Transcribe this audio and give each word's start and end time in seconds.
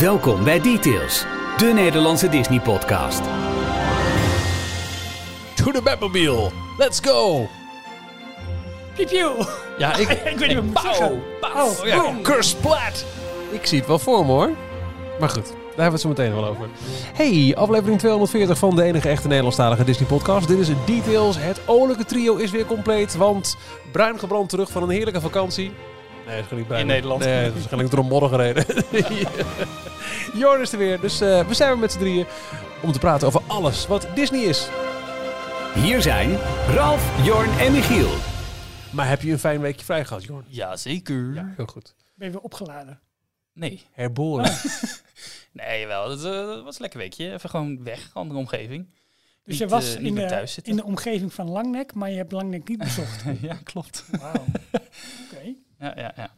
Welkom 0.00 0.44
bij 0.44 0.60
Details, 0.60 1.24
de 1.56 1.66
Nederlandse 1.74 2.28
Disney-podcast. 2.28 3.20
To 5.54 5.70
the 5.70 5.80
Batmobile. 5.84 6.50
Let's 6.78 7.00
go. 7.04 7.48
Piep. 8.94 9.08
Ja, 9.78 9.96
ik, 9.96 10.08
Ik 10.32 10.38
weet 10.38 10.38
niet 10.38 10.38
wat 10.38 10.50
ik 10.56 10.62
moet 10.62 10.72
Pauw, 10.72 10.92
zeggen. 10.94 11.22
pauw. 11.40 11.68
Oh, 11.68 11.86
ja, 11.86 12.00
boom. 12.00 12.22
kersplat. 12.22 13.04
Ik 13.50 13.66
zie 13.66 13.78
het 13.78 13.86
wel 13.86 13.98
voor 13.98 14.26
me 14.26 14.32
hoor. 14.32 14.50
Maar 15.20 15.28
goed, 15.28 15.44
daar 15.46 15.54
hebben 15.66 15.84
we 15.84 15.90
het 15.92 16.00
zo 16.00 16.08
meteen 16.08 16.34
wel 16.34 16.44
over. 16.46 16.68
Hey, 17.14 17.54
aflevering 17.56 17.98
240 17.98 18.58
van 18.58 18.76
de 18.76 18.82
enige 18.82 19.08
echte 19.08 19.26
Nederlandstalige 19.26 19.84
Disney 19.84 20.08
podcast. 20.08 20.48
Dit 20.48 20.58
is 20.58 20.68
Details. 20.86 21.36
Het 21.38 21.60
olijke 21.66 22.04
trio 22.04 22.36
is 22.36 22.50
weer 22.50 22.66
compleet, 22.66 23.16
want 23.16 23.56
Bruin 23.92 24.18
gebrand 24.18 24.48
terug 24.48 24.70
van 24.70 24.82
een 24.82 24.90
heerlijke 24.90 25.20
vakantie. 25.20 25.72
Nee, 26.26 26.34
dat 26.34 26.44
is 26.44 26.48
gewoon 26.48 26.58
niet 26.58 26.66
Bruin. 26.68 26.80
In 26.82 26.86
Nederland. 26.86 27.24
Nee, 27.24 27.36
dat 27.36 27.46
is 27.46 27.52
waarschijnlijk 27.52 27.90
door 27.90 28.00
een 28.00 28.08
modder 28.10 28.28
gereden. 28.28 28.64
Jorn 30.40 30.60
is 30.60 30.72
er 30.72 30.78
weer, 30.78 31.00
dus 31.00 31.20
eh, 31.20 31.46
we 31.46 31.54
zijn 31.54 31.70
weer 31.70 31.78
met 31.78 31.92
z'n 31.92 31.98
drieën 31.98 32.26
om 32.82 32.92
te 32.92 32.98
praten 32.98 33.26
over 33.26 33.42
alles 33.46 33.86
wat 33.86 34.08
Disney 34.14 34.40
is. 34.40 34.68
Hier 35.74 36.02
zijn 36.02 36.38
Ralf, 36.68 37.24
Jorn 37.24 37.50
en 37.58 37.72
Michiel. 37.72 38.10
Maar 38.92 39.08
heb 39.08 39.22
je 39.22 39.32
een 39.32 39.38
fijn 39.38 39.60
weekje 39.60 39.84
vrij 39.84 40.04
gehad, 40.04 40.24
Jorn? 40.24 40.44
Jazeker. 40.48 41.34
Ja, 41.34 41.52
heel 41.56 41.66
goed. 41.66 41.94
Ben 42.14 42.26
je 42.26 42.32
weer 42.32 42.42
opgeladen? 42.42 43.00
Nee. 43.52 43.82
Herboren. 43.92 44.52
Nee, 45.56 45.86
wel. 45.86 46.08
Dat, 46.08 46.18
eh, 46.18 46.46
dat 46.46 46.64
was 46.64 46.74
een 46.74 46.80
lekker 46.80 46.98
weekje. 46.98 47.32
Even 47.32 47.50
gewoon 47.50 47.84
weg, 47.84 48.10
andere 48.12 48.38
omgeving. 48.38 48.86
Dus 48.86 48.94
Niet, 49.44 49.58
je 49.58 49.68
was 49.68 49.96
eh, 49.96 50.04
in, 50.04 50.14
de, 50.14 50.48
in 50.62 50.76
de 50.76 50.84
omgeving 50.84 51.32
van 51.32 51.48
Langnek, 51.48 51.94
maar 51.94 52.10
je 52.10 52.16
hebt 52.16 52.32
Langnek 52.32 52.68
niet 52.68 52.78
bezocht. 52.78 53.24
ja, 53.40 53.54
klopt. 53.62 54.04
Wauw. 54.20 54.44
Oké. 55.24 55.54
Ja, 55.78 55.92
ja, 55.96 56.12
ja. 56.16 56.30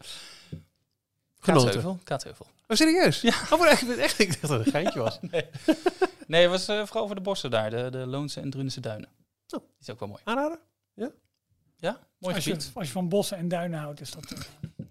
Genoten. 1.52 1.64
Kaatsheuvel. 1.72 1.98
Kaatsheuvel. 2.04 2.46
Oh, 2.68 2.76
serieus? 2.76 3.20
Ja. 3.20 3.34
Oh, 3.52 3.58
maar 3.58 3.68
echt, 3.68 3.96
echt, 3.96 4.18
ik 4.18 4.28
dacht 4.28 4.40
dat 4.40 4.50
het 4.50 4.66
een 4.66 4.72
geintje 4.72 4.98
was. 5.00 5.18
Nee, 6.26 6.42
het 6.42 6.50
was 6.50 6.68
eh, 6.68 6.84
vooral 6.84 7.02
over 7.02 7.14
de 7.16 7.20
bossen 7.22 7.50
daar. 7.50 7.70
De, 7.70 7.88
de 7.90 7.98
Loonse 8.06 8.40
en 8.40 8.50
Drunense 8.50 8.80
duinen. 8.80 9.08
Oh. 9.48 9.60
Die 9.60 9.68
is 9.80 9.90
ook 9.90 9.98
wel 10.00 10.08
mooi. 10.08 10.20
Aanraden? 10.24 10.58
Ja, 11.80 11.98
mooi 12.18 12.34
Als 12.34 12.44
je, 12.44 12.56
als 12.74 12.86
je 12.86 12.92
van 12.92 13.08
bossen 13.08 13.36
en 13.36 13.48
duinen 13.48 13.78
houdt, 13.80 14.00
is 14.00 14.10
dat... 14.10 14.24
eh, 14.32 14.38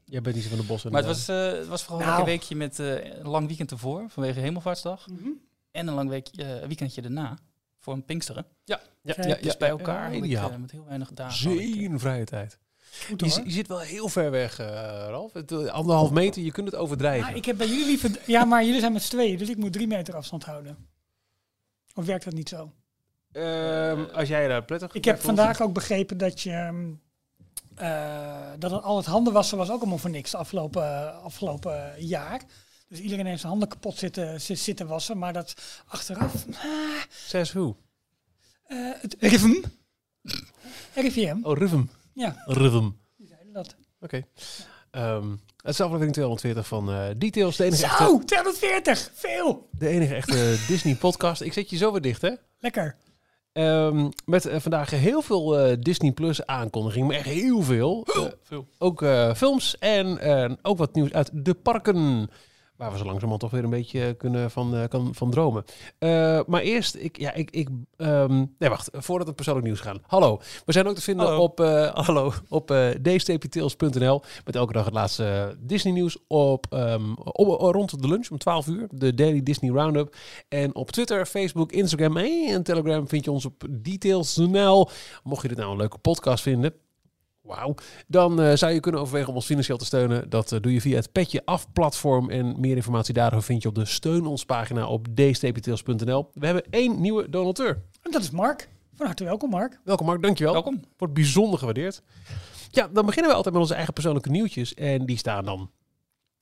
Jij 0.05 0.22
bent 0.22 0.36
niet 0.36 0.44
zo 0.44 0.49
van 0.49 0.59
de 0.59 0.66
bossen. 0.66 0.91
Maar 0.91 1.03
het 1.03 1.09
was, 1.09 1.27
eh, 1.27 1.52
het 1.58 1.67
was 1.67 1.83
vooral 1.83 2.05
Nou. 2.08 2.19
een 2.19 2.25
weekje 2.25 2.55
met 2.55 2.80
eh, 2.80 3.05
een 3.17 3.27
lang 3.27 3.47
weekend 3.47 3.71
ervoor, 3.71 4.05
vanwege 4.09 4.39
Hemelvaartsdag. 4.39 5.08
mhm. 5.08 5.30
En 5.71 5.88
een 5.88 5.94
lang 5.94 6.09
week, 6.09 6.27
eh, 6.27 6.47
weekendje 6.66 7.02
daarna, 7.02 7.38
voor 7.80 7.94
een 7.94 8.05
Pinksteren. 8.05 8.45
ja, 8.64 8.80
ja, 9.02 9.14
Kijk, 9.14 9.27
ja, 9.27 9.36
Dus 9.42 9.58
bij 9.58 9.69
elkaar, 9.69 9.95
ja, 9.95 10.02
eigenlijk, 10.02 10.31
ja. 10.31 10.49
eh, 10.49 10.55
met 10.58 10.71
heel 10.71 10.86
weinig 10.86 11.11
dagen. 11.14 11.52
ik, 11.52 11.73
Zin 11.75 11.99
vrije 11.99 12.25
tijd. 12.25 12.59
Goed 13.07 13.19
Je, 13.45 13.51
zit 13.51 13.67
wel 13.67 13.79
heel 13.79 14.07
ver 14.09 14.31
weg, 14.31 14.59
eh, 14.59 14.65
Ralf. 15.09 15.33
Het, 15.33 15.51
eh, 15.51 15.65
anderhalf 15.65 16.11
meter, 16.11 16.41
je 16.41 16.51
kunt 16.51 16.67
het 16.71 16.75
overdrijven. 16.75 17.25
Nou, 17.25 17.35
ik 17.37 17.45
heb 17.45 17.57
bij 17.57 17.67
jullie 17.67 17.85
liever... 17.85 18.11
Ja, 18.25 18.45
maar 18.45 18.65
jullie 18.65 18.79
zijn 18.79 18.93
met 18.93 19.01
z'n 19.01 19.09
tweeën, 19.09 19.37
dus 19.37 19.49
ik 19.49 19.57
moet 19.57 19.73
drie 19.73 19.87
meter 19.87 20.15
afstand 20.15 20.43
houden. 20.43 20.77
Of 21.95 22.05
werkt 22.05 22.23
dat 22.25 22.33
niet 22.33 22.49
zo? 22.49 22.71
Ehm, 23.31 24.03
als 24.13 24.27
jij 24.27 24.47
daar 24.47 24.63
prettig 24.63 24.93
Ik 24.93 25.05
heb 25.05 25.21
vandaag 25.21 25.61
ook 25.61 25.73
begrepen 25.73 26.17
dat 26.17 26.41
je... 26.41 26.51
ehm, 26.51 26.85
eh, 27.75 28.51
dat 28.59 28.71
het, 28.71 28.81
al 28.83 28.97
het 28.97 29.05
handenwassen 29.05 29.57
was 29.57 29.69
ook 29.69 29.79
allemaal 29.79 29.97
voor 29.97 30.09
niks 30.09 30.31
de 30.31 30.37
afgelopen, 30.37 31.21
afgelopen 31.21 31.93
jaar. 31.97 32.41
Dus 32.87 32.99
iedereen 32.99 33.25
heeft 33.25 33.39
zijn 33.39 33.51
handen 33.51 33.69
kapot 33.69 33.97
zitten, 33.97 34.41
zit- 34.41 34.59
zitten 34.59 34.87
wassen. 34.87 35.17
Maar 35.17 35.33
dat 35.33 35.53
achteraf... 35.87 36.45
Zes 37.27 37.51
hoe? 37.51 37.75
eh, 38.67 38.77
het 39.01 39.15
RIVM. 39.19 39.63
RIVM. 40.93 41.37
Oh, 41.41 41.57
rhythm. 41.57 41.83
Ja, 42.17 42.35
Rhythm. 42.45 42.89
die 43.17 43.27
zeiden 43.27 43.53
dat. 43.53 43.75
Oké. 44.01 44.21
Ehm, 44.91 45.29
het 45.31 45.73
is 45.73 45.81
aflevering 45.81 46.13
240 46.13 46.67
van 46.67 46.89
eh, 46.91 47.05
Details, 47.17 47.55
de 47.55 47.63
enige, 47.63 47.83
echte, 47.83 48.03
Zo, 48.03 48.19
240. 48.19 49.11
Veel. 49.13 49.67
de 49.71 49.87
enige 49.87 50.15
echte 50.15 50.55
Disney 50.67 50.95
podcast. 50.95 51.41
Ik 51.41 51.53
zet 51.53 51.69
je 51.69 51.77
zo 51.77 51.91
weer 51.91 52.01
dicht, 52.01 52.21
hè? 52.21 52.31
Lekker. 52.59 52.95
Ehm, 53.52 54.09
met 54.25 54.45
eh, 54.45 54.59
vandaag 54.59 54.89
heel 54.89 55.21
veel 55.21 55.58
eh, 55.59 55.75
Disney 55.80 56.11
Plus 56.11 56.45
aankondigingen, 56.45 57.08
maar 57.08 57.15
echt 57.15 57.25
heel 57.25 57.61
veel. 57.61 58.08
Veel. 58.43 58.67
ook 58.77 59.02
eh, 59.02 59.33
films 59.33 59.77
en 59.77 60.19
eh, 60.19 60.52
ook 60.61 60.77
wat 60.77 60.95
nieuws 60.95 61.13
uit 61.13 61.30
de 61.33 61.53
parken. 61.53 62.30
Waar 62.77 62.92
we 62.92 62.98
zo 62.98 63.04
langzamerhand 63.04 63.39
toch 63.39 63.52
weer 63.52 63.64
een 63.64 63.70
beetje 63.70 64.14
kunnen 64.14 64.52
van, 64.52 64.76
eh, 64.76 64.88
kan, 64.88 65.15
van 65.15 65.32
dromen. 65.32 65.64
Eh, 65.98 66.39
maar 66.48 66.61
eerst, 66.61 66.95
ik, 66.95 67.20
ja, 67.20 67.33
ik, 67.33 67.52
ik 67.52 67.70
ehm, 67.98 68.45
nee 68.60 68.70
wacht, 68.70 68.89
voordat 68.93 69.27
het 69.27 69.36
persoonlijk 69.36 69.65
nieuws 69.65 69.80
gaan. 69.80 69.99
Hallo, 70.08 70.42
we 70.65 70.71
zijn 70.71 70.87
ook 70.87 70.95
te 70.95 71.02
vinden 71.02 71.26
Hallo. 71.26 71.42
op, 71.42 71.60
eh 71.60 71.95
hallo, 72.05 72.33
op 72.49 72.71
eh 72.71 72.89
d-tails.nl 72.89 74.21
met 74.45 74.55
elke 74.55 74.73
dag 74.73 74.86
het 74.86 74.93
laatste 74.93 75.26
eh, 75.26 75.55
Disney 75.60 75.93
nieuws 75.93 76.17
op, 76.27 76.66
op, 77.23 77.48
rond 77.60 78.02
de 78.02 78.08
lunch 78.08 78.30
om 78.30 78.37
12 78.37 78.67
uur. 78.67 78.87
De 78.92 79.14
Daily 79.14 79.43
Disney 79.43 79.71
Roundup. 79.71 80.16
En 80.48 80.76
op 80.76 80.92
Twitter, 80.92 81.26
Facebook, 81.26 81.71
Instagram 81.71 82.17
en 82.17 82.64
Telegram 82.64 83.08
vind 83.08 83.26
je 83.26 83.32
ons 83.32 83.45
op 83.45 83.64
details.nl. 83.70 84.89
Mocht 85.23 85.42
je 85.42 85.48
dit 85.48 85.58
nou 85.58 85.71
een 85.71 85.77
leuke 85.77 85.98
podcast 85.98 86.43
vinden, 86.43 86.73
Wauw. 87.47 87.75
Dan 88.08 88.41
eh, 88.41 88.55
zou 88.55 88.73
je 88.73 88.80
kunnen 88.80 89.02
overwegen 89.02 89.30
om 89.30 89.35
ons 89.35 89.45
financieel 89.45 89.77
te 89.77 89.85
steunen. 89.85 90.30
Dat 90.30 90.52
eh, 90.52 90.61
doe 90.61 90.73
je 90.73 90.81
via 90.81 90.95
het 90.95 91.11
Petje 91.11 91.41
Af 91.45 91.71
platform. 91.71 92.30
En 92.30 92.59
meer 92.59 92.75
informatie 92.75 93.13
daarover 93.13 93.45
vind 93.45 93.61
je 93.61 93.67
op 93.67 93.75
de 93.75 93.85
Steun 93.85 94.25
ons 94.25 94.45
pagina 94.45 94.87
op 94.87 95.08
dstptails.nl. 95.15 96.30
We 96.33 96.45
hebben 96.45 96.63
één 96.69 97.02
nieuwe 97.02 97.30
donateur. 97.30 97.81
En 98.02 98.11
dat 98.11 98.21
is 98.21 98.31
Mark. 98.31 98.69
Van 98.93 99.05
harte 99.05 99.23
welkom, 99.23 99.49
Mark. 99.49 99.80
Welkom 99.83 100.05
Mark, 100.05 100.21
dankjewel. 100.21 100.53
Welkom. 100.53 100.81
Wordt 100.97 101.13
bijzonder 101.13 101.59
gewaardeerd. 101.59 102.02
Ja, 102.71 102.87
dan 102.87 103.05
beginnen 103.05 103.31
we 103.31 103.37
altijd 103.37 103.53
met 103.53 103.63
onze 103.63 103.75
eigen 103.75 103.93
persoonlijke 103.93 104.30
nieuwtjes. 104.30 104.73
En 104.73 105.05
die 105.05 105.17
staan 105.17 105.45
dan 105.45 105.69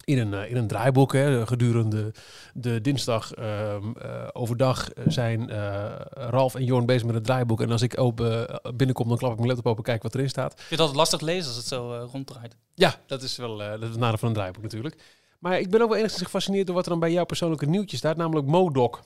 in 0.05 0.17
een, 0.17 0.33
eh, 0.33 0.49
in 0.49 0.55
een 0.55 0.67
draaiboek. 0.67 1.13
Hè. 1.13 1.47
Gedurende 1.47 2.13
de 2.53 2.81
dinsdag 2.81 3.33
ehm, 3.33 3.91
eh, 3.91 4.27
overdag 4.33 4.89
zijn 5.05 5.49
eh, 5.49 5.95
Ralf 6.09 6.55
en 6.55 6.63
Jorn 6.63 6.85
bezig 6.85 7.05
met 7.05 7.15
het 7.15 7.23
draaiboek. 7.23 7.61
En 7.61 7.71
als 7.71 7.81
ik 7.81 7.99
open, 7.99 8.61
binnenkom, 8.75 9.07
dan 9.07 9.17
klap 9.17 9.31
ik 9.31 9.37
mijn 9.37 9.47
laptop 9.47 9.71
open, 9.71 9.83
kijk 9.83 10.03
wat 10.03 10.15
erin 10.15 10.29
staat. 10.29 10.53
Vind 10.53 10.69
het 10.69 10.79
altijd 10.79 10.97
lastig 10.97 11.21
lezen 11.21 11.47
als 11.47 11.55
het 11.55 11.67
zo 11.67 12.07
ronddraait. 12.11 12.55
Ja, 12.73 12.95
dat 13.05 13.21
is 13.21 13.37
wel 13.37 13.57
dat 13.57 13.81
is 13.81 13.89
het 13.89 13.99
nadeel 13.99 14.17
van 14.17 14.27
een 14.27 14.33
draaiboek 14.33 14.63
natuurlijk. 14.63 15.01
Maar 15.39 15.59
ik 15.59 15.69
ben 15.69 15.81
ook 15.81 15.89
wel 15.89 15.97
enigszins 15.97 16.23
gefascineerd 16.23 16.65
door 16.65 16.75
wat 16.75 16.85
er 16.85 16.91
dan 16.91 16.99
bij 16.99 17.11
jouw 17.11 17.25
persoonlijke 17.25 17.65
nieuwtje 17.65 17.97
staat, 17.97 18.17
namelijk 18.17 18.47
Modoc. 18.47 18.99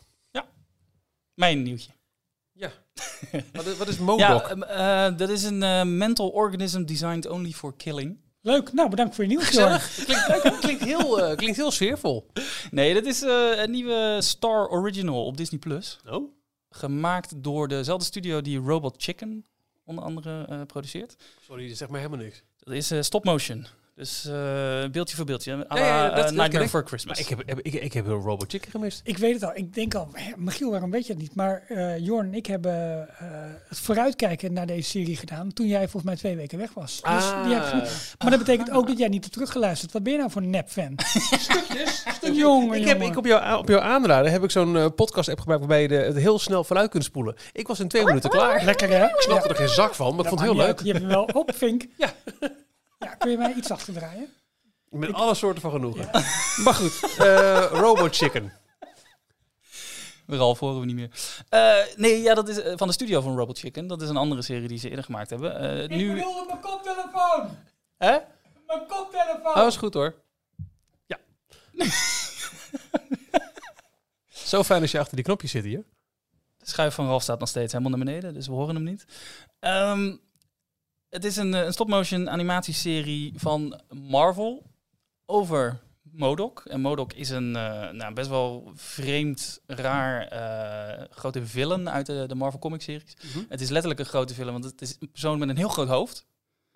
Mijn 1.33 1.61
nieuwtje. 1.61 1.91
Ja. 2.51 2.71
wat, 3.53 3.65
is, 3.65 3.77
wat 3.77 3.88
is 3.88 3.97
Modoc? 3.97 4.55
Ja, 4.67 5.11
dat 5.11 5.29
is 5.29 5.43
een 5.43 5.97
mental 5.97 6.29
organism 6.29 6.83
designed 6.83 7.27
only 7.27 7.51
for 7.51 7.75
killing. 7.75 8.17
Leuk. 8.41 8.73
Nou, 8.73 8.89
bedankt 8.89 9.16
voor 9.16 9.23
je 9.23 9.29
nieuws, 9.29 9.50
Jorn. 9.50 9.79
klinkt, 10.05 10.59
klinkt, 10.59 10.83
heel, 10.83 11.22
eh, 11.22 11.35
klinkt 11.35 11.57
heel 11.57 11.72
sfeervol. 11.72 12.31
Nee, 12.72 12.94
dat 12.94 13.05
is 13.05 13.22
eh, 13.22 13.51
een 13.55 13.72
nieuwe 13.72 14.17
Star 14.22 14.67
Original 14.69 15.25
op 15.25 15.38
Disney+. 15.38 15.59
Plus. 15.59 16.00
Oh? 16.09 16.31
Gemaakt 16.69 17.44
door 17.44 17.67
dezelfde 17.67 18.05
studio 18.05 18.41
die 18.41 18.59
Robot 18.59 19.03
Chicken 19.03 19.45
onder 19.89 20.03
andere 20.03 20.45
eh, 20.50 20.61
produceert. 20.61 21.16
Sorry, 21.41 21.67
dat 21.67 21.77
zegt 21.77 21.91
mij 21.91 22.00
helemaal 22.01 22.25
niks. 22.25 22.44
Dat 22.57 22.73
is 22.73 22.91
eh, 22.91 23.01
stop 23.01 23.23
motion. 23.23 23.66
Dus 23.99 24.25
eh, 24.25 24.33
beeldje 24.91 25.15
voor 25.15 25.25
beeldje. 25.25 25.65
Ja, 25.69 25.77
ja, 25.77 26.09
dat- 26.09 26.17
eh, 26.17 26.23
Nightmare 26.23 26.51
ik. 26.53 26.59
Before 26.59 26.85
Christmas. 26.85 27.17
Maar 27.17 27.29
ik 27.29 27.37
heb, 27.37 27.47
heb- 27.47 27.59
ik, 27.65 27.73
ik 27.83 27.93
heb 27.93 28.05
een 28.05 28.13
Robot 28.21 28.51
Chicken 28.51 28.71
gemist. 28.71 29.01
Ik 29.03 29.17
weet 29.17 29.33
het 29.33 29.43
al. 29.43 29.51
Ik 29.53 29.73
denk 29.73 29.95
al, 29.95 30.07
Michiel, 30.37 30.71
waarom 30.71 30.91
weet 30.91 31.05
je 31.07 31.13
het 31.13 31.21
niet? 31.21 31.35
Maar 31.35 31.63
eh 31.67 31.97
Jorn 31.97 32.25
en 32.27 32.33
ik 32.33 32.45
hebben 32.45 33.07
eh, 33.19 33.27
het 33.67 33.79
vooruitkijken 33.79 34.53
naar 34.53 34.65
deze 34.65 34.89
serie 34.89 35.15
gedaan 35.15 35.53
toen 35.53 35.67
jij 35.67 35.79
volgens 35.81 36.03
mij 36.03 36.15
twee 36.15 36.35
weken 36.35 36.57
weg 36.57 36.73
was. 36.73 36.95
Dus 36.95 37.03
Ah. 37.03 37.43
die 37.43 37.53
heb 37.53 37.63
je- 37.63 37.91
maar 38.19 38.29
dat 38.29 38.39
betekent 38.39 38.71
ook 38.71 38.88
dat 38.88 38.97
jij 38.97 39.07
niet 39.07 39.21
hebt 39.21 39.33
teruggeluisterd. 39.33 39.91
Wat 39.91 40.03
ben 40.03 40.11
je 40.11 40.17
nou 40.19 40.31
voor 40.31 40.41
een 40.41 40.49
nep-fan? 40.49 40.93
Stukjes? 41.39 42.03
Jongen, 42.33 42.77
Ik 42.79 42.85
heb 42.85 42.97
jongen. 42.97 43.11
ik 43.11 43.17
op, 43.17 43.25
jou, 43.25 43.57
op 43.57 43.67
jouw 43.67 43.79
aanraden 43.81 44.31
heb 44.31 44.43
ik 44.43 44.51
zo'n 44.51 44.93
podcast-app 44.95 45.39
gebruikt 45.39 45.65
waarbij 45.65 45.81
je 45.81 45.88
de, 45.88 45.95
het 45.95 46.15
heel 46.17 46.39
snel 46.39 46.63
vooruit 46.63 46.89
kunt 46.89 47.03
spoelen. 47.03 47.35
Ik 47.53 47.67
was 47.67 47.79
in 47.79 47.88
twee 47.88 48.05
minuten 48.05 48.29
klaar. 48.29 48.63
Lekker 48.63 48.89
hè? 48.89 49.05
Ik 49.05 49.15
snapte 49.21 49.49
er 49.49 49.55
geen 49.55 49.67
zak 49.69 49.95
van, 49.95 50.15
maar 50.15 50.23
ik 50.23 50.29
vond 50.29 50.41
het 50.41 50.49
heel 50.49 50.59
leuk. 50.59 50.79
Je 50.79 50.88
hebt 50.88 50.99
hem 50.99 51.09
wel 51.09 51.23
op, 51.33 51.51
Vink. 51.55 51.85
Ja. 51.97 52.09
Ja, 52.99 53.15
kun 53.15 53.31
je 53.31 53.37
mij 53.37 53.53
iets 53.53 53.71
achterdraaien? 53.71 54.33
Met 54.89 55.13
alle 55.13 55.33
soorten 55.35 55.62
van 55.62 55.71
genoegen. 55.71 56.09
Maar 56.63 56.74
goed, 56.74 57.15
eh, 57.18 57.65
Robot 57.71 58.15
Chicken. 58.15 58.53
Ralf 60.38 60.59
horen 60.59 60.79
we 60.79 60.85
niet 60.85 60.95
meer. 60.95 61.09
Eh, 61.50 61.95
nee, 61.95 62.21
ja, 62.21 62.33
dat 62.33 62.47
is 62.50 62.62
eh, 62.62 62.74
van 62.75 62.88
de 62.88 62.94
studio 62.94 63.21
van 63.21 63.38
Robot 63.38 63.59
Chicken. 63.59 63.88
Dat 63.88 64.01
is 64.01 64.09
een 64.09 64.18
andere 64.18 64.41
serie 64.41 64.68
die 64.68 64.77
ze 64.77 64.89
eerder 64.89 65.03
gemaakt 65.06 65.29
hebben. 65.29 65.59
Eh, 65.59 65.97
nu... 65.97 66.13
bedoelde 66.13 66.45
mijn 66.47 66.59
koptelefoon! 66.59 67.57
Hè? 67.97 68.18
Mijn 68.68 68.85
koptelefoon! 68.88 69.56
Oh, 69.56 69.68
is 69.68 69.75
goed 69.77 69.94
hoor. 69.94 70.15
Ja. 71.06 71.18
Zo 74.27 74.63
fijn 74.63 74.81
als 74.81 74.91
je 74.91 75.00
achter 75.00 75.15
die 75.15 75.25
knopjes 75.25 75.51
zit 75.51 75.63
hier. 75.63 75.83
De 76.57 76.69
schuif 76.69 76.94
van 76.94 77.07
Ralf 77.07 77.21
staat 77.21 77.39
nog 77.39 77.50
steeds 77.50 77.71
helemaal 77.71 77.97
naar 77.97 78.06
beneden, 78.06 78.33
dus 78.33 78.47
we 78.47 78.53
horen 78.53 78.75
hem 78.75 78.83
niet. 78.83 79.06
Ehm, 79.59 80.15
het 81.09 81.25
is 81.25 81.35
een, 81.38 81.53
eh, 81.53 81.63
een 81.65 81.73
stop-motion 81.73 82.29
animatieserie 82.29 83.33
van 83.35 83.81
Marvel 83.94 84.65
over 85.25 85.79
Modok. 86.11 86.63
En 86.65 86.81
Modok 86.81 87.13
is 87.13 87.29
een 87.29 87.56
eh, 87.56 87.89
nou, 87.89 88.13
best 88.13 88.29
wel 88.29 88.71
vreemd, 88.75 89.59
raar 89.67 90.27
eh, 90.27 91.06
grote 91.09 91.45
villain 91.45 91.89
uit 91.89 92.06
de, 92.06 92.23
de 92.27 92.35
Marvel 92.35 92.59
Comic 92.59 92.81
series. 92.81 93.13
Mhm. 93.33 93.44
Het 93.50 93.61
is 93.61 93.69
letterlijk 93.69 94.00
een 94.00 94.06
grote 94.06 94.33
villain, 94.33 94.53
want 94.61 94.71
het 94.71 94.81
is 94.81 94.95
een 95.00 95.11
persoon 95.11 95.39
met 95.39 95.50
een 95.50 95.57
heel 95.57 95.69
groot 95.69 95.88
hoofd. 95.88 96.25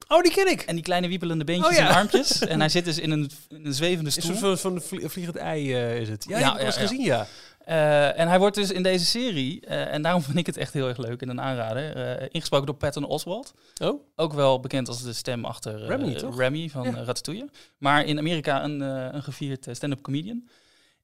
Oh, 0.07 0.21
die 0.21 0.31
ken 0.31 0.47
ik. 0.51 0.61
En 0.61 0.75
die 0.75 0.83
kleine 0.83 1.07
wiepelende 1.07 1.43
beentjes 1.43 1.71
Oh, 1.71 1.77
ja. 1.77 1.89
en 1.89 1.95
armpjes. 1.95 2.39
En 2.39 2.59
hij 2.59 2.69
zit 2.69 2.85
dus 2.85 2.99
in 2.99 3.11
een, 3.11 3.31
in 3.49 3.65
een 3.65 3.73
zwevende 3.73 4.09
Is 4.09 4.15
stoel. 4.15 4.31
een 4.31 4.37
soort 4.37 4.59
van 4.59 4.81
vlie- 4.81 5.09
vliegend 5.09 5.35
ei 5.35 5.73
is 5.75 6.09
het. 6.09 6.25
Ja, 6.27 6.39
Ja, 6.39 6.55
ja, 6.57 6.63
ja. 6.65 6.71
gezien, 6.71 7.01
ja. 7.01 7.27
Eh, 7.63 8.19
en 8.19 8.27
hij 8.27 8.39
wordt 8.39 8.55
dus 8.55 8.71
in 8.71 8.83
deze 8.83 9.05
serie, 9.05 9.61
eh, 9.65 9.93
en 9.93 10.01
daarom 10.01 10.21
vind 10.27 10.37
ik 10.37 10.45
het 10.45 10.57
echt 10.57 10.73
heel 10.73 10.87
erg 10.87 10.97
leuk 10.97 11.21
en 11.21 11.29
een 11.29 11.41
aanrader, 11.41 11.95
eh, 11.95 12.27
ingesproken 12.31 12.65
door 12.65 12.75
Patton 12.75 13.03
Oswalt. 13.05 13.53
Oh, 13.83 14.01
Ook 14.15 14.33
wel 14.33 14.59
bekend 14.59 14.87
als 14.87 15.03
de 15.03 15.13
stem 15.13 15.45
achter 15.45 15.85
Remy? 15.85 16.13
Remy 16.37 16.69
van 16.69 16.83
Ja. 16.83 17.03
Ratatouille. 17.03 17.49
Maar 17.77 18.05
in 18.05 18.17
Amerika 18.17 18.63
een, 18.63 18.79
een 19.15 19.23
gevierd 19.23 19.67
stand-up 19.71 20.01
comedian. 20.01 20.47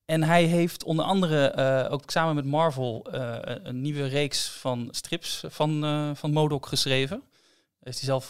En 0.05 0.23
hij 0.23 0.43
heeft 0.43 0.83
onder 0.83 1.05
andere 1.05 1.87
ook 1.89 2.01
samen 2.05 2.35
met 2.35 2.45
Marvel 2.45 3.07
een- 3.63 3.81
nieuwe 3.81 4.05
reeks 4.05 4.49
van 4.49 4.87
strips 4.91 5.43
van, 5.47 5.81
van 6.15 6.31
Modok 6.31 6.65
geschreven. 6.65 7.21
Heeft 7.79 7.97
hij 7.97 8.05
zelf, 8.05 8.29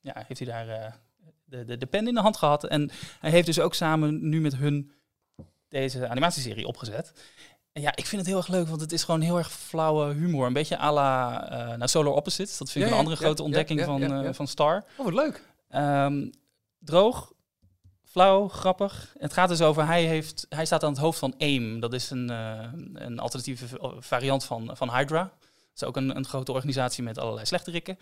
ja, 0.00 0.24
heeft 0.26 0.40
hij 0.40 0.48
daar 0.48 0.98
de, 1.44 1.64
de, 1.64 1.76
de 1.78 1.86
pen 1.86 2.08
in 2.08 2.14
de 2.14 2.20
hand 2.20 2.36
gehad. 2.36 2.64
En 2.64 2.90
hij 3.20 3.30
heeft 3.30 3.46
dus 3.46 3.60
ook 3.60 3.74
samen 3.74 4.28
nu 4.28 4.40
met 4.40 4.56
hun 4.56 4.90
deze 5.68 6.08
animatieserie 6.08 6.66
opgezet. 6.66 7.12
En 7.76 7.82
ja, 7.82 7.96
ik 7.96 8.06
vind 8.06 8.20
het 8.20 8.30
heel 8.30 8.36
erg 8.36 8.48
leuk, 8.48 8.68
want 8.68 8.80
het 8.80 8.92
is 8.92 9.04
gewoon 9.04 9.20
heel 9.20 9.38
erg 9.38 9.52
flauwe 9.52 10.12
humor. 10.12 10.46
Een 10.46 10.52
beetje 10.52 10.78
à 10.78 10.92
la 10.92 11.48
eh, 11.50 11.76
nou, 11.76 11.88
Solar 11.88 12.12
Opposites. 12.12 12.58
Dat 12.58 12.70
vind 12.70 12.84
ik 12.84 12.90
Ja, 12.90 12.96
een 12.96 13.04
andere 13.04 13.20
ja, 13.20 13.26
grote 13.26 13.42
ontdekking 13.42 13.80
van, 13.80 14.02
eh, 14.02 14.32
van 14.32 14.46
Star. 14.46 14.84
oh 14.96 15.04
wat 15.04 15.14
leuk. 15.14 15.42
Ehm, 15.68 16.28
droog, 16.78 17.32
flauw, 18.04 18.48
grappig. 18.48 19.14
Het 19.18 19.32
gaat 19.32 19.48
dus 19.48 19.62
over, 19.62 19.86
hij, 19.86 20.04
heeft, 20.04 20.46
hij 20.48 20.66
staat 20.66 20.82
aan 20.82 20.90
het 20.90 20.98
hoofd 20.98 21.18
van 21.18 21.34
AIM. 21.38 21.80
Dat 21.80 21.92
is 21.92 22.10
een, 22.10 22.30
eh, 22.30 22.68
een 22.94 23.18
alternatieve 23.18 23.66
variant 23.98 24.44
van, 24.44 24.70
van 24.72 24.96
Hydra. 24.96 25.22
Dat 25.22 25.82
is 25.82 25.84
ook 25.84 25.96
een, 25.96 26.16
een 26.16 26.26
grote 26.26 26.52
organisatie 26.52 27.02
met 27.02 27.18
allerlei 27.18 27.46
slechterikken. 27.46 27.98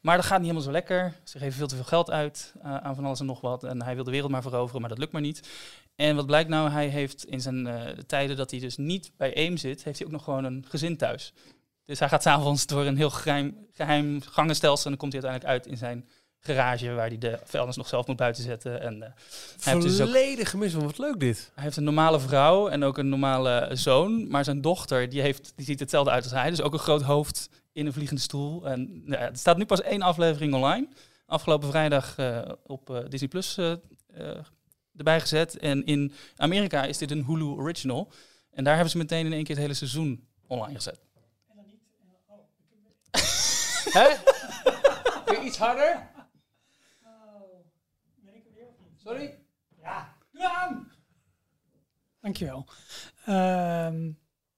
Maar 0.00 0.16
dat 0.16 0.24
gaat 0.24 0.38
niet 0.38 0.46
helemaal 0.46 0.66
zo 0.66 0.72
lekker. 0.72 1.14
Ze 1.24 1.38
geven 1.38 1.56
veel 1.56 1.66
te 1.66 1.74
veel 1.74 1.84
geld 1.84 2.10
uit 2.10 2.52
aan 2.62 2.94
van 2.94 3.04
alles 3.04 3.20
en 3.20 3.26
nog 3.26 3.40
wat. 3.40 3.64
En 3.64 3.82
hij 3.82 3.94
wil 3.94 4.04
de 4.04 4.10
wereld 4.10 4.30
maar 4.30 4.42
veroveren, 4.42 4.80
maar 4.80 4.90
dat 4.90 4.98
lukt 4.98 5.12
maar 5.12 5.20
niet. 5.20 5.48
En 5.96 6.16
wat 6.16 6.26
blijkt 6.26 6.48
nou, 6.48 6.70
hij 6.70 6.88
heeft 6.88 7.24
in 7.24 7.40
zijn 7.40 7.66
eh, 7.66 7.98
tijden 8.06 8.36
dat 8.36 8.50
hij 8.50 8.60
dus 8.60 8.76
niet 8.76 9.10
bij 9.16 9.34
AIM 9.36 9.56
zit, 9.56 9.84
heeft 9.84 9.98
hij 9.98 10.06
ook 10.06 10.12
nog 10.12 10.24
gewoon 10.24 10.44
een 10.44 10.64
gezin 10.68 10.96
thuis. 10.96 11.32
Dus 11.84 11.98
hij 11.98 12.08
gaat 12.08 12.22
s'avonds 12.22 12.66
door 12.66 12.84
een 12.84 12.96
heel 12.96 13.10
geheim, 13.10 13.66
geheim 13.72 14.20
gangenstelsel 14.20 14.84
en 14.84 14.90
dan 14.90 14.98
komt 14.98 15.12
hij 15.12 15.22
uiteindelijk 15.22 15.64
uit 15.64 15.72
in 15.72 15.78
zijn 15.78 16.08
garage 16.40 16.92
waar 16.92 17.08
hij 17.08 17.18
de 17.18 17.38
vuilnis 17.44 17.76
nog 17.76 17.88
zelf 17.88 18.06
moet 18.06 18.16
buiten 18.16 18.42
zetten. 18.42 18.80
En 18.80 19.02
eh, 19.02 19.08
hij, 19.60 19.72
heeft 19.72 19.86
dus 19.86 20.00
ook, 20.00 20.06
Volledig 20.06 20.50
gemist, 20.50 20.74
wat 20.74 20.98
leuk 20.98 21.20
dit. 21.20 21.50
hij 21.54 21.64
heeft 21.64 21.76
een 21.76 21.84
normale 21.84 22.20
vrouw 22.20 22.68
en 22.68 22.84
ook 22.84 22.98
een 22.98 23.08
normale 23.08 23.68
zoon, 23.72 24.28
maar 24.28 24.44
zijn 24.44 24.60
dochter 24.60 25.08
die, 25.08 25.20
heeft, 25.20 25.52
die 25.56 25.66
ziet 25.66 25.80
hetzelfde 25.80 26.10
uit 26.10 26.22
als 26.22 26.32
hij, 26.32 26.50
dus 26.50 26.62
ook 26.62 26.72
een 26.72 26.78
groot 26.78 27.02
hoofd 27.02 27.48
in 27.72 27.86
een 27.86 27.92
vliegende 27.92 28.22
stoel. 28.22 28.66
En 28.66 29.02
nou 29.04 29.22
ja, 29.22 29.28
er 29.28 29.36
staat 29.36 29.56
nu 29.56 29.66
pas 29.66 29.82
één 29.82 30.02
aflevering 30.02 30.54
online. 30.54 30.88
Afgelopen 31.26 31.68
vrijdag 31.68 32.18
eh, 32.18 32.38
op 32.66 33.04
Disney 33.08 33.28
Plus 33.28 33.58
erbij 34.96 35.20
gezet. 35.20 35.58
En 35.58 35.84
in 35.84 36.12
Amerika 36.36 36.84
is 36.84 36.98
dit 36.98 37.10
een 37.10 37.24
Hulu 37.24 37.44
original. 37.44 38.12
En 38.50 38.64
daar 38.64 38.74
hebben 38.74 38.90
ze 38.90 38.98
meteen 38.98 39.26
in 39.26 39.32
één 39.32 39.44
keer 39.44 39.54
het 39.54 39.64
hele 39.64 39.76
seizoen 39.76 40.28
online 40.46 40.74
gezet. 40.74 41.00
Hè? 43.92 44.08
Kun 45.24 45.40
je 45.40 45.44
iets 45.44 45.58
harder? 45.58 46.10
Sorry? 48.96 49.38
Dankjewel. 52.20 52.66
Ehm 53.24 54.10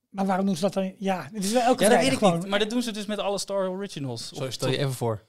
maar 0.08 0.26
waarom 0.26 0.46
doen 0.46 0.54
ze 0.54 0.60
dat 0.60 0.72
dan? 0.72 0.94
Ja, 0.98 1.28
het 1.32 1.44
is 1.44 1.52
wel 1.52 1.62
elke 1.62 1.82
Ja, 1.82 1.88
dat 1.88 1.98
weet 1.98 2.12
ik 2.12 2.18
gewoon. 2.18 2.38
niet. 2.38 2.48
Maar 2.48 2.58
dat 2.58 2.70
doen 2.70 2.82
ze 2.82 2.90
dus 2.92 3.06
met 3.06 3.18
alle 3.18 3.38
Star 3.38 3.68
Originals. 3.68 4.28
Zo, 4.28 4.50
stel 4.50 4.70
je 4.70 4.78
even 4.78 4.92
voor. 4.92 5.26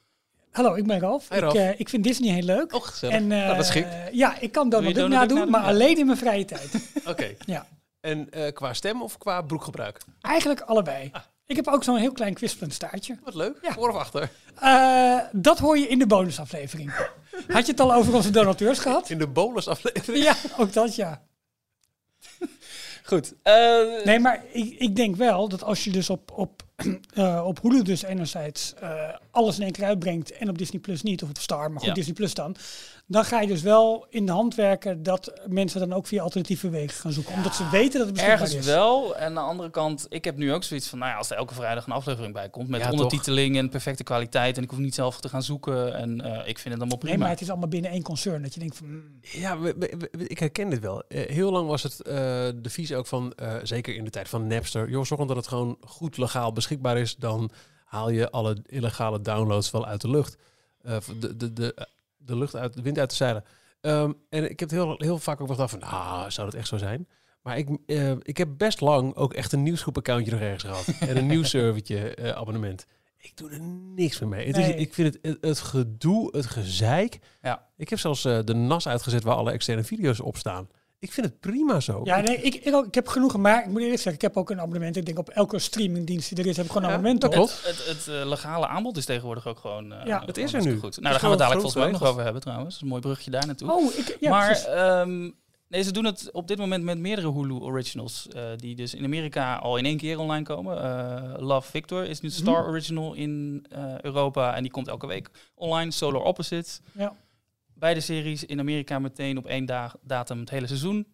Hallo, 0.51 0.73
ik 0.75 0.87
ben 0.87 0.99
Ralf. 0.99 1.31
Ik, 1.31 1.53
eh, 1.53 1.79
ik 1.79 1.89
vind 1.89 2.03
Disney 2.03 2.33
heel 2.33 2.43
leuk. 2.43 2.75
Gezellig. 2.75 3.15
En, 3.15 3.31
eh, 3.31 3.37
Nou, 3.37 3.55
dat 3.55 3.65
is 3.65 3.69
gek. 3.71 3.87
ja, 4.11 4.39
ik 4.39 4.51
kan 4.51 4.69
Donald 4.69 4.95
Duck 4.95 5.07
nadoen, 5.07 5.37
maar 5.37 5.47
nadoen? 5.47 5.61
Ja. 5.61 5.67
alleen 5.67 5.97
in 5.97 6.05
mijn 6.05 6.17
vrije 6.17 6.45
tijd. 6.45 6.69
Oké. 7.07 7.35
Ja. 7.45 7.67
En 7.99 8.29
eh, 8.31 8.53
qua 8.53 8.73
stem 8.73 9.01
of 9.01 9.17
qua 9.17 9.41
broekgebruik? 9.41 9.97
Eigenlijk 10.21 10.61
allebei. 10.61 11.11
Ik 11.45 11.55
heb 11.55 11.67
ook 11.67 11.83
zo'n 11.83 11.97
heel 11.97 12.11
klein 12.11 12.33
kwispelend 12.33 12.73
staartje. 12.73 13.17
Wat 13.23 13.33
leuk. 13.35 13.57
Ja. 13.61 13.73
Voor 13.73 13.89
of 13.89 13.95
achter? 13.95 14.29
Eh, 14.59 15.19
dat 15.31 15.59
hoor 15.59 15.77
je 15.77 15.87
in 15.87 15.99
de 15.99 16.07
bonusaflevering. 16.07 16.93
Had 17.47 17.65
je 17.65 17.71
het 17.71 17.79
al 17.79 17.93
over 17.93 18.13
onze 18.13 18.29
donateurs 18.29 18.79
gehad? 18.79 19.09
In 19.09 19.17
de 19.17 19.27
bonusaflevering? 19.27 20.23
Ja, 20.23 20.35
ook 20.57 20.73
dat 20.73 20.95
ja. 20.95 21.21
Goed. 23.09 23.33
eh, 23.43 24.03
Nee, 24.03 24.19
maar 24.19 24.43
ik, 24.51 24.75
ik 24.79 24.95
denk 24.95 25.15
wel 25.15 25.49
dat 25.49 25.63
als 25.63 25.83
je 25.83 25.91
dus 25.91 26.09
op, 26.09 26.31
op, 26.35 26.63
eh, 27.13 27.43
op 27.45 27.61
Hulu 27.61 27.81
dus 27.81 28.03
enerzijds 28.03 28.73
eh, 28.79 29.09
alles 29.31 29.55
in 29.57 29.63
één 29.63 29.71
keer 29.71 29.85
uitbrengt 29.85 30.31
en 30.31 30.49
op 30.49 30.57
Disney 30.57 30.81
Plus 30.81 31.01
niet, 31.01 31.23
of 31.23 31.29
op 31.29 31.37
Star, 31.37 31.69
maar 31.71 31.79
goed, 31.79 31.87
Ja. 31.87 31.93
Disney 31.93 32.13
Plus 32.15 32.33
dan, 32.33 32.55
dan 33.11 33.23
ga 33.25 33.41
je 33.41 33.47
dus 33.47 33.61
wel 33.61 34.05
in 34.09 34.25
de 34.25 34.31
hand 34.31 34.55
werken 34.55 35.03
dat 35.03 35.33
mensen 35.47 35.79
dan 35.79 35.93
ook 35.93 36.07
via 36.07 36.21
alternatieve 36.21 36.69
wegen 36.69 36.97
gaan 36.99 37.11
zoeken. 37.11 37.33
Omdat 37.33 37.55
ze 37.55 37.69
weten 37.69 37.97
dat 37.99 38.07
het 38.07 38.13
beschikbaar 38.13 38.41
Ergens 38.41 38.59
is. 38.59 38.65
wel. 38.65 39.15
En 39.15 39.25
aan 39.25 39.33
de 39.33 39.39
andere 39.39 39.69
kant, 39.69 40.05
ik 40.09 40.23
heb 40.23 40.37
nu 40.37 40.53
ook 40.53 40.63
zoiets 40.63 40.87
van, 40.87 40.99
nou 40.99 41.11
ja, 41.11 41.17
als 41.17 41.29
er 41.29 41.37
elke 41.37 41.53
vrijdag 41.53 41.85
een 41.85 41.93
aflevering 41.93 42.33
bij 42.33 42.49
komt 42.49 42.69
met 42.69 42.81
Ja, 42.81 42.91
ondertiteling 42.91 43.57
en 43.57 43.69
perfecte 43.69 44.03
kwaliteit 44.03 44.57
en 44.57 44.63
ik 44.63 44.69
hoef 44.69 44.79
niet 44.79 44.95
zelf 44.95 45.19
te 45.21 45.29
gaan 45.29 45.43
zoeken 45.43 45.93
en 45.95 46.21
eh, 46.21 46.47
ik 46.47 46.59
vind 46.59 46.73
het 46.73 46.79
allemaal 46.79 46.97
prima. 46.97 47.13
Nee, 47.13 47.21
maar 47.23 47.31
het 47.33 47.41
is 47.41 47.49
allemaal 47.49 47.67
binnen 47.69 47.91
één 47.91 48.01
concern 48.03 48.41
dat 48.41 48.53
je 48.53 48.59
denkt 48.59 48.77
van... 48.77 48.87
mm, 48.89 49.19
Ja, 49.21 49.59
we- 49.59 49.75
we- 49.77 49.97
we- 50.11 50.27
ik 50.27 50.39
herken 50.39 50.69
dit 50.69 50.79
wel. 50.79 51.03
Eh, 51.07 51.29
heel 51.29 51.51
lang 51.51 51.67
was 51.67 51.83
het 51.83 52.01
eh, 52.01 52.13
de 52.55 52.69
visie 52.69 52.95
ook 52.97 53.07
van, 53.07 53.33
eh, 53.35 53.55
zeker 53.63 53.95
in 53.95 54.03
de 54.03 54.09
tijd 54.09 54.29
van 54.29 54.47
Napster, 54.47 54.89
joh, 54.89 55.05
zorg 55.05 55.25
dat 55.27 55.35
het 55.35 55.47
gewoon 55.47 55.77
goed 55.81 56.17
legaal 56.17 56.53
beschikbaar 56.53 56.97
is, 56.97 57.15
dan 57.15 57.51
haal 57.85 58.09
je 58.09 58.29
alle 58.31 58.57
illegale 58.65 59.21
downloads 59.21 59.71
wel 59.71 59.85
uit 59.85 60.01
de 60.01 60.09
lucht. 60.09 60.37
Eh, 60.81 60.97
de, 61.19 61.37
de, 61.37 61.53
de, 61.53 61.87
de 62.29 62.37
lucht 62.37 62.55
uit, 62.55 62.73
de 62.73 62.81
wind 62.81 62.99
uit 62.99 63.09
de 63.09 63.15
zeilen. 63.15 63.43
Ehm, 63.81 64.11
en 64.29 64.49
ik 64.49 64.59
heb 64.59 64.69
heel, 64.69 64.95
heel 64.97 65.17
vaak 65.17 65.41
ook 65.41 65.47
wel 65.47 65.55
gedacht 65.55 65.71
van, 65.71 65.81
ah, 65.83 66.29
zou 66.29 66.49
dat 66.49 66.59
echt 66.59 66.67
zo 66.67 66.77
zijn? 66.77 67.07
Maar 67.41 67.57
ik, 67.57 67.69
eh, 67.85 68.11
ik 68.11 68.37
heb 68.37 68.49
best 68.57 68.81
lang 68.81 69.15
ook 69.15 69.33
echt 69.33 69.51
een 69.51 69.63
nieuwsgroep-accountje 69.63 70.31
nog 70.31 70.41
ergens 70.41 70.63
gehad. 70.63 70.87
en 71.09 71.17
een 71.17 71.27
nieuwsservertje 71.27 72.15
eh, 72.15 72.31
abonnement. 72.31 72.85
Ik 73.17 73.37
doe 73.37 73.49
er 73.49 73.61
niks 73.95 74.19
meer 74.19 74.29
mee. 74.29 74.47
Het 74.47 74.57
is, 74.57 74.67
ik 74.67 74.93
vind 74.93 75.13
het, 75.13 75.25
het, 75.25 75.37
het 75.41 75.59
gedoe, 75.59 76.37
het 76.37 76.45
gezeik. 76.45 77.19
Ja. 77.41 77.67
Ik 77.77 77.89
heb 77.89 77.99
zelfs 77.99 78.25
eh, 78.25 78.39
de 78.43 78.53
NAS 78.53 78.87
uitgezet 78.87 79.23
waar 79.23 79.35
alle 79.35 79.51
externe 79.51 79.83
video's 79.83 80.19
op 80.19 80.37
staan. 80.37 80.69
Ik 80.99 81.11
vind 81.11 81.25
het 81.25 81.39
prima 81.39 81.79
zo. 81.79 82.01
Ja, 82.03 82.19
nee, 82.21 82.37
ik, 82.37 82.55
ik, 82.55 82.73
ook, 82.75 82.85
ik 82.85 82.95
heb 82.95 83.07
genoeg, 83.07 83.37
maar 83.37 83.59
ik 83.59 83.65
moet 83.67 83.81
eerlijk 83.81 83.95
zeggen, 84.01 84.13
ik 84.13 84.21
heb 84.21 84.37
ook 84.37 84.49
een 84.49 84.59
abonnement. 84.59 84.95
Ik 84.95 85.05
denk 85.05 85.19
op 85.19 85.29
elke 85.29 85.59
streamingdienst 85.59 86.29
die 86.35 86.43
er 86.43 86.49
is, 86.49 86.57
heb 86.57 86.65
ik 86.65 86.71
gewoon 86.71 86.83
een 86.89 86.93
Ja, 86.93 86.97
abonnement 86.97 87.33
dat 87.33 87.39
op. 87.41 87.47
klopt. 87.47 87.67
Het, 87.67 87.85
het, 87.87 88.05
het, 88.05 88.15
eh, 88.21 88.29
legale 88.29 88.67
aanbod 88.67 88.97
is 88.97 89.05
tegenwoordig 89.05 89.47
ook 89.47 89.59
gewoon. 89.59 89.91
eh, 89.93 90.05
Ja, 90.05 90.23
het 90.25 90.37
is 90.37 90.53
er 90.53 90.61
nu. 90.65 90.77
Goed. 90.79 90.99
Nou, 90.99 91.01
daar 91.11 91.13
gaan 91.13 91.21
we 91.21 91.29
het 91.29 91.37
dadelijk 91.39 91.61
volgens 91.61 91.75
mij 91.83 91.85
ook 91.93 91.99
nog 91.99 92.09
over 92.09 92.23
hebben 92.23 92.41
trouwens. 92.41 92.67
Dat 92.67 92.75
is 92.75 92.81
een 92.81 92.87
mooi 92.87 93.01
bruggetje 93.01 93.31
daar 93.31 93.45
naartoe. 93.45 93.71
Oh, 93.71 93.93
ik, 93.97 94.17
ja, 94.19 94.29
maar 94.29 94.51
ehm, 94.65 95.29
nee, 95.67 95.81
ze 95.83 95.91
doen 95.91 96.05
het 96.05 96.29
op 96.31 96.47
dit 96.47 96.57
moment 96.57 96.83
met 96.83 96.97
meerdere 96.97 97.31
Hulu 97.31 97.53
originals. 97.53 98.27
eh, 98.31 98.43
die 98.55 98.75
dus 98.75 98.93
in 98.93 99.03
Amerika 99.03 99.55
al 99.55 99.77
in 99.77 99.85
één 99.85 99.97
keer 99.97 100.19
online 100.19 100.43
komen. 100.43 100.81
Eh, 100.83 101.33
Love 101.37 101.69
Victor 101.69 102.03
is 102.05 102.21
nu 102.21 102.29
de 102.29 102.35
Star 102.35 102.59
Mhm. 102.61 102.69
Original 102.69 103.13
in 103.13 103.65
eh, 103.69 103.99
Europa. 104.01 104.55
En 104.55 104.61
die 104.61 104.71
komt 104.71 104.87
elke 104.87 105.07
week 105.07 105.29
online. 105.55 105.91
Solar 105.91 106.21
Opposites. 106.21 106.79
Ja. 106.91 107.13
Beide 107.79 107.99
series 107.99 108.45
in 108.45 108.59
Amerika 108.59 108.99
meteen 108.99 109.37
op 109.37 109.45
één 109.45 109.65
dag, 109.65 109.95
datum 110.01 110.39
het 110.39 110.49
hele 110.49 110.67
seizoen 110.67 111.07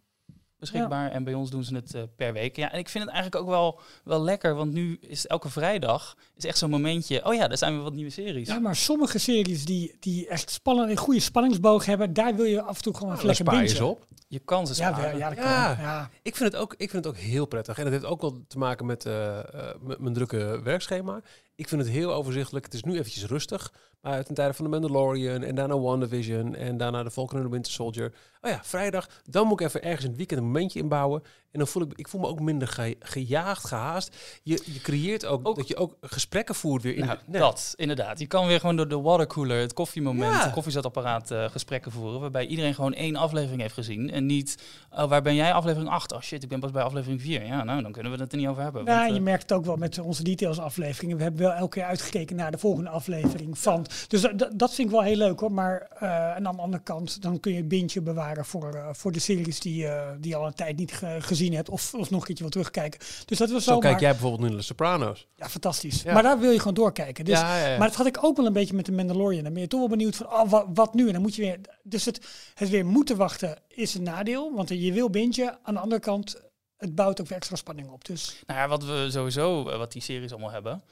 beschikbaar. 0.60 1.12
En 1.12 1.24
bij 1.24 1.34
ons 1.34 1.50
doen 1.50 1.64
ze 1.64 1.76
het 1.76 1.94
eh, 1.94 2.02
per 2.16 2.34
week. 2.34 2.56
Ja, 2.56 2.72
en 2.72 2.80
ik 2.80 2.90
vind 2.90 3.04
het 3.04 3.14
eigenlijk 3.14 3.44
ook 3.44 3.50
wel, 3.52 3.80
wel 4.04 4.22
lekker. 4.24 4.56
Want 4.56 4.74
nu 4.74 4.98
is 5.02 5.28
elke 5.28 5.50
vrijdag 5.50 6.16
is 6.36 6.46
echt 6.46 6.58
zo'n 6.58 6.70
momentje. 6.70 7.26
Oh 7.26 7.34
ja, 7.34 7.48
daar 7.48 7.58
zijn 7.58 7.74
weer 7.74 7.82
wat 7.84 7.94
nieuwe 7.94 8.10
series. 8.12 8.48
Ja, 8.48 8.60
maar 8.60 8.76
sommige 8.76 9.18
series 9.20 9.66
die, 9.66 9.96
die 10.00 10.28
echt 10.28 10.50
spannend, 10.52 10.90
een 10.90 10.98
goede 10.98 11.20
spanningsboog 11.20 11.86
hebben, 11.86 12.14
daar 12.14 12.36
wil 12.36 12.46
je 12.46 12.62
af 12.62 12.76
en 12.78 12.84
toe 12.84 12.94
gewoon 12.94 13.14
even 13.14 13.26
Nou, 13.26 13.38
lekker 13.38 13.54
spaar 13.76 13.78
je 13.78 13.86
op. 13.92 14.06
Je 14.28 14.40
kan 14.40 14.68
ze 14.68 14.82
Ja, 14.82 14.90
sparen. 14.94 15.10
wel, 15.10 15.20
ja, 15.20 15.30
dat 15.30 15.38
Ja. 15.38 15.74
kan. 15.76 15.84
Ja. 15.86 16.10
Ik 16.22 16.36
vind, 16.36 16.52
het 16.52 16.62
ook, 16.62 16.74
ik 16.78 16.90
vind 16.90 17.06
het 17.06 17.14
ook 17.16 17.20
heel 17.22 17.46
prettig. 17.46 17.78
En 17.78 17.84
dat 17.84 17.94
heeft 17.94 18.06
ook 18.06 18.22
wel 18.22 18.44
te 18.48 18.58
maken 18.58 18.86
met 18.86 19.06
m- 19.06 19.96
mijn 19.98 20.14
drukke 20.14 20.60
werkschema. 20.64 21.22
Ik 21.56 21.68
vind 21.68 21.82
het 21.82 21.90
heel 21.90 22.14
overzichtelijk. 22.14 22.66
Het 22.66 22.74
is 22.74 22.84
nu 22.84 22.94
eventjes 22.94 23.26
rustig. 23.26 23.74
Maar 24.02 24.24
ten 24.24 24.36
tijde 24.36 24.54
van 24.54 24.66
de 24.66 24.72
Mandalorian 24.72 25.44
en 25.44 25.56
daarna 25.56 25.80
WandaVision 25.80 26.56
en 26.56 26.78
daarna 26.78 27.04
de 27.04 27.12
Falcon 27.12 27.38
and 27.38 27.46
the 27.46 27.52
Winter 27.52 27.72
Soldier. 27.72 28.14
Oh 28.42 28.52
ja, 28.52 28.60
vrijdag. 28.64 29.10
Dan 29.24 29.48
moet 29.48 29.60
ik 29.60 29.68
even 29.68 29.84
ergens 29.84 30.04
in 30.04 30.08
het 30.10 30.18
weekend 30.18 30.40
een 30.40 30.46
momentje 30.46 30.80
inbouwen. 30.80 31.24
En 31.56 31.62
dan 31.62 31.70
voel 31.70 31.84
ik, 31.84 31.92
ik 31.96 32.08
voel 32.08 32.22
me 32.22 32.28
ook 32.28 32.40
minder 32.40 32.68
ge- 32.68 32.96
gejaagd, 33.00 33.66
gehaast. 33.68 34.16
Je, 34.44 34.62
je 34.74 34.80
creëert 34.82 35.26
ook, 35.26 35.48
Ook- 35.48 35.56
dat 35.56 35.68
je 35.68 35.76
ook 35.78 35.96
gesprekken 36.02 36.56
voert 36.56 36.82
weer 36.84 36.96
in 36.96 37.06
Nou, 37.06 37.18
de- 37.18 37.24
nee. 37.32 37.40
dat, 37.42 37.74
inderdaad. 37.76 38.20
Je 38.20 38.28
kan 38.28 38.48
weer 38.48 38.60
gewoon 38.60 38.76
door 38.76 38.88
de 38.88 39.00
watercooler, 39.00 39.60
het 39.60 39.74
koffiemoment, 39.74 40.34
Ja. 40.34 40.44
het 40.44 40.52
koffiezetapparaat 40.54 41.32
eh, 41.32 41.50
gesprekken 41.50 41.92
voeren. 41.92 42.20
Waarbij 42.20 42.46
iedereen 42.48 42.74
gewoon 42.74 42.94
één 42.94 43.16
aflevering 43.16 43.62
heeft 43.62 43.74
gezien. 43.74 44.12
En 44.12 44.26
niet, 44.26 44.58
oh, 44.92 45.10
waar 45.10 45.22
ben 45.22 45.36
jij 45.36 45.54
aflevering 45.54 45.90
8? 45.92 46.12
Oh 46.12 46.22
shit, 46.22 46.44
ik 46.44 46.50
ben 46.50 46.60
pas 46.60 46.72
bij 46.72 46.84
aflevering 46.84 47.22
4. 47.22 47.46
Ja, 47.46 47.64
nou, 47.64 47.82
dan 47.82 47.92
kunnen 47.92 48.12
we 48.12 48.18
het 48.22 48.32
er 48.32 48.38
niet 48.38 48.48
over 48.48 48.64
hebben. 48.64 48.84
Nou, 48.86 48.98
want, 49.00 49.12
je 49.12 49.18
eh, 49.18 49.24
merkt 49.24 49.42
het 49.42 49.52
ook 49.54 49.66
wel 49.66 49.76
met 49.76 50.00
onze 50.00 50.24
details 50.24 50.60
afleveringen. 50.60 51.18
We 51.18 51.24
hebben 51.24 51.42
wel 51.42 51.52
elke 51.54 51.70
keer 51.80 51.84
uitgekeken 51.88 52.36
naar 52.36 52.52
de 52.52 52.58
volgende 52.58 52.90
aflevering 52.90 53.58
van. 53.58 53.86
Dus 54.08 54.22
dat, 54.54 54.74
vind 54.74 54.88
ik 54.88 54.94
wel 54.94 55.04
heel 55.04 55.16
leuk 55.16 55.40
hoor. 55.40 55.52
Maar 55.52 55.88
eh, 56.00 56.10
en 56.36 56.48
aan 56.48 56.56
de 56.56 56.62
andere 56.62 56.84
kant, 56.84 57.22
dan 57.22 57.40
kun 57.40 57.54
je 57.54 57.60
een 57.60 57.68
bindje 57.68 58.02
bewaren 58.02 58.46
voor, 58.46 58.74
eh, 58.74 58.88
voor 58.92 59.12
de 59.12 59.20
series 59.20 59.60
die, 59.60 59.88
eh, 59.88 60.10
die 60.20 60.36
al 60.36 60.46
een 60.46 60.54
tijd 60.54 60.78
niet 60.78 60.94
ge- 60.94 61.18
gezien 61.20 61.45
gezien 61.46 61.58
hebt 61.58 61.70
of, 61.70 61.94
of 61.94 62.10
nog 62.10 62.20
een 62.20 62.26
keertje 62.26 62.44
wil 62.44 62.52
terugkijken. 62.52 63.00
Dus 63.26 63.38
dat 63.38 63.50
was 63.52 63.64
Zo 63.64 63.72
zo. 63.74 63.80
kijk 63.80 64.00
jij 64.00 64.12
bijvoorbeeld 64.12 64.42
nu 64.42 64.48
naar 64.48 64.58
de 64.58 64.64
Sopranos. 64.64 65.28
Ja, 65.36 65.50
fantastisch. 65.50 66.02
Ja. 66.02 66.14
Maar 66.14 66.24
daar 66.24 66.40
wil 66.40 66.52
je 66.52 66.58
gewoon 66.58 66.74
doorkijken. 66.74 67.26
Dus, 67.26 67.40
ja, 67.40 67.58
ja, 67.58 67.68
ja. 67.68 67.78
Maar 67.78 67.88
dat 67.88 67.98
had 67.98 68.06
ik 68.06 68.24
ook 68.24 68.38
wel 68.38 68.46
een 68.46 68.54
beetje 68.54 68.76
met 68.76 68.86
de 68.86 68.92
Mandalorian. 68.92 69.44
Dan 69.44 69.54
ben 69.54 69.62
je 69.62 69.68
toch 69.68 69.80
wel 69.80 69.90
benieuwd 69.90 70.16
van, 70.16 70.26
oh, 70.26 70.50
wat, 70.50 70.66
wat 70.74 70.94
nu? 70.94 71.08
En 71.08 71.14
dan 71.14 71.22
moet 71.22 71.36
je 71.36 71.42
weer... 71.42 71.60
Dus 71.84 72.06
het, 72.06 72.28
het 72.54 72.70
weer 72.70 72.86
moeten 72.86 73.18
wachten 73.18 73.58
is 73.68 73.94
een 73.94 74.04
nadeel. 74.04 74.54
Want 74.56 74.70
je 74.70 74.94
wil 74.94 75.10
bintje. 75.10 75.58
Aan 75.64 75.74
de 75.74 75.80
andere 75.80 76.02
kant, 76.02 76.42
het 76.78 76.96
bouwt 76.96 77.22
ook 77.22 77.28
weer 77.28 77.38
extra 77.38 77.56
spanning 77.56 77.90
op. 77.90 78.06
Dus 78.06 78.44
Nou 78.48 78.60
ja, 78.60 78.68
wat 78.68 78.84
we 78.84 79.08
sowieso, 79.10 79.70
eh, 79.70 79.78
wat 79.78 79.92
die 79.92 80.02
series 80.02 80.32
allemaal 80.32 80.52
hebben, 80.52 80.84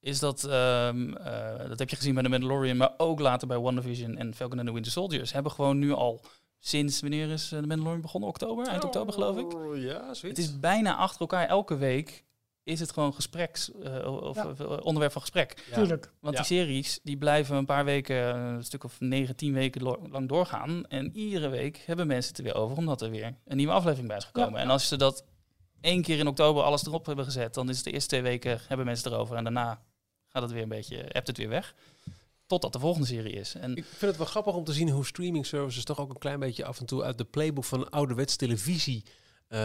is 0.00 0.18
dat, 0.18 0.44
ehm, 0.44 1.12
eh, 1.14 1.68
dat 1.68 1.78
heb 1.78 1.90
je 1.90 1.96
gezien 1.96 2.14
bij 2.14 2.22
The 2.22 2.28
Mandalorian, 2.28 2.76
maar 2.76 2.92
ook 2.96 3.20
later 3.20 3.48
bij 3.48 3.58
WandaVision 3.58 4.16
en 4.16 4.34
Falcon 4.34 4.58
and 4.58 4.66
the 4.66 4.72
Winter 4.72 4.92
Soldiers, 4.92 5.32
hebben 5.32 5.52
gewoon 5.52 5.78
nu 5.78 5.92
al 5.92 6.20
sinds, 6.58 7.00
wanneer 7.00 7.28
is 7.30 7.52
eh, 7.52 7.58
The 7.60 7.66
Mandalorian 7.66 8.00
begonnen? 8.00 8.28
Oktober? 8.28 8.66
Eind 8.66 8.84
oktober 8.84 9.12
geloof 9.12 9.36
ik. 9.38 9.54
Oh, 9.54 9.76
Ja, 9.76 10.00
zoiets. 10.14 10.22
Het 10.22 10.38
is 10.38 10.60
bijna 10.60 10.96
achter 10.96 11.20
elkaar, 11.20 11.46
elke 11.48 11.76
week 11.76 12.24
is 12.62 12.80
het 12.80 12.92
gewoon 12.92 13.14
gespreks, 13.14 13.72
eh, 13.82 14.22
of 14.22 14.36
Ja. 14.36 14.54
eh, 14.58 14.76
onderwerp 14.82 15.12
van 15.12 15.20
gesprek. 15.20 15.64
Ja. 15.68 15.74
tuurlijk. 15.74 16.12
Want 16.20 16.36
Ja. 16.36 16.42
die 16.42 16.56
series, 16.58 17.00
die 17.02 17.16
blijven 17.16 17.56
een 17.56 17.64
paar 17.64 17.84
weken, 17.84 18.36
een 18.36 18.64
stuk 18.64 18.84
of 18.84 19.00
negen, 19.00 19.36
tien 19.36 19.52
weken 19.52 19.82
lo- 19.82 20.06
lang 20.10 20.28
doorgaan. 20.28 20.86
En 20.86 21.16
iedere 21.16 21.48
week 21.48 21.82
hebben 21.86 22.06
mensen 22.06 22.28
het 22.30 22.38
er 22.38 22.44
weer 22.44 22.54
over, 22.62 22.76
omdat 22.76 23.02
er 23.02 23.10
weer 23.10 23.34
een 23.44 23.56
nieuwe 23.56 23.72
aflevering 23.72 24.08
bij 24.08 24.16
is 24.16 24.24
gekomen. 24.24 24.52
Ja. 24.52 24.58
En 24.58 24.70
als 24.70 24.88
ze 24.88 24.96
dat 24.96 25.24
één 25.80 26.02
keer 26.02 26.18
in 26.18 26.26
oktober 26.26 26.62
alles 26.62 26.86
erop 26.86 27.06
hebben 27.06 27.24
gezet, 27.24 27.54
dan 27.54 27.68
is 27.68 27.76
het 27.76 27.84
de 27.84 27.90
eerste 27.92 28.08
twee 28.08 28.22
weken, 28.22 28.60
hebben 28.68 28.86
mensen 28.86 29.04
het 29.04 29.14
erover. 29.14 29.36
En 29.36 29.44
daarna 29.44 29.82
gaat 30.26 30.42
het 30.42 30.50
weer 30.52 30.62
een 30.62 30.68
beetje, 30.68 30.96
hebt 31.08 31.26
het 31.26 31.36
weer 31.36 31.48
weg. 31.48 31.74
Totdat 32.48 32.72
de 32.72 32.78
volgende 32.78 33.06
serie 33.06 33.32
is. 33.32 33.54
En 33.54 33.76
Ik 33.76 33.84
vind 33.84 34.00
het 34.00 34.16
wel 34.16 34.26
grappig 34.26 34.54
om 34.54 34.64
te 34.64 34.72
zien 34.72 34.90
hoe 34.90 35.06
streaming 35.06 35.46
services 35.46 35.84
toch 35.84 36.00
ook 36.00 36.10
een 36.10 36.18
klein 36.18 36.38
beetje 36.38 36.64
af 36.64 36.78
en 36.80 36.86
toe 36.86 37.02
uit 37.02 37.18
de 37.18 37.24
playbook 37.24 37.64
van 37.64 37.90
ouderwets 37.90 38.36
televisie 38.36 39.02
eh 39.48 39.58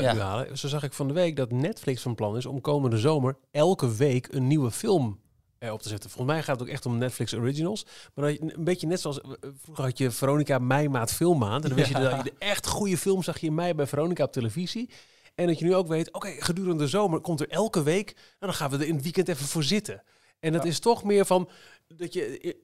Ja. 0.00 0.16
halen. 0.16 0.58
Zo 0.58 0.68
zag 0.68 0.82
ik 0.82 0.92
van 0.92 1.08
de 1.08 1.14
week 1.14 1.36
dat 1.36 1.52
Netflix 1.52 2.02
van 2.02 2.14
plan 2.14 2.36
is 2.36 2.46
om 2.46 2.60
komende 2.60 2.98
zomer 2.98 3.36
elke 3.50 3.94
week 3.94 4.28
een 4.30 4.46
nieuwe 4.46 4.70
film 4.70 5.20
erop 5.58 5.82
te 5.82 5.88
zetten. 5.88 6.10
Volgens 6.10 6.34
mij 6.34 6.42
gaat 6.42 6.58
het 6.60 6.68
ook 6.68 6.74
echt 6.74 6.86
om 6.86 6.98
Netflix 6.98 7.34
originals. 7.34 7.86
Maar 8.14 8.24
dat 8.24 8.34
je, 8.34 8.54
een 8.56 8.64
beetje 8.64 8.86
net 8.86 9.00
zoals 9.00 9.20
eh, 9.20 9.28
vroeger 9.62 9.84
had 9.84 9.98
je 9.98 10.10
Veronica 10.10 10.58
mei 10.58 10.88
maand 10.88 11.12
filmmaand. 11.12 11.62
En 11.62 11.68
dan 11.68 11.78
wist 11.78 11.90
je 11.90 11.98
dat 12.00 12.16
je 12.16 12.22
de 12.22 12.32
echt 12.38 12.66
goede 12.66 12.98
film 12.98 13.22
zag 13.22 13.38
je 13.38 13.46
in 13.46 13.54
mei 13.54 13.74
bij 13.74 13.86
Veronica 13.86 14.24
op 14.24 14.32
televisie. 14.32 14.90
En 15.34 15.46
dat 15.46 15.58
je 15.58 15.64
nu 15.64 15.74
ook 15.74 15.86
weet, 15.88 16.12
oké, 16.12 16.28
gedurende 16.38 16.82
de 16.82 16.88
zomer 16.88 17.20
komt 17.20 17.40
er 17.40 17.48
elke 17.48 17.82
week. 17.82 18.12
Nou, 18.14 18.24
dan 18.38 18.54
gaan 18.54 18.70
we 18.70 18.76
er 18.76 18.86
in 18.86 18.94
het 18.94 19.02
weekend 19.02 19.28
even 19.28 19.46
voor 19.46 19.62
zitten. 19.62 20.02
En 20.40 20.52
dat 20.52 20.62
Ja. 20.62 20.68
is 20.68 20.78
toch 20.78 21.04
meer 21.04 21.26
van 21.26 21.48
dat 21.96 22.12
je 22.12 22.54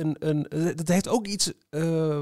een, 0.00 0.16
een, 0.18 0.46
dat 0.76 0.88
heeft 0.88 1.08
ook 1.08 1.26
iets 1.26 1.52
eh, 1.70 2.20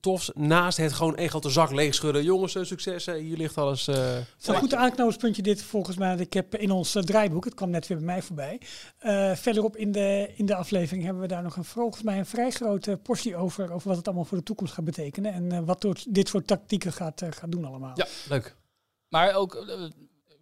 tofs 0.00 0.30
naast 0.34 0.78
het 0.78 0.92
gewoon 0.92 1.16
één 1.16 1.28
grote 1.28 1.50
zak 1.50 1.70
leeg 1.72 1.94
schudden. 1.94 2.24
Jongens, 2.24 2.54
eh, 2.54 2.62
succes, 2.64 3.06
hier 3.06 3.36
ligt 3.36 3.58
alles. 3.58 3.88
eh, 3.88 4.14
Het 4.14 4.26
is 4.40 4.46
een 4.46 4.54
goed 4.54 4.74
aanknopingspuntje 4.74 5.42
dit 5.42 5.62
volgens 5.62 5.96
mij. 5.96 6.16
Ik 6.16 6.32
heb 6.32 6.54
in 6.54 6.70
ons 6.70 6.94
eh, 6.94 7.02
draaiboek, 7.02 7.44
het 7.44 7.54
kwam 7.54 7.70
net 7.70 7.86
weer 7.86 7.96
bij 7.96 8.06
mij 8.06 8.22
voorbij. 8.22 8.60
Eh, 8.98 9.34
verderop 9.34 9.76
in 9.76 9.92
de, 9.92 10.30
in 10.36 10.46
de 10.46 10.54
aflevering 10.54 11.04
hebben 11.04 11.22
we 11.22 11.28
daar 11.28 11.42
nog 11.42 11.56
een, 11.56 11.64
volgens 11.64 12.02
mij 12.02 12.18
een 12.18 12.26
vrij 12.26 12.50
grote 12.50 12.98
portie 13.02 13.36
over. 13.36 13.72
Over 13.72 13.88
wat 13.88 13.96
het 13.96 14.06
allemaal 14.06 14.24
voor 14.24 14.38
de 14.38 14.44
toekomst 14.44 14.72
gaat 14.74 14.84
betekenen. 14.84 15.32
En 15.32 15.52
eh, 15.52 15.60
wat 15.64 15.80
door 15.80 15.96
dit 16.08 16.28
soort 16.28 16.46
tactieken 16.46 16.92
gaat, 16.92 17.22
eh, 17.22 17.28
gaat 17.30 17.52
doen 17.52 17.64
allemaal. 17.64 17.92
Ja, 17.94 18.06
leuk. 18.28 18.56
Maar 19.08 19.34
ook 19.34 19.54
eh, 19.54 19.84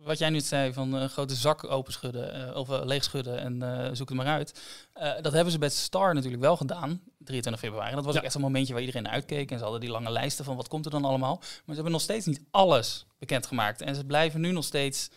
wat 0.05 0.19
jij 0.19 0.31
nu 0.31 0.41
zei 0.41 0.73
van 0.73 0.93
een 0.93 1.09
grote 1.09 1.35
zak 1.35 1.65
openschudden 1.71 2.49
eh, 2.49 2.57
of 2.57 2.69
uh, 2.69 2.81
leegschudden 2.85 3.39
en 3.39 3.63
eh, 3.63 3.89
zoek 3.93 4.09
het 4.09 4.19
maar 4.19 4.27
uit. 4.27 4.61
Eh, 4.93 5.13
dat 5.23 5.33
hebben 5.33 5.53
ze 5.53 5.59
bij 5.59 5.69
Star 5.69 6.15
natuurlijk 6.15 6.43
wel 6.43 6.57
gedaan, 6.57 7.01
23 7.19 7.63
februari. 7.63 7.91
En 7.91 7.97
dat 7.97 8.05
was 8.05 8.15
Ja. 8.15 8.21
ook 8.21 8.27
echt 8.27 8.35
een 8.35 8.41
momentje 8.41 8.73
waar 8.73 8.83
iedereen 8.83 9.09
uitkeek. 9.09 9.51
En 9.51 9.57
ze 9.57 9.63
hadden 9.63 9.81
die 9.81 9.91
lange 9.91 10.11
lijsten 10.11 10.45
van 10.45 10.57
wat 10.57 10.69
komt 10.69 10.85
er 10.85 10.91
dan 10.91 11.05
allemaal. 11.05 11.37
Maar 11.37 11.49
ze 11.67 11.73
hebben 11.75 11.93
nog 11.93 12.01
steeds 12.01 12.27
niet 12.27 12.41
alles 12.51 13.07
bekendgemaakt. 13.19 13.81
En 13.81 13.95
ze 13.95 14.05
blijven 14.05 14.41
nu 14.41 14.51
nog 14.53 14.65
steeds... 14.65 15.11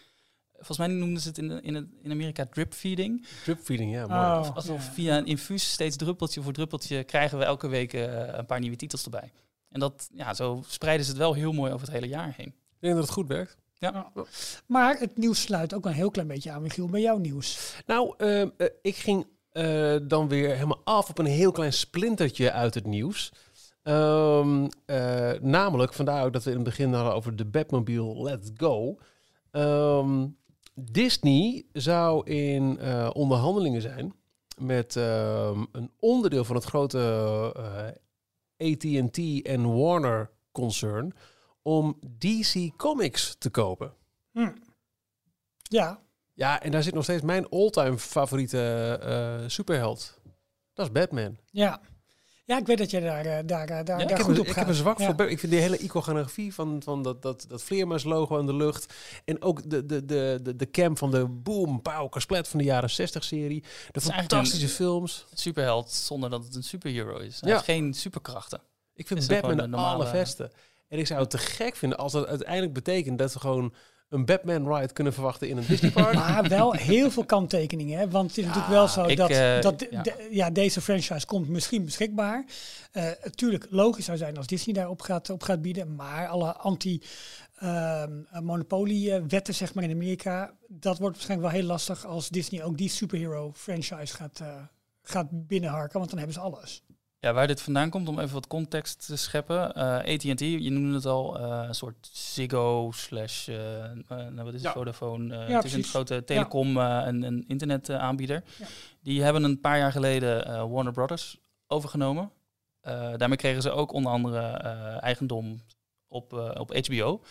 Volgens 0.54 0.78
mij 0.78 0.88
noemden 0.88 1.22
ze 1.22 1.28
het 1.28 1.38
in, 1.38 1.48
de, 1.48 1.62
in, 1.62 1.76
het, 1.76 1.86
in 2.02 2.12
Amerika 2.12 2.46
drip 2.46 2.74
feeding. 2.74 3.28
Drip 3.44 3.60
feeding, 3.64 3.92
ja, 3.92 4.08
mooi. 4.08 4.48
Oh, 4.50 4.56
Alsof 4.56 4.86
ja. 4.86 4.92
via 4.92 5.18
een 5.18 5.26
infuus 5.26 5.72
steeds 5.72 5.96
druppeltje 5.96 6.42
voor 6.42 6.54
druppeltje 6.54 7.04
krijgen 7.04 7.38
we 7.38 7.44
elke 7.44 7.68
week 7.68 7.94
eh, 7.94 8.28
een 8.28 8.46
paar 8.46 8.60
nieuwe 8.60 8.76
titels 8.76 9.04
erbij. 9.04 9.32
En 9.70 9.80
dat, 9.80 10.10
ja, 10.14 10.34
zo 10.34 10.64
spreiden 10.68 11.06
ze 11.06 11.12
het 11.12 11.20
wel 11.20 11.34
heel 11.34 11.52
mooi 11.52 11.72
over 11.72 11.86
het 11.86 11.96
hele 11.96 12.08
jaar 12.08 12.34
heen. 12.38 12.48
Ik 12.48 12.54
denk 12.80 12.94
dat 12.94 13.04
het 13.04 13.14
goed 13.14 13.28
werkt. 13.28 13.58
Maar 14.66 15.00
het 15.00 15.18
nieuws 15.18 15.42
sluit 15.42 15.74
ook 15.74 15.86
een 15.86 15.92
heel 15.92 16.12
klein 16.12 16.28
beetje 16.28 16.52
aan, 16.52 16.62
Michiel, 16.62 16.88
bij 16.88 17.02
jouw 17.02 17.18
nieuws. 17.18 17.76
Nou, 17.86 18.14
ehm, 18.18 18.50
eh, 18.58 18.68
ik 18.82 18.96
ging 18.96 19.28
eh, 19.52 19.96
dan 20.04 20.28
weer 20.28 20.54
helemaal 20.54 20.82
af 20.84 21.10
op 21.10 21.18
een 21.18 21.26
heel 21.26 21.52
klein 21.52 21.74
splintertje 21.74 22.52
uit 22.52 22.74
het 22.74 22.86
nieuws. 22.86 23.32
Ehm, 23.88 24.68
eh, 24.86 25.32
namelijk, 25.42 25.94
vandaar 25.94 26.26
ook 26.26 26.34
dat 26.34 26.44
we 26.44 26.50
in 26.50 26.56
het 26.56 26.66
begin 26.66 26.94
hadden 26.94 27.14
over 27.14 27.36
de 27.36 27.46
Batmobile 27.46 28.22
Let's 28.24 28.52
Go. 28.56 28.98
Ehm, 29.52 30.28
Disney 30.74 31.66
zou 31.74 32.26
in 32.30 32.80
eh, 32.80 33.10
onderhandelingen 33.14 33.82
zijn 33.82 34.14
met 34.58 34.96
ehm, 34.96 35.64
een 35.72 35.92
onderdeel 36.00 36.44
van 36.44 36.56
het 36.56 36.66
grote 36.66 37.00
eh, 38.58 38.72
AT&T 38.72 39.42
en 39.42 39.76
Warner 39.76 40.30
concern 40.52 41.14
om 41.68 42.00
DC 42.18 42.72
Comics 42.78 43.36
te 43.40 43.50
kopen. 43.50 43.94
Hm. 44.32 44.52
Ja, 45.64 46.00
Ja, 46.34 46.62
en 46.62 46.72
daar 46.72 46.84
zit 46.84 46.94
nog 46.94 47.04
steeds 47.04 47.22
mijn 47.22 47.50
all-time 47.50 47.98
favoriete 47.98 48.60
eh, 49.02 49.50
superheld. 49.50 50.20
Dat 50.74 50.86
is 50.86 50.92
Batman. 50.92 51.38
ja. 51.52 51.82
Ja, 52.46 52.58
ik 52.58 52.66
weet 52.66 52.78
dat 52.78 52.92
je 52.92 53.02
daar, 53.02 53.26
eh, 53.26 53.40
daar, 53.46 53.62
eh, 53.62 53.68
daar, 53.68 53.78
Ja, 53.78 53.84
daar 53.84 54.02
ik, 54.02 54.10
heb 54.10 54.20
goed 54.20 54.34
een, 54.34 54.40
op 54.40 54.46
ik 54.46 54.52
gaat. 54.52 54.56
heb 54.60 54.68
een 54.68 54.74
zwak 54.80 54.98
Ja. 55.00 55.06
voor 55.06 55.14
Batman. 55.16 55.34
Ik 55.34 55.40
vind 55.40 55.52
die 55.52 55.62
hele 55.62 55.78
iconografie 55.78 56.54
van, 56.54 56.82
van 56.84 57.04
dat, 57.04 57.22
dat, 57.22 57.46
dat 57.48 57.64
vleermuislogo 57.64 58.40
in 58.40 58.46
de 58.46 58.54
lucht. 58.56 58.94
En 59.26 59.42
ook 59.42 59.70
de, 59.70 59.86
de, 59.86 60.06
de, 60.06 60.40
de, 60.44 60.56
de 60.56 60.70
cam 60.72 60.98
van 60.98 61.12
de 61.12 61.26
boom, 61.28 61.82
pauw, 61.82 62.08
kasplet 62.08 62.48
van 62.48 62.60
de 62.60 62.66
jaren 62.66 62.90
60 62.90 63.24
serie. 63.24 63.62
De 63.62 63.68
eigenlijk 63.92 64.16
fantastische 64.32 64.68
films. 64.68 65.26
superheld 65.34 65.92
zonder 65.92 66.30
dat 66.30 66.44
het 66.44 66.56
een 66.56 66.64
superhero 66.64 67.18
is. 67.18 67.40
Hij 67.42 67.50
Ja. 67.50 67.56
heeft 67.56 67.66
geen 67.70 67.94
superkrachten. 67.94 68.62
Ik 68.94 69.08
vind 69.08 69.20
Is 69.20 69.28
Batman 69.28 69.58
de 69.58 69.68
normale- 69.68 69.94
allerbeste. 70.04 70.52
En 70.88 71.00
ik 71.00 71.08
zou 71.08 71.20
het 71.20 71.30
te 71.30 71.38
gek 71.38 71.76
vinden 71.76 71.98
als 71.98 72.12
dat 72.12 72.28
uiteindelijk 72.28 72.74
betekent 72.74 73.18
dat 73.18 73.34
we 73.34 73.40
gewoon 73.40 73.74
een 74.10 74.26
Batman 74.26 74.74
ride 74.76 74.94
kunnen 74.94 75.14
verwachten 75.14 75.50
in 75.50 75.58
een 75.58 75.66
Disneypark. 75.68 76.14
Maar 76.24 76.50
wel 76.50 76.74
heel 76.74 77.12
veel 77.12 77.26
kanttekeningen. 77.26 78.00
Hè? 78.00 78.10
Want 78.10 78.30
het 78.30 78.38
is 78.38 78.46
natuurlijk 78.46 78.74
wel 78.74 78.88
zo 78.88 79.06
ik, 79.06 79.18
dat, 79.18 79.30
eh, 79.30 79.62
dat 79.62 79.86
ja. 79.90 80.02
de- 80.02 80.28
ja, 80.32 80.50
deze 80.50 80.82
franchise 80.82 81.26
komt 81.26 81.50
misschien 81.50 81.86
beschikbaar. 81.86 82.46
Eh 82.92 83.10
tuurlijk, 83.36 83.68
logisch 83.70 84.06
zou 84.06 84.18
zijn 84.18 84.38
als 84.38 84.48
Disney 84.48 84.76
daarop 84.76 85.02
gaat, 85.02 85.30
op 85.30 85.44
gaat 85.44 85.62
bieden. 85.62 85.96
Maar 85.96 86.28
alle 86.28 86.54
anti-monopolie-wetten 86.54 89.54
zeg 89.54 89.74
maar 89.74 89.84
in 89.84 89.92
Amerika... 89.92 90.54
dat 90.68 90.98
wordt 90.98 91.16
waarschijnlijk 91.16 91.52
wel 91.52 91.60
heel 91.60 91.70
lastig 91.70 92.06
als 92.06 92.30
Disney 92.30 92.64
ook 92.64 92.78
die 92.78 92.90
superhero 92.90 93.52
franchise 93.56 94.16
gaat, 94.16 94.40
eh, 94.40 94.48
gaat 95.02 95.28
binnenharken. 95.32 95.98
Want 96.00 96.10
dan 96.10 96.18
hebben 96.20 96.36
ze 96.36 96.42
alles. 96.42 96.84
Ja, 97.28 97.34
waar 97.34 97.48
dit 97.48 97.62
vandaan 97.62 97.90
komt, 97.90 98.08
om 98.08 98.20
even 98.20 98.34
wat 98.34 98.48
context 98.48 99.06
te 99.06 99.16
scheppen. 99.16 99.74
Eh 99.74 100.14
AT&T, 100.14 100.40
je 100.40 100.70
noemde 100.70 100.96
het 100.96 101.06
al, 101.06 101.40
eh, 101.40 101.64
een 101.68 101.76
soort 101.76 102.10
Ziggo 102.12 102.92
slash, 102.94 103.48
nou 104.08 104.44
wat 104.44 104.54
is 104.54 104.64
het. 104.64 104.72
Vodafone. 104.72 105.36
Ja, 105.36 105.56
het 105.56 105.64
is 105.64 105.74
een 105.74 105.84
grote 105.84 106.24
telecom 106.24 106.78
en 106.80 107.24
een 107.24 107.46
internetaanbieder. 107.48 108.44
Ja. 108.58 108.66
Die 109.02 109.22
hebben 109.24 109.44
een 109.44 109.60
paar 109.60 109.78
jaar 109.78 109.92
geleden 109.92 110.70
Warner 110.70 110.94
Brothers 110.94 111.38
overgenomen. 111.68 112.32
Daarmee 113.18 113.38
kregen 113.38 113.62
ze 113.62 113.72
ook 113.72 113.92
onder 113.92 114.12
andere 114.12 114.42
eigendom 115.00 115.62
op, 116.08 116.34
op 116.34 116.86
HBO. 116.86 117.22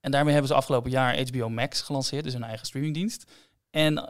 En 0.00 0.10
daarmee 0.10 0.32
hebben 0.32 0.50
ze 0.50 0.56
afgelopen 0.56 0.90
jaar 0.90 1.28
HBO 1.28 1.48
Max 1.48 1.82
gelanceerd, 1.82 2.24
dus 2.24 2.34
een 2.34 2.44
eigen 2.44 2.66
streamingdienst. 2.66 3.32
En 3.70 4.08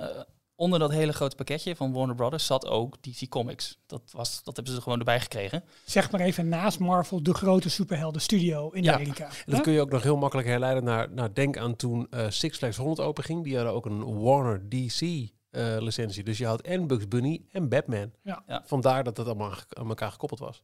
onder 0.56 0.78
dat 0.78 0.90
hele 0.90 1.12
grote 1.12 1.36
pakketje 1.36 1.76
van 1.76 1.92
Warner 1.92 2.14
Brothers 2.14 2.46
zat 2.46 2.66
ook 2.66 3.02
DC 3.02 3.28
Comics. 3.28 3.78
Dat, 3.86 4.02
was, 4.12 4.42
dat 4.42 4.54
hebben 4.54 4.72
ze 4.72 4.78
er 4.78 4.84
gewoon 4.84 4.98
erbij 4.98 5.20
gekregen. 5.20 5.64
Zeg 5.84 6.10
maar 6.10 6.20
even 6.20 6.48
naast 6.48 6.78
Marvel 6.78 7.22
de 7.22 7.34
grote 7.34 7.68
superhelden 7.70 8.20
studio 8.20 8.70
in 8.70 8.82
Ja. 8.82 8.94
Amerika. 8.94 9.25
En 9.25 9.52
dat 9.52 9.60
kun 9.60 9.72
je 9.72 9.80
ook 9.80 9.90
nog 9.90 10.02
heel 10.02 10.16
makkelijk 10.16 10.48
herleiden 10.48 10.84
naar, 10.84 11.10
naar 11.10 11.34
denk 11.34 11.56
aan 11.56 11.76
toen 11.76 12.06
eh, 12.10 12.26
Six 12.28 12.58
Flags 12.58 12.76
100 12.76 13.00
openging. 13.00 13.44
Die 13.44 13.56
hadden 13.56 13.75
ook 13.75 13.86
een 13.86 14.20
Warner 14.22 14.68
DC 14.68 15.00
eh, 15.50 15.76
licentie. 15.78 16.25
Dus 16.25 16.38
je 16.38 16.46
had 16.46 16.60
en 16.60 16.86
Bugs 16.86 17.08
Bunny 17.08 17.42
en 17.52 17.68
Batman. 17.68 18.12
Ja. 18.22 18.42
Ja. 18.46 18.62
Vandaar 18.66 19.04
dat 19.04 19.16
het 19.16 19.26
allemaal 19.26 19.54
aan 19.68 19.88
elkaar 19.88 20.10
gekoppeld 20.10 20.40
was. 20.40 20.62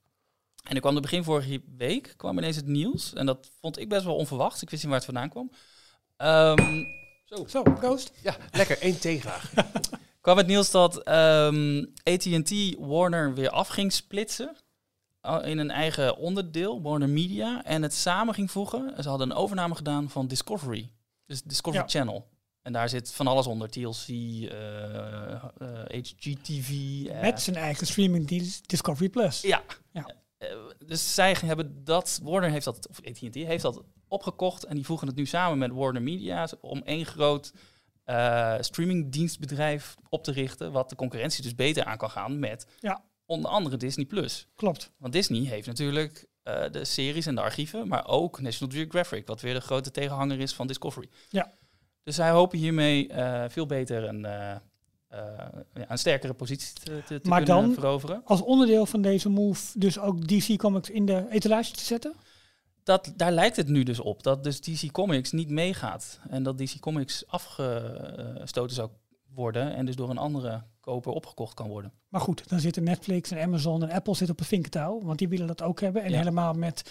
En 0.62 0.74
ik 0.74 0.80
kwam 0.80 0.94
er 0.94 1.00
begin 1.00 1.24
vorige 1.24 1.62
week, 1.76 2.14
kwam 2.16 2.38
ineens 2.38 2.56
het 2.56 2.66
nieuws. 2.66 3.12
En 3.12 3.26
dat 3.26 3.50
vond 3.60 3.78
ik 3.78 3.88
best 3.88 4.04
wel 4.04 4.16
onverwacht. 4.16 4.62
Ik 4.62 4.70
wist 4.70 4.82
niet 4.82 4.92
waar 4.92 5.00
het 5.00 5.10
vandaan 5.10 5.28
kwam. 5.28 5.50
Ehm, 6.16 6.84
Zo, 7.48 7.62
proost. 7.62 8.12
Ja, 8.22 8.36
lekker. 8.50 8.78
één 8.78 8.98
thee 9.00 9.20
graag. 9.20 9.52
kwam 10.20 10.36
het 10.36 10.46
nieuws 10.46 10.70
dat 10.70 11.02
ehm 11.02 11.84
AT&T 12.02 12.52
Warner 12.78 13.34
weer 13.34 13.50
af 13.50 13.68
ging 13.68 13.92
splitsen. 13.92 14.56
In 15.42 15.58
een 15.58 15.70
eigen 15.70 16.16
onderdeel, 16.16 16.82
Warner 16.82 17.08
Media. 17.08 17.64
En 17.64 17.82
het 17.82 17.94
samen 17.94 18.34
ging 18.34 18.50
voegen. 18.50 19.02
Ze 19.02 19.08
hadden 19.08 19.30
een 19.30 19.36
overname 19.36 19.74
gedaan 19.74 20.10
van 20.10 20.26
Discovery. 20.26 20.90
Dus 21.26 21.42
Discovery 21.42 21.82
Ja. 21.82 21.88
Channel. 21.88 22.28
En 22.62 22.72
daar 22.72 22.88
zit 22.88 23.12
van 23.12 23.26
alles 23.26 23.46
onder. 23.46 23.68
TLC, 23.70 24.06
eh, 24.08 25.32
eh, 25.34 25.40
HGTV. 25.88 26.70
eh, 27.08 27.20
Met 27.20 27.40
zijn 27.42 27.56
eigen 27.56 27.86
streamingdienst 27.86 28.68
Discovery 28.68 29.08
Plus. 29.08 29.40
Ja. 29.40 29.62
Ja. 29.92 30.06
Eh, 30.38 30.48
dus 30.86 31.14
zij 31.14 31.36
hebben 31.44 31.84
dat, 31.84 32.20
Warner 32.22 32.50
heeft 32.50 32.64
dat, 32.64 32.88
of 32.88 32.98
AT&T 33.04 33.34
heeft 33.34 33.62
dat 33.62 33.82
opgekocht 34.12 34.64
en 34.64 34.74
die 34.74 34.84
voegen 34.86 35.06
het 35.06 35.16
nu 35.16 35.26
samen 35.26 35.58
met 35.58 35.72
Warner 35.72 36.02
Media 36.02 36.48
om 36.60 36.82
één 36.84 37.06
groot 37.06 37.52
eh, 38.04 38.54
streamingdienstbedrijf 38.60 39.94
op 40.08 40.24
te 40.24 40.32
richten, 40.32 40.72
wat 40.72 40.88
de 40.88 40.96
concurrentie 40.96 41.42
dus 41.42 41.54
beter 41.54 41.84
aan 41.84 41.96
kan 41.96 42.10
gaan 42.10 42.38
met 42.38 42.66
Ja. 42.80 43.02
onder 43.26 43.50
andere 43.50 43.76
Disney 43.76 44.04
Plus. 44.06 44.46
Klopt. 44.54 44.90
Want 44.98 45.12
Disney 45.12 45.40
heeft 45.40 45.66
natuurlijk 45.66 46.26
eh, 46.42 46.62
de 46.70 46.84
series 46.84 47.26
en 47.26 47.34
de 47.34 47.40
archieven, 47.40 47.88
maar 47.88 48.06
ook 48.08 48.40
National 48.40 48.74
Geographic, 48.74 49.26
wat 49.26 49.40
weer 49.40 49.54
de 49.54 49.60
grote 49.60 49.90
tegenhanger 49.90 50.40
is 50.40 50.54
van 50.54 50.66
Discovery. 50.66 51.08
Ja. 51.28 51.52
Dus 52.02 52.14
zij 52.14 52.30
hopen 52.30 52.58
hiermee 52.58 53.08
eh, 53.08 53.44
veel 53.48 53.66
beter 53.66 54.04
een, 54.08 54.20
ja, 54.20 54.62
een 55.88 55.98
sterkere 55.98 56.32
positie 56.34 56.72
te, 56.74 57.02
te, 57.06 57.20
te 57.20 57.28
Maar 57.28 57.42
kunnen 57.42 57.64
dan- 57.64 57.74
veroveren. 57.74 58.22
Als 58.24 58.40
onderdeel 58.42 58.86
van 58.86 59.02
deze 59.02 59.28
move 59.28 59.78
dus 59.78 59.98
ook 59.98 60.26
DC 60.28 60.56
Comics 60.58 60.90
in 60.90 61.06
de 61.06 61.26
etalage 61.30 61.72
te 61.72 61.84
zetten? 61.84 62.14
Dat, 62.82 63.12
daar 63.16 63.32
lijkt 63.32 63.56
het 63.56 63.68
nu 63.68 63.82
dus 63.82 64.00
op, 64.00 64.22
dat 64.22 64.44
dus 64.44 64.60
DC 64.60 64.90
Comics 64.90 65.32
niet 65.32 65.50
meegaat. 65.50 66.20
En 66.28 66.42
dat 66.42 66.58
DC 66.58 66.80
Comics 66.80 67.24
afgestoten 67.26 68.74
zou 68.76 68.90
worden 69.34 69.74
en 69.74 69.86
dus 69.86 69.96
door 69.96 70.10
een 70.10 70.18
andere 70.18 70.62
koper 70.80 71.12
opgekocht 71.12 71.54
kan 71.54 71.68
worden. 71.68 71.92
Maar 72.08 72.20
goed, 72.20 72.48
dan 72.48 72.60
zitten 72.60 72.84
Netflix 72.84 73.30
en 73.30 73.42
Amazon 73.42 73.82
en 73.82 73.90
Apple 73.90 74.14
zitten 74.14 74.34
op 74.34 74.40
een 74.40 74.46
vinkentouw, 74.46 75.00
want 75.02 75.18
die 75.18 75.28
willen 75.28 75.46
dat 75.46 75.62
ook 75.62 75.80
hebben. 75.80 76.02
En 76.02 76.10
Ja. 76.10 76.18
helemaal 76.18 76.52
met 76.52 76.90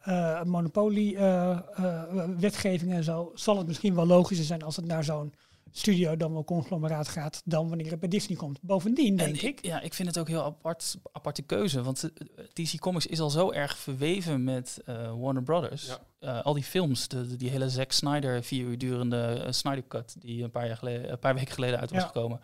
eh 0.00 0.42
monopolie 0.42 1.16
eh, 1.16 1.58
eh, 1.74 2.02
wetgeving 2.38 2.92
en 2.92 3.04
zo, 3.04 3.30
zal 3.34 3.58
het 3.58 3.66
misschien 3.66 3.94
wel 3.94 4.06
logischer 4.06 4.46
zijn 4.46 4.62
als 4.62 4.76
het 4.76 4.86
naar 4.86 5.04
zo'n 5.04 5.34
studio 5.72 6.16
dan 6.16 6.32
wel 6.32 6.44
conglomeraat 6.44 7.08
gaat, 7.08 7.42
dan 7.44 7.68
wanneer 7.68 7.90
het 7.90 8.00
bij 8.00 8.08
Disney 8.08 8.36
komt. 8.36 8.58
Bovendien 8.62 9.16
denk 9.16 9.36
En 9.40 9.48
ik, 9.48 9.64
Ja, 9.66 9.80
ik 9.80 9.94
vind 9.94 10.08
het 10.08 10.18
ook 10.18 10.28
heel 10.28 10.42
apart, 10.44 10.96
aparte 11.12 11.42
keuze. 11.42 11.82
Want 11.82 12.02
eh, 12.02 12.44
DC 12.52 12.78
Comics 12.80 13.06
is 13.06 13.20
al 13.20 13.30
zo 13.30 13.50
erg 13.50 13.76
verweven 13.78 14.44
met 14.44 14.78
eh, 14.84 14.94
Warner 15.20 15.42
Brothers. 15.42 15.86
Ja. 15.86 15.98
Eh, 16.18 16.42
al 16.44 16.54
die 16.54 16.62
films, 16.64 17.08
de, 17.08 17.26
de- 17.26 17.36
die 17.36 17.50
hele 17.50 17.68
Zack 17.70 17.92
Snyder 17.92 18.42
vier 18.42 18.64
uur 18.66 18.78
durende 18.78 19.46
Snyder 19.50 19.84
Cut, 19.88 20.14
die 20.18 20.42
een 20.42 20.50
paar, 20.50 20.66
jaar 20.66 20.76
geleden, 20.76 21.10
een 21.12 21.18
paar 21.18 21.34
weken 21.34 21.54
geleden 21.54 21.78
uit 21.80 21.90
was 21.90 22.00
Ja. 22.00 22.06
gekomen. 22.06 22.40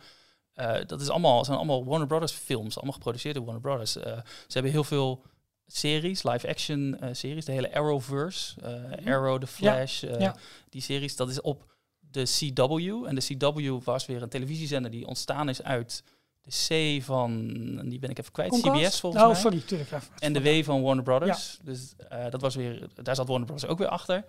Eh, 0.53 0.75
dat 0.87 1.01
is 1.01 1.09
allemaal, 1.11 1.45
zijn 1.45 1.57
allemaal 1.57 1.85
Warner 1.85 2.07
Brothers 2.07 2.33
films, 2.33 2.75
allemaal 2.77 2.95
geproduceerd 2.95 3.35
door 3.35 3.45
Warner 3.45 3.63
Brothers. 3.63 3.97
Eh, 3.97 4.13
ze 4.23 4.53
hebben 4.53 4.73
heel 4.73 4.85
veel 4.85 5.23
series, 5.67 6.23
live-action 6.23 6.99
eh, 7.01 7.09
series, 7.13 7.45
de 7.45 7.53
hele 7.53 7.75
Arrowverse, 7.75 8.61
eh, 8.61 9.07
Arrow, 9.15 9.41
The 9.41 9.47
Flash, 9.47 10.03
eh, 10.03 10.21
ja. 10.21 10.37
die 10.69 10.83
series, 10.83 11.17
dat 11.17 11.29
is 11.31 11.41
op 11.41 11.75
de 12.17 12.53
CW. 12.55 13.05
En 13.05 13.15
de 13.15 13.37
CW 13.37 13.85
was 13.85 14.07
weer 14.07 14.23
een 14.23 14.29
televisiezender 14.29 14.91
die 14.91 15.07
ontstaan 15.07 15.49
is 15.49 15.63
uit 15.63 16.03
de 16.43 16.99
C 16.99 17.03
van, 17.03 17.49
die 17.85 17.99
ben 17.99 18.11
ik 18.11 18.19
even 18.19 18.33
kwijt, 18.33 18.51
Comcast? 18.51 18.83
CBS 18.83 19.01
volgens 19.01 19.23
oh, 19.23 19.29
mij. 19.31 19.41
sorry, 19.41 19.61
tuurlijk. 19.61 19.91
ja. 19.91 20.01
En 20.19 20.33
de 20.33 20.43
W 20.43 20.65
van 20.65 20.83
Warner 20.83 21.05
Brothers. 21.05 21.59
Dus 21.63 21.95
eh, 22.09 22.31
dat 22.31 22.41
was 22.41 22.55
weer, 22.55 22.89
daar 23.03 23.15
zat 23.15 23.27
Warner 23.27 23.47
Brothers 23.47 23.71
ook 23.71 23.79
weer 23.79 23.89
achter. 23.89 24.25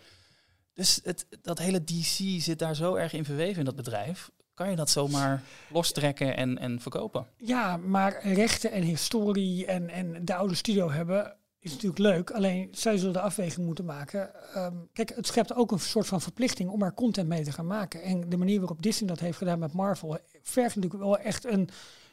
Dus 0.74 1.00
het, 1.03 1.25
dat 1.41 1.60
hele 1.60 1.84
DC 1.84 2.41
zit 2.41 2.60
daar 2.60 2.75
zo 2.75 2.96
erg 2.96 3.13
in 3.13 3.25
verweven 3.25 3.60
in 3.60 3.65
dat 3.65 3.75
bedrijf. 3.75 4.32
Kan 4.53 4.70
je 4.70 4.75
dat 4.75 4.89
zomaar 4.89 5.44
lostrekken 5.70 6.38
en, 6.38 6.58
en 6.58 6.79
verkopen? 6.79 7.27
Ja, 7.38 7.77
maar 7.77 8.27
rechten 8.27 8.72
en 8.72 8.82
historie 8.82 9.65
en, 9.65 9.89
en 9.89 10.25
de 10.25 10.36
oude 10.36 10.56
studio 10.56 10.91
hebben 10.91 11.36
is 11.67 11.74
natuurlijk 11.74 12.00
leuk. 12.00 12.31
Alleen 12.31 12.67
zij 12.71 12.97
zullen 12.97 13.13
de 13.13 13.21
afweging 13.21 13.65
moeten 13.65 13.86
maken. 13.86 14.53
Ehm, 14.53 14.75
kijk, 14.93 15.15
het 15.15 15.27
schept 15.27 15.53
ook 15.53 15.71
een 15.71 15.79
soort 15.79 16.07
van 16.07 16.21
verplichting 16.21 16.69
om 16.69 16.81
er 16.81 16.93
content 16.93 17.27
mee 17.27 17.43
te 17.43 17.51
gaan 17.51 17.67
maken. 17.67 18.01
En 18.01 18.29
de 18.29 18.38
manier 18.38 18.59
waarop 18.59 18.81
Disney 18.81 19.09
dat 19.09 19.19
heeft 19.19 19.38
gedaan 19.38 19.59
met 19.59 19.74
Marvel 19.74 20.17
vergt 20.41 20.75
natuurlijk 20.75 21.03
wel 21.03 21.17
echt 21.17 21.45
een 21.45 21.69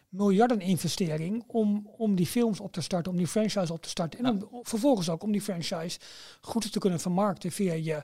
miljardeninvestering 0.09 1.45
om, 1.47 1.91
om 1.97 2.15
die 2.15 2.27
films 2.27 2.61
op 2.61 2.73
te 2.73 2.81
starten, 2.81 3.13
om 3.13 3.19
die 3.19 3.27
franchise 3.27 3.73
op 3.73 3.83
te 3.83 3.89
starten. 3.89 4.19
En 4.19 4.27
om, 4.27 4.65
vervolgens 4.65 5.09
ook 5.09 5.23
om 5.23 5.33
die 5.33 5.41
franchise 5.41 5.99
goed 6.41 6.73
te 6.73 6.79
kunnen 6.79 7.01
vermarkten 7.01 7.53
via 7.53 7.73
je 7.73 8.03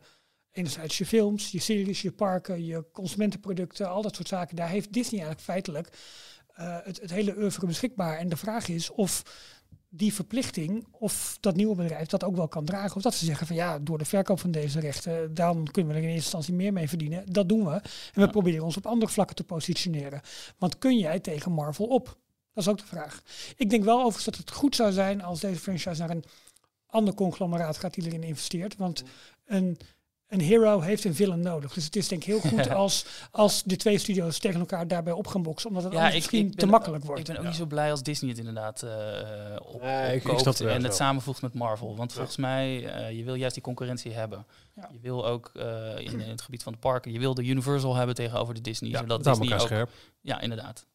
enerzijds 0.53 0.99
je 0.99 1.07
films, 1.07 1.51
je 1.51 1.61
series, 1.61 2.03
je 2.03 2.13
parken, 2.13 2.65
je 2.65 2.85
consumentenproducten, 2.93 3.89
al 3.89 4.03
dat 4.03 4.15
soort 4.15 4.29
zaken. 4.29 4.57
Daar 4.57 4.69
heeft 4.69 4.93
Disney 4.93 5.21
eigenlijk 5.21 5.51
feitelijk 5.51 5.89
eh, 6.55 6.77
het, 6.83 7.01
het 7.01 7.11
hele 7.11 7.37
oeuvre 7.37 7.67
beschikbaar. 7.67 8.19
En 8.19 8.29
de 8.29 8.37
vraag 8.37 8.69
is 8.69 8.91
of 8.91 9.23
die 9.93 10.15
verplichting, 10.15 10.87
of 10.91 11.37
dat 11.41 11.57
nieuwe 11.57 11.75
bedrijf 11.75 12.09
dat 12.09 12.25
ook 12.25 12.37
wel 12.37 12.49
kan 12.49 12.65
dragen. 12.65 12.97
Of 12.97 13.03
dat 13.03 13.15
ze 13.15 13.25
zeggen 13.25 13.47
van 13.47 13.57
ja, 13.57 13.79
door 13.79 13.99
de 13.99 14.05
verkoop 14.05 14.41
van 14.41 14.51
deze 14.51 14.81
rechten, 14.81 15.35
dan 15.35 15.65
kunnen 15.71 15.93
we 15.93 15.99
er 15.99 16.05
in 16.05 16.09
eerste 16.15 16.23
instantie 16.25 16.55
meer 16.55 16.73
mee 16.73 16.89
verdienen. 16.89 17.33
Dat 17.33 17.49
doen 17.49 17.65
we. 17.65 17.71
En 17.73 17.83
we 18.15 18.21
Ja. 18.21 18.27
proberen 18.27 18.65
ons 18.65 18.77
op 18.77 18.87
andere 18.87 19.13
vlakken 19.13 19.37
te 19.37 19.45
positioneren. 19.45 20.21
Want 20.59 20.79
kun 20.79 20.99
jij 20.99 21.21
tegen 21.21 21.53
Marvel 21.53 21.87
op? 21.87 22.05
Dat 22.53 22.65
is 22.65 22.69
ook 22.69 22.79
de 22.79 22.87
vraag. 22.87 23.23
Ik 23.57 23.71
denk 23.71 23.85
wel 23.85 23.97
overigens 23.99 24.25
dat 24.25 24.37
het 24.37 24.51
goed 24.51 24.77
zou 24.77 24.93
zijn 24.93 25.23
als 25.23 25.41
deze 25.41 25.61
franchise 25.61 26.01
naar 26.01 26.11
een 26.11 26.25
ander 26.87 27.15
conglomeraat 27.15 27.77
gaat 27.77 27.95
die 27.95 28.05
erin 28.07 28.23
investeert. 28.23 28.77
Want 28.77 29.03
een, 29.47 29.79
een 30.31 30.41
hero 30.41 30.81
heeft 30.81 31.05
een 31.05 31.15
villain 31.15 31.41
nodig. 31.41 31.73
Dus 31.73 31.85
het 31.85 31.97
is 31.97 32.09
denk 32.09 32.21
ik 32.25 32.27
heel 32.27 32.41
goed 32.51 32.71
als, 32.85 33.05
als 33.31 33.63
de 33.63 33.77
twee 33.77 33.99
studio's 33.99 34.39
tegen 34.39 34.61
elkaar 34.61 34.89
daarbij 34.89 35.13
op 35.13 35.27
gaan 35.27 35.43
boksen. 35.43 35.69
Omdat 35.69 35.85
het 35.85 35.95
anders 35.95 36.15
misschien 36.15 36.55
te 36.55 36.67
makkelijk 36.67 37.05
wordt. 37.05 37.21
Ik 37.21 37.27
ben 37.27 37.39
ook 37.39 37.45
niet 37.45 37.55
zo 37.55 37.67
blij 37.67 37.91
als 37.91 38.03
Disney 38.03 38.31
het 38.31 38.39
inderdaad 38.39 38.83
eh 38.83 38.91
op, 39.63 39.83
Nee, 39.83 40.09
ik- 40.09 40.15
ik 40.15 40.23
opkoopt 40.23 40.41
snap 40.41 40.53
het 40.55 40.63
wel 40.63 40.75
en 40.75 40.81
zo. 40.81 40.87
het 40.87 40.97
samenvoegt 40.97 41.43
met 41.43 41.55
Marvel. 41.55 41.97
Want 41.97 42.13
volgens 42.13 42.37
mij, 42.37 42.85
eh 42.87 43.17
je 43.17 43.25
wil 43.25 43.35
juist 43.35 43.55
die 43.55 43.63
concurrentie 43.63 44.13
hebben. 44.13 44.47
Ja. 44.75 44.89
Je 44.93 44.99
wil 45.01 45.27
ook 45.27 45.51
eh, 45.55 45.99
in, 45.99 46.21
in 46.21 46.29
het 46.31 46.41
gebied 46.43 46.63
van 46.63 46.73
de 46.73 46.79
parken, 46.79 47.13
je 47.13 47.19
wil 47.19 47.35
de 47.35 47.45
Universal 47.45 47.95
hebben 47.95 48.15
tegenover 48.15 48.55
de 48.55 48.61
Disney. 48.61 48.91
Ja, 48.91 48.99
zodat 48.99 49.25
Disney 49.25 49.53
ook, 49.55 49.61
scherp. 49.61 49.91
Ja, 50.21 50.41
inderdaad. 50.41 50.87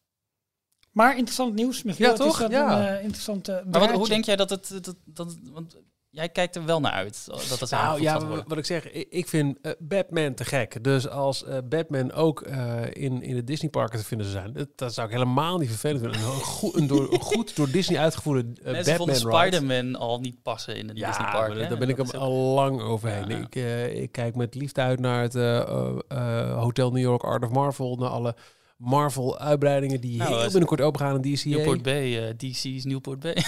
Maar 0.92 1.16
interessant 1.16 1.54
nieuws, 1.54 1.82
Michiel. 1.82 2.06
Ja, 2.06 2.12
Het 2.12 2.20
is 2.20 2.26
toch? 2.26 2.40
een, 2.40 2.50
Ja. 2.50 2.88
eh, 2.96 3.02
interessante 3.02 3.62
Maar 3.70 3.80
wat, 3.80 3.90
hoe 3.90 4.08
denk 4.08 4.24
jij 4.24 4.36
dat 4.36 4.50
het... 4.50 4.68
Dat, 4.82 4.96
dat, 5.04 5.36
want 5.52 5.76
jij 6.16 6.28
kijkt 6.28 6.56
er 6.56 6.64
wel 6.64 6.80
naar 6.80 6.92
uit. 6.92 7.24
Dat 7.26 7.60
het 7.60 7.70
Nou 7.70 8.00
ja, 8.00 8.26
wat 8.46 8.58
ik 8.58 8.64
zeg, 8.64 8.90
ik 8.92 9.28
vind 9.28 9.58
eh, 9.62 9.72
Batman 9.78 10.34
te 10.34 10.44
gek. 10.44 10.84
Dus 10.84 11.08
als 11.08 11.44
eh, 11.44 11.58
Batman 11.68 12.12
ook 12.12 12.40
eh, 12.40 12.80
in, 12.92 13.22
in 13.22 13.34
de 13.34 13.44
Disneyparken 13.44 13.98
te 13.98 14.04
vinden 14.04 14.26
zou 14.26 14.38
zijn, 14.40 14.54
dat, 14.54 14.68
dat 14.76 14.94
zou 14.94 15.06
ik 15.06 15.12
helemaal 15.12 15.58
niet 15.58 15.68
vervelend 15.68 16.00
vinden. 16.00 16.20
Een, 16.20 16.26
goed, 16.58 16.74
een, 16.74 16.86
door, 16.86 17.12
een 17.12 17.20
goed 17.20 17.56
door 17.56 17.70
Disney 17.70 18.00
uitgevoerde 18.00 18.44
Mensen 18.44 18.72
Batman 18.72 18.96
vonden 18.96 19.14
ride. 19.16 19.56
Spider-Man 19.56 20.00
al 20.00 20.20
niet 20.20 20.42
passen 20.42 20.76
in 20.76 20.86
de 20.86 20.94
Ja, 20.96 21.08
Disney 21.08 21.30
Park. 21.30 21.68
daar- 21.68 21.78
ben 21.78 21.88
ik 21.88 21.96
hem 21.96 22.10
al 22.10 22.32
lang 22.32 22.80
overheen. 22.80 23.28
Ja. 23.28 23.36
Ik, 23.36 23.54
ik 23.94 24.12
kijk 24.12 24.36
met 24.36 24.54
liefde 24.54 24.80
uit 24.80 25.00
naar 25.00 25.22
het 25.22 25.34
Hotel 26.52 26.90
New 26.90 27.02
York 27.02 27.22
Art 27.22 27.44
of 27.44 27.50
Marvel, 27.50 27.96
naar 27.96 28.08
alle 28.08 28.34
Marvel-uitbreidingen 28.76 30.00
die 30.00 30.16
Nou, 30.18 30.34
heel 30.34 30.42
binnenkort 30.50 30.80
open 30.80 31.00
gaan 31.00 31.22
in 31.24 31.34
DCA. 31.34 31.48
Newport 31.48 31.82
Bay, 31.82 32.28
eh, 32.28 32.34
DC's 32.36 32.84
Newport 32.84 33.20
Bay. 33.20 33.34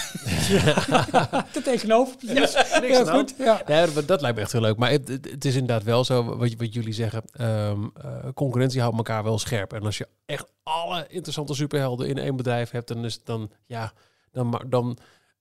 Te 1.53 1.61
tegenover. 1.63 2.15
precies. 2.17 2.55
niks 2.81 2.97
Ja, 2.97 3.05
goed. 3.05 3.33
Ja. 3.37 3.61
Ja, 3.67 3.87
dat, 4.05 4.21
lijkt 4.21 4.35
me 4.37 4.41
echt 4.43 4.51
heel 4.51 4.61
leuk. 4.61 4.77
Maar 4.77 4.91
het, 4.91 5.07
het, 5.07 5.31
het 5.31 5.45
is 5.45 5.53
inderdaad 5.53 5.83
wel 5.83 6.03
zo, 6.03 6.23
wat, 6.37 6.53
wat 6.53 6.73
jullie 6.73 6.93
zeggen, 6.93 7.23
ehm, 7.31 7.83
eh, 8.01 8.29
concurrentie 8.33 8.81
houdt 8.81 8.97
elkaar 8.97 9.23
wel 9.23 9.39
scherp. 9.39 9.73
En 9.73 9.83
als 9.83 9.97
je 9.97 10.07
echt 10.25 10.51
alle 10.63 11.05
interessante 11.07 11.53
superhelden 11.53 12.07
in 12.07 12.17
één 12.17 12.35
bedrijf 12.35 12.71
hebt, 12.71 12.87
dan 12.87 13.05
is 13.05 13.13
het 13.13 13.25
dan, 13.25 13.51
ja, 13.65 13.93
dan, 14.31 14.61
dan 14.67 14.97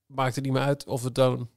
maakt 0.06 0.34
het 0.34 0.44
niet 0.44 0.52
meer 0.52 0.62
uit 0.62 0.86
of 0.86 1.02
het 1.02 1.14
dan... 1.14 1.48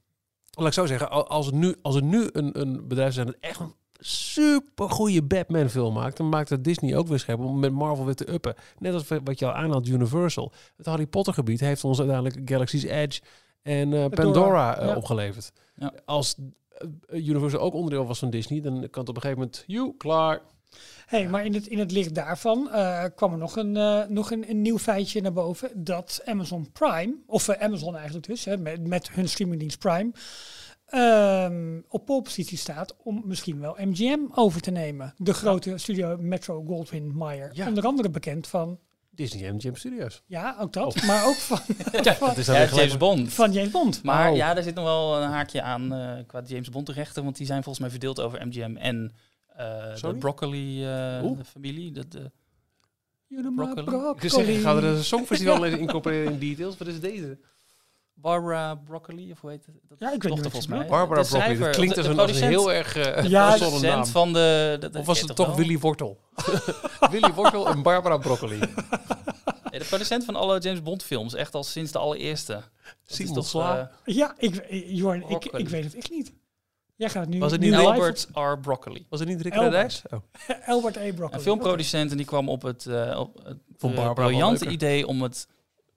Laat 0.54 0.66
ik 0.66 0.72
zo 0.72 0.86
zeggen, 0.86 1.10
al- 1.10 1.28
als 1.28 1.46
er 1.46 1.54
nu, 1.54 1.74
als 1.82 1.96
er 1.96 2.02
nu 2.02 2.28
een, 2.32 2.60
een 2.60 2.88
bedrijf 2.88 3.14
zijn 3.14 3.26
dat 3.26 3.36
echt 3.40 3.60
een 3.60 3.74
super 4.04 4.90
goede 4.90 5.22
Batman 5.22 5.68
film 5.68 5.94
maakt, 5.94 6.16
dan 6.16 6.28
maakt 6.28 6.48
het 6.48 6.64
Disney 6.64 6.96
ook 6.96 7.08
weer 7.08 7.18
scherp 7.18 7.40
om 7.40 7.58
met 7.58 7.72
Marvel 7.72 8.04
weer 8.04 8.14
te 8.14 8.32
uppen. 8.32 8.54
Net 8.78 8.92
als 8.92 9.08
wat 9.24 9.38
je 9.38 9.46
al 9.46 9.52
aanhaalt, 9.52 9.88
Universal. 9.88 10.52
Het 10.76 10.86
Harry 10.86 11.06
Potter 11.06 11.34
gebied 11.34 11.60
heeft 11.60 11.84
ons 11.84 11.98
uiteindelijk 11.98 12.50
Galaxy's 12.50 12.82
Edge 12.82 13.20
en 13.62 13.92
eh, 13.92 14.08
Pandora 14.08 14.76
eh, 14.76 14.86
ja. 14.86 14.96
opgeleverd. 14.96 15.52
Ja. 15.76 15.92
Als 16.04 16.36
eh, 17.06 17.26
Universal 17.26 17.60
ook 17.60 17.74
onderdeel 17.74 18.06
was 18.06 18.18
van 18.18 18.30
Disney, 18.30 18.60
dan 18.60 18.72
kan 18.72 19.00
het 19.00 19.08
op 19.08 19.16
een 19.16 19.22
gegeven 19.22 19.38
moment, 19.38 19.64
you, 19.66 19.94
klaar. 19.96 20.40
Hey, 21.06 21.28
maar 21.28 21.44
in 21.44 21.54
het, 21.54 21.66
in 21.66 21.78
het 21.78 21.90
licht 21.90 22.14
daarvan 22.14 22.68
kwam 23.14 23.32
er 23.32 23.38
nog, 23.38 23.56
een, 23.56 23.72
nog 24.12 24.30
een, 24.30 24.50
een 24.50 24.62
nieuw 24.62 24.78
feitje 24.78 25.20
naar 25.20 25.32
boven. 25.32 25.70
Dat 25.74 26.22
Amazon 26.24 26.72
Prime, 26.72 27.14
of 27.26 27.48
Amazon 27.48 27.96
eigenlijk 27.96 28.26
dus, 28.26 28.44
hè, 28.44 28.56
met, 28.56 28.86
met 28.86 29.10
hun 29.10 29.28
streamingdienst 29.28 29.78
Prime, 29.78 30.10
ehm, 30.92 31.80
op 31.88 32.04
polepositie 32.06 32.58
staat 32.58 32.96
om 33.02 33.22
misschien 33.24 33.60
wel 33.60 33.76
MGM 33.80 34.20
over 34.34 34.60
te 34.60 34.70
nemen. 34.70 35.14
De 35.16 35.34
grote 35.34 35.78
studio 35.78 36.16
Metro 36.20 36.64
Goldwyn 36.66 37.16
Mayer. 37.16 37.50
Ja. 37.52 37.66
Onder 37.68 37.84
andere 37.86 38.10
bekend 38.10 38.46
van, 38.46 38.78
Disney 39.10 39.52
MGM 39.52 39.74
Studios. 39.74 40.22
ja, 40.26 40.56
ook 40.60 40.72
dat, 40.72 41.02
maar 41.02 41.26
ook 41.26 41.34
van, 41.34 41.58
Ja, 42.02 42.14
van, 42.14 42.28
dat 42.28 42.36
is 42.36 42.46
Ja, 42.46 42.64
James 42.64 42.96
Bond. 42.96 43.32
van 43.32 43.52
James 43.52 43.70
Bond. 43.70 44.02
Maar 44.02 44.30
Oh. 44.30 44.36
ja, 44.36 44.54
daar 44.54 44.62
zit 44.62 44.74
nog 44.74 44.84
wel 44.84 45.22
een 45.22 45.28
haakje 45.30 45.62
aan 45.62 45.92
eh, 45.94 46.18
qua 46.26 46.42
James 46.46 46.68
Bond 46.70 46.88
rechten, 46.88 47.24
want 47.24 47.36
die 47.36 47.46
zijn 47.46 47.62
volgens 47.62 47.78
mij 47.84 47.90
verdeeld 47.90 48.20
over 48.20 48.46
MGM 48.46 48.76
en 48.76 49.12
eh, 49.56 49.94
de? 50.00 50.14
Broccoli-familie. 50.18 51.22
Oeh. 51.30 51.38
familie. 51.44 51.92
de, 51.92 52.08
de, 52.08 52.30
Jullie 53.26 53.50
maar 53.50 53.64
Broccoli. 53.64 53.86
broccoli. 53.86 54.14
Ik 54.14 54.20
wil 54.20 54.30
zeggen, 54.30 54.60
gaan 54.62 54.76
we 54.76 54.82
er 54.82 54.88
een 54.96 55.04
songfestival 55.04 55.64
in 55.66 55.78
incorporeren 55.78 56.32
in 56.32 56.38
details? 56.38 56.76
Wat 56.76 56.88
is 56.88 57.00
deze? 57.00 57.38
Barbara 58.14 58.74
Broccoli, 58.74 59.30
of 59.32 59.40
hoe 59.40 59.50
heet 59.50 59.66
het? 59.66 59.74
Dat 59.88 59.98
Ja, 60.00 60.12
ik 60.12 60.22
weet 60.22 60.32
niet 60.32 60.40
volgens 60.42 60.66
mij. 60.66 60.86
Barbara 60.86 61.22
De 61.22 61.28
Broccoli. 61.28 61.42
schrijver, 61.42 61.64
Dat 61.66 61.74
klinkt 61.76 61.98
of 61.98 62.04
als 62.06 62.12
een, 62.14 62.20
als 62.20 62.40
heel 62.40 62.72
erg 62.72 62.96
uh, 62.96 63.28
Ja, 63.28 63.48
naam. 63.48 63.58
producent 63.58 64.08
van 64.08 64.32
de... 64.32 64.76
dat- 64.80 64.94
Of 64.96 65.06
was 65.06 65.20
het 65.20 65.36
toch 65.36 65.46
wel? 65.46 65.56
Willy 65.56 65.78
Wortel? 65.78 66.18
Willy 67.10 67.32
Wortel 67.32 67.68
en 67.68 67.82
Barbara 67.82 68.16
Broccoli. 68.16 68.58
De 69.70 69.84
producent 69.88 70.24
van 70.24 70.36
alle 70.36 70.58
James 70.58 70.82
Bond 70.82 71.02
films, 71.02 71.34
echt 71.34 71.54
al 71.54 71.64
sinds 71.64 71.92
de 71.92 71.98
allereerste. 71.98 72.60
Simon 73.06 73.34
toch, 73.34 73.46
Sla. 73.46 73.92
eh, 74.04 74.14
Ja, 74.14 74.34
ik, 74.38 74.66
Jorn, 74.86 75.24
ik, 75.28 75.44
ik 75.44 75.68
weet 75.68 75.84
het 75.84 75.94
echt 75.94 76.10
niet. 76.10 76.32
Jij 76.96 77.08
gaat 77.10 77.28
nu, 77.28 77.38
Was 77.38 77.52
het 77.52 77.60
niet 77.60 77.70
live 77.70 77.82
Albert 77.86 78.28
R. 78.34 78.58
Broccoli. 78.60 79.06
Was 79.08 79.20
het 79.20 79.28
niet 79.28 79.40
Rick 79.40 79.56
Albert. 79.56 80.02
Oh. 80.10 80.20
Albert 80.74 80.96
A. 80.96 81.00
Broccoli. 81.00 81.30
Een 81.32 81.40
filmproducent 81.40 82.10
en 82.10 82.16
die 82.16 82.26
kwam 82.26 82.48
op 82.48 82.62
het, 82.62 82.86
eh, 82.86 83.18
op 83.18 83.40
het 83.44 84.14
briljante 84.14 84.66
idee 84.68 85.06
om 85.06 85.22
het 85.22 85.48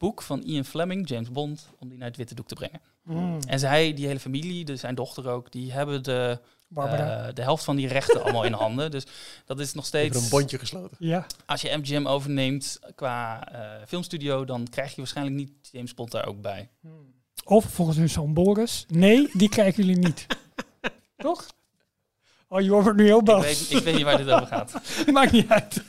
boek 0.05 0.21
van 0.21 0.41
Ian 0.43 0.65
Fleming, 0.65 1.09
James 1.09 1.31
Bond, 1.31 1.69
om 1.79 1.89
die 1.89 1.97
naar 1.97 2.07
het 2.07 2.17
witte 2.17 2.35
doek 2.35 2.47
te 2.47 2.55
brengen. 2.55 2.81
Mm, 3.03 3.39
En 3.47 3.59
zij, 3.59 3.93
die 3.93 4.07
hele 4.07 4.19
familie, 4.19 4.65
dus 4.65 4.79
zijn 4.79 4.95
dochter 4.95 5.27
ook, 5.29 5.51
die 5.51 5.71
hebben 5.71 6.03
de, 6.03 6.39
eh, 6.75 7.27
de 7.33 7.41
helft 7.41 7.63
van 7.63 7.75
die 7.75 7.87
rechten 7.87 8.23
allemaal 8.23 8.43
in 8.43 8.53
handen. 8.53 8.91
Dus 8.91 9.03
dat 9.45 9.59
is 9.59 9.73
nog 9.73 9.85
Even 9.85 10.07
steeds... 10.09 10.23
een 10.23 10.29
bondje 10.29 10.59
gesloten. 10.59 10.97
ja. 10.99 11.25
Als 11.45 11.61
je 11.61 11.77
MGM 11.77 12.05
overneemt 12.07 12.79
qua 12.95 13.47
eh, 13.51 13.87
filmstudio, 13.87 14.45
dan 14.45 14.67
krijg 14.69 14.89
je 14.89 14.95
waarschijnlijk 14.97 15.35
niet 15.35 15.51
James 15.71 15.93
Bond 15.93 16.11
daar 16.11 16.27
ook 16.27 16.41
bij. 16.41 16.69
Of 17.43 17.65
volgens 17.65 17.97
hun 17.97 18.09
zoon 18.09 18.33
Boris. 18.33 18.85
Nee, 18.87 19.29
die 19.33 19.49
krijgen 19.49 19.85
jullie 19.85 20.03
niet. 20.05 20.27
Toch? 21.17 21.45
Oh, 22.47 22.61
je 22.61 22.69
wordt 22.69 22.95
nu 22.97 23.03
heel 23.05 23.19
Ik 23.19 23.25
boos. 23.25 23.41
weet, 23.43 23.71
ik 23.71 23.83
weet 23.83 23.95
niet 23.95 24.03
waar 24.03 24.17
dit 24.17 24.29
over 24.29 24.47
gaat. 24.47 24.81
Maakt 25.11 25.31
niet 25.31 25.49
uit. 25.49 25.81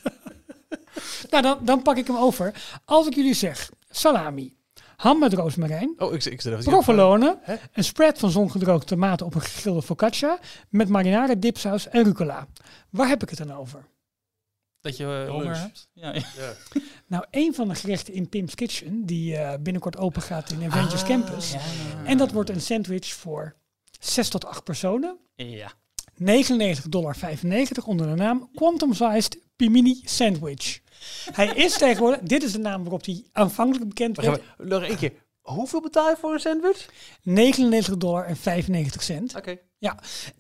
nou, 1.31 1.43
dan, 1.43 1.59
dan 1.63 1.83
pak 1.83 1.97
ik 1.97 2.07
hem 2.07 2.17
over. 2.17 2.55
Als 2.85 3.07
ik 3.07 3.15
jullie 3.15 3.35
zeg 3.35 3.71
salami, 3.97 4.57
ham 4.97 5.19
met 5.19 5.33
roosmarijn, 5.33 5.95
Oh, 5.99 6.15
ik, 6.15 6.25
ik 6.25 6.43
provolone, 6.65 7.39
een 7.73 7.85
spread 7.85 8.19
van 8.19 8.31
zongedroogde 8.31 8.87
tomaten 8.87 9.27
op 9.27 9.35
een 9.35 9.41
gegrilde 9.41 9.83
focaccia 9.83 10.39
met 10.69 10.89
marinara, 10.89 11.35
dipsaus 11.35 11.89
en 11.89 12.05
rucola. 12.05 12.47
Waar 12.91 13.09
heb 13.09 13.23
ik 13.23 13.31
het 13.31 13.39
dan 13.39 13.53
over? 13.53 13.87
Dat 14.81 14.97
je 14.97 15.25
eh, 15.25 15.31
honger 15.31 15.59
hebt. 15.59 15.89
Ja, 15.93 16.15
ja. 16.15 16.23
Ja. 16.37 16.53
Nou, 17.09 17.25
een 17.31 17.55
van 17.55 17.69
de 17.69 17.75
gerechten 17.75 18.15
in 18.15 18.29
Pim's 18.29 18.55
Kitchen, 18.55 19.07
die 19.07 19.37
eh, 19.37 19.59
binnenkort 19.61 19.97
open 19.97 20.23
gaat 20.23 20.51
in 20.51 20.65
Avengers 20.65 21.03
Ah, 21.03 21.09
Campus. 21.09 21.53
Ja. 21.53 21.61
En 22.05 22.19
dat 22.19 22.33
wordt 22.33 22.51
een 22.51 22.61
sandwich 22.61 23.13
voor 23.15 23.55
6 24.01 24.29
tot 24.29 24.45
8 24.45 24.65
personen. 24.65 25.19
Ja. 25.35 25.73
99,95 26.23 26.89
dollar 26.89 27.17
onder 27.85 28.07
de 28.07 28.15
naam 28.15 28.51
Quantum 28.55 28.95
Sized 28.95 29.39
Pimini 29.57 30.01
Sandwich. 30.05 30.81
Hij 31.33 31.47
is 31.47 31.79
tegenwoordig, 31.79 32.21
dit 32.21 32.43
is 32.43 32.53
de 32.53 32.59
naam 32.59 32.83
waarop 32.83 33.05
hij 33.05 33.25
aanvankelijk 33.33 33.89
bekend 33.89 34.17
werd, 34.17 34.43
nog 34.59 34.83
één 34.83 34.97
keer. 34.97 35.13
Hoeveel 35.41 35.81
betaal 35.81 36.09
je 36.09 36.17
voor 36.21 36.33
een 36.33 36.41
sandwich? 36.41 36.87
99 37.23 37.97
dollar 37.97 38.25
en 38.25 38.37
95 38.37 39.03
cent. 39.03 39.37
Oké. 39.37 39.59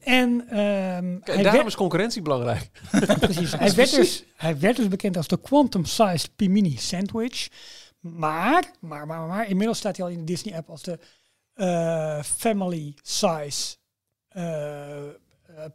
En 0.00 0.48
ehm, 0.48 0.58
hij, 0.58 1.20
Kijk, 1.24 1.24
daarom 1.24 1.52
werd, 1.52 1.66
is 1.66 1.74
concurrentie 1.74 2.22
belangrijk. 2.22 2.70
precies, 3.20 3.52
hij, 3.52 3.72
werd 3.72 3.94
dus, 3.94 4.24
hij 4.36 4.58
werd 4.58 4.76
dus 4.76 4.88
bekend 4.88 5.16
als 5.16 5.28
de 5.28 5.40
Quantum 5.40 5.84
Sized 5.84 6.36
Pimini 6.36 6.76
Sandwich. 6.76 7.48
Maar, 8.00 8.70
maar, 8.80 9.06
maar, 9.06 9.20
maar, 9.20 9.48
inmiddels 9.48 9.78
staat 9.78 9.96
hij 9.96 10.06
al 10.06 10.12
in 10.12 10.18
de 10.18 10.24
Disney 10.24 10.56
app 10.56 10.70
als 10.70 10.82
de 10.82 10.98
eh, 11.54 12.22
Family 12.22 12.94
Size 13.02 13.76
eh, 14.28 15.02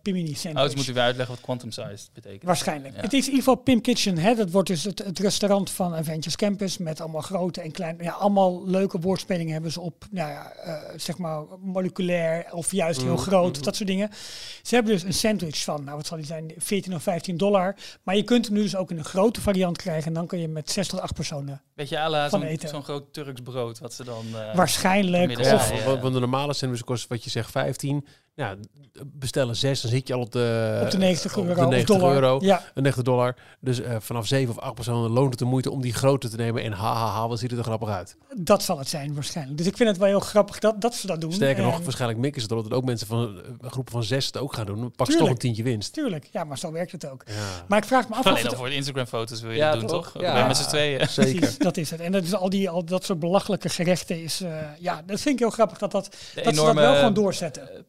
Pimini 0.01 0.33
Sandwich. 0.33 0.63
Oh, 0.63 0.69
dus 0.69 0.75
moet 0.75 0.87
u 0.87 0.93
weer 0.93 1.03
uitleggen 1.03 1.35
wat 1.35 1.43
quantum 1.43 1.71
size 1.71 2.07
betekent. 2.13 2.43
Waarschijnlijk. 2.43 2.95
Ja. 2.95 3.01
Het 3.01 3.13
is 3.13 3.19
in 3.19 3.25
ieder 3.33 3.37
geval 3.43 3.55
Pim 3.55 3.81
Kitchen. 3.81 4.17
Hè? 4.17 4.35
Dat 4.35 4.51
wordt 4.51 4.67
dus 4.67 4.83
het, 4.83 4.99
het 4.99 5.19
restaurant 5.19 5.69
van 5.71 5.95
Avengers 5.95 6.35
Campus. 6.35 6.77
Met 6.77 7.01
allemaal 7.01 7.21
grote 7.21 7.61
en 7.61 7.71
kleine. 7.71 8.03
Ja, 8.03 8.11
allemaal 8.11 8.67
leuke 8.67 8.99
woordspelingen 8.99 9.53
hebben 9.53 9.71
ze 9.71 9.81
op. 9.81 10.05
Nou 10.11 10.29
ja, 10.29 10.51
eh, 10.53 10.73
zeg 10.95 11.17
maar 11.17 11.43
moleculair 11.59 12.45
of 12.53 12.71
juist 12.71 13.01
heel 13.01 13.13
Mhm, 13.13 13.21
groot. 13.21 13.55
mhm. 13.55 13.63
Dat 13.63 13.75
soort 13.75 13.89
dingen. 13.89 14.09
Ze 14.61 14.75
hebben 14.75 14.93
dus 14.93 15.03
een 15.03 15.13
sandwich 15.13 15.63
van, 15.63 15.83
nou 15.83 15.97
wat 15.97 16.07
zal 16.07 16.17
die 16.17 16.25
zijn, 16.25 16.51
14 16.57 16.93
of 16.95 17.03
15 17.03 17.37
dollar. 17.37 17.75
Maar 18.03 18.15
je 18.15 18.23
kunt 18.23 18.45
hem 18.45 18.53
nu 18.55 18.61
dus 18.61 18.75
ook 18.75 18.91
in 18.91 18.97
een 18.97 19.03
grote 19.05 19.41
variant 19.41 19.77
krijgen. 19.77 20.07
En 20.07 20.13
dan 20.13 20.27
kun 20.27 20.39
je 20.39 20.47
met 20.47 20.71
6 20.71 20.87
tot 20.87 20.99
8 20.99 21.13
personen. 21.13 21.61
Beetje 21.75 22.27
zo'n 22.29 22.43
eten. 22.43 22.69
zo'n 22.69 22.83
groot 22.83 23.13
Turks 23.13 23.41
brood, 23.41 23.79
wat 23.79 23.93
ze 23.93 24.03
dan... 24.03 24.25
eh, 24.33 24.55
Waarschijnlijk. 24.55 25.39
Of, 25.39 25.71
ja, 25.85 25.99
want 25.99 26.13
de 26.13 26.19
normale 26.19 26.53
sandwich 26.53 26.83
kost 26.83 27.07
wat 27.07 27.23
je 27.23 27.29
zegt 27.29 27.51
15. 27.51 28.07
Ja, 28.41 28.55
bestellen 29.05 29.55
6, 29.55 29.81
dan 29.81 29.91
zit 29.91 30.07
je 30.07 30.13
al 30.13 30.19
op 30.19 30.31
de, 30.31 30.79
op 30.83 30.91
de 30.91 30.97
90 30.97 31.37
op 31.37 31.43
euro 31.45 31.59
de 31.59 31.65
of 31.65 31.71
90 31.71 31.95
dollar. 31.97 32.13
euro. 32.13 32.37
Ja, 32.41 32.63
Een 32.73 32.83
90 32.83 33.03
dollar. 33.03 33.35
Dus 33.59 33.81
eh, 33.81 33.95
vanaf 33.99 34.27
7 34.27 34.49
of 34.55 34.59
8 34.61 34.73
personen 34.73 35.09
loont 35.11 35.29
het 35.29 35.39
de 35.39 35.45
moeite 35.45 35.71
om 35.71 35.81
die 35.81 35.93
grote 35.93 36.29
te 36.29 36.35
nemen. 36.35 36.63
En 36.63 36.71
haha, 36.71 37.27
wat 37.27 37.39
ziet 37.39 37.49
het 37.49 37.59
er 37.59 37.65
grappig 37.65 37.89
uit. 37.89 38.15
dat 38.37 38.63
zal 38.63 38.77
het 38.77 38.87
zijn 38.89 39.13
waarschijnlijk. 39.13 39.57
Dus 39.57 39.67
ik 39.67 39.77
vind 39.77 39.89
het 39.89 39.97
wel 39.97 40.07
heel 40.07 40.19
grappig 40.19 40.59
dat, 40.59 40.81
dat 40.81 40.95
ze 40.95 41.07
dat 41.07 41.21
doen. 41.21 41.31
Sterker 41.33 41.63
nog, 41.63 41.79
waarschijnlijk 41.83 42.19
mikken 42.19 42.41
ze 42.41 42.47
erop 42.51 42.63
dat 42.69 42.73
ook 42.73 42.83
mensen 42.85 43.07
van 43.07 43.41
eh, 43.61 43.69
groepen 43.69 43.91
van 43.93 44.03
6 44.03 44.25
het 44.25 44.37
ook 44.37 44.53
gaan 44.53 44.65
doen. 44.65 44.79
Dan 44.79 44.91
pak 44.95 45.11
ze 45.11 45.17
toch 45.17 45.29
een 45.29 45.37
tientje 45.37 45.63
winst. 45.63 45.93
Tuurlijk, 45.93 46.27
ja, 46.31 46.43
maar 46.43 46.57
zo 46.57 46.71
werkt 46.71 46.91
het 46.91 47.09
ook. 47.09 47.23
Ja, 47.25 47.33
Maar 47.67 47.77
ik 47.77 47.85
vraag 47.85 48.09
me 48.09 48.13
af 48.15 48.19
of 48.19 48.25
Alleen 48.25 48.43
het, 48.43 48.51
al 48.51 48.57
voor 48.57 48.69
de 48.69 48.75
Instagram-foto's 48.75 49.41
wil 49.41 49.51
je 49.51 49.57
Ja, 49.57 49.71
dat 49.71 49.79
doen, 49.79 49.89
toch? 49.89 50.11
toch? 50.11 50.21
Ja. 50.21 50.47
Met 50.47 50.57
z'n 50.57 50.67
tweeën. 50.69 51.07
zeker. 51.09 51.39
Precies, 51.39 51.57
dat 51.57 51.77
is 51.77 51.89
het. 51.91 51.99
En 51.99 52.11
dat 52.11 52.23
is 52.23 52.33
al 52.33 52.49
die 52.49 52.69
al 52.69 52.85
dat 52.85 53.03
soort 53.05 53.19
belachelijke 53.19 53.69
gerechten 53.69 54.23
is, 54.23 54.41
eh, 54.41 54.49
ja, 54.79 55.01
dat 55.05 55.19
vind 55.21 55.33
ik 55.35 55.39
heel 55.39 55.49
grappig 55.49 55.77
dat 55.77 55.91
dat, 55.91 56.05
De 56.35 56.41
dat 56.41 56.55
ze 56.55 56.61
dat 56.63 56.73
wel 56.75 56.95
gewoon 56.95 57.13
doorzetten. 57.13 57.71
eh, 57.73 57.79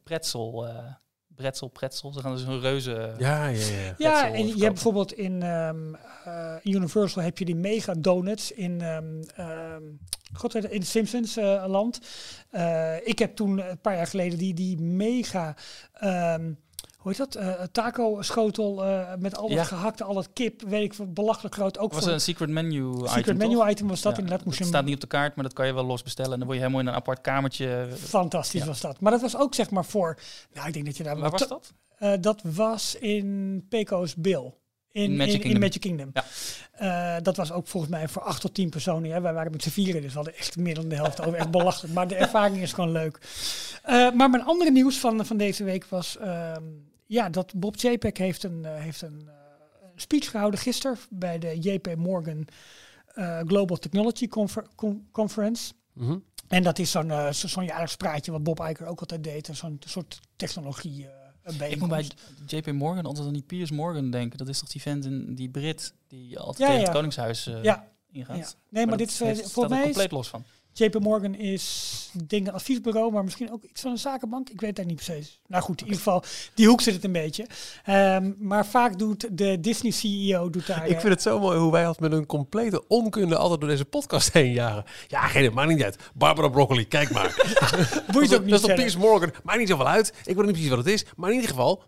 pretzel, 0.51 0.67
eh 0.67 0.95
pretzel, 1.35 1.69
pretzel. 1.69 2.13
Ze 2.13 2.21
gaan 2.21 2.33
dus 2.33 2.43
een 2.43 2.61
reuze... 2.61 3.15
Ja, 3.19 3.47
ja, 3.47 3.67
ja. 3.67 3.95
Ja, 3.99 4.21
pretzel 4.21 4.35
en 4.35 4.47
je 4.47 4.63
hebt 4.63 4.75
bijvoorbeeld 4.75 5.13
in 5.13 5.43
ehm, 5.43 5.95
eh, 6.25 6.55
Universal 6.63 7.23
heb 7.23 7.39
je 7.39 7.45
die 7.45 7.57
mega 7.57 7.95
donuts 7.99 8.53
in, 8.53 8.81
ehm 8.81 9.23
ehm, 9.35 9.83
God, 10.33 10.53
weet 10.53 10.63
het, 10.63 10.73
in 10.73 10.83
Simpsons 10.83 11.37
eh, 11.37 11.65
land. 11.67 12.01
Eh, 12.51 13.07
ik 13.07 13.19
heb 13.19 13.37
toen 13.37 13.59
een 13.71 13.81
paar 13.81 13.97
jaar 13.97 14.07
geleden 14.07 14.39
die, 14.39 14.55
die 14.55 14.81
mega, 14.81 15.57
ehm, 15.93 16.53
hoe 17.03 17.13
heet 17.13 17.17
dat, 17.33 17.35
Eh, 17.35 17.63
taco 17.73 18.23
schotel 18.23 18.85
eh, 18.85 19.15
met 19.19 19.37
al 19.37 19.49
dat 19.49 19.57
Ja. 19.57 19.65
gehakte, 19.65 20.05
al 20.05 20.15
dat 20.15 20.29
kip, 20.33 20.63
weet 20.63 20.83
ik, 20.83 20.95
veel, 20.95 21.13
belachelijk 21.13 21.55
groot. 21.55 21.79
Ook 21.79 21.93
was 21.93 22.03
voor 22.05 22.13
een 22.13 22.21
secret 22.21 22.49
menu 22.49 22.93
secret 23.05 23.19
item, 23.19 23.37
menu 23.37 23.55
toch? 23.55 23.69
item 23.71 23.89
was 23.89 24.03
dat 24.03 24.13
Ja, 24.13 24.19
inderdaad. 24.19 24.45
Moest 24.47 24.59
het 24.59 24.69
staat 24.69 24.85
niet 24.85 24.95
op 24.95 25.01
de 25.01 25.07
kaart, 25.07 25.35
maar 25.35 25.45
dat 25.45 25.53
kan 25.55 25.67
je 25.67 25.75
wel 25.75 25.85
los 25.85 26.03
bestellen. 26.03 26.33
En 26.33 26.39
dan 26.39 26.47
word 26.47 26.59
je 26.59 26.65
helemaal 26.65 26.85
in 26.87 26.93
een 26.93 26.99
apart 27.01 27.21
kamertje. 27.21 27.89
Fantastisch 27.97 28.61
Ja. 28.61 28.67
was 28.67 28.81
dat. 28.81 29.01
Maar 29.01 29.13
dat 29.13 29.21
was 29.21 29.37
ook 29.37 29.55
zeg 29.55 29.71
maar 29.71 29.85
voor. 29.85 30.19
Nou, 30.53 30.67
ik 30.67 30.73
denk 30.73 30.87
dat 30.87 30.97
je 30.97 31.03
daar. 31.03 31.19
Waar 31.19 31.31
was 31.31 31.49
dat? 31.49 31.73
Eh, 31.99 32.13
dat 32.21 32.41
was 32.55 32.95
in 32.95 33.67
Peco's 33.69 34.15
Bill. 34.15 34.55
In, 34.91 35.03
In 35.03 35.17
Magic 35.17 35.33
in, 35.35 35.41
Kingdom. 35.41 35.61
Magic 35.61 35.81
Kingdom. 35.81 36.13
Eh, 36.73 37.17
dat 37.23 37.37
was 37.37 37.53
ook 37.53 37.67
volgens 37.69 37.93
mij 37.93 38.09
voor 38.09 38.23
acht 38.23 38.41
tot 38.41 38.55
tien 38.55 38.71
personen. 38.71 39.09
Ja, 39.09 39.21
wij 39.21 39.33
waren 39.33 39.53
met 39.53 39.63
z'n 39.63 39.69
vieren, 39.71 40.01
dus 40.03 40.11
we 40.11 40.17
hadden 40.17 40.37
echt 40.37 40.57
meer 40.57 40.75
dan 40.75 40.89
de 40.89 40.95
helft 40.95 41.21
over. 41.21 41.35
Echt 41.35 41.51
belachelijk. 41.51 41.95
Maar 41.95 42.09
de 42.09 42.15
ervaring 42.15 42.63
is 42.63 42.73
gewoon 42.73 42.93
leuk. 42.93 43.19
Eh, 43.83 44.11
maar 44.13 44.31
mijn 44.31 44.45
andere 44.45 44.71
nieuws 44.71 44.99
van, 44.99 45.27
van 45.27 45.37
deze 45.37 45.65
week 45.65 45.85
was. 45.85 46.19
ehm, 46.19 46.63
ja, 47.13 47.29
dat 47.29 47.53
Bob 47.57 47.77
JPEG 47.77 48.19
heeft 48.19 48.43
een, 48.43 48.65
eh, 48.65 48.75
heeft 48.81 49.03
een 49.03 49.23
eh, 49.29 49.35
een 49.95 50.01
speech 50.01 50.31
gehouden 50.31 50.61
gisteren 50.61 50.99
bij 51.11 51.39
de 51.39 51.59
JP 51.59 51.95
Morgan 51.97 52.47
eh, 53.15 53.41
Global 53.47 53.77
Technology 53.77 54.29
Confer- 54.29 54.67
Con- 54.75 55.09
Conference. 55.11 55.73
Mhm. 55.93 56.19
En 56.49 56.63
dat 56.63 56.79
is 56.79 56.91
zo'n 56.91 57.11
eh, 57.11 57.33
zo- 57.33 57.49
zo'n 57.49 57.65
jaarlijks 57.65 57.97
praatje 57.97 58.33
wat 58.33 58.43
Bob 58.43 58.61
Iger 58.61 58.87
ook 58.87 59.01
altijd 59.01 59.25
deed. 59.25 59.49
Zo'n 59.53 59.79
soort 59.87 60.21
technologie 60.37 61.07
eh 61.07 61.71
Ik 61.71 61.79
moet 61.81 61.89
bij. 61.89 62.07
JP 62.47 62.73
Morgan 62.73 63.05
altijd 63.05 63.27
aan 63.27 63.33
die 63.33 63.43
Piers 63.43 63.71
Morgan 63.71 64.11
denken. 64.11 64.39
Dat 64.39 64.49
is 64.49 64.59
toch 64.59 64.69
die 64.69 64.81
vent, 64.81 65.05
in, 65.05 65.35
die 65.35 65.49
Brit, 65.51 65.95
die 66.09 66.39
altijd 66.39 66.59
Ja, 66.59 66.65
tegen 66.67 66.81
ja. 66.81 66.87
het 66.87 66.95
Koningshuis 66.97 67.47
eh, 67.47 67.63
Ja, 67.63 67.89
ingaat. 68.11 68.37
ja. 68.37 68.47
Nee, 68.69 68.87
maar, 68.87 68.99
dat 68.99 68.99
dit 68.99 69.09
is, 69.09 69.17
volgens 69.17 69.55
er 69.57 69.69
mij 69.69 69.79
is 69.79 69.85
compleet 69.85 70.11
los 70.11 70.29
van. 70.29 70.45
JP 70.73 70.99
Morgan 71.01 71.35
is 71.35 72.11
denk 72.27 72.47
een 72.47 72.53
adviesbureau, 72.53 73.13
maar 73.13 73.25
misschien 73.25 73.53
ook 73.53 73.63
iets 73.63 73.81
van 73.81 73.91
een 73.91 73.99
zakenbank. 73.99 74.49
Ik 74.51 74.61
weet 74.61 74.77
dat 74.77 74.87
niet 74.87 75.05
precies. 75.05 75.41
Nou 75.47 75.63
goed, 75.63 75.81
in 75.81 75.87
ieder 75.87 76.03
geval, 76.03 76.25
die 76.55 76.67
hoek 76.67 76.81
zit 76.81 76.95
het 76.95 77.05
een 77.05 77.13
beetje. 77.13 77.47
Ehm, 77.85 78.33
maar 78.39 78.67
vaak 78.67 78.99
doet 78.99 79.39
de 79.39 79.61
Disney 79.61 79.91
CEO 79.93 80.51
doet 80.51 80.67
daar. 80.67 80.87
Ik 80.87 81.01
vind 81.01 81.13
het 81.13 81.23
zo 81.23 81.39
mooi 81.39 81.59
hoe 81.59 81.73
wij 81.73 81.87
altijd 81.87 82.11
met 82.11 82.21
een 82.21 82.27
complete 82.27 82.89
onkunde 82.89 83.37
altijd 83.37 83.61
door 83.61 83.69
deze 83.69 83.85
podcast 83.85 84.33
heen 84.33 84.53
jagen. 84.53 84.85
Ja, 85.09 85.27
geen, 85.27 85.53
maakt 85.53 85.69
niet 85.69 85.83
uit. 85.83 85.97
Barbara 86.15 86.49
Broccoli, 86.49 86.89
kijk 86.89 87.11
maar. 87.11 87.27
eh, 87.37 88.13
boeit 88.13 88.25
ook 88.25 88.31
dat 88.31 88.45
niet 88.45 88.55
is 88.55 88.61
toch. 88.61 88.75
Piers 88.75 88.97
Morgan. 88.97 89.33
Maakt 89.45 89.59
niet 89.59 89.69
zoveel 89.69 89.89
uit. 89.89 90.09
Ik 90.25 90.37
weet 90.37 90.45
niet 90.45 90.53
precies 90.53 90.69
wat 90.69 90.79
het 90.79 90.87
is. 90.89 91.05
Maar 91.17 91.29
in 91.29 91.35
ieder 91.35 91.51
geval, 91.51 91.83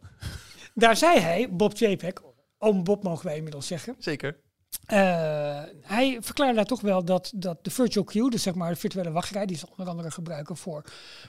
Daar 0.74 0.96
zei 0.96 1.18
hij, 1.18 1.48
Bob 1.50 1.76
JPEG, 1.76 2.12
oom 2.58 2.84
Bob 2.84 3.02
mogen 3.02 3.26
wij 3.26 3.36
inmiddels 3.36 3.66
zeggen. 3.66 3.94
zeker. 3.98 4.36
Eh, 4.84 5.62
hij 5.80 6.18
verklaarde 6.20 6.54
daar 6.54 6.64
toch 6.64 6.80
wel 6.80 7.04
dat, 7.04 7.32
dat 7.34 7.64
de 7.64 7.70
virtual 7.70 8.04
queue, 8.04 8.30
dus 8.30 8.42
zeg 8.42 8.54
maar 8.54 8.70
de 8.70 8.76
virtuele 8.76 9.10
wachtrij, 9.10 9.46
die 9.46 9.56
ze 9.56 9.66
onder 9.70 9.88
andere 9.88 10.10
gebruiken 10.10 10.56
voor 10.56 10.84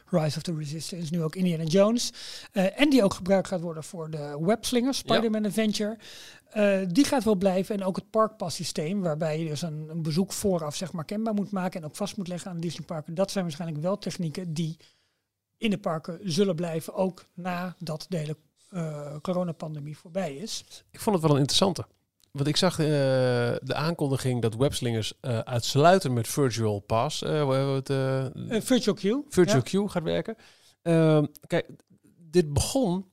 Rise 0.06 0.38
of 0.38 0.44
the 0.44 0.56
Resistance, 0.56 1.14
nu 1.14 1.24
ook 1.24 1.36
Indiana 1.36 1.64
Jones, 1.64 2.14
eh, 2.52 2.80
en 2.80 2.90
die 2.90 3.04
ook 3.04 3.14
gebruikt 3.14 3.48
gaat 3.48 3.62
worden 3.62 3.84
voor 3.84 4.10
de 4.10 4.38
webslingers, 4.42 4.98
Spider-Man 4.98 5.46
Adventure, 5.46 5.98
eh, 6.50 6.80
die 6.88 7.06
gaat 7.06 7.24
wel 7.24 7.36
blijven. 7.36 7.76
En 7.76 7.84
ook 7.84 7.96
het 7.96 8.10
parkpass 8.10 8.56
systeem, 8.56 9.02
waarbij 9.02 9.40
je 9.40 9.50
dus 9.50 9.62
een, 9.62 9.90
een 9.90 10.02
bezoek 10.02 10.34
vooraf 10.34 10.76
zeg 10.76 10.92
maar 10.92 11.06
kenbaar 11.06 11.34
moet 11.34 11.52
maken 11.52 11.82
en 11.82 11.88
ook 11.88 11.96
vast 11.96 12.18
moet 12.18 12.28
leggen 12.28 12.50
aan 12.50 12.56
de 12.56 12.62
Disneyparken, 12.62 13.14
dat 13.14 13.32
zijn 13.32 13.44
waarschijnlijk 13.44 13.82
wel 13.82 13.98
technieken 13.98 14.54
die 14.54 14.78
in 15.58 15.70
de 15.70 15.78
parken 15.78 16.20
zullen 16.24 16.56
blijven, 16.56 16.94
ook 16.94 17.26
nadat 17.34 18.06
de 18.10 18.18
hele 18.18 18.38
coronapandemie 19.22 19.98
voorbij 19.98 20.36
is. 20.36 20.64
Ik 20.92 21.00
vond 21.00 21.16
het 21.16 21.26
wel 21.26 21.34
een 21.34 21.42
interessante. 21.42 21.86
Want 22.36 22.48
ik 22.48 22.58
zag 22.58 22.80
eh, 22.80 22.86
de 23.62 23.74
aankondiging 23.74 24.42
dat 24.42 24.56
webslingers 24.56 25.14
eh, 25.22 25.40
uitsluitend 25.40 26.14
met 26.14 26.28
Virtual 26.28 26.80
Pass, 26.80 27.22
eh, 27.22 27.42
hoe 27.42 27.54
hebben 27.54 27.84
we 27.84 27.94
het, 28.54 28.66
virtual 28.66 28.96
queue. 28.96 29.24
Virtual 29.30 29.58
ja. 29.58 29.64
Queue 29.64 29.90
gaat 29.90 30.04
werken. 30.04 30.36
Ehm, 30.82 31.26
kijk, 31.48 31.70
dit 32.18 32.54
begon... 32.54 33.06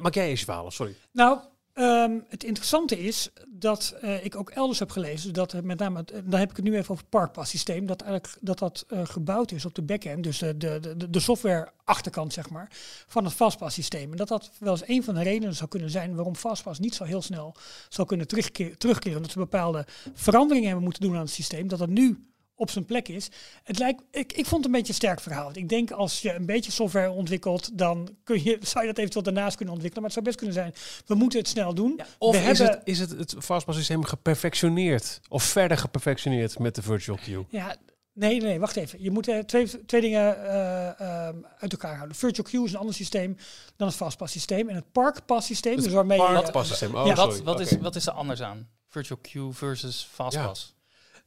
Maak 0.00 0.14
jij 0.14 0.28
eens 0.28 0.44
verhaal, 0.44 0.70
sorry. 0.70 0.96
Nou, 1.12 1.38
Ehm, 1.74 2.18
het 2.28 2.44
interessante 2.44 2.98
is 2.98 3.30
dat 3.48 3.94
eh, 4.00 4.24
ik 4.24 4.36
ook 4.36 4.50
elders 4.50 4.78
heb 4.78 4.90
gelezen 4.90 5.32
dat 5.32 5.62
met 5.62 5.78
name, 5.78 6.04
eh, 6.04 6.20
dan 6.24 6.40
heb 6.40 6.50
ik 6.50 6.56
het 6.56 6.64
nu 6.64 6.70
even 6.70 6.90
over 6.90 6.96
het 6.96 7.08
Parkpass 7.08 7.50
systeem, 7.50 7.86
dat 7.86 8.02
eigenlijk 8.02 8.36
dat 8.40 8.58
dat 8.58 8.84
eh, 8.88 9.00
gebouwd 9.04 9.50
is 9.50 9.64
op 9.64 9.74
de 9.74 9.82
backend, 9.82 10.24
dus 10.24 10.38
de, 10.38 10.56
de, 10.56 11.10
de, 11.10 11.20
software 11.20 11.68
achterkant 11.84 12.32
zeg 12.32 12.50
maar, 12.50 12.68
van 13.06 13.24
het 13.24 13.32
Fastpass 13.32 13.74
systeem. 13.74 14.10
En 14.10 14.16
dat 14.16 14.28
dat 14.28 14.50
wel 14.58 14.72
eens 14.72 14.88
een 14.88 15.04
van 15.04 15.14
de 15.14 15.22
redenen 15.22 15.54
zou 15.54 15.68
kunnen 15.68 15.90
zijn 15.90 16.14
waarom 16.14 16.36
Fastpass 16.36 16.80
niet 16.80 16.94
zo 16.94 17.04
heel 17.04 17.22
snel 17.22 17.54
zou 17.88 18.08
kunnen 18.08 18.26
terugkeren, 18.26 18.78
terugkeren. 18.78 19.22
Dat 19.22 19.30
ze 19.30 19.38
bepaalde 19.38 19.86
veranderingen 20.14 20.66
hebben 20.66 20.84
moeten 20.84 21.02
doen 21.02 21.14
aan 21.14 21.20
het 21.20 21.30
systeem, 21.30 21.68
dat 21.68 21.78
het 21.78 21.90
nu 21.90 22.33
op 22.56 22.70
zijn 22.70 22.84
plek 22.84 23.08
is. 23.08 23.28
Het 23.62 23.78
lijkt, 23.78 24.02
ik, 24.10 24.32
ik 24.32 24.46
vond 24.46 24.56
het 24.56 24.64
een 24.64 24.78
beetje 24.78 24.88
een 24.88 24.94
sterk 24.94 25.20
verhaal. 25.20 25.50
Ik 25.52 25.68
denk 25.68 25.90
als 25.90 26.22
je 26.22 26.34
een 26.34 26.46
beetje 26.46 26.72
software 26.72 27.10
ontwikkelt, 27.10 27.78
dan 27.78 28.16
kun 28.24 28.44
je, 28.44 28.58
zou 28.72 28.84
je 28.84 28.90
dat 28.90 28.98
eventueel 28.98 29.24
daarnaast 29.24 29.56
kunnen 29.56 29.74
ontwikkelen. 29.74 30.06
Maar 30.06 30.14
het 30.14 30.24
zou 30.24 30.24
best 30.24 30.36
kunnen 30.36 30.74
zijn, 30.74 31.04
we 31.06 31.14
moeten 31.14 31.38
het 31.38 31.48
snel 31.48 31.74
doen. 31.74 32.00
Of 32.18 32.32
we 32.32 32.50
is, 32.50 32.58
hebben, 32.58 32.78
het, 32.78 32.88
is 32.88 32.98
het 32.98 33.10
het 33.10 33.34
Fastpass 33.38 33.78
systeem 33.78 34.04
geperfectioneerd? 34.04 35.20
Of 35.28 35.42
verder 35.42 35.78
geperfectioneerd 35.78 36.58
met 36.58 36.74
de 36.74 36.82
virtual 36.82 37.16
queue? 37.16 37.46
Ja, 37.48 37.76
nee, 38.12 38.40
nee, 38.40 38.60
wacht 38.60 38.76
even. 38.76 39.02
Je 39.02 39.10
moet 39.10 39.28
eh, 39.28 39.38
twee, 39.38 39.84
twee 39.86 40.00
dingen 40.00 40.44
eh, 40.46 41.00
ehm, 41.00 41.36
uit 41.58 41.72
elkaar 41.72 41.94
houden. 41.96 42.16
Virtual 42.16 42.46
queue 42.48 42.64
is 42.64 42.72
een 42.72 42.78
ander 42.78 42.94
systeem 42.94 43.36
dan 43.76 43.86
het 43.86 43.96
Fastpass 43.96 44.32
systeem. 44.32 44.68
En 44.68 44.74
het 44.74 44.92
Parkpass 44.92 45.46
systeem, 45.46 45.74
Het 45.74 45.84
dus 45.84 45.92
waarmee 45.92 46.18
je... 46.20 46.24
Parkpass 46.24 46.68
systeem. 46.68 46.94
Oh, 46.94 47.06
Ja. 47.06 47.14
sorry. 47.14 47.30
Wat, 47.30 47.42
wat, 47.44 47.60
is, 47.60 47.76
wat 47.80 47.96
is 47.96 48.06
er 48.06 48.12
anders 48.12 48.42
aan? 48.42 48.68
Virtual 48.88 49.18
queue 49.22 49.52
versus 49.52 50.08
fastpass. 50.12 50.74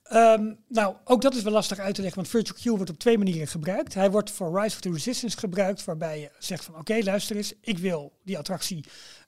Ehm, 0.10 0.54
nou, 0.68 0.96
ook 1.04 1.22
dat 1.22 1.36
is 1.36 1.42
wel 1.44 1.54
lastig 1.54 1.80
uit 1.80 1.96
te 1.96 2.02
leggen, 2.02 2.20
want 2.22 2.34
Virtual 2.34 2.58
Queue 2.60 2.76
wordt 2.76 2.92
op 2.92 2.98
twee 3.00 3.18
manieren 3.18 3.48
gebruikt. 3.48 3.94
Hij 3.94 4.12
wordt 4.12 4.32
voor 4.32 4.62
Rise 4.62 4.76
of 4.76 4.82
the 4.82 4.92
Resistance 4.92 5.38
gebruikt, 5.38 5.84
waarbij 5.86 6.20
je 6.20 6.32
zegt 6.40 6.64
van 6.64 6.76
oké, 6.78 7.00
luister 7.04 7.36
eens, 7.36 7.54
ik 7.62 7.78
wil 7.78 8.12
die 8.24 8.38
attractie 8.38 8.86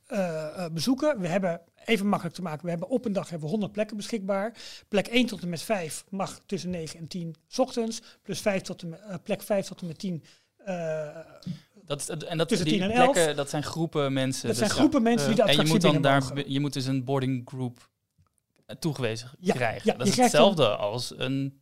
eh, 0.07 0.45
eh, 0.65 0.71
bezoeken. 0.71 1.19
We 1.19 1.27
hebben, 1.27 1.61
even 1.85 2.07
makkelijk 2.07 2.35
te 2.35 2.41
maken, 2.41 2.63
we 2.63 2.69
hebben 2.69 2.89
op 2.89 3.05
een 3.05 3.13
dag 3.13 3.29
hebben 3.29 3.45
we 3.47 3.51
100 3.51 3.71
plekken 3.71 3.97
beschikbaar. 3.97 4.53
Plek 4.87 5.07
1 5.07 5.25
tot 5.25 5.41
en 5.41 5.49
met 5.49 5.61
5 5.61 6.03
mag 6.09 6.39
tussen 6.45 6.69
9 6.69 6.99
en 6.99 7.07
10 7.07 7.35
's 7.47 7.59
ochtends, 7.59 8.01
plus 8.23 8.39
5 8.41 8.61
tot 8.61 8.81
en 8.81 8.89
met, 8.89 8.99
eh, 9.01 9.15
plek 9.23 9.41
5 9.41 9.67
tot 9.67 9.81
en 9.81 9.87
met 9.87 9.99
10 9.99 10.23
eh, 10.57 11.07
Dat, 11.85 11.99
is- 12.01 12.07
en 12.25 12.37
dat, 12.37 12.47
Tussen 12.47 12.67
die 12.67 12.77
10 12.79 12.83
en 12.89 12.91
11. 12.91 13.11
plekken, 13.11 13.35
dat 13.35 13.49
zijn 13.49 13.63
groepen 13.63 14.13
mensen. 14.13 14.47
dat 14.47 14.55
zijn 14.57 14.69
dus- 14.69 14.77
groepen 14.77 15.01
mensen 15.03 15.27
die 15.27 15.35
de 15.35 15.41
En 15.41 15.47
je 15.47 15.57
attractie 15.59 15.73
moet 15.89 15.93
dan 15.93 16.01
daar, 16.11 16.21
mogen. 16.21 16.51
je 16.51 16.59
moet 16.59 16.73
dus 16.73 16.85
een 16.85 17.03
boarding 17.03 17.41
group 17.49 17.77
eh, 17.77 17.98
toegewezen 18.79 19.29
Ja, 19.39 19.53
krijgen. 19.53 19.91
ja, 19.91 19.97
dat 19.97 20.07
je 20.07 20.13
is 20.13 20.19
hetzelfde 20.19 20.67
als 20.75 21.13
een 21.17 21.61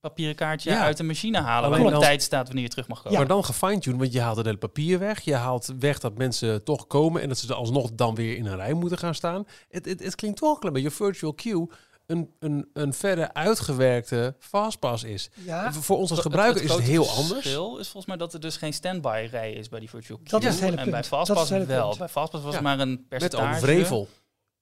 papieren 0.00 0.34
kaartje 0.34 0.70
Ja. 0.70 0.80
uit 0.82 0.96
de 0.96 1.02
machine 1.02 1.40
halen, 1.40 1.68
Alleen 1.68 1.78
waar 1.82 1.88
een 1.90 1.96
als- 1.96 2.04
tijd 2.04 2.22
staat 2.22 2.46
wanneer 2.46 2.64
je 2.64 2.70
terug 2.70 2.88
mag 2.88 2.96
komen. 2.98 3.12
Ja. 3.12 3.18
Maar 3.18 3.28
dan 3.28 3.44
gefine-tuned, 3.44 3.98
want 4.00 4.12
je 4.12 4.20
haalt 4.20 4.36
het 4.36 4.46
hele 4.46 4.58
papier 4.58 4.98
weg. 4.98 5.20
Je 5.20 5.34
haalt 5.34 5.72
weg 5.78 5.98
dat 5.98 6.18
mensen 6.18 6.64
toch 6.64 6.86
komen 6.86 7.22
en 7.22 7.28
dat 7.28 7.38
ze 7.38 7.48
er 7.48 7.54
alsnog 7.54 7.90
dan 7.92 8.14
weer 8.14 8.36
in 8.36 8.46
een 8.46 8.56
rij 8.56 8.72
moeten 8.72 8.98
gaan 8.98 9.14
staan. 9.14 9.46
Het, 9.68 9.84
het, 9.84 10.02
het 10.04 10.14
klinkt 10.14 10.38
toch 10.38 10.62
een 10.62 10.72
beetje 10.72 10.90
virtual 10.90 11.34
queue. 11.34 11.70
Een, 12.06 12.30
een, 12.38 12.70
een 12.72 12.92
verder 12.92 13.32
uitgewerkte 13.32 14.34
fastpass 14.38 15.04
is. 15.04 15.30
Ja, 15.44 15.72
Voor 15.72 15.96
ons 15.98 16.10
als 16.10 16.18
Het- 16.18 16.28
gebruiker 16.28 16.60
het 16.62 16.70
is 16.70 16.76
het 16.76 16.84
heel 16.86 17.08
anders. 17.08 17.26
verschil 17.32 17.70
is 17.78 17.84
volgens 17.88 18.06
mij 18.06 18.16
dat 18.16 18.34
er 18.34 18.40
dus 18.40 18.56
geen 18.56 18.72
standby 18.72 19.28
rij 19.30 19.52
is 19.52 19.68
bij 19.68 19.80
die 19.80 19.88
virtual 19.90 20.18
queue. 20.18 20.30
Dat 20.40 20.42
is 20.42 20.54
het 20.54 20.64
hele 20.64 20.76
En 20.76 20.78
punt. 20.82 20.90
bij 20.90 21.04
Fastpass 21.04 21.50
het 21.50 21.66
wel. 21.66 21.86
punt. 21.86 21.98
Bij 21.98 22.08
Fastpass 22.08 22.44
was 22.44 22.52
Ja. 22.54 22.58
het 22.58 22.68
maar 22.68 22.78
een 22.80 22.90
Met 22.90 23.08
percentage. 23.08 23.54
ook 23.54 23.60
vrevel 23.60 24.08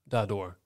daardoor. 0.04 0.58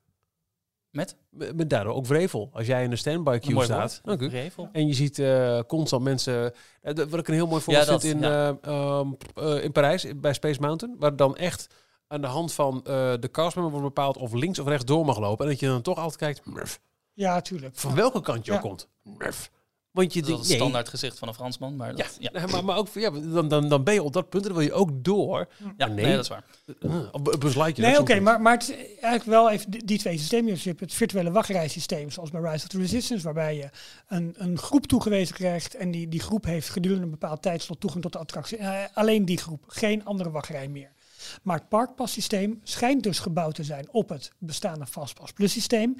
Met? 0.94 1.16
Met, 1.30 1.70
daardoor 1.70 1.94
ook 1.94 2.06
vrevel. 2.06 2.50
Als 2.52 2.66
jij 2.66 2.84
in 2.84 2.90
een 2.90 2.98
standby 2.98 3.38
queue 3.38 3.64
staat. 3.64 4.00
Dank 4.02 4.20
u. 4.20 4.28
Vrevel. 4.30 4.68
En 4.72 4.86
je 4.86 4.94
ziet 4.94 5.18
eh, 5.18 5.60
constant 5.66 6.02
mensen. 6.02 6.52
eh, 6.82 6.94
wat 6.94 7.18
ik 7.20 7.28
een 7.28 7.34
heel 7.34 7.46
mooi 7.46 7.62
voorbeeld 7.62 7.86
Ja, 7.86 7.92
dat, 7.92 8.02
in, 8.04 8.18
ja. 8.18 8.56
eh, 8.62 8.72
ehm, 8.72 9.08
eh, 9.34 9.64
in 9.64 9.72
Parijs, 9.72 10.06
bij 10.16 10.32
Space 10.32 10.60
Mountain. 10.60 10.96
Waar 10.98 11.16
dan 11.16 11.36
echt 11.36 11.66
aan 12.08 12.20
de 12.20 12.26
hand 12.26 12.52
van 12.52 12.76
eh, 12.84 13.12
de 13.20 13.30
castmember 13.30 13.72
wordt 13.80 13.94
bepaald 13.94 14.16
of 14.16 14.32
links 14.32 14.58
of 14.58 14.66
rechts 14.66 14.84
door 14.84 15.04
mag 15.04 15.18
lopen. 15.18 15.44
En 15.44 15.50
dat 15.50 15.60
je 15.60 15.66
dan 15.66 15.82
toch 15.82 15.98
altijd 15.98 16.16
kijkt, 16.16 16.46
murf, 16.54 16.80
ja, 17.12 17.40
tuurlijk. 17.40 17.76
van 17.76 17.94
welke 17.94 18.20
kant 18.20 18.44
je 18.46 18.50
Ja. 18.52 18.56
ook 18.56 18.62
komt. 18.64 18.88
Murf. 19.02 19.50
Want 19.94 20.12
je 20.12 20.20
Dat 20.20 20.28
is 20.28 20.34
denkt, 20.34 20.40
het 20.40 20.48
nee, 20.48 20.58
standaard 20.58 20.88
gezicht 20.88 21.18
van 21.18 21.28
een 21.28 21.34
Fransman. 21.34 21.76
Maar 21.76 21.90
Ja, 21.90 21.96
dat, 21.96 22.16
ja. 22.18 22.30
nee, 22.32 22.46
maar, 22.46 22.64
maar 22.64 22.76
ook, 22.76 22.88
ja, 22.94 23.10
dan, 23.10 23.48
dan, 23.48 23.68
dan 23.68 23.84
ben 23.84 23.94
je 23.94 24.02
op 24.02 24.12
dat 24.12 24.28
punt 24.28 24.42
en 24.42 24.48
dan 24.48 24.58
wil 24.58 24.66
je 24.66 24.72
ook 24.72 25.04
door. 25.04 25.48
Ja, 25.76 25.86
nee. 25.86 26.04
nee. 26.04 26.14
dat 26.14 26.22
is 26.22 26.28
waar. 26.28 26.44
Uh, 26.80 26.96
op 27.12 27.36
Buzz 27.38 27.56
Lightyear, 27.56 27.90
Nee, 27.90 28.00
oké, 28.00 28.20
maar, 28.20 28.40
maar 28.40 28.52
het 28.52 28.62
is 28.62 28.76
eigenlijk 28.76 29.24
wel 29.24 29.50
even 29.50 29.70
die, 29.70 29.84
die 29.84 29.98
twee 29.98 30.18
systemen. 30.18 30.52
Dus 30.52 30.62
je 30.62 30.68
hebt 30.68 30.80
het 30.80 30.94
virtuele 30.94 31.30
wachtrijsysteem, 31.30 32.10
zoals 32.10 32.30
bij 32.30 32.40
Rise 32.40 32.64
of 32.64 32.68
the 32.68 32.78
Resistance, 32.78 33.24
waarbij 33.24 33.56
je 33.56 33.68
een, 34.08 34.34
een 34.36 34.58
groep 34.58 34.86
toegewezen 34.86 35.34
krijgt 35.34 35.74
en 35.74 35.90
die, 35.90 36.08
die 36.08 36.20
groep 36.20 36.44
heeft 36.44 36.68
gedurende 36.68 37.04
een 37.04 37.10
bepaald 37.10 37.42
tijdslot 37.42 37.80
toegang 37.80 38.02
tot 38.02 38.12
de 38.12 38.18
attractie. 38.18 38.56
Eh, 38.56 38.84
alleen 38.94 39.24
die 39.24 39.38
groep, 39.38 39.64
geen 39.66 40.04
andere 40.04 40.30
wachtrij 40.30 40.68
meer. 40.68 40.93
Maar 41.42 41.58
het 41.58 41.68
parkpassysteem 41.68 42.60
schijnt 42.62 43.02
dus 43.02 43.18
gebouwd 43.18 43.54
te 43.54 43.64
zijn 43.64 43.88
op 43.92 44.08
het 44.08 44.30
bestaande 44.38 44.86
Fastpass 44.86 45.32
Plus 45.32 45.52
systeem. 45.52 45.96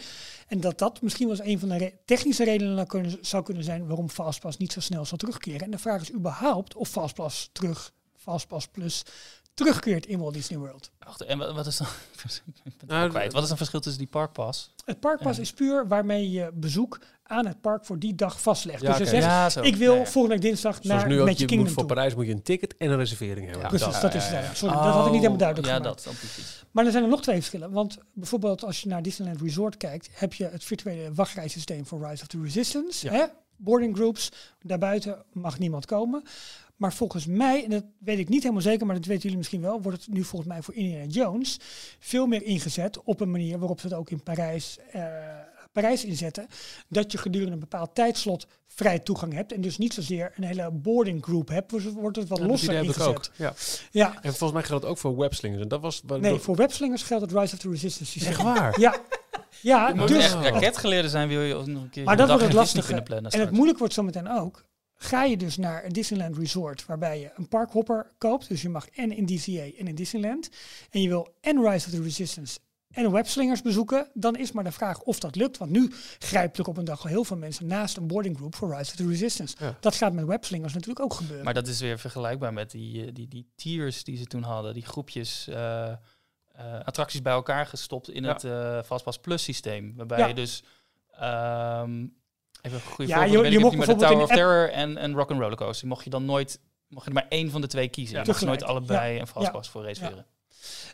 En 0.48 0.60
dat 0.60 0.78
dat 0.78 1.02
misschien 1.02 1.28
wel 1.28 1.36
eens 1.36 1.46
een 1.46 1.58
van 1.58 1.68
de 1.68 1.76
re- 1.76 1.92
technische 2.04 2.44
redenen 2.44 2.76
dan 2.76 2.86
kunnen, 2.86 3.18
zou 3.20 3.42
kunnen 3.42 3.64
zijn 3.64 3.86
waarom 3.86 4.08
Fastpass 4.10 4.56
niet 4.56 4.72
zo 4.72 4.80
snel 4.80 5.04
zal 5.04 5.18
terugkeren. 5.18 5.60
En 5.60 5.70
de 5.70 5.78
vraag 5.78 6.00
is 6.00 6.12
überhaupt 6.12 6.74
of 6.74 6.88
Fastpass 6.88 7.48
terug, 7.52 7.92
Fastpass 8.16 8.66
Plus 8.66 9.02
terugkeert 9.54 10.06
in 10.06 10.18
Walt 10.18 10.34
Disney 10.34 10.58
World. 10.58 10.90
Wacht, 10.98 11.22
en 11.22 11.38
wat, 11.38 11.54
wat 11.54 11.66
is 11.66 11.76
dan... 11.76 11.86
ik 12.64 12.76
ben 12.78 12.88
Nou, 12.88 13.08
kwijt. 13.10 13.32
Wat 13.32 13.44
is 13.44 13.50
een 13.50 13.56
verschil 13.56 13.80
tussen 13.80 14.00
die 14.00 14.10
parkpas? 14.10 14.74
Het 14.84 15.00
parkpas 15.00 15.36
Ja. 15.36 15.42
is 15.42 15.52
puur 15.52 15.88
waarmee 15.88 16.30
je 16.30 16.50
bezoek 16.54 16.98
aan 17.26 17.46
het 17.46 17.60
park 17.60 17.84
voor 17.84 17.98
die 17.98 18.14
dag 18.14 18.40
vastlegt. 18.40 18.82
Ja, 18.82 18.88
dus 18.88 18.96
je 18.96 19.02
oké. 19.02 19.10
zegt, 19.12 19.24
Ja, 19.24 19.50
zo. 19.50 19.60
ik 19.62 19.76
wil 19.76 19.92
Ja, 19.92 19.98
ja. 19.98 20.04
volgende 20.06 20.36
week 20.36 20.44
dinsdag 20.44 20.78
Zoals 20.82 21.00
naar 21.00 21.08
nu 21.08 21.14
ook, 21.20 21.24
Magic 21.26 21.38
je 21.40 21.46
Kingdom 21.46 21.66
moet 21.66 21.74
voor 21.76 21.86
toe. 21.86 21.94
Parijs 21.94 22.14
moet 22.14 22.26
je 22.26 22.32
een 22.32 22.42
ticket 22.42 22.76
en 22.76 22.90
een 22.90 22.96
reservering 22.96 23.44
hebben. 23.46 23.62
Ja, 23.62 23.68
Precies, 23.68 23.92
Dat. 23.92 24.00
dat 24.02 24.12
ja, 24.12 24.18
is. 24.18 24.58
Sorry, 24.58 24.74
dat 24.74 24.84
had 24.84 24.96
ik 25.06 25.12
niet 25.12 25.14
helemaal 25.20 25.38
duidelijk 25.38 25.68
Ja, 25.68 25.76
gemaakt. 25.76 26.04
dat. 26.04 26.14
Maar 26.70 26.84
er 26.84 26.90
zijn 26.90 27.02
er 27.04 27.10
nog 27.10 27.22
twee 27.22 27.36
verschillen. 27.36 27.70
Want 27.70 27.98
bijvoorbeeld 28.12 28.64
als 28.64 28.80
je 28.80 28.88
naar 28.88 29.02
Disneyland 29.02 29.40
Resort 29.40 29.76
kijkt, 29.76 30.08
heb 30.12 30.32
je 30.32 30.44
het 30.48 30.64
virtuele 30.64 31.12
wachtrijsysteem 31.14 31.86
voor 31.86 32.06
Rise 32.08 32.22
of 32.22 32.28
the 32.28 32.40
Resistance. 32.42 33.06
Ja. 33.06 33.12
Hè? 33.12 33.24
Boarding 33.56 33.96
groups, 33.96 34.28
daarbuiten 34.62 35.22
mag 35.32 35.58
niemand 35.58 35.86
komen. 35.86 36.22
Maar 36.76 36.92
volgens 36.92 37.26
mij, 37.26 37.64
en 37.64 37.70
dat 37.70 37.84
weet 37.98 38.18
ik 38.18 38.28
niet 38.28 38.42
helemaal 38.42 38.62
zeker, 38.62 38.86
maar 38.86 38.94
dat 38.94 39.04
weten 39.04 39.22
jullie 39.22 39.36
misschien 39.36 39.60
wel, 39.60 39.82
wordt 39.82 40.04
het 40.04 40.14
nu 40.14 40.24
volgens 40.24 40.50
mij 40.52 40.62
voor 40.62 40.74
Indiana 40.74 41.04
Jones 41.04 41.58
veel 41.98 42.26
meer 42.26 42.42
ingezet 42.42 43.02
op 43.02 43.20
een 43.20 43.30
manier 43.30 43.58
waarop 43.58 43.80
ze 43.80 43.86
het 43.86 43.96
ook 43.96 44.10
in 44.10 44.22
Parijs, 44.22 44.78
eh, 44.92 45.02
Parijs 45.74 46.04
inzetten. 46.04 46.46
Dat 46.88 47.12
je 47.12 47.18
gedurende 47.18 47.52
een 47.52 47.58
bepaald 47.58 47.94
tijdslot 47.94 48.46
vrij 48.66 48.98
toegang 48.98 49.32
hebt 49.32 49.52
en 49.52 49.60
dus 49.60 49.78
niet 49.78 49.94
zozeer 49.94 50.32
een 50.36 50.44
hele 50.44 50.70
boarding 50.70 51.22
group 51.24 51.48
hebt. 51.48 51.70
Dus 51.70 51.84
wordt 51.84 52.16
het 52.16 52.28
wat 52.28 52.38
Ja, 52.38 52.46
losser 52.46 52.74
ingezet. 52.74 53.06
ook. 53.06 53.24
Ja. 53.36 53.54
Ja, 53.90 54.14
En 54.22 54.28
volgens 54.34 54.52
mij 54.52 54.62
geldt 54.62 54.82
dat 54.82 54.90
ook 54.90 54.98
voor 54.98 55.16
webslingers. 55.16 55.62
En 55.62 55.68
dat 55.68 55.80
was... 55.80 56.02
nee, 56.02 56.38
voor 56.38 56.56
webslingers 56.56 57.02
geldt 57.02 57.22
het 57.30 57.40
Rise 57.40 57.54
of 57.54 57.60
the 57.60 57.68
Resistance 57.70 58.12
systeem. 58.12 58.32
Echt 58.32 58.42
waar? 58.42 58.80
Ja, 58.80 58.96
ja 59.60 59.88
Je 59.88 59.94
moet 59.94 60.08
dus, 60.08 60.24
echt 60.24 60.34
raketgeleerde 60.34 61.08
zijn, 61.08 61.28
wil 61.28 61.40
je 61.40 61.54
ook 61.54 61.66
nog 61.66 61.82
een 61.82 61.90
keer 61.90 62.04
Maar 62.04 62.16
dat 62.16 62.28
wordt 62.28 62.44
het 62.44 62.52
lastige. 62.52 62.86
kunnen 62.86 63.04
plannen. 63.04 63.30
en 63.30 63.40
het 63.40 63.50
moeilijk 63.50 63.78
wordt 63.78 63.94
zometeen 63.94 64.28
ook. 64.30 64.64
Ga 64.96 65.24
je 65.24 65.36
dus 65.36 65.56
naar 65.56 65.84
een 65.84 65.92
Disneyland 65.92 66.36
Resort 66.36 66.86
waarbij 66.86 67.20
je 67.20 67.30
een 67.34 67.48
parkhopper 67.48 68.12
koopt, 68.18 68.48
dus 68.48 68.62
je 68.62 68.68
mag 68.68 68.88
en 68.88 69.16
in 69.16 69.26
DCA 69.26 69.62
en 69.78 69.88
in 69.88 69.94
Disneyland, 69.94 70.50
en 70.90 71.02
je 71.02 71.08
wil 71.08 71.34
en 71.40 71.56
Rise 71.70 71.86
of 71.86 71.92
the 71.94 72.02
Resistance 72.02 72.58
en 72.94 73.10
webslingers 73.12 73.62
bezoeken, 73.62 74.08
dan 74.14 74.36
is 74.36 74.52
maar 74.52 74.64
de 74.64 74.72
vraag 74.72 75.00
of 75.00 75.18
dat 75.18 75.36
lukt. 75.36 75.58
Want 75.58 75.70
nu 75.70 75.92
grijpt 76.18 76.58
er 76.58 76.66
op 76.66 76.76
een 76.76 76.84
dag 76.84 77.02
al 77.02 77.08
heel 77.08 77.24
veel 77.24 77.36
mensen 77.36 77.66
naast 77.66 77.96
een 77.96 78.06
boarding 78.06 78.36
group 78.36 78.54
voor 78.54 78.68
Rise 78.76 78.90
of 78.90 78.96
the 78.96 79.06
Resistance. 79.08 79.56
Ja. 79.58 79.76
Dat 79.80 79.94
gaat 79.94 80.12
met 80.12 80.24
webslingers 80.24 80.72
natuurlijk 80.72 81.00
ook 81.00 81.14
gebeuren. 81.14 81.44
Maar 81.44 81.54
dat 81.54 81.66
is 81.66 81.80
weer 81.80 81.98
vergelijkbaar 81.98 82.52
met 82.52 82.70
die, 82.70 83.04
eh, 83.06 83.10
die, 83.12 83.28
die 83.28 83.46
tiers 83.56 84.04
die 84.04 84.16
ze 84.16 84.24
toen 84.24 84.42
hadden. 84.42 84.74
Die 84.74 84.84
groepjes 84.86 85.48
eh, 85.48 85.88
eh, 85.90 85.96
attracties 86.84 87.22
bij 87.22 87.32
elkaar 87.32 87.66
gestopt 87.66 88.10
in 88.10 88.22
Ja. 88.24 88.32
het 88.32 88.44
eh 88.44 88.82
Fastpass 88.82 89.18
Plus 89.18 89.42
systeem. 89.42 89.92
Waarbij 89.96 90.18
Ja. 90.18 90.26
je 90.26 90.34
dus... 90.34 90.62
ehm, 91.18 92.06
even 92.62 92.78
een 92.78 92.80
goede 92.80 93.10
Ja, 93.10 93.18
voorbeeld. 93.22 93.44
je- 93.46 93.50
je 93.50 93.58
mocht 93.58 93.76
maar 93.76 93.86
de 93.86 93.94
bijvoorbeeld 93.94 93.98
Tower 94.00 94.16
in 94.16 94.22
of 94.22 94.28
de 94.28 94.34
Terror 94.34 94.70
en, 94.70 94.96
en 94.96 95.12
Rock'n'Roller 95.14 95.56
Coaster. 95.56 95.88
Mocht 95.88 96.04
je 96.04 96.10
dan 96.10 96.24
nooit... 96.24 96.60
Mocht 96.88 97.04
je 97.04 97.10
er 97.10 97.16
maar 97.16 97.28
één 97.28 97.50
van 97.50 97.60
de 97.60 97.66
twee 97.66 97.88
kiezen. 97.88 98.14
Ja. 98.16 98.20
Je 98.20 98.26
mocht 98.26 98.44
nooit 98.44 98.62
allebei 98.62 99.14
Ja. 99.14 99.20
een 99.20 99.26
Fastpass 99.26 99.68
voor 99.68 99.82
reserveren. 99.82 100.26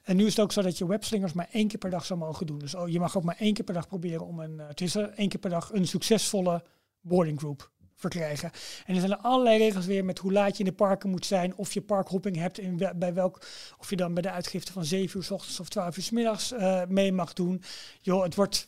En 0.04 0.16
nu 0.16 0.24
is 0.26 0.30
het 0.30 0.40
ook 0.40 0.52
zo 0.52 0.62
dat 0.62 0.78
je 0.78 0.86
webslingers 0.86 1.32
maar 1.32 1.48
één 1.52 1.68
keer 1.68 1.78
per 1.78 1.90
dag 1.90 2.04
zou 2.04 2.18
mogen 2.18 2.46
doen. 2.46 2.58
Dus 2.58 2.74
oh, 2.74 2.88
je 2.88 3.00
mag 3.00 3.16
ook 3.16 3.24
maar 3.24 3.36
één 3.38 3.54
keer 3.54 3.64
per 3.64 3.74
dag 3.74 3.86
proberen 3.88 4.26
om 4.26 4.40
een, 4.40 4.60
eh, 4.60 4.68
het 4.68 4.80
is 4.80 4.94
één 4.94 5.28
keer 5.28 5.40
per 5.40 5.50
dag 5.50 5.72
een 5.72 5.86
succesvolle 5.86 6.62
boarding 7.00 7.38
group 7.38 7.70
verkrijgen. 7.94 8.50
En 8.86 8.94
er 8.94 9.00
zijn 9.00 9.12
er 9.12 9.18
allerlei 9.18 9.58
regels 9.58 9.86
weer 9.86 10.04
met 10.04 10.18
hoe 10.18 10.32
laat 10.32 10.52
je 10.52 10.64
in 10.64 10.70
de 10.70 10.76
parken 10.76 11.10
moet 11.10 11.26
zijn, 11.26 11.56
of 11.56 11.72
je 11.72 11.80
parkhopping 11.82 12.36
hebt 12.36 12.56
we- 12.56 12.92
bij 12.96 13.14
welk, 13.14 13.46
of 13.78 13.90
je 13.90 13.96
dan 13.96 14.14
bij 14.14 14.22
de 14.22 14.30
uitgifte 14.30 14.72
van 14.72 14.84
7 14.84 15.18
uur 15.18 15.24
s 15.24 15.30
ochtends 15.30 15.60
of 15.60 15.68
12 15.68 15.96
uur 15.96 16.02
s 16.02 16.10
middags 16.10 16.52
eh, 16.52 16.82
mee 16.88 17.12
mag 17.12 17.32
doen. 17.32 17.62
Joh, 18.00 18.22
het 18.22 18.34
wordt 18.34 18.66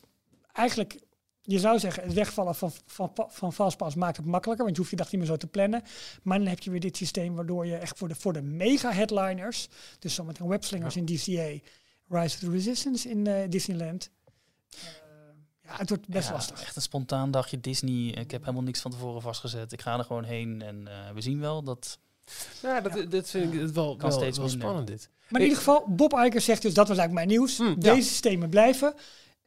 eigenlijk, 0.53 0.99
je 1.45 1.59
zou 1.59 1.79
zeggen, 1.79 2.03
het 2.03 2.13
wegvallen 2.13 2.55
van, 2.55 2.71
van, 2.85 3.11
van 3.29 3.53
Fastpass 3.53 3.95
maakt 3.95 4.17
het 4.17 4.25
makkelijker, 4.25 4.65
want 4.65 4.75
je 4.75 4.81
hoeft 4.81 4.93
je 4.95 5.01
dag 5.03 5.11
niet 5.11 5.21
meer 5.21 5.29
zo 5.29 5.37
te 5.37 5.47
plannen. 5.47 5.83
Maar 6.23 6.37
dan 6.37 6.47
heb 6.47 6.59
je 6.59 6.71
weer 6.71 6.79
dit 6.79 6.97
systeem 6.97 7.35
waardoor 7.35 7.65
je 7.65 7.75
echt 7.75 7.97
voor 7.97 8.07
de, 8.07 8.15
voor 8.15 8.33
de 8.33 8.41
mega 8.41 8.91
headliners, 8.91 9.67
dus 9.99 10.13
zometeen 10.13 10.47
webslingers 10.47 10.95
in 10.95 11.05
DCA, 11.05 11.59
Rise 12.07 12.35
of 12.35 12.39
the 12.39 12.49
Resistance 12.49 13.09
in 13.09 13.27
eh, 13.27 13.49
Disneyland. 13.49 14.09
eh, 14.71 14.79
ja, 15.63 15.75
het 15.77 15.89
wordt 15.89 16.07
best 16.07 16.27
Ja, 16.27 16.33
lastig. 16.33 16.61
Echt 16.61 16.75
een 16.75 16.81
spontaan 16.81 17.31
dagje 17.31 17.59
Disney. 17.59 18.07
Ik 18.07 18.31
heb 18.31 18.41
helemaal 18.41 18.63
niks 18.63 18.81
van 18.81 18.91
tevoren 18.91 19.21
vastgezet. 19.21 19.71
Ik 19.71 19.81
ga 19.81 19.97
er 19.97 20.03
gewoon 20.03 20.23
heen 20.23 20.61
en 20.61 20.87
eh, 20.87 20.93
we 21.13 21.21
zien 21.21 21.39
wel. 21.39 21.63
Dat 21.63 21.99
Ja, 22.61 22.81
dat, 22.81 23.11
dat 23.11 23.29
vind 23.29 23.53
ik 23.53 23.59
het 23.59 23.71
wel, 23.71 23.95
Kan 23.95 24.09
wel, 24.09 24.17
steeds 24.19 24.37
wel 24.37 24.49
spannend 24.49 24.87
dit. 24.87 25.09
Maar 25.29 25.41
in 25.41 25.47
ieder 25.47 25.63
geval, 25.63 25.85
Bob 25.87 26.13
Iger 26.13 26.41
zegt 26.41 26.61
dus, 26.61 26.73
dat 26.73 26.87
was 26.87 26.97
eigenlijk 26.97 27.27
mijn 27.27 27.39
nieuws. 27.39 27.57
Hmm, 27.57 27.79
Deze 27.79 27.95
ja. 27.95 28.01
systemen 28.01 28.49
blijven. 28.49 28.93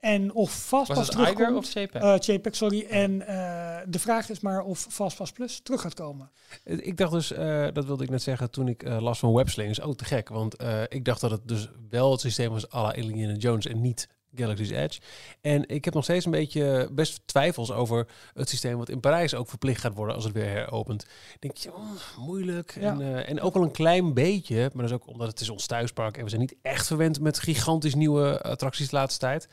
En 0.00 0.32
of 0.32 0.70
Was 0.70 0.86
Fastpass 0.86 1.10
terugkomt... 1.10 1.56
of 1.56 1.74
JPEG? 1.74 2.02
eh, 2.02 2.14
JPEG, 2.18 2.56
sorry. 2.56 2.86
En 2.90 3.26
eh, 3.26 3.78
de 3.86 3.98
vraag 3.98 4.28
is 4.30 4.40
maar 4.40 4.62
of 4.62 4.86
Fastpass 4.90 5.32
Plus 5.32 5.60
terug 5.60 5.80
gaat 5.80 5.94
komen. 5.94 6.30
Eh, 6.64 6.78
Ik 6.86 6.96
dacht 6.96 7.12
dus, 7.12 7.32
eh, 7.32 7.66
dat 7.72 7.84
wilde 7.84 8.04
ik 8.04 8.10
net 8.10 8.22
zeggen 8.22 8.50
toen 8.50 8.68
ik 8.68 8.88
las 8.88 9.18
van 9.18 9.32
webslings, 9.34 9.80
ook 9.80 9.96
te 9.96 10.04
gek. 10.04 10.28
Want 10.28 10.56
eh, 10.56 10.82
ik 10.88 11.04
dacht 11.04 11.20
dat 11.20 11.30
het 11.30 11.48
dus 11.48 11.68
wel 11.90 12.10
het 12.10 12.20
systeem 12.20 12.50
was 12.50 12.72
à 12.72 12.82
la 12.82 12.92
Indiana 12.94 13.32
Jones 13.34 13.66
en 13.66 13.80
niet 13.80 14.08
Galaxy's 14.34 14.70
Edge. 14.70 15.00
En 15.40 15.68
ik 15.68 15.84
heb 15.84 15.94
nog 15.94 16.04
steeds 16.04 16.24
een 16.24 16.30
beetje 16.30 16.88
best 16.92 17.20
twijfels 17.24 17.72
over 17.72 18.06
het 18.34 18.48
systeem 18.48 18.76
wat 18.78 18.88
in 18.88 19.00
Parijs 19.00 19.34
ook 19.34 19.48
verplicht 19.48 19.80
gaat 19.80 19.94
worden 19.94 20.14
als 20.14 20.24
het 20.24 20.32
weer 20.32 20.48
heropent. 20.48 21.02
Ik 21.02 21.40
denk 21.40 21.56
je, 21.56 21.74
oh, 21.74 21.90
moeilijk. 22.18 22.76
Ja. 22.80 22.90
En, 22.92 23.00
eh, 23.00 23.28
en 23.28 23.40
ook 23.40 23.54
wel 23.54 23.62
een 23.62 23.70
klein 23.70 24.14
beetje, 24.14 24.56
maar 24.72 24.82
dat 24.82 24.84
is 24.84 24.92
ook 24.92 25.06
omdat 25.06 25.28
het 25.28 25.40
is 25.40 25.48
ons 25.50 25.66
thuispark 25.66 26.16
en 26.16 26.22
we 26.22 26.28
zijn 26.28 26.40
niet 26.40 26.54
echt 26.62 26.86
verwend 26.86 27.20
met 27.20 27.38
gigantisch 27.38 27.94
nieuwe 27.94 28.42
attracties 28.42 28.88
de 28.88 28.96
laatste 28.96 29.18
tijd. 29.20 29.48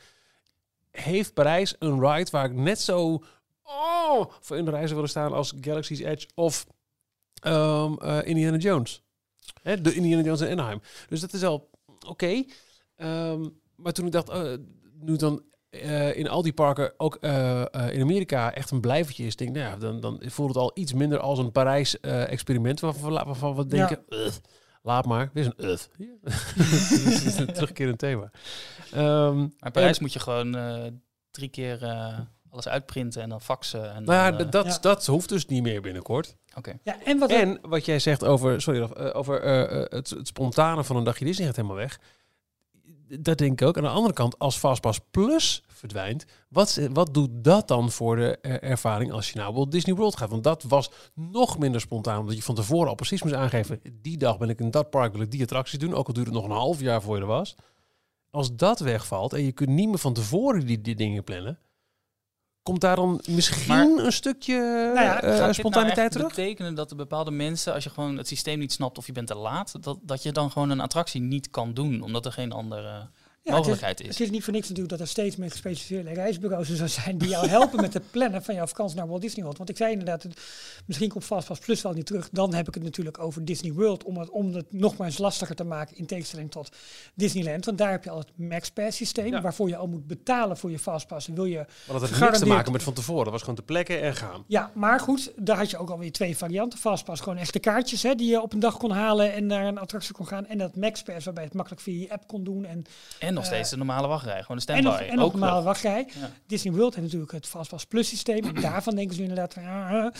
Heeft 1.02 1.34
Parijs 1.34 1.74
een 1.78 2.00
ride 2.08 2.30
waar 2.30 2.44
ik 2.44 2.52
net 2.52 2.80
zo 2.80 3.22
oh, 3.62 4.24
voor 4.40 4.56
in 4.56 4.64
de 4.64 4.70
zou 4.70 4.94
willen 4.94 5.08
staan 5.08 5.32
als 5.32 5.54
Galaxy's 5.60 6.00
Edge 6.00 6.26
of 6.34 6.66
eh, 7.40 8.20
Indiana 8.24 8.56
Jones. 8.56 9.02
Hè, 9.62 9.80
de 9.80 9.94
Indiana 9.94 10.22
Jones 10.22 10.40
en 10.40 10.50
Anaheim. 10.50 10.80
Dus 11.08 11.20
dat 11.20 11.32
is 11.32 11.44
al 11.44 11.70
oké. 12.06 12.44
Ehm, 12.96 13.48
maar 13.76 13.92
toen 13.92 14.06
ik 14.06 14.12
dacht, 14.12 14.28
eh, 14.28 14.52
nu 15.00 15.16
dan 15.16 15.42
eh, 15.70 16.16
in 16.16 16.28
al 16.28 16.42
die 16.42 16.52
parken 16.52 16.92
ook 16.96 17.14
eh, 17.14 17.62
in 17.90 18.00
Amerika 18.00 18.54
echt 18.54 18.70
een 18.70 18.80
blijvertje 18.80 19.24
is, 19.26 19.36
denk 19.36 19.50
ik, 19.50 19.56
nou 19.56 19.70
ja, 19.72 19.76
dan, 19.78 20.00
dan 20.00 20.22
voelt 20.26 20.48
het 20.48 20.58
al 20.58 20.70
iets 20.74 20.92
minder 20.92 21.18
als 21.18 21.38
een 21.38 21.52
Parijs 21.52 22.00
eh, 22.00 22.30
experiment 22.32 22.80
waarvan, 22.80 23.12
we- 23.12 23.24
waarvan 23.24 23.54
we 23.54 23.66
denken, 23.66 24.04
"Ugh, 24.08 24.34
laat 24.84 25.06
maar, 25.06 25.30
weer 25.32 25.44
een. 25.44 25.54
Dat 25.56 25.88
is 27.24 27.38
een 27.38 27.52
terugkerend 27.52 27.98
thema. 27.98 28.30
Ehm, 28.92 29.36
Maar 29.36 29.48
in 29.60 29.72
Parijs 29.72 29.98
moet 29.98 30.12
je 30.12 30.18
gewoon 30.18 30.54
eh, 30.56 30.82
drie 31.30 31.48
keer 31.48 31.82
eh, 31.82 32.18
alles 32.50 32.68
uitprinten 32.68 33.22
en 33.22 33.28
dan 33.28 33.40
faxen. 33.40 33.94
En 33.94 34.04
nou 34.04 34.30
dan, 34.30 34.46
eh, 34.46 34.50
dat, 34.50 34.66
Ja. 34.66 34.78
dat 34.80 35.06
hoeft 35.06 35.28
dus 35.28 35.46
niet 35.46 35.62
meer 35.62 35.80
binnenkort. 35.80 36.36
Oké. 36.54 36.78
Ja, 36.82 36.96
en 37.04 37.18
wat 37.18 37.30
En 37.30 37.58
wat 37.62 37.84
jij 37.84 37.98
zegt 37.98 38.24
over, 38.24 38.60
sorry, 38.62 38.82
over 39.12 39.42
het, 39.42 40.10
het 40.10 40.26
spontane 40.26 40.84
van 40.84 40.96
een 40.96 41.04
dagje 41.04 41.24
Disney 41.24 41.46
gaat 41.46 41.56
helemaal 41.56 41.76
weg. 41.76 42.00
Dat 43.20 43.38
denk 43.38 43.60
ik 43.60 43.68
ook. 43.68 43.76
Aan 43.76 43.82
de 43.82 43.88
andere 43.88 44.14
kant, 44.14 44.38
als 44.38 44.56
Fastpass 44.56 45.00
Plus 45.10 45.62
verdwijnt, 45.66 46.24
wat, 46.48 46.80
wat 46.92 47.14
doet 47.14 47.30
dat 47.32 47.68
dan 47.68 47.90
voor 47.90 48.16
de 48.16 48.38
eh, 48.40 48.70
ervaring 48.70 49.12
als 49.12 49.26
je 49.26 49.34
nou 49.34 49.46
bijvoorbeeld 49.46 49.74
Disney 49.74 49.94
World 49.94 50.16
gaat? 50.16 50.30
Want 50.30 50.44
dat 50.44 50.62
was 50.62 50.90
nog 51.14 51.58
minder 51.58 51.80
spontaan, 51.80 52.20
omdat 52.20 52.36
je 52.36 52.42
van 52.42 52.54
tevoren 52.54 52.88
al 52.88 52.94
precies 52.94 53.22
moest 53.22 53.34
aangeven, 53.34 53.80
die 53.92 54.16
dag 54.16 54.38
ben 54.38 54.48
ik 54.48 54.60
in 54.60 54.70
dat 54.70 54.90
park, 54.90 55.12
wil 55.12 55.22
ik 55.22 55.30
die 55.30 55.42
attracties 55.42 55.78
doen, 55.78 55.94
ook 55.94 56.06
al 56.06 56.12
duurt 56.12 56.26
het 56.26 56.34
nog 56.34 56.44
een 56.44 56.50
half 56.50 56.80
jaar 56.80 57.02
voor 57.02 57.14
je 57.16 57.20
er 57.20 57.28
was. 57.28 57.56
Als 58.30 58.56
dat 58.56 58.78
wegvalt 58.78 59.32
en 59.32 59.44
je 59.44 59.52
kunt 59.52 59.68
niet 59.68 59.88
meer 59.88 59.98
van 59.98 60.12
tevoren 60.12 60.66
die, 60.66 60.80
die 60.80 60.94
dingen 60.94 61.24
plannen, 61.24 61.58
komt 62.64 62.80
daar 62.80 62.96
dan 62.96 63.20
misschien 63.28 63.66
Maar- 63.96 64.04
een 64.04 64.12
stukje 64.12 64.54
ja, 64.94 65.02
eh, 65.02 65.10
Gaat 65.10 65.20
dit 65.30 65.38
nou 65.40 65.54
spontaniteit 65.54 65.98
echt 65.98 66.12
terug? 66.12 66.28
betekenen 66.28 66.74
dat 66.74 66.90
er 66.90 66.96
bepaalde 66.96 67.30
mensen, 67.30 67.72
als 67.74 67.84
je 67.84 67.90
gewoon 67.90 68.16
het 68.16 68.28
systeem 68.28 68.58
niet 68.58 68.72
snapt 68.72 68.98
of 68.98 69.06
je 69.06 69.12
bent 69.12 69.26
te 69.26 69.34
laat, 69.36 69.74
dat, 69.84 69.98
dat 70.02 70.22
je 70.22 70.32
dan 70.32 70.50
gewoon 70.50 70.70
een 70.70 70.80
attractie 70.80 71.20
niet 71.20 71.50
kan 71.50 71.74
doen, 71.74 72.02
omdat 72.02 72.26
er 72.26 72.32
geen 72.32 72.52
andere 72.52 73.06
Ja, 73.44 73.50
het 73.50 73.60
is- 73.64 73.68
mogelijkheid 73.70 74.00
is? 74.00 74.18
Het 74.18 74.20
is 74.26 74.30
niet 74.30 74.44
voor 74.44 74.52
niks 74.52 74.68
natuurlijk 74.68 74.96
dat 74.98 75.06
er 75.06 75.12
steeds 75.12 75.36
meer 75.36 75.50
gespecialiseerde 75.50 76.20
reisbureaus 76.20 76.68
er 76.80 76.88
zijn 76.88 77.18
die 77.18 77.28
jou 77.28 77.46
helpen 77.48 77.80
met 77.80 77.94
het 77.94 78.10
plannen 78.10 78.42
van 78.42 78.54
jouw 78.54 78.66
vakantie 78.66 78.96
naar 78.96 79.08
Walt 79.08 79.20
Disney 79.20 79.42
World. 79.42 79.56
Want 79.58 79.70
ik 79.70 79.76
zei 79.76 79.90
inderdaad, 79.92 80.22
het- 80.22 80.40
misschien 80.86 81.08
komt 81.08 81.24
Fastpass 81.24 81.60
Plus 81.60 81.82
wel 81.82 81.92
niet 81.92 82.06
terug. 82.06 82.28
Dan 82.32 82.54
heb 82.54 82.68
ik 82.68 82.74
het 82.74 82.82
natuurlijk 82.82 83.18
over 83.18 83.44
Disney 83.44 83.72
World 83.72 84.04
om 84.04 84.16
het, 84.18 84.30
om 84.30 84.54
het 84.54 84.72
nog 84.72 84.96
maar 84.96 85.06
eens 85.06 85.18
lastiger 85.18 85.54
te 85.54 85.64
maken 85.64 85.96
in 85.96 86.06
tegenstelling 86.06 86.50
tot 86.50 86.76
Disneyland. 87.14 87.64
Want 87.64 87.78
daar 87.78 87.90
heb 87.90 88.04
je 88.04 88.10
al 88.10 88.18
het 88.18 88.30
MaxPass 88.34 88.96
systeem 88.96 89.32
Ja. 89.32 89.40
waarvoor 89.40 89.68
je 89.68 89.76
al 89.76 89.86
moet 89.86 90.06
betalen 90.06 90.56
voor 90.56 90.70
je 90.70 90.78
Fastpass. 90.78 91.28
En 91.28 91.34
wil 91.34 91.44
je 91.44 91.56
Maar 91.56 92.00
dat 92.00 92.10
had 92.10 92.20
niks 92.20 92.38
te 92.38 92.46
maken 92.46 92.72
met 92.72 92.82
van 92.82 92.92
tevoren. 92.92 93.22
Dat 93.24 93.32
was 93.32 93.40
gewoon 93.40 93.56
te 93.56 93.62
plekken 93.62 94.02
en 94.02 94.14
gaan. 94.16 94.44
Ja, 94.46 94.70
maar 94.74 95.00
goed, 95.00 95.32
daar 95.36 95.56
had 95.56 95.70
je 95.70 95.78
ook 95.78 95.90
alweer 95.90 96.12
twee 96.12 96.36
varianten. 96.36 96.78
Fastpass, 96.78 97.20
gewoon 97.20 97.38
echte 97.38 97.58
kaartjes 97.58 98.02
hè, 98.02 98.14
die 98.14 98.30
je 98.30 98.42
op 98.42 98.52
een 98.52 98.60
dag 98.60 98.76
kon 98.76 98.90
halen 98.90 99.32
en 99.32 99.46
naar 99.46 99.66
een 99.66 99.78
attractie 99.78 100.14
kon 100.14 100.26
gaan. 100.26 100.46
En 100.46 100.58
dat 100.58 100.76
MaxPass, 100.76 101.24
waarbij 101.24 101.42
je 101.42 101.48
het 101.48 101.56
makkelijk 101.56 101.82
via 101.82 102.00
je 102.00 102.10
app 102.10 102.26
kon 102.26 102.44
doen. 102.44 102.64
En, 102.64 102.84
En 103.18 103.33
nog 103.34 103.44
Eh, 103.44 103.50
steeds 103.50 103.70
de 103.70 103.76
normale 103.76 104.06
wachtrij, 104.06 104.42
gewoon 104.42 104.56
de 104.56 104.72
en 104.72 104.78
standby. 104.78 104.88
nog, 104.88 104.98
en 105.12 105.20
ook 105.20 105.32
een 105.32 105.38
normale 105.38 105.54
nog. 105.54 105.64
wachtrij. 105.64 106.06
Ja. 106.20 106.30
Disney 106.46 106.72
World 106.74 106.94
heeft 106.94 107.06
natuurlijk 107.06 107.32
het 107.32 107.46
Fastpass 107.46 107.84
Plus 107.86 108.08
systeem. 108.08 108.44
En 108.44 108.54
daarvan 108.70 108.94
denken 108.94 109.14
ze 109.14 109.20
nu 109.20 109.28
inderdaad, 109.28 109.54
van, 109.54 109.62
ah, 109.64 109.90
ah, 109.90 110.12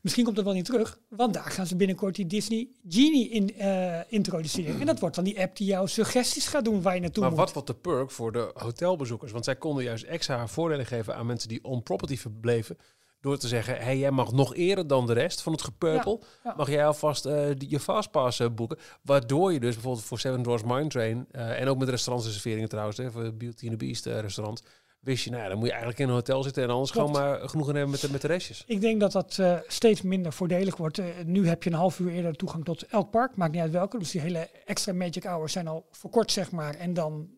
misschien 0.00 0.24
komt 0.24 0.36
het 0.36 0.44
wel 0.46 0.54
niet 0.54 0.64
terug. 0.64 0.98
Want 1.08 1.34
daar 1.34 1.50
gaan 1.50 1.66
ze 1.66 1.76
binnenkort 1.76 2.14
die 2.14 2.26
Disney 2.26 2.68
Genie 2.88 3.28
in, 3.28 3.58
eh, 3.58 4.00
introduceren. 4.08 4.80
En 4.80 4.86
dat 4.86 5.00
wordt 5.00 5.14
dan 5.14 5.24
die 5.24 5.40
app 5.40 5.56
die 5.56 5.66
jou 5.66 5.88
suggesties 5.88 6.46
gaat 6.46 6.64
doen 6.64 6.82
waar 6.82 6.94
je 6.94 7.00
naartoe 7.00 7.22
Maar 7.22 7.30
moet. 7.32 7.40
wat 7.40 7.52
wordt 7.52 7.68
de 7.68 7.74
perk 7.74 8.10
voor 8.10 8.32
de 8.32 8.50
hotelbezoekers? 8.54 9.32
Want 9.32 9.44
zij 9.44 9.56
konden 9.56 9.84
juist 9.84 10.04
extra 10.04 10.46
voordelen 10.48 10.86
geven 10.86 11.16
aan 11.16 11.26
mensen 11.26 11.48
die 11.48 11.64
on-property 11.64 12.16
verbleven. 12.16 12.76
Door 13.22 13.38
te 13.38 13.48
zeggen, 13.48 13.76
hey, 13.76 13.98
jij 13.98 14.10
mag 14.10 14.32
nog 14.32 14.54
eerder 14.54 14.86
dan 14.86 15.06
de 15.06 15.12
rest 15.12 15.42
van 15.42 15.52
het 15.52 15.62
gepeupel. 15.62 16.22
ja. 16.44 16.54
Mag 16.56 16.68
jij 16.68 16.86
alvast 16.86 17.26
eh, 17.26 17.44
die, 17.56 17.70
je 17.70 17.80
fastpass 17.80 18.40
eh, 18.40 18.48
boeken. 18.54 18.78
Waardoor 19.02 19.52
je 19.52 19.60
dus 19.60 19.74
bijvoorbeeld 19.74 20.04
voor 20.04 20.18
Seven 20.18 20.42
Dwarfs 20.42 20.64
Mine 20.64 20.86
Train... 20.86 21.26
eh, 21.30 21.60
en 21.60 21.68
ook 21.68 21.78
met 21.78 21.88
restaurantreserveringen 21.88 22.68
trouwens, 22.68 22.96
hè, 22.96 23.10
voor 23.10 23.34
Beauty 23.34 23.68
and 23.68 23.78
the 23.78 23.84
Beast 23.84 24.06
restaurant... 24.06 24.62
wist 25.00 25.24
je, 25.24 25.30
nou 25.30 25.42
ja, 25.42 25.48
dan 25.48 25.56
moet 25.58 25.66
je 25.66 25.72
eigenlijk 25.72 26.02
in 26.02 26.08
een 26.08 26.14
hotel 26.14 26.42
zitten... 26.42 26.62
en 26.62 26.70
anders 26.70 26.90
Klopt. 26.90 27.16
gewoon 27.16 27.28
maar 27.28 27.48
genoegen 27.48 27.74
hebben 27.74 27.90
met 27.90 28.00
de, 28.00 28.10
met 28.10 28.20
de 28.20 28.26
restjes. 28.26 28.64
Ik 28.66 28.80
denk 28.80 29.00
dat 29.00 29.12
dat 29.12 29.40
steeds 29.66 30.02
minder 30.02 30.32
voordelig 30.32 30.76
wordt. 30.76 31.00
Nu 31.26 31.48
heb 31.48 31.62
je 31.62 31.70
een 31.70 31.76
half 31.76 31.98
uur 31.98 32.10
eerder 32.10 32.36
toegang 32.36 32.64
tot 32.64 32.86
elk 32.86 33.10
park. 33.10 33.36
Maakt 33.36 33.52
niet 33.52 33.60
uit 33.60 33.72
welke. 33.72 33.98
Dus 33.98 34.10
die 34.10 34.20
hele 34.20 34.48
extra 34.64 34.92
magic 34.92 35.24
hours 35.24 35.52
zijn 35.52 35.68
al 35.68 35.86
verkort, 35.90 36.32
zeg 36.32 36.50
maar. 36.50 36.74
En 36.74 36.94
dan 36.94 37.28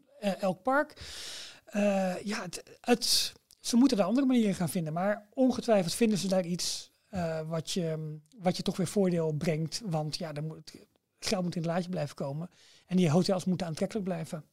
elk 0.40 0.62
park. 0.62 0.94
Ja, 2.22 2.42
het, 2.42 2.62
het, 2.80 3.32
ze 3.66 3.76
moeten 3.76 3.98
er 3.98 4.04
andere 4.04 4.26
manieren 4.26 4.54
gaan 4.54 4.68
vinden. 4.68 4.92
Maar 4.92 5.28
ongetwijfeld 5.34 5.94
vinden 5.94 6.18
ze 6.18 6.28
daar 6.28 6.44
iets 6.44 6.90
eh, 7.08 7.40
wat, 7.48 7.70
je, 7.70 8.18
wat 8.38 8.56
je 8.56 8.62
toch 8.62 8.76
weer 8.76 8.86
voordeel 8.86 9.32
brengt. 9.32 9.82
Want 9.84 10.16
ja, 10.16 10.32
dan 10.32 10.46
moet, 10.46 10.72
het 11.18 11.28
geld 11.28 11.42
moet 11.42 11.54
in 11.54 11.62
het 11.62 11.70
laadje 11.70 11.88
blijven 11.88 12.14
komen. 12.14 12.50
En 12.86 12.96
die 12.96 13.10
hotels 13.10 13.44
moeten 13.44 13.66
aantrekkelijk 13.66 14.06
blijven. 14.06 14.44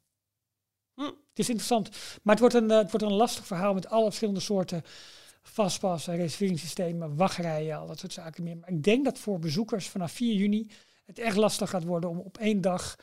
Hm. 0.93 1.04
Het 1.04 1.39
is 1.39 1.50
interessant. 1.50 1.89
Maar 2.24 2.36
het 2.36 2.39
wordt, 2.39 2.56
een, 2.56 2.71
eh, 2.71 2.78
het 2.78 2.91
wordt 2.91 3.06
een 3.06 3.13
lastig 3.13 3.45
verhaal 3.45 3.74
met 3.74 3.88
alle 3.88 4.06
verschillende 4.06 4.39
soorten 4.39 4.82
vastpassen, 5.41 6.15
reserveringssystemen, 6.15 7.15
wachtrijen, 7.15 7.78
al 7.78 7.88
dat 7.88 8.00
soort 8.00 8.13
zaken 8.13 8.43
meer. 8.43 8.58
Maar 8.58 8.69
ik 8.69 8.84
denk 8.84 9.06
dat 9.06 9.19
voor 9.19 9.39
bezoekers 9.39 9.89
vanaf 9.89 10.12
4 10.12 10.34
juni 10.34 10.71
het 11.06 11.19
echt 11.19 11.38
lastig 11.38 11.69
gaat 11.69 11.84
worden 11.84 12.10
om 12.10 12.19
op 12.19 12.38
één 12.38 12.62
dag, 12.62 12.95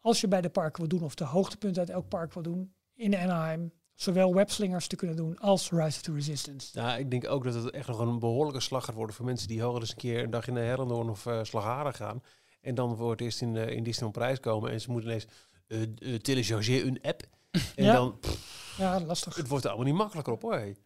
als 0.00 0.20
je 0.20 0.28
bij 0.28 0.40
de 0.40 0.50
parken 0.50 0.80
wil 0.80 0.98
doen 0.98 1.02
of 1.02 1.14
de 1.14 1.24
hoogtepunten 1.24 1.80
uit 1.80 1.90
elk 1.90 2.08
park 2.08 2.32
wil 2.32 2.42
doen, 2.42 2.74
in 2.94 3.16
Anaheim, 3.16 3.72
zowel 3.94 4.34
webslingers 4.34 4.86
te 4.86 4.96
kunnen 4.96 5.16
doen 5.16 5.38
als 5.38 5.70
Rise 5.70 6.00
the 6.00 6.12
Resistance. 6.12 6.80
Ja, 6.80 6.96
ik 6.96 7.10
denk 7.10 7.28
ook 7.28 7.44
dat 7.44 7.54
het 7.54 7.70
echt 7.70 7.88
nog 7.88 7.98
een 7.98 8.18
behoorlijke 8.18 8.60
slag 8.60 8.84
gaat 8.84 8.94
worden... 8.94 9.14
voor 9.16 9.24
mensen 9.24 9.48
die 9.48 9.62
hoger 9.62 9.80
eens 9.80 9.90
een 9.90 9.96
keer 9.96 10.22
een 10.22 10.30
dag 10.30 10.48
in 10.48 10.54
de 10.54 10.60
Hellendoorn 10.60 11.10
of 11.10 11.26
uh, 11.26 11.38
Slagharen 11.42 11.94
gaan... 11.94 12.22
en 12.60 12.74
dan 12.74 12.96
voor 12.96 13.10
het 13.10 13.20
eerst 13.20 13.40
in, 13.40 13.54
uh, 13.54 13.68
in 13.68 13.82
Disneyland 13.82 14.12
Prijs 14.18 14.40
komen... 14.40 14.70
en 14.70 14.80
ze 14.80 14.90
moeten 14.90 15.10
ineens 15.10 15.26
uh, 15.68 16.68
uh, 16.68 16.84
een 16.84 16.98
app... 17.02 17.22
En 17.76 17.84
Ja. 17.84 17.92
dan, 17.92 18.18
pff, 18.20 18.74
Ja, 18.78 19.00
lastig. 19.00 19.36
het 19.36 19.48
wordt 19.48 19.64
er 19.64 19.70
allemaal 19.70 19.88
niet 19.90 19.98
makkelijker 19.98 20.32
op 20.32 20.42
hoor. 20.42 20.52
hey. 20.54 20.76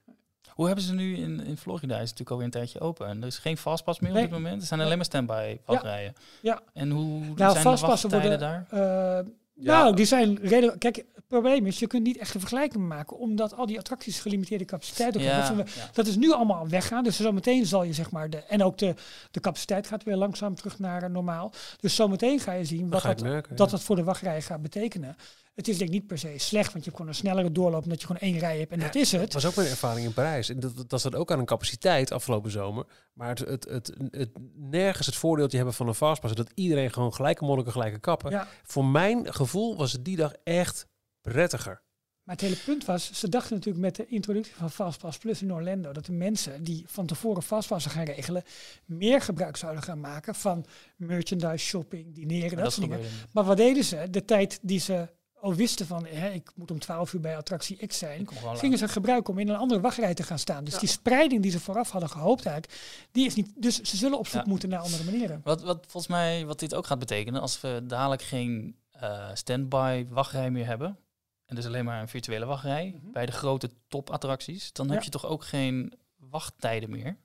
Hoe 0.49 0.67
hebben 0.67 0.85
ze 0.85 0.95
nu 0.95 1.17
in, 1.17 1.41
in 1.41 1.57
Florida? 1.57 1.95
Is 1.95 2.11
het 2.11 2.19
natuurlijk 2.19 2.31
alweer 2.31 2.45
een 2.45 2.51
tijdje 2.51 2.81
open. 2.81 3.07
En 3.07 3.21
er 3.21 3.27
is 3.27 3.39
geen 3.39 3.57
fastpass 3.57 4.01
meer 4.01 4.13
Nee. 4.13 4.25
op 4.25 4.31
dit 4.31 4.39
moment. 4.39 4.61
Er 4.63 4.67
zijn 4.69 4.81
alleen 4.81 4.97
maar 4.97 5.05
standby 5.05 5.59
wachtrijen. 5.65 6.13
Ja. 6.43 6.61
En 6.73 6.91
hoe 6.91 7.21
Nou, 7.21 7.37
zijn 7.37 7.53
de 7.55 7.61
vastpassen 7.61 8.11
wachttijden 8.11 8.39
worden- 8.41 8.67
daar? 8.71 9.25
Ja. 9.61 9.83
Nou, 9.83 9.97
die 9.97 10.05
zijn 10.05 10.39
redelijk. 10.43 10.79
Kijk, 10.79 10.97
het 10.97 11.27
probleem 11.27 11.67
is, 11.67 11.79
je 11.79 11.87
kunt 11.87 12.03
niet 12.03 12.19
echt 12.19 12.35
een 12.35 12.41
vergelijking 12.41 12.89
maken, 12.89 13.19
omdat 13.19 13.57
al 13.57 13.67
die 13.67 13.79
attracties 13.79 14.21
gelimiteerde 14.21 14.65
capaciteit 14.65 15.17
ook 15.17 15.23
hebben. 15.23 15.67
Ja, 15.77 15.91
Dat 15.93 16.07
is 16.07 16.17
nu 16.17 16.33
allemaal 16.33 16.69
weggaan. 16.69 17.05
Dus 17.05 17.17
zometeen 17.17 17.67
zal 17.67 17.83
je 17.83 17.93
zeg 17.93 18.11
maar 18.11 18.31
de. 18.31 18.37
En 18.37 18.63
ook 18.63 18.79
de, 18.79 18.95
de 19.31 19.41
capaciteit 19.41 19.87
gaat 19.87 20.05
weer 20.05 20.17
langzaam 20.17 20.55
terug 20.55 20.79
naar 20.79 21.11
normaal. 21.11 21.53
Dus 21.81 21.95
zometeen 21.95 22.41
ga 22.41 22.53
je 22.53 22.65
zien 22.65 22.91
wat 22.91 23.03
dat, 23.03 23.23
merken. 23.23 23.57
dat 23.57 23.71
dat 23.71 23.83
voor 23.83 23.97
de 23.97 24.05
wachtrij 24.05 24.43
gaat 24.43 24.63
betekenen. 24.63 25.17
Het 25.59 25.69
is 25.69 25.79
denk 25.79 25.91
ik 25.91 25.97
niet 25.97 26.07
per 26.07 26.19
se 26.19 26.35
slecht, 26.37 26.73
want 26.73 26.85
je 26.85 26.91
hebt 26.91 26.97
gewoon 26.97 27.09
een 27.09 27.15
snellere 27.15 27.53
doorloop 27.53 27.83
omdat 27.83 28.01
je 28.01 28.07
gewoon 28.07 28.23
één 28.23 28.39
rij 28.39 28.59
hebt 28.59 28.73
en 28.73 28.79
dat 28.79 28.95
is 28.95 29.13
Het 29.13 29.33
was 29.33 29.47
ook 29.47 29.55
mijn 29.55 29.69
ervaring 29.69 30.07
in 30.07 30.13
Parijs. 30.13 30.49
En 30.49 30.61
dat, 30.61 30.91
dat 30.91 31.01
zat 31.01 31.15
ook 31.15 31.33
aan 31.33 31.39
een 31.39 31.45
capaciteit 31.45 32.13
afgelopen 32.13 32.51
zomer. 32.51 32.87
Maar 33.13 33.29
het, 33.29 33.39
het, 33.39 33.65
het, 33.65 33.95
het, 34.11 34.31
nergens 34.55 35.07
het 35.07 35.17
voordeeltje 35.17 35.57
hebben 35.57 35.75
van 35.75 35.89
een 35.89 35.95
fastpass. 35.95 36.35
Dat 36.35 36.51
iedereen 36.55 36.93
gewoon 36.93 37.15
gelijke 37.15 37.45
monniken, 37.45 37.73
gelijke 37.73 37.99
kappen. 37.99 38.31
Ja. 38.31 38.49
Voor 38.63 38.85
mijn 38.85 39.35
gevoel 39.35 39.77
was 39.77 39.93
het 39.93 40.05
die 40.05 40.17
dag 40.17 40.33
echt 40.45 40.87
prettiger. 41.21 41.83
Maar 42.23 42.37
het 42.37 42.45
hele 42.45 42.57
punt 42.65 42.85
was, 42.85 43.13
ze 43.13 43.29
dachten 43.29 43.55
natuurlijk 43.55 43.85
met 43.85 43.97
de 43.97 44.07
introductie 44.07 44.55
van 44.55 44.71
Fastpass 44.71 45.19
Plus 45.19 45.43
in 45.43 45.53
Orlando, 45.53 45.93
dat 45.93 46.07
de 46.07 46.13
mensen 46.13 46.65
die 46.65 46.85
van 46.87 47.07
tevoren 47.07 47.43
Fastpassen 47.43 47.91
gaan 47.91 48.05
regelen, 48.05 48.43
meer 48.85 49.21
gebruik 49.21 49.57
zouden 49.57 49.83
gaan 49.83 50.01
maken 50.01 50.35
van 50.35 50.65
merchandise, 50.97 51.67
shopping, 51.67 52.15
dineren, 52.15 52.51
dat, 52.51 52.59
dat 52.59 52.73
soort 52.73 52.91
dingen. 52.91 53.07
Maar 53.33 53.45
wat 53.45 53.57
deden 53.57 53.85
ze? 53.85 54.07
De 54.11 54.25
tijd 54.25 54.59
die 54.63 54.81
ze 54.81 55.09
al 55.41 55.55
wisten 55.55 55.87
van, 55.87 56.07
hè, 56.07 56.29
ik 56.31 56.51
moet 56.55 56.71
om 56.71 56.79
12 56.79 57.13
uur 57.13 57.21
bij 57.21 57.37
attractie 57.37 57.87
X 57.87 57.99
zijn, 57.99 58.29
gingen 58.55 58.79
ze 58.79 58.89
gebruiken 58.89 59.33
om 59.33 59.39
in 59.39 59.49
een 59.49 59.57
andere 59.57 59.81
wachtrij 59.81 60.15
te 60.15 60.23
gaan 60.23 60.39
staan. 60.39 60.65
Dus 60.65 60.79
die 60.79 60.89
spreiding 60.89 61.43
die 61.43 61.51
ze 61.51 61.61
vooraf 61.61 61.91
hadden 61.91 62.11
gehoopt 62.11 62.47
eigenlijk, 62.47 62.81
die 63.13 63.27
is 63.27 63.35
niet. 63.35 63.51
Dus 63.57 63.81
ze 63.81 63.97
zullen 63.97 64.19
op 64.19 64.27
zoek 64.27 64.43
Ja. 64.45 64.49
moeten 64.51 64.69
naar 64.69 64.79
andere 64.81 65.05
manieren. 65.05 65.41
Wat, 65.45 65.63
wat 65.63 65.79
volgens 65.89 66.07
mij, 66.13 66.47
wat 66.47 66.59
dit 66.59 66.75
ook 66.75 66.87
gaat 66.87 66.99
betekenen, 66.99 67.41
als 67.41 67.61
we 67.61 67.81
dadelijk 67.87 68.23
geen 68.23 68.77
eh 68.91 69.29
standby 69.35 70.07
wachtrij 70.09 70.51
meer 70.51 70.67
hebben, 70.67 70.99
en 71.47 71.55
dus 71.55 71.67
alleen 71.67 71.85
maar 71.85 72.01
een 72.01 72.09
virtuele 72.09 72.45
wachtrij 72.47 72.95
Mhm. 73.03 73.13
bij 73.13 73.27
de 73.27 73.33
grote 73.33 73.71
topattracties, 73.89 74.73
dan 74.73 74.87
heb 74.89 74.99
Ja. 74.99 75.05
je 75.05 75.11
toch 75.11 75.27
ook 75.27 75.45
geen 75.45 75.93
wachttijden 76.17 76.91
meer? 76.91 77.17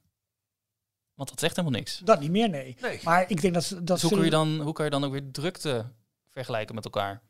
Want 1.13 1.29
dat 1.29 1.39
zegt 1.39 1.55
helemaal 1.55 1.79
niks. 1.79 2.01
Dat 2.03 2.19
niet 2.19 2.31
meer, 2.31 2.49
nee. 2.49 2.75
Nee. 2.81 2.99
Maar 3.03 3.29
ik 3.29 3.41
denk 3.41 3.53
dat 3.53 3.63
ze 3.63 3.75
dat 3.75 3.87
Dus 3.87 4.01
hoe, 4.01 4.11
kun 4.11 4.23
je 4.23 4.29
zullen- 4.31 4.47
dan, 4.57 4.63
hoe 4.65 4.73
kan 4.73 4.85
je 4.85 4.91
dan 4.91 5.03
ook 5.03 5.11
weer 5.11 5.31
drukte 5.31 5.85
vergelijken 6.29 6.75
met 6.75 6.83
elkaar 6.85 7.21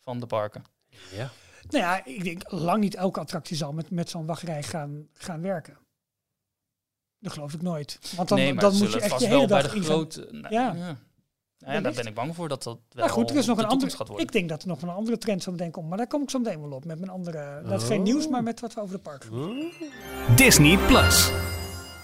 van 0.00 0.20
de 0.20 0.26
parken? 0.26 0.64
Ja. 1.12 1.30
Nou 1.70 1.84
ja, 1.84 2.04
ik 2.04 2.24
denk 2.24 2.50
lang 2.50 2.80
niet 2.80 2.94
elke 2.94 3.20
attractie 3.20 3.56
zal 3.56 3.72
met, 3.72 3.90
met 3.90 4.10
zo'n 4.10 4.26
wachtrij 4.26 4.62
gaan, 4.62 5.08
gaan 5.12 5.40
werken. 5.42 5.78
Dat 7.18 7.32
geloof 7.32 7.52
ik 7.54 7.62
nooit. 7.62 7.98
Want 8.16 8.28
dan, 8.28 8.38
nee, 8.38 8.52
maar 8.54 8.62
dan 8.62 8.76
moet 8.76 8.92
je 8.92 9.00
echt 9.00 9.08
vast 9.08 9.22
je 9.22 9.26
hele 9.28 9.38
wel 9.38 9.48
bij 9.48 9.62
dag 9.62 9.70
de 9.70 9.76
in 9.76 9.82
gaan- 9.82 9.92
grote... 9.92 10.28
Nou, 10.30 10.54
Ja. 10.54 10.72
ja. 10.72 10.96
Nou 11.58 11.72
ja, 11.74 11.80
daar 11.80 11.92
ben 11.92 12.06
ik 12.06 12.14
bang 12.14 12.34
voor 12.34 12.48
dat 12.48 12.62
dat 12.62 12.78
wel 12.90 13.04
Maar 13.04 13.14
goed, 13.14 13.30
er 13.30 13.36
is 13.36 13.46
nog 13.46 13.58
een 13.58 13.64
andere. 13.64 13.90
gaat 13.96 14.08
worden. 14.08 14.26
Ik 14.26 14.32
denk 14.32 14.48
dat 14.48 14.62
er 14.62 14.68
nog 14.68 14.82
een 14.82 14.88
andere 14.88 15.18
trend 15.18 15.42
zo 15.42 15.50
meteen 15.50 15.70
komt. 15.70 15.88
Maar 15.88 15.98
daar 15.98 16.06
kom 16.06 16.22
ik 16.22 16.30
zo 16.30 16.38
meteen 16.38 16.60
wel 16.60 16.70
op. 16.72 16.84
Met 16.84 16.98
mijn 16.98 17.10
andere. 17.10 17.62
Dat 17.68 17.82
is 17.82 17.86
geen 17.88 17.98
Oh. 17.98 18.04
nieuws, 18.04 18.28
maar 18.28 18.42
met 18.42 18.60
wat 18.60 18.74
we 18.74 18.80
over 18.80 18.94
de 18.96 19.02
park. 19.02 19.26
Disney 20.36 20.76
Plus. 20.86 21.30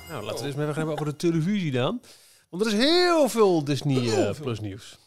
Nou, 0.08 0.24
laten 0.24 0.38
we 0.40 0.46
eens 0.46 0.56
even 0.56 0.74
hebben 0.74 0.92
over 0.92 1.04
de 1.06 1.16
televisie 1.16 1.70
dan. 1.72 2.00
Want 2.48 2.66
er 2.66 2.72
is 2.72 2.78
heel 2.78 3.28
veel 3.28 3.64
Disney 3.64 4.26
eh, 4.28 4.40
Plus 4.40 4.60
nieuws. 4.60 4.98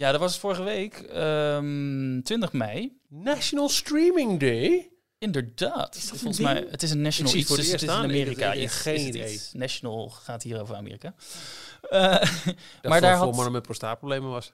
Ja, 0.00 0.10
dat 0.10 0.20
was 0.20 0.38
vorige 0.38 0.62
week, 0.62 0.94
ehm 0.98 2.20
20 2.22 2.52
mei. 2.52 2.98
National 3.08 3.68
Streaming 3.68 4.40
Day. 4.40 4.90
Inderdaad. 5.18 5.94
Is 5.94 6.08
dat 6.08 6.18
Volgens 6.18 6.38
een 6.38 6.44
mij, 6.44 6.54
ding? 6.54 6.70
het 6.70 6.82
is 6.82 6.90
een 6.90 7.00
national 7.02 7.34
iets, 7.34 7.48
dus 7.48 7.56
het 7.58 7.80
het 7.80 7.82
is 7.82 7.88
in. 7.88 7.94
Amerika 7.94 8.52
Ik- 8.52 8.70
geen 8.70 9.06
idee. 9.06 9.32
iets? 9.32 9.52
National 9.52 10.08
gaat 10.10 10.42
hier 10.42 10.60
over 10.60 10.74
Amerika. 10.76 11.14
Eh, 11.90 12.00
Dat 12.10 12.54
maar 12.82 13.00
daar, 13.00 13.16
voor 13.16 13.26
had, 13.26 13.34
mannen 13.34 13.52
met 13.52 13.62
prostaatproblemen 13.62 14.30
was. 14.30 14.52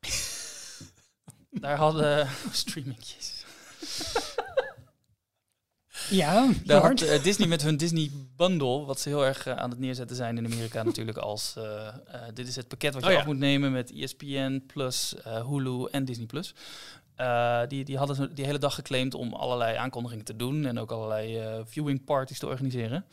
daar 1.50 1.76
hadden 1.76 2.28
streamingjes. 2.52 3.44
Ja, 6.10 6.48
Daar 6.64 6.82
had 6.86 7.00
eh, 7.00 7.22
Disney 7.22 7.48
met 7.48 7.62
hun 7.62 7.76
Disney 7.76 8.10
Bundle, 8.36 8.84
wat 8.84 9.00
ze 9.00 9.08
heel 9.08 9.26
erg 9.26 9.46
eh, 9.46 9.56
aan 9.56 9.70
het 9.70 9.78
neerzetten 9.78 10.16
zijn 10.16 10.36
in 10.38 10.44
Amerika 10.44 10.82
natuurlijk 10.82 11.18
als 11.18 11.54
eh, 11.56 11.88
dit 12.34 12.48
is 12.48 12.56
het 12.56 12.68
pakket 12.68 12.92
wat 12.94 13.02
je 13.02 13.08
Oh 13.08 13.14
ja. 13.14 13.20
af 13.20 13.26
moet 13.26 13.38
nemen 13.38 13.72
met 13.72 13.92
ESPN 13.92 14.62
plus 14.66 15.14
eh, 15.22 15.46
Hulu 15.46 15.84
en 15.90 16.04
Disney 16.04 16.26
plus. 16.26 16.54
Eh, 17.14 17.60
die, 17.68 17.84
die 17.84 17.98
hadden 17.98 18.16
ze 18.16 18.32
die 18.32 18.44
hele 18.44 18.58
dag 18.58 18.74
geclaimd 18.74 19.14
om 19.14 19.32
allerlei 19.34 19.76
aankondigingen 19.76 20.24
te 20.24 20.36
doen 20.36 20.66
en 20.66 20.78
ook 20.78 20.90
allerlei 20.92 21.38
eh, 21.38 21.60
viewing 21.64 22.04
parties 22.04 22.38
te 22.38 22.46
organiseren. 22.46 23.04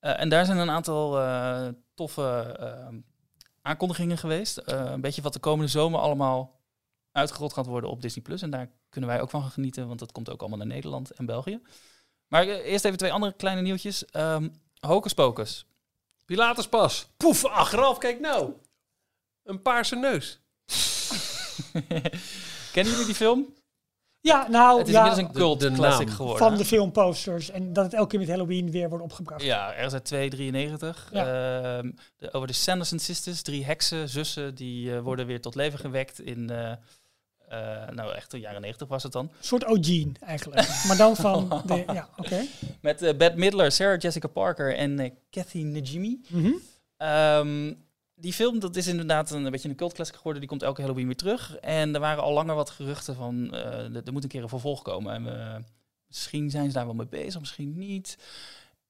Eh, 0.00 0.20
en 0.20 0.28
daar 0.28 0.44
zijn 0.44 0.58
een 0.58 0.70
aantal 0.70 1.18
eh, 1.20 1.68
toffe 1.94 2.56
aankondigingen 3.62 4.18
geweest. 4.18 4.56
Eh, 4.56 4.90
een 4.90 5.00
beetje 5.00 5.22
wat 5.22 5.32
de 5.32 5.38
komende 5.38 5.70
zomer 5.70 6.00
allemaal 6.00 6.60
uitgerold 7.12 7.52
gaat 7.52 7.66
worden 7.66 7.90
op 7.90 8.02
Disney 8.02 8.24
Plus. 8.24 8.42
En 8.42 8.50
daar 8.50 8.70
kunnen 8.88 9.10
wij 9.10 9.20
ook 9.20 9.30
van 9.30 9.40
gaan 9.42 9.50
genieten, 9.50 9.86
want 9.86 9.98
dat 9.98 10.12
komt 10.12 10.30
ook 10.30 10.40
allemaal 10.40 10.58
naar 10.58 10.66
Nederland 10.66 11.10
en 11.10 11.26
België. 11.26 11.60
Maar 12.28 12.42
eh, 12.42 12.72
eerst 12.72 12.84
even 12.84 12.98
twee 12.98 13.12
andere 13.12 13.32
kleine 13.32 13.60
nieuwtjes. 13.60 14.04
Ehm 14.04 14.48
Hocus 14.80 15.12
Pocus. 15.14 15.66
Pilatus 16.24 16.68
pas. 16.68 17.08
Poef, 17.16 17.44
achteraf, 17.44 17.98
kijk 17.98 18.20
nou. 18.20 18.52
Een 19.44 19.62
paarse 19.62 19.96
neus. 19.96 20.40
Kennen 22.72 22.92
jullie 22.92 23.06
die 23.06 23.14
film? 23.14 23.54
Ja, 24.20 24.48
nou, 24.48 24.78
het 24.78 24.86
is 24.88 24.92
ja, 24.94 25.00
inmiddels 25.04 25.28
een 25.28 25.34
cult 25.34 25.60
de 25.60 25.72
classic 25.72 26.06
naam 26.06 26.16
geworden. 26.16 26.48
van 26.48 26.56
de 26.56 26.64
filmposters. 26.64 27.50
En 27.50 27.72
dat 27.72 27.84
het 27.84 27.94
elke 27.94 28.08
keer 28.08 28.18
met 28.18 28.28
Halloween 28.28 28.70
weer 28.70 28.88
wordt 28.88 29.04
opgebracht. 29.04 29.42
Ja, 29.42 29.74
ergens 29.74 29.92
uit 29.92 30.04
293. 30.04 31.08
Ja. 31.12 31.24
Ehm, 31.78 31.90
de, 32.16 32.32
over 32.32 32.46
de 32.48 32.52
Sanderson 32.54 32.98
Sisters, 32.98 33.42
drie 33.42 33.64
heksen, 33.64 34.08
zussen, 34.08 34.54
die 34.54 34.94
eh, 34.94 35.00
worden 35.00 35.26
weer 35.26 35.40
tot 35.40 35.54
leven 35.54 35.78
gewekt 35.78 36.20
in... 36.20 36.50
eh, 36.50 36.72
eh, 37.48 37.88
nou, 37.88 38.14
echt 38.14 38.30
de 38.30 38.38
jaren 38.38 38.60
90 38.60 38.88
was 38.88 39.02
het 39.02 39.12
dan. 39.12 39.24
Een 39.24 39.30
soort 39.40 39.64
O'Gene 39.66 40.12
eigenlijk. 40.20 40.84
maar 40.86 40.96
dan 40.96 41.16
van 41.16 41.48
de. 41.66 41.84
Ja, 41.92 42.08
oké. 42.16 42.44
Met 42.80 43.02
eh 43.02 43.16
Bette 43.16 43.38
Midler, 43.38 43.72
Sarah 43.72 44.00
Jessica 44.00 44.28
Parker 44.28 44.76
en 44.76 44.98
eh 44.98 45.10
Kathy 45.30 45.62
Najimy. 45.62 46.18
Ehm, 46.96 47.74
die 48.14 48.32
film, 48.32 48.58
dat 48.58 48.76
is 48.76 48.86
inderdaad 48.86 49.30
een, 49.30 49.50
beetje 49.50 49.68
een 49.68 49.76
cult 49.76 49.92
classic 49.92 50.16
geworden. 50.16 50.40
Die 50.40 50.50
komt 50.50 50.62
elke 50.62 50.80
Halloween 50.80 51.06
weer 51.06 51.16
terug. 51.16 51.56
En 51.56 51.94
er 51.94 52.00
waren 52.00 52.22
al 52.22 52.32
langer 52.32 52.54
wat 52.54 52.70
geruchten 52.70 53.14
van, 53.14 53.54
er 53.54 54.12
moet 54.12 54.22
een 54.22 54.28
keer 54.28 54.42
een 54.42 54.48
vervolg 54.48 54.82
komen. 54.82 55.14
En 55.14 55.24
we, 55.24 55.64
misschien 56.06 56.50
zijn 56.50 56.66
ze 56.66 56.72
daar 56.72 56.84
wel 56.84 56.94
mee 56.94 57.06
bezig, 57.06 57.40
misschien 57.40 57.78
niet. 57.78 58.18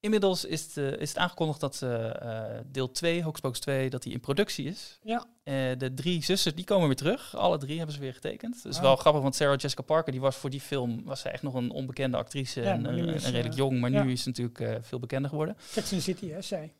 Inmiddels 0.01 0.45
is 0.45 0.61
het, 0.65 0.77
eh, 0.77 0.99
is 1.01 1.09
het 1.09 1.17
aangekondigd 1.17 1.59
dat 1.59 1.81
eh, 1.81 2.21
eh, 2.55 2.61
deel 2.65 2.91
2, 2.91 3.23
Hocus 3.23 3.39
Pocus 3.41 3.59
2, 3.59 3.89
dat 3.89 4.03
die 4.03 4.13
in 4.13 4.19
productie 4.19 4.65
is. 4.65 4.99
Ja. 5.03 5.25
Eh, 5.43 5.53
de 5.77 5.93
drie 5.93 6.23
zussen, 6.23 6.55
die 6.55 6.65
komen 6.65 6.87
weer 6.87 6.95
terug. 6.95 7.35
Alle 7.35 7.57
drie 7.57 7.77
hebben 7.77 7.95
ze 7.95 8.01
weer 8.01 8.13
getekend. 8.13 8.63
Dat 8.63 8.71
is 8.71 8.77
Ah. 8.77 8.83
wel 8.83 8.95
grappig, 8.95 9.21
want 9.21 9.35
Sarah 9.35 9.57
Jessica 9.59 9.81
Parker, 9.81 10.11
die 10.11 10.21
was 10.21 10.35
voor 10.35 10.49
die 10.49 10.61
film, 10.61 11.01
was 11.05 11.19
zij 11.21 11.31
echt 11.31 11.43
nog 11.43 11.53
een 11.53 11.71
onbekende 11.71 12.17
actrice. 12.17 12.61
Ja, 12.61 12.71
en, 12.73 12.85
eh, 12.85 13.13
is, 13.15 13.25
redelijk 13.25 13.55
jong, 13.55 13.79
maar 13.79 13.91
ja. 13.91 14.03
nu 14.03 14.11
is 14.11 14.21
ze 14.23 14.27
natuurlijk 14.27 14.59
eh, 14.59 14.75
veel 14.81 14.99
bekender 14.99 15.29
geworden. 15.29 15.55
Sex 15.59 15.91
and 15.93 16.03
the 16.03 16.11
City, 16.11 16.29
hè, 16.29 16.41
zij. 16.41 16.73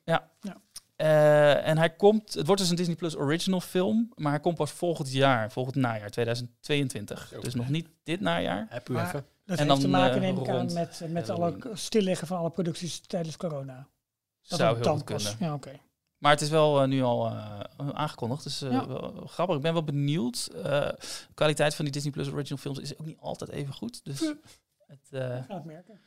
Eh, 0.95 1.67
en 1.67 1.77
hij 1.77 1.89
komt, 1.89 2.33
het 2.33 2.45
wordt 2.45 2.61
dus 2.61 2.69
een 2.69 2.75
Disney 2.75 2.95
Plus 2.95 3.15
original 3.17 3.61
film, 3.61 4.11
maar 4.15 4.31
hij 4.31 4.41
komt 4.41 4.55
pas 4.55 4.71
volgend 4.71 5.11
jaar, 5.11 5.51
volgend 5.51 5.75
najaar, 5.75 6.09
2022. 6.09 7.27
Zo. 7.33 7.41
Dus 7.41 7.53
nog 7.53 7.69
niet 7.69 7.87
dit 8.03 8.19
najaar. 8.19 8.65
Heb 8.69 8.89
u 8.89 8.93
Maar- 8.93 9.05
even. 9.05 9.25
Dat 9.49 9.57
En 9.59 9.67
heeft 9.67 9.81
te 9.81 9.89
dan, 9.89 9.99
maken, 9.99 10.15
eh, 10.15 10.21
neem 10.21 10.37
ik 10.37 10.49
aan, 10.49 10.73
met, 10.73 11.01
met 11.07 11.29
alle 11.29 11.57
stilleggen 11.73 12.27
van 12.27 12.37
alle 12.37 12.49
producties 12.49 12.99
tijdens 12.99 13.37
corona. 13.37 13.87
Dat 14.47 14.59
Zou 14.59 14.77
heel 14.77 14.91
goed 14.91 15.03
kunnen. 15.03 15.35
Ja, 15.39 15.53
oké. 15.53 15.79
Maar 16.17 16.31
het 16.31 16.41
is 16.41 16.49
wel 16.49 16.81
eh, 16.81 16.87
nu 16.87 17.01
al 17.03 17.27
eh, 17.27 17.59
aangekondigd, 17.93 18.43
dus 18.43 18.61
eh, 18.61 18.71
Ja. 18.71 18.87
wel 18.87 19.23
grappig. 19.27 19.55
Ik 19.55 19.61
ben 19.61 19.73
wel 19.73 19.83
benieuwd. 19.83 20.49
Eh, 20.55 20.61
de 20.63 20.97
kwaliteit 21.33 21.75
van 21.75 21.85
die 21.85 21.93
Disney 21.93 22.11
Plus 22.11 22.27
original 22.29 22.57
films 22.57 22.79
is 22.79 22.97
ook 22.97 23.05
niet 23.05 23.19
altijd 23.19 23.49
even 23.49 23.73
goed. 23.73 24.03
Dus 24.03 24.19
het, 24.87 24.99
eh, 25.11 25.19
Gaan 25.19 25.45
het 25.47 25.65
merken. 25.65 25.99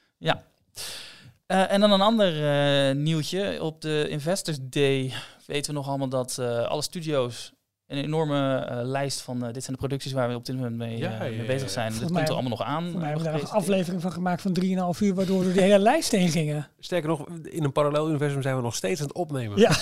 Eh, 1.47 1.73
en 1.73 1.81
dan 1.81 1.93
een 1.93 2.01
ander 2.01 2.49
eh, 2.89 2.95
nieuwtje. 2.97 3.63
Op 3.63 3.81
de 3.81 4.07
Investors 4.09 4.59
Day 4.63 5.13
weten 5.47 5.71
we 5.73 5.79
nog 5.79 5.89
allemaal 5.89 6.09
dat 6.09 6.39
eh, 6.39 6.67
alle 6.67 6.83
studio's 6.83 7.53
een 7.93 8.05
enorme 8.05 8.57
eh, 8.57 8.79
lijst 8.83 9.21
van 9.21 9.47
eh, 9.47 9.53
dit 9.53 9.65
zijn 9.65 9.77
de 9.77 9.87
producties 9.87 10.13
waar 10.13 10.29
we 10.29 10.35
op 10.35 10.45
dit 10.45 10.57
moment 10.57 10.77
mee, 10.77 10.99
Ja, 10.99 11.13
eh, 11.13 11.21
mee 11.21 11.37
ja, 11.37 11.47
bezig 11.47 11.71
zijn. 11.71 11.93
Dat 11.93 12.13
komt 12.13 12.29
er 12.29 12.33
allemaal 12.33 12.51
nog 12.51 12.63
aan. 12.63 12.91
Voor 12.91 13.01
mij 13.01 13.09
hebben 13.09 13.27
we 13.27 13.33
daar 13.33 13.41
een 13.41 13.49
aflevering 13.49 14.03
van 14.03 14.13
gemaakt 14.13 14.43
van 14.43 14.53
3,5 14.61 15.01
uur, 15.01 15.15
waardoor 15.15 15.39
we 15.39 15.45
door 15.45 15.53
de 15.53 15.61
hele 15.61 15.79
lijst 15.79 16.11
heen 16.11 16.29
gingen. 16.29 16.69
Sterker 16.79 17.09
nog, 17.09 17.29
in 17.43 17.65
een 17.65 17.73
parallel 17.73 18.09
universum 18.09 18.43
zijn 18.43 18.57
we 18.57 18.63
nog 18.63 18.75
steeds 18.75 19.01
aan 19.01 19.07
het 19.07 19.17
opnemen. 19.17 19.59
Ja. 19.59 19.71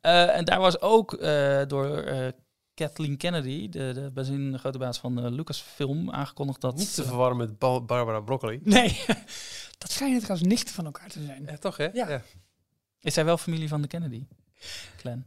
Eh, 0.00 0.36
en 0.36 0.44
daar 0.44 0.60
was 0.60 0.80
ook 0.80 1.14
eh, 1.14 1.60
door 1.66 1.96
eh, 1.96 2.28
Kathleen 2.74 3.16
Kennedy, 3.16 3.68
de, 3.68 3.92
de, 3.94 4.10
bazin, 4.14 4.52
de 4.52 4.58
grote 4.58 4.78
baas 4.78 4.98
van 4.98 5.34
Lucasfilm, 5.34 6.10
aangekondigd 6.10 6.60
dat... 6.60 6.76
Niet 6.76 6.94
te 6.94 7.04
verwarren 7.04 7.36
met 7.36 7.58
Ba- 7.58 7.80
Barbara 7.80 8.20
Broccoli. 8.20 8.60
Nee, 8.62 9.00
dat 9.78 9.90
schijnen 9.90 10.20
trouwens 10.20 10.48
nichten 10.48 10.74
van 10.74 10.84
elkaar 10.84 11.08
te 11.08 11.24
zijn. 11.24 11.44
Ja, 11.46 11.56
toch 11.56 11.76
hè? 11.76 11.88
Ja. 11.92 12.22
Is 13.00 13.14
zij 13.14 13.24
wel 13.24 13.36
familie 13.36 13.68
van 13.68 13.82
de 13.82 13.88
Kennedy? 13.88 14.26
Clan. 14.96 15.24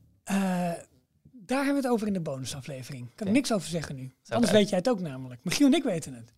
Daar 1.46 1.64
hebben 1.64 1.82
we 1.82 1.88
het 1.88 1.96
over 1.96 2.08
in 2.08 2.14
de 2.14 2.22
bonusaflevering. 2.22 3.16
Kan 3.16 3.28
ik 3.28 3.34
niks 3.34 3.52
over 3.54 3.70
zeggen 3.70 3.96
nu. 3.96 4.14
Anders 4.30 4.52
weet 4.52 4.70
jij 4.70 4.78
het 4.78 4.90
ook 4.90 5.00
namelijk. 5.00 5.40
Michiel 5.44 5.68
en 5.68 5.74
ik 5.74 5.84
weten 5.84 6.14
het. 6.14 6.34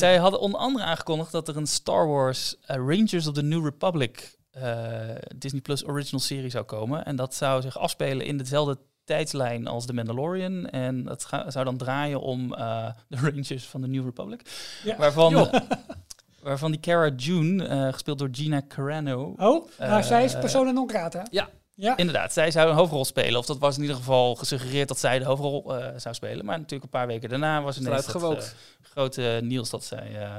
Zij 0.00 0.16
hadden 0.18 0.40
onder 0.40 0.60
andere 0.60 0.84
aangekondigd 0.84 1.32
dat 1.32 1.48
er 1.48 1.56
een 1.56 1.66
Star 1.66 2.06
Wars 2.08 2.56
eh, 2.60 2.76
Rangers 2.76 3.26
of 3.26 3.34
the 3.34 3.42
New 3.42 3.64
Republic 3.64 4.36
eh, 4.50 5.00
Disney 5.36 5.60
Plus 5.60 5.86
original 5.86 6.20
serie 6.20 6.50
zou 6.50 6.64
komen. 6.64 7.04
En 7.04 7.16
dat 7.16 7.34
zou 7.34 7.62
zich 7.62 7.78
afspelen 7.78 8.26
in 8.26 8.36
dezelfde 8.38 8.78
tijdslijn 9.04 9.66
als 9.66 9.86
The 9.86 9.92
Mandalorian. 9.92 10.66
En 10.66 11.04
dat 11.04 11.24
ga- 11.24 11.50
zou 11.50 11.64
dan 11.64 11.76
draaien 11.76 12.20
om 12.20 12.54
eh, 12.54 12.88
de 13.08 13.16
Rangers 13.16 13.64
van 13.66 13.80
de 13.80 13.88
New 13.88 14.04
Republic. 14.04 14.40
Ja. 14.84 14.96
Waarvan, 14.96 15.50
waarvan 16.42 16.70
die 16.70 16.80
Cara 16.80 17.08
June, 17.16 17.92
gespeeld 17.92 18.18
door 18.18 18.28
Gina 18.32 18.62
Carano... 18.68 19.34
Oh, 19.36 19.68
maar 19.78 20.04
zij 20.04 20.24
is 20.24 20.32
persona 20.32 20.70
non 20.70 20.88
grata. 20.88 21.26
ja. 21.30 21.48
Ja. 21.78 21.96
Inderdaad, 21.96 22.32
zij 22.32 22.50
zou 22.50 22.68
een 22.70 22.74
hoofdrol 22.76 23.04
spelen. 23.04 23.38
Of 23.38 23.46
dat 23.46 23.58
was 23.58 23.76
in 23.76 23.82
ieder 23.82 23.96
geval 23.96 24.34
gesuggereerd 24.34 24.88
dat 24.88 24.98
zij 24.98 25.18
de 25.18 25.24
hoofdrol 25.24 25.76
eh, 25.76 25.88
zou 25.96 26.14
spelen. 26.14 26.44
Maar 26.44 26.56
natuurlijk 26.56 26.82
een 26.84 26.98
paar 26.98 27.06
weken 27.06 27.28
daarna 27.28 27.62
was 27.62 27.78
ineens 27.78 27.96
dat, 27.96 28.04
gewookt. 28.10 28.44
eh, 28.44 28.86
grote 28.90 29.40
nieuws 29.42 29.70
dat 29.70 29.84
zij 29.84 30.06
eh, 30.14 30.30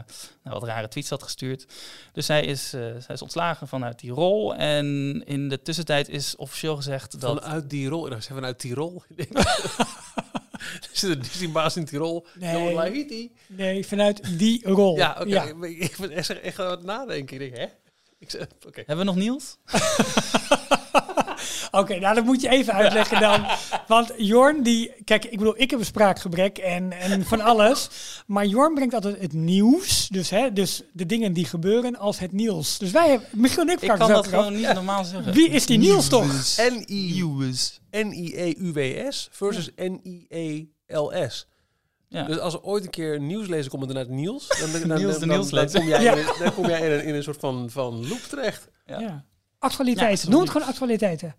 nou, 0.43 0.59
wat 0.59 0.63
rare 0.63 0.87
tweets 0.87 1.09
had 1.09 1.23
gestuurd. 1.23 1.65
Dus 2.11 2.25
zij 2.25 2.43
is, 2.45 2.73
eh, 2.73 2.81
zij 2.81 3.15
is 3.15 3.21
ontslagen 3.21 3.67
vanuit 3.67 3.99
die 3.99 4.11
rol. 4.11 4.55
En 4.55 4.85
in 5.25 5.49
de 5.49 5.61
tussentijd 5.61 6.09
is 6.09 6.35
officieel 6.35 6.75
gezegd 6.75 7.19
dat... 7.21 7.43
Vanuit 7.43 7.69
die 7.69 7.87
rol. 7.89 8.07
Nou, 8.07 8.21
zijn 8.21 8.37
vanuit 8.37 8.59
Tirol. 8.59 9.03
Er 10.81 10.89
zit 10.91 11.09
een 11.09 11.21
Disney-baas 11.21 11.75
in 11.77 11.85
Tirol. 11.85 12.25
Nee. 12.39 12.73
Lahiti. 12.73 13.35
Nee, 13.47 13.87
vanuit 13.87 14.37
die 14.39 14.67
rol. 14.67 14.95
Ja, 14.97 15.15
oké. 15.19 15.29
Ja. 15.29 15.43
Ik 15.61 15.95
ben 15.99 16.11
echt, 16.11 16.41
echt 16.41 16.59
aan 16.59 16.71
het 16.71 16.83
nadenken. 16.83 17.41
Ik 17.41 17.53
denk, 17.53 17.57
hè? 17.57 17.73
Ik 18.19 18.29
zeg, 18.31 18.47
oké. 18.65 18.83
Hebben 18.85 18.97
we 18.97 19.03
nog 19.03 19.15
nieuws? 19.15 19.57
Oké, 21.71 21.99
nou 21.99 22.15
dat 22.15 22.23
moet 22.23 22.41
je 22.41 22.49
even 22.49 22.73
uitleggen 22.73 23.19
dan. 23.19 23.45
Want 23.87 24.11
Jorn, 24.17 24.63
die, 24.63 24.91
kijk, 25.03 25.25
ik 25.25 25.37
bedoel, 25.37 25.53
ik 25.61 25.69
heb 25.69 25.79
een 25.79 25.85
spraakgebrek 25.85 26.57
en, 26.57 26.91
en 26.91 27.25
van 27.25 27.41
alles. 27.41 27.89
Maar 28.25 28.45
Jorn 28.45 28.73
brengt 28.73 28.93
altijd 28.93 29.19
het 29.21 29.33
nieuws, 29.33 30.07
dus, 30.07 30.29
hè, 30.29 30.53
dus 30.53 30.81
de 30.93 31.05
dingen 31.05 31.33
die 31.33 31.45
gebeuren 31.45 31.95
als 31.97 32.19
het 32.19 32.31
nieuws. 32.31 32.77
Dus 32.77 32.91
wij 32.91 33.09
hebben, 33.09 33.27
Michiel 33.31 33.61
en 33.61 33.69
ik 33.69 33.81
Ik 33.81 33.87
kan 33.89 34.07
dat 34.11 34.27
gewoon 34.27 34.55
niet 34.55 34.73
normaal 34.73 35.03
zeggen. 35.05 35.33
Wie 35.33 35.49
is 35.49 35.65
die 35.65 35.77
Niels 35.77 36.07
toch? 36.07 36.25
N-I- 36.57 37.23
N-I-E-U-W-S 37.91 39.27
versus 39.31 39.69
N-I-E-L-S. 39.75 41.47
Ja. 42.09 42.23
Dus 42.23 42.39
als 42.39 42.53
er 42.53 42.61
ooit 42.61 42.83
een 42.83 42.89
keer 42.89 43.19
nieuwslezer 43.21 43.69
komt 43.69 43.81
met 43.81 43.89
inderdaad 43.91 44.15
Niels, 44.15 44.47
dan, 44.47 44.71
dan, 44.71 44.87
dan, 44.87 44.97
Niels 44.97 45.13
de 45.13 45.19
dan- 45.19 45.27
dan, 45.29 45.37
nieuwslezer. 45.37 45.79
kom 45.79 45.89
jij, 45.89 46.01
Ja. 46.03 46.11
in, 46.11 46.17
een- 46.17 46.33
dan 46.39 46.53
kom 46.53 46.67
jij 46.67 46.81
in, 46.81 46.91
een, 46.91 47.03
in 47.05 47.15
een 47.15 47.23
soort 47.23 47.39
van, 47.39 47.69
van 47.69 48.07
loop 48.07 48.19
terecht. 48.29 48.67
Ja. 48.85 48.99
Ja. 48.99 49.25
Actualiteiten, 49.59 50.25
Ja, 50.25 50.31
noem 50.31 50.41
het 50.41 50.49
gewoon 50.49 50.67
actualiteiten. 50.67 51.35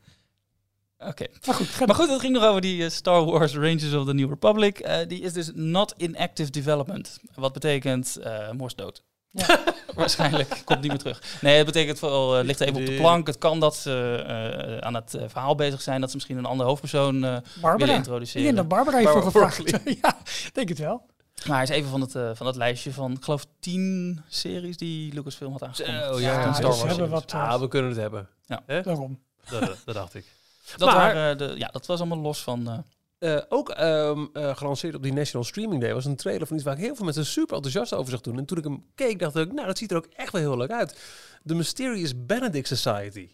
Oké. 0.98 1.26
Maar 1.46 1.54
goed, 1.54 1.86
Maar 1.86 1.94
goed, 1.94 2.08
het 2.08 2.20
ging 2.20 2.32
nog 2.32 2.44
over 2.44 2.60
die 2.60 2.84
eh, 2.84 2.90
Star 2.90 3.24
Wars 3.24 3.54
Rangers 3.54 3.94
of 3.94 4.06
the 4.06 4.14
New 4.14 4.28
Republic. 4.28 4.78
Eh, 4.78 5.08
die 5.08 5.20
is 5.20 5.32
dus 5.32 5.50
not 5.54 5.94
in 5.96 6.16
active 6.16 6.50
development. 6.50 7.18
Wat 7.34 7.52
betekent 7.52 8.16
eh 8.16 8.50
Morse 8.50 8.76
dood. 8.76 9.02
Ja. 9.30 9.58
Waarschijnlijk 9.94 10.62
komt 10.64 10.80
niet 10.80 10.88
meer 10.88 10.98
terug. 10.98 11.22
Nee, 11.40 11.56
het 11.56 11.66
betekent 11.66 11.98
vooral, 11.98 12.38
eh, 12.38 12.44
ligt 12.44 12.60
even 12.60 12.76
op 12.76 12.86
de 12.86 12.92
plank. 12.96 13.26
Het 13.26 13.38
kan 13.38 13.60
dat 13.60 13.76
ze 13.76 14.24
eh, 14.26 14.78
aan 14.78 14.94
het 14.94 15.16
verhaal 15.26 15.54
bezig 15.54 15.82
zijn. 15.82 16.00
Dat 16.00 16.08
ze 16.08 16.14
misschien 16.14 16.36
een 16.38 16.44
andere 16.44 16.68
hoofdpersoon 16.68 17.24
eh, 17.24 17.36
willen. 17.62 17.88
Ik 17.88 17.96
introduceren. 17.96 18.42
denk 18.42 18.56
dat 18.56 18.68
Barbara 18.68 18.98
hiervoor 18.98 19.22
Barbara 19.22 19.50
gevraagd. 19.50 19.84
ja, 20.02 20.18
ik 20.46 20.50
denk 20.52 20.68
het 20.68 20.78
wel. 20.78 21.06
Maar 21.46 21.54
hij 21.56 21.62
is 21.64 21.70
even 21.70 21.90
van 21.90 22.00
het, 22.00 22.14
eh, 22.14 22.30
van 22.34 22.46
het 22.46 22.56
lijstje 22.56 22.92
van, 22.92 23.12
ik 23.12 23.24
geloof, 23.24 23.46
tien 23.60 24.20
series 24.28 24.76
die 24.76 25.12
Lucasfilm 25.14 25.52
had 25.52 25.62
aangekondigd. 25.62 26.04
Zo, 26.06 26.20
ja, 26.20 26.52
Star 26.52 26.62
Wars. 26.68 26.82
hebben 26.82 27.08
wat, 27.08 27.32
Ah, 27.32 27.52
eh, 27.54 27.60
we 27.60 27.68
kunnen 27.68 27.90
het 27.90 28.00
hebben. 28.00 28.28
Daarom. 28.66 29.18
Dat, 29.50 29.76
dat 29.84 29.94
dacht 29.94 30.14
ik. 30.14 30.24
Dat, 30.76 30.88
Maar- 30.88 30.96
waren 31.14 31.38
de, 31.38 31.54
ja, 31.56 31.68
dat 31.68 31.86
was 31.86 31.98
allemaal 31.98 32.18
los 32.18 32.42
van... 32.42 32.68
eh, 32.70 32.78
Eh, 33.18 33.42
ook 33.48 33.68
ehm, 33.70 34.26
eh, 34.32 34.56
gelanceerd 34.56 34.94
op 34.94 35.02
die 35.02 35.12
National 35.12 35.44
Streaming 35.46 35.80
Day 35.80 35.94
was 35.94 36.04
een 36.04 36.16
trailer 36.16 36.46
van 36.46 36.56
iets 36.56 36.64
waar 36.64 36.74
ik 36.78 36.80
heel 36.84 36.94
veel 36.94 37.04
mensen 37.04 37.26
super 37.26 37.54
enthousiast 37.56 37.94
over 37.94 38.10
zag 38.10 38.20
doen. 38.20 38.38
En 38.38 38.44
toen 38.44 38.58
ik 38.58 38.64
hem 38.64 38.84
keek, 38.94 39.18
dacht 39.18 39.36
ik, 39.36 39.52
nou, 39.52 39.66
dat 39.66 39.78
ziet 39.78 39.90
er 39.90 39.96
ook 39.96 40.06
echt 40.06 40.32
wel 40.32 40.40
heel 40.40 40.56
leuk 40.56 40.70
uit. 40.70 40.96
The 41.46 41.54
Mysterious 41.54 42.12
Benedict 42.26 42.66
Society. 42.68 43.28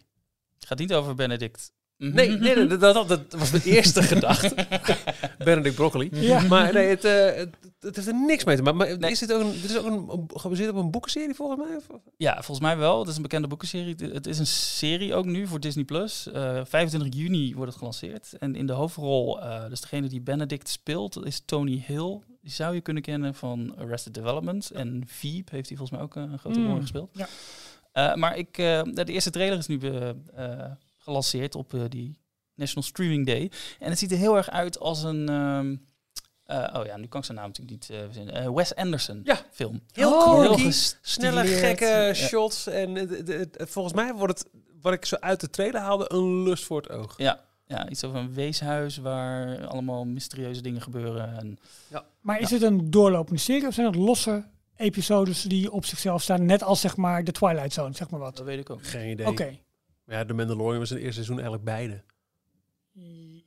het 0.57 0.67
gaat 0.67 0.77
niet 0.77 0.93
over 0.93 1.15
Benedict. 1.15 1.71
Nee, 1.97 2.29
nee, 2.29 2.55
nee, 2.55 2.67
dat, 2.67 2.79
dat, 2.93 3.07
dat 3.07 3.25
was 3.37 3.51
de 3.51 3.61
eerste 3.63 4.03
gedachte. 4.13 4.55
Benedict 5.37 5.75
Broccoli. 5.75 6.09
Ja. 6.11 6.41
Maar 6.41 6.73
nee, 6.73 6.87
het, 6.87 7.03
eh, 7.05 7.35
het, 7.35 7.55
het 7.79 7.95
heeft 7.95 8.07
er 8.07 8.15
niks 8.25 8.43
mee 8.43 8.55
te 8.55 8.61
maken. 8.61 8.77
Maar 8.79 8.97
Nee. 8.97 9.11
is 9.11 9.19
dit 9.19 9.33
ook 9.33 9.41
een, 9.41 9.51
dit 9.61 9.69
is 9.69 9.77
ook 9.77 9.85
een, 9.85 10.29
gebaseerd 10.39 10.69
op 10.69 10.75
een 10.75 10.91
boekenserie 10.91 11.33
volgens 11.35 11.67
mij? 11.67 11.75
Of- 11.77 11.99
Ja, 12.17 12.33
volgens 12.33 12.59
mij 12.59 12.77
wel. 12.77 12.99
Het 12.99 13.07
is 13.09 13.15
een 13.15 13.21
bekende 13.21 13.47
boekenserie. 13.47 13.95
Het 14.13 14.27
is 14.27 14.39
een 14.39 14.47
serie 14.47 15.15
ook 15.15 15.25
nu 15.25 15.47
voor 15.47 15.59
Disney+. 15.59 15.83
Plus. 15.85 16.31
Eh 16.31 16.61
25 16.63 17.19
juni 17.21 17.53
wordt 17.53 17.69
het 17.69 17.77
gelanceerd. 17.77 18.33
En 18.39 18.55
in 18.55 18.65
de 18.65 18.73
hoofdrol, 18.73 19.41
eh, 19.41 19.69
dus 19.69 19.81
degene 19.81 20.07
die 20.07 20.21
Benedict 20.21 20.69
speelt, 20.69 21.13
dat 21.13 21.25
is 21.25 21.41
Tony 21.45 21.83
Hill. 21.87 22.19
Die 22.41 22.51
zou 22.53 22.73
je 22.75 22.81
kunnen 22.81 23.03
kennen 23.03 23.35
van 23.35 23.75
Arrested 23.77 24.13
Development. 24.13 24.71
En 24.71 25.03
Veep 25.07 25.49
heeft 25.49 25.67
hij 25.69 25.77
volgens 25.77 25.97
mij 25.97 26.07
ook 26.07 26.15
een 26.15 26.39
grote 26.39 26.63
rol 26.65 26.75
in 26.75 26.81
gespeeld. 26.81 27.09
ja. 27.13 27.27
Eh, 27.91 28.15
maar 28.15 28.37
ik, 28.37 28.57
eh, 28.57 28.81
de 28.93 29.03
eerste 29.05 29.29
trailer 29.29 29.57
is 29.57 29.67
nu 29.67 29.79
gelanceerd 31.09 31.55
op 31.55 31.73
eh, 31.73 31.81
die 31.89 32.17
National 32.55 32.83
Streaming 32.83 33.25
Day. 33.25 33.51
En 33.79 33.89
het 33.89 33.99
ziet 33.99 34.11
er 34.11 34.17
heel 34.17 34.37
erg 34.37 34.49
uit 34.49 34.79
als 34.79 35.03
een... 35.03 35.29
ehm, 35.29 35.75
eh, 36.43 36.79
oh 36.79 36.85
ja, 36.85 36.97
nu 36.97 37.07
kan 37.07 37.19
ik 37.19 37.25
zijn 37.25 37.37
naam 37.37 37.47
natuurlijk 37.47 37.71
niet 37.79 37.89
eh, 37.89 38.03
verzinnen. 38.05 38.33
Eh, 38.33 38.49
Wes 38.53 38.75
Anderson 38.75 39.21
Ja. 39.23 39.37
film. 39.51 39.81
Heel 39.91 40.11
Oh, 40.13 40.69
snelle, 41.01 41.45
gekke 41.45 41.85
Ja. 41.85 42.13
shots. 42.13 42.67
En 42.67 43.09
volgens 43.57 43.93
mij 43.95 44.13
wordt 44.13 44.39
het, 44.39 44.49
wat 44.81 44.93
ik 44.93 45.05
zo 45.05 45.15
uit 45.19 45.39
de 45.39 45.49
trailer 45.49 45.81
haalde, 45.81 46.05
een 46.11 46.43
lust 46.43 46.63
voor 46.63 46.81
het 46.81 46.89
oog. 46.91 47.17
Ja, 47.17 47.39
ja, 47.67 47.89
iets 47.89 48.03
over 48.03 48.17
een 48.19 48.33
weeshuis 48.33 48.97
waar 48.97 49.65
allemaal 49.67 50.05
mysterieuze 50.05 50.61
dingen 50.61 50.81
gebeuren. 50.81 51.37
En 51.37 51.57
Maar 52.21 52.39
is 52.39 52.49
het 52.51 52.61
een 52.61 52.91
doorlopende 52.91 53.39
serie 53.39 53.67
of 53.67 53.73
zijn 53.73 53.87
het 53.87 53.95
losse 53.95 54.43
episodes 54.75 55.41
die 55.41 55.71
op 55.71 55.85
zichzelf 55.85 56.21
staan? 56.21 56.45
Net 56.45 56.63
als 56.63 56.81
zeg 56.81 56.95
maar 56.97 57.23
de 57.23 57.31
Twilight 57.31 57.73
Zone, 57.73 57.95
zeg 57.95 58.09
maar 58.09 58.19
wat. 58.19 58.37
dat 58.37 58.45
weet 58.45 58.59
ik 58.59 58.69
ook. 58.69 58.85
Geen 58.87 59.09
idee. 59.09 59.27
Oké. 59.27 59.57
Ja, 60.07 60.23
de 60.23 60.33
Mandalorian 60.33 60.79
was 60.79 60.89
in 60.89 60.95
het 60.95 61.05
eerste 61.05 61.23
seizoen 61.23 61.35
eigenlijk 61.45 61.63
beide. 61.65 62.01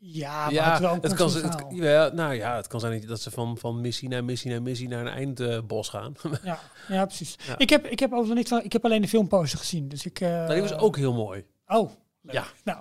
Ja, 0.00 0.50
maar 0.50 0.64
het 0.64 0.74
is 0.74 0.80
wel 0.80 0.94
een 0.94 1.00
het 1.02 1.14
kan, 1.14 1.32
het, 1.34 1.64
ja, 1.70 2.08
nou 2.14 2.34
ja, 2.34 2.56
het 2.56 2.66
kan 2.66 2.80
zijn 2.80 3.06
dat 3.06 3.20
ze 3.20 3.30
van, 3.30 3.58
van 3.58 3.80
missie 3.80 4.08
naar 4.08 4.24
missie 4.24 4.50
naar 4.50 4.62
missie 4.62 4.88
naar 4.88 5.06
een 5.06 5.12
eindbos 5.36 5.88
gaan. 5.88 6.14
Ja, 6.42 6.58
ja 6.88 7.04
precies. 7.06 7.36
Ja. 7.46 7.58
Ik 7.58 7.70
heb, 7.70 7.86
ik 7.86 7.98
heb 7.98 8.10
overigens 8.12 8.36
niks 8.38 8.48
van, 8.48 8.62
ik 8.64 8.72
heb 8.72 8.84
alleen 8.84 9.02
de 9.02 9.08
filmposter 9.08 9.58
gezien. 9.58 9.88
Dus 9.88 10.06
ik. 10.06 10.20
eh, 10.20 10.28
Nou, 10.28 10.52
die 10.52 10.60
was 10.62 10.74
ook 10.76 10.96
heel 10.96 11.14
mooi. 11.14 11.44
Oh, 11.66 11.90
leuk. 12.22 12.34
Ja. 12.34 12.44
Nou, 12.64 12.80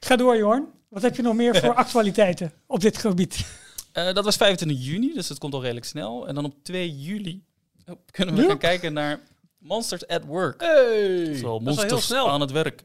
ga 0.00 0.16
door, 0.16 0.36
Jorn. 0.36 0.66
Wat 0.88 1.02
heb 1.02 1.16
je 1.16 1.22
nog 1.22 1.34
meer 1.34 1.56
voor 1.56 1.74
actualiteiten 1.84 2.52
op 2.66 2.80
dit 2.80 2.96
gebied? 2.98 3.46
Eh, 3.92 4.12
dat 4.14 4.24
was 4.24 4.36
25 4.36 4.86
juni, 4.86 5.12
dus 5.14 5.26
dat 5.26 5.38
komt 5.38 5.54
al 5.54 5.60
redelijk 5.62 5.86
snel. 5.86 6.28
En 6.28 6.34
dan 6.34 6.44
op 6.44 6.54
2 6.62 6.98
juli 7.00 7.44
oh, 7.86 7.94
kunnen 8.10 8.34
we 8.34 8.42
Ja. 8.42 8.48
gaan 8.48 8.58
kijken 8.58 8.92
naar 8.92 9.20
Monsters 9.64 10.06
at 10.06 10.24
Work. 10.24 10.60
Hey, 10.60 11.28
Oftewel 11.30 11.30
dat 11.30 11.34
is 11.34 11.40
wel 11.40 11.50
heel 11.50 11.60
Monsters 11.60 12.04
snel. 12.04 12.30
aan 12.30 12.40
het 12.40 12.50
werk. 12.50 12.82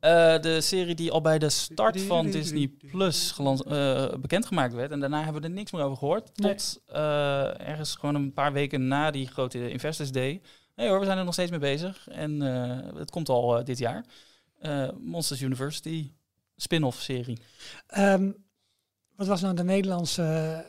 Eh, 0.00 0.40
de 0.40 0.60
serie 0.60 0.94
die 0.94 1.10
al 1.10 1.20
bij 1.20 1.38
de 1.38 1.48
start 1.48 2.00
van 2.00 2.30
Disney 2.30 2.70
Plus 2.90 3.34
eh, 3.38 4.08
bekendgemaakt 4.20 4.74
werd. 4.74 4.90
En 4.90 5.00
daarna 5.00 5.22
hebben 5.22 5.42
we 5.42 5.48
er 5.48 5.54
niks 5.54 5.72
meer 5.72 5.82
over 5.82 5.96
gehoord. 5.96 6.30
Nee. 6.34 6.54
Tot 6.54 6.82
eh, 6.86 7.60
ergens 7.60 7.94
gewoon 7.94 8.14
een 8.14 8.32
paar 8.32 8.52
weken 8.52 8.88
na 8.88 9.10
die 9.10 9.26
grote 9.26 9.70
Investors 9.70 10.12
Day. 10.12 10.40
Nee 10.74 10.88
hoor, 10.88 10.98
we 10.98 11.04
zijn 11.04 11.18
er 11.18 11.24
nog 11.24 11.32
steeds 11.32 11.50
mee 11.50 11.60
bezig. 11.60 12.08
En 12.08 12.40
het 12.96 13.10
komt 13.10 13.28
al 13.28 13.64
dit 13.64 13.78
jaar. 13.78 14.04
Monsters 14.98 15.40
University, 15.40 16.12
spin-off 16.56 17.00
serie. 17.00 17.38
Ehm, 17.86 18.30
wat 19.16 19.26
was 19.26 19.40
nou 19.40 19.54
de 19.54 19.64
Nederlandse 19.64 20.22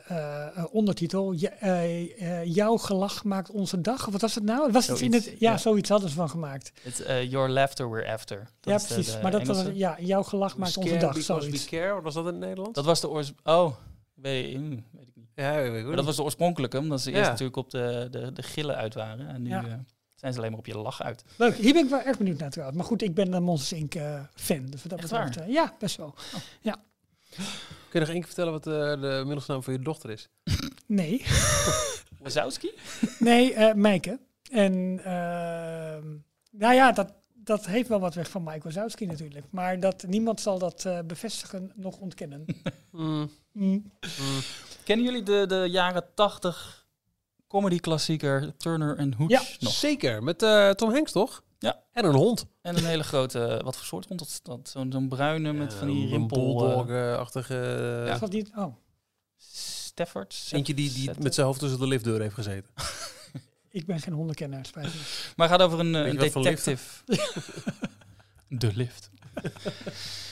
eh, 0.06 0.46
eh, 0.58 0.64
ondertitel? 0.70 1.32
Ja, 1.32 1.50
eh, 1.50 2.40
eh, 2.40 2.54
jouw 2.54 2.76
gelach 2.76 3.24
maakt 3.24 3.50
onze 3.50 3.80
dag. 3.80 4.06
Of 4.06 4.12
wat 4.12 4.20
was 4.20 4.34
het 4.34 4.44
nou? 4.44 4.72
Was 4.72 4.86
het 4.86 5.00
in 5.00 5.12
het, 5.12 5.24
ja, 5.24 5.32
ja. 5.38 5.56
zoiets 5.58 5.88
hadden 5.88 6.08
ze 6.08 6.14
van 6.14 6.30
gemaakt. 6.30 6.72
Het 6.82 7.00
eh, 7.00 7.30
Your 7.30 7.48
Laughter 7.48 7.90
We're 7.90 8.12
After. 8.12 8.48
Dat 8.60 8.80
ja, 8.80 8.86
precies. 8.94 9.12
de 9.14 9.22
maar 9.22 9.30
dat 9.30 9.46
was, 9.46 9.64
ja, 9.74 9.96
jouw 10.00 10.22
gelach 10.22 10.56
maakt 10.56 10.76
onze 10.76 10.96
dag. 10.96 11.22
Zoiets. 11.22 11.64
we 11.64 11.76
care, 11.76 11.94
wat 11.94 12.02
was 12.02 12.14
dat 12.14 12.24
in 12.26 12.30
het 12.32 12.40
Nederlands? 12.40 12.72
Dat 12.74 12.84
was 12.84 13.00
de 13.00 13.08
oors... 13.08 13.32
Oh, 13.44 13.74
weet, 14.14 14.54
hmm, 14.54 14.84
weet 14.92 15.08
ik 15.08 15.16
niet. 15.16 15.28
ja, 15.34 15.54
weet 15.54 15.72
ik 15.74 15.80
ook 15.80 15.86
Maar 15.86 15.96
dat 15.96 16.04
was 16.04 16.16
de 16.16 16.22
oorspronkelijke, 16.22 16.78
omdat 16.78 17.00
ze 17.00 17.10
Ja. 17.10 17.16
eerst 17.16 17.30
natuurlijk 17.30 17.56
op 17.56 17.70
de, 17.70 18.08
de, 18.10 18.32
de 18.32 18.42
gillen 18.42 18.76
uit 18.76 18.94
waren. 18.94 19.28
En 19.28 19.42
nu 19.42 19.48
Ja. 19.48 19.84
zijn 20.14 20.32
ze 20.32 20.38
alleen 20.38 20.50
maar 20.50 20.60
op 20.60 20.66
je 20.66 20.78
lach 20.78 21.02
uit. 21.02 21.24
Leuk. 21.36 21.56
Hier 21.56 21.72
ben 21.72 21.84
ik 21.84 21.90
wel 21.90 22.00
erg 22.00 22.18
benieuwd 22.18 22.38
naar 22.38 22.50
trouwens. 22.50 22.78
Maar 22.78 22.86
goed, 22.88 23.02
ik 23.02 23.14
ben 23.14 23.32
een 23.32 23.42
Monsters 23.42 23.80
Inc. 23.80 23.94
eh, 23.94 24.20
fan. 24.34 24.66
Dus 24.66 24.82
dat 24.82 24.92
Echt 24.92 25.00
betreft, 25.10 25.36
waar? 25.36 25.50
ja, 25.50 25.74
best 25.78 25.96
wel. 25.96 26.14
Kun 27.88 28.00
je 28.00 28.06
nog 28.06 28.08
één 28.08 28.18
keer 28.18 28.26
vertellen 28.26 28.52
wat 28.52 28.66
eh, 28.66 28.72
de 29.00 29.18
middelsnaam 29.24 29.62
van 29.62 29.72
je 29.72 29.78
dochter 29.78 30.10
is? 30.10 30.28
Nee. 30.86 31.24
Wazowski? 32.22 32.70
Nee, 33.18 33.54
eh 33.54 33.74
Mijke. 33.74 34.18
En 34.50 35.00
ehm, 35.04 36.06
nou 36.50 36.74
ja, 36.74 36.92
dat, 36.92 37.12
dat 37.34 37.66
heeft 37.66 37.88
wel 37.88 38.00
wat 38.00 38.14
weg 38.14 38.30
van 38.30 38.42
Mike 38.42 38.60
Wazowski 38.62 39.06
natuurlijk. 39.06 39.46
Maar 39.50 39.80
dat, 39.80 40.04
niemand 40.06 40.40
zal 40.40 40.58
dat 40.58 40.84
eh, 40.84 40.98
bevestigen, 41.06 41.72
nog 41.74 41.96
ontkennen. 41.98 42.44
Mm, 42.90 43.30
Mm. 43.52 43.90
mm. 44.02 44.40
Kennen 44.84 45.06
jullie 45.06 45.22
de, 45.22 45.44
de 45.46 45.66
jaren 45.70 46.04
80 46.14 46.86
comedy 47.48 47.78
klassieker 47.78 48.56
Turner 48.56 48.96
en 48.96 49.14
Hooch 49.14 49.30
Ja, 49.30 49.42
nog? 49.58 49.72
Zeker, 49.72 50.22
met 50.22 50.42
eh, 50.42 50.70
Tom 50.70 50.90
Hanks 50.90 51.12
toch? 51.12 51.42
Ja. 51.58 51.82
En 51.92 52.04
een 52.04 52.14
hond. 52.14 52.46
En 52.62 52.76
een 52.76 52.84
hele 52.84 53.02
grote, 53.04 53.60
wat 53.64 53.76
voor 53.76 53.86
soort 53.86 54.06
hond 54.06 54.18
dat? 54.18 54.40
dat 54.42 54.68
Zo'n 54.68 54.92
zo'n 54.92 55.08
bruine 55.08 55.52
met 55.52 55.74
van 55.74 55.86
die 55.86 56.08
rimpel... 56.08 56.36
eh, 56.38 56.42
bulldog-achtige... 56.44 58.08
Is 58.12 58.18
dat 58.18 58.32
niet? 58.32 58.50
Oh, 58.56 58.74
Stafford? 59.36 60.48
Eentje 60.52 60.74
die, 60.74 60.92
die 60.92 61.10
met 61.18 61.34
zijn 61.34 61.46
hoofd 61.46 61.60
tussen 61.60 61.78
de 61.78 61.86
liftdeur 61.86 62.20
heeft 62.20 62.34
gezeten. 62.34 62.70
ik 63.70 63.86
ben 63.86 64.00
geen 64.00 64.12
hondenkenner, 64.12 64.64
spijt 64.66 64.86
me. 64.86 65.00
Maar 65.36 65.48
het 65.48 65.56
gaat 65.60 65.66
over 65.66 65.80
een, 65.80 65.94
eh, 65.94 66.02
Weet 66.02 66.10
een 66.10 66.16
je 66.16 66.18
wat 66.18 66.30
voor 66.32 66.42
lift? 66.42 66.64
detective. 66.64 67.02
De 68.48 68.70
lift. 68.74 69.10
Nee, 69.42 69.52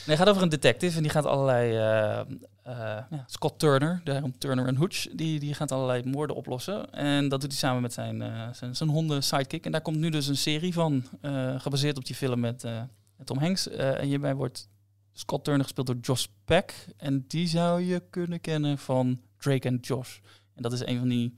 het 0.04 0.18
gaat 0.18 0.28
over 0.28 0.42
een 0.42 0.48
detective 0.48 0.96
en 0.96 1.02
die 1.02 1.10
gaat 1.10 1.24
allerlei... 1.24 1.70
eh, 1.76 2.20
eh, 2.62 3.04
ja, 3.10 3.24
Scott 3.26 3.58
Turner, 3.58 4.00
daarom 4.04 4.38
Turner 4.38 4.66
en 4.66 4.76
Hooch, 4.76 5.06
die, 5.12 5.40
die 5.40 5.54
gaat 5.54 5.72
allerlei 5.72 6.02
moorden 6.04 6.36
oplossen. 6.36 6.92
En 6.92 7.28
dat 7.28 7.40
doet 7.40 7.50
hij 7.50 7.58
samen 7.60 7.82
met 7.82 7.92
zijn, 7.92 8.22
eh, 8.22 8.48
zijn, 8.52 8.76
zijn 8.76 8.88
honden 8.88 9.22
sidekick. 9.22 9.64
En 9.66 9.72
daar 9.72 9.80
komt 9.80 9.96
nu 9.98 10.10
dus 10.10 10.26
een 10.26 10.36
serie 10.36 10.72
van, 10.72 11.04
eh, 11.20 11.60
gebaseerd 11.60 11.96
op 11.96 12.04
die 12.04 12.16
film 12.16 12.40
met, 12.40 12.64
eh, 12.64 12.80
Tom 13.24 13.38
Hanks. 13.38 13.68
Eh, 13.68 14.00
en 14.00 14.06
hierbij 14.06 14.34
wordt 14.34 14.68
Scott 15.12 15.44
Turner 15.44 15.62
gespeeld 15.64 15.86
door 15.86 15.96
Josh 16.00 16.24
Peck. 16.44 16.74
En 16.96 17.24
die 17.28 17.48
zou 17.48 17.80
je 17.82 18.02
kunnen 18.10 18.40
kennen 18.40 18.78
van 18.78 19.20
Drake 19.38 19.68
en 19.68 19.78
Josh. 19.80 20.18
En 20.54 20.62
dat 20.62 20.72
is 20.72 20.86
een 20.86 20.98
van 20.98 21.08
die 21.08 21.36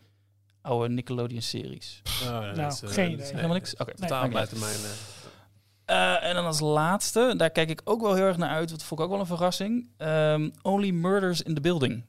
oude 0.63 0.95
Nickelodeon-series. 0.95 2.03
Nou, 2.25 2.57
eh, 2.57 2.71
geen 2.71 3.13
idee. 3.13 3.27
Helemaal 3.27 3.53
niks? 3.53 3.73
Oké. 3.77 3.85
Nee, 3.85 4.09
Totaal 4.09 4.29
buiten 4.29 4.59
mijn... 4.59 4.75
eh, 4.75 4.91
Eh, 5.89 6.25
en 6.25 6.35
dan 6.35 6.45
als 6.45 6.61
laatste, 6.61 7.35
daar 7.37 7.51
kijk 7.51 7.71
ik 7.71 7.81
ook 7.85 8.01
wel 8.01 8.15
heel 8.15 8.25
erg 8.25 8.37
naar 8.37 8.49
uit. 8.49 8.69
Dat 8.69 8.83
vond 8.83 9.01
ik 9.01 9.07
ook 9.07 9.13
wel 9.13 9.21
een 9.21 9.27
verrassing. 9.27 9.89
Ehm, 9.97 10.51
Only 10.63 10.91
Murders 10.91 11.43
in 11.43 11.55
the 11.55 11.61
Building. 11.61 12.05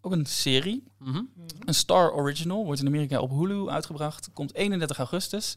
Ook 0.00 0.12
een 0.12 0.26
serie. 0.26 0.84
mhm. 0.98 1.20
Een 1.64 1.74
Star 1.74 2.12
Original. 2.12 2.64
Wordt 2.64 2.80
in 2.80 2.86
Amerika 2.86 3.20
op 3.20 3.30
Hulu 3.30 3.68
uitgebracht. 3.68 4.28
Komt 4.32 4.54
31 4.54 4.98
augustus. 4.98 5.56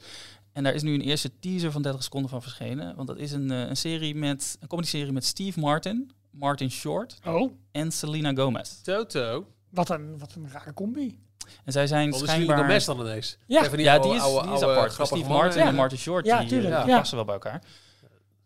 En 0.51 0.63
daar 0.63 0.73
is 0.73 0.81
nu 0.81 0.93
een 0.93 1.01
eerste 1.01 1.39
teaser 1.39 1.71
van 1.71 1.81
30 1.81 2.03
seconden 2.03 2.29
van 2.29 2.41
verschenen. 2.41 2.95
Want 2.95 3.07
dat 3.07 3.17
is 3.17 3.31
een, 3.31 3.51
eh, 3.51 3.59
een 3.59 3.77
serie 3.77 4.15
met 4.15 4.57
een 4.59 4.67
comedy-serie 4.67 5.11
met 5.11 5.25
Steve 5.25 5.59
Martin, 5.59 6.11
Martin 6.31 6.71
Short 6.71 7.19
Oh, 7.25 7.51
en 7.71 7.91
Selena 7.91 8.33
Gomez. 8.33 8.81
Toto. 8.81 9.47
wat 9.69 9.89
een, 9.89 10.17
wat 10.19 10.35
een 10.35 10.49
rare 10.51 10.73
combi. 10.73 11.19
En 11.65 11.71
zij 11.71 11.87
zijn 11.87 12.13
schijnbaar... 12.13 12.57
de 12.57 12.65
best 12.65 12.85
dan 12.85 12.99
ineens? 12.99 13.37
Ja. 13.47 13.63
Even 13.65 13.79
ja, 13.79 13.91
oude- 13.93 14.07
die 14.07 14.17
is, 14.17 14.21
oude- 14.23 14.45
die 14.47 14.55
is 14.55 14.61
oude 14.61 14.77
apart. 14.79 14.91
Steve 14.93 15.15
mannen. 15.15 15.37
Martin 15.37 15.61
Ja. 15.61 15.67
en 15.67 15.75
Martin 15.75 15.97
Short, 15.97 16.25
Ja, 16.25 16.39
die, 16.39 16.47
tuurlijk, 16.47 16.73
eh, 16.75 16.85
ja. 16.87 16.97
passen 16.97 17.15
wel 17.15 17.25
bij 17.25 17.33
elkaar. 17.33 17.61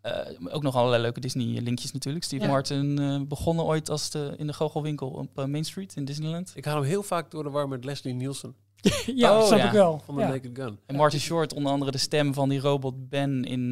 Eh, 0.02 0.14
ook 0.56 0.64
nog 0.64 0.76
allerlei 0.76 1.02
leuke 1.02 1.20
Disney-linkjes 1.20 1.92
natuurlijk. 1.92 2.26
Steve 2.26 2.44
Ja. 2.44 2.50
Martin 2.50 3.00
eh, 3.00 3.20
begonnen 3.28 3.66
ooit 3.66 3.90
als 3.90 4.10
de, 4.10 4.34
in 4.38 4.48
de 4.48 4.54
goochelwinkel 4.54 5.08
op 5.10 5.36
Main 5.48 5.64
Street 5.66 5.96
in 5.96 6.06
Disneyland. 6.06 6.52
Ik 6.56 6.66
haal 6.66 6.76
hem 6.76 6.84
heel 6.84 7.04
vaak 7.04 7.32
door 7.32 7.44
de 7.44 7.50
war 7.50 7.68
met 7.68 7.86
Leslie 7.86 8.14
Nielsen 8.14 8.56
ja, 9.16 9.38
Oh, 9.40 9.46
snap 9.46 9.60
ja. 9.60 9.66
ik 9.66 9.72
wel. 9.72 10.02
van 10.06 10.16
de 10.16 10.22
Ja. 10.22 10.28
Naked 10.28 10.50
Gun. 10.54 10.80
En 10.86 10.96
Martin 10.96 11.20
Short 11.20 11.54
onder 11.54 11.72
andere 11.72 11.92
de 11.92 11.98
stem 11.98 12.34
van 12.34 12.50
die 12.50 12.60
robot 12.60 13.10
Ben 13.10 13.44
in 13.44 13.70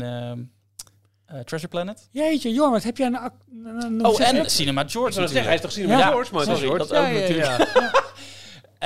Treasure 1.45 1.67
Planet. 1.67 2.07
Jeetje, 2.11 2.53
Jorn, 2.53 2.71
wat 2.71 2.83
heb 2.83 2.97
jij 2.97 3.07
een... 3.07 3.17
ac- 3.17 3.31
een- 3.51 3.83
een- 3.83 4.05
Oh, 4.05 4.21
en? 4.21 4.49
Cinema 4.49 4.83
George 4.87 5.19
natuurlijk. 5.19 5.45
hij 5.45 5.55
is 5.55 5.61
toch 5.61 5.71
zien 5.71 5.87
Ja, 5.87 5.95
met 5.97 6.05
George, 6.05 6.33
maar 6.33 6.43
sorry, 6.43 6.59
George. 6.59 6.77
dat 6.77 6.89
Ja, 6.89 6.99
ook 7.01 7.13
ja, 7.13 7.19
natuurlijk. 7.19 7.45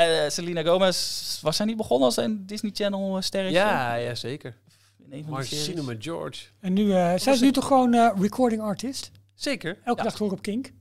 Eh, 0.07 0.29
Selena 0.29 0.63
Gomez, 0.63 1.39
was 1.41 1.55
zij 1.55 1.65
niet 1.65 1.77
begonnen 1.77 2.05
als 2.05 2.17
een 2.17 2.45
Disney 2.45 2.71
Channel 2.73 3.15
eh, 3.17 3.21
sterretje? 3.23 3.57
Ja, 3.57 3.95
ja, 3.95 4.15
zeker. 4.15 4.57
In 5.05 5.13
een 5.17 5.23
van 5.23 5.33
Maar. 5.33 5.43
Cinema 5.43 5.93
George. 5.99 6.45
En 6.59 6.73
nu, 6.73 6.93
eh 6.93 7.13
zij 7.17 7.33
is 7.33 7.41
nu 7.41 7.51
toch 7.51 7.67
gewoon 7.67 7.93
eh, 7.93 8.11
recording 8.19 8.61
artist? 8.61 9.11
Zeker. 9.35 9.77
Elke 9.83 10.03
Ja. 10.03 10.09
dag 10.09 10.17
hoor 10.17 10.31
op 10.31 10.41
Kink? 10.41 10.71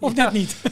Of 0.00 0.14
net 0.14 0.32
niet? 0.32 0.56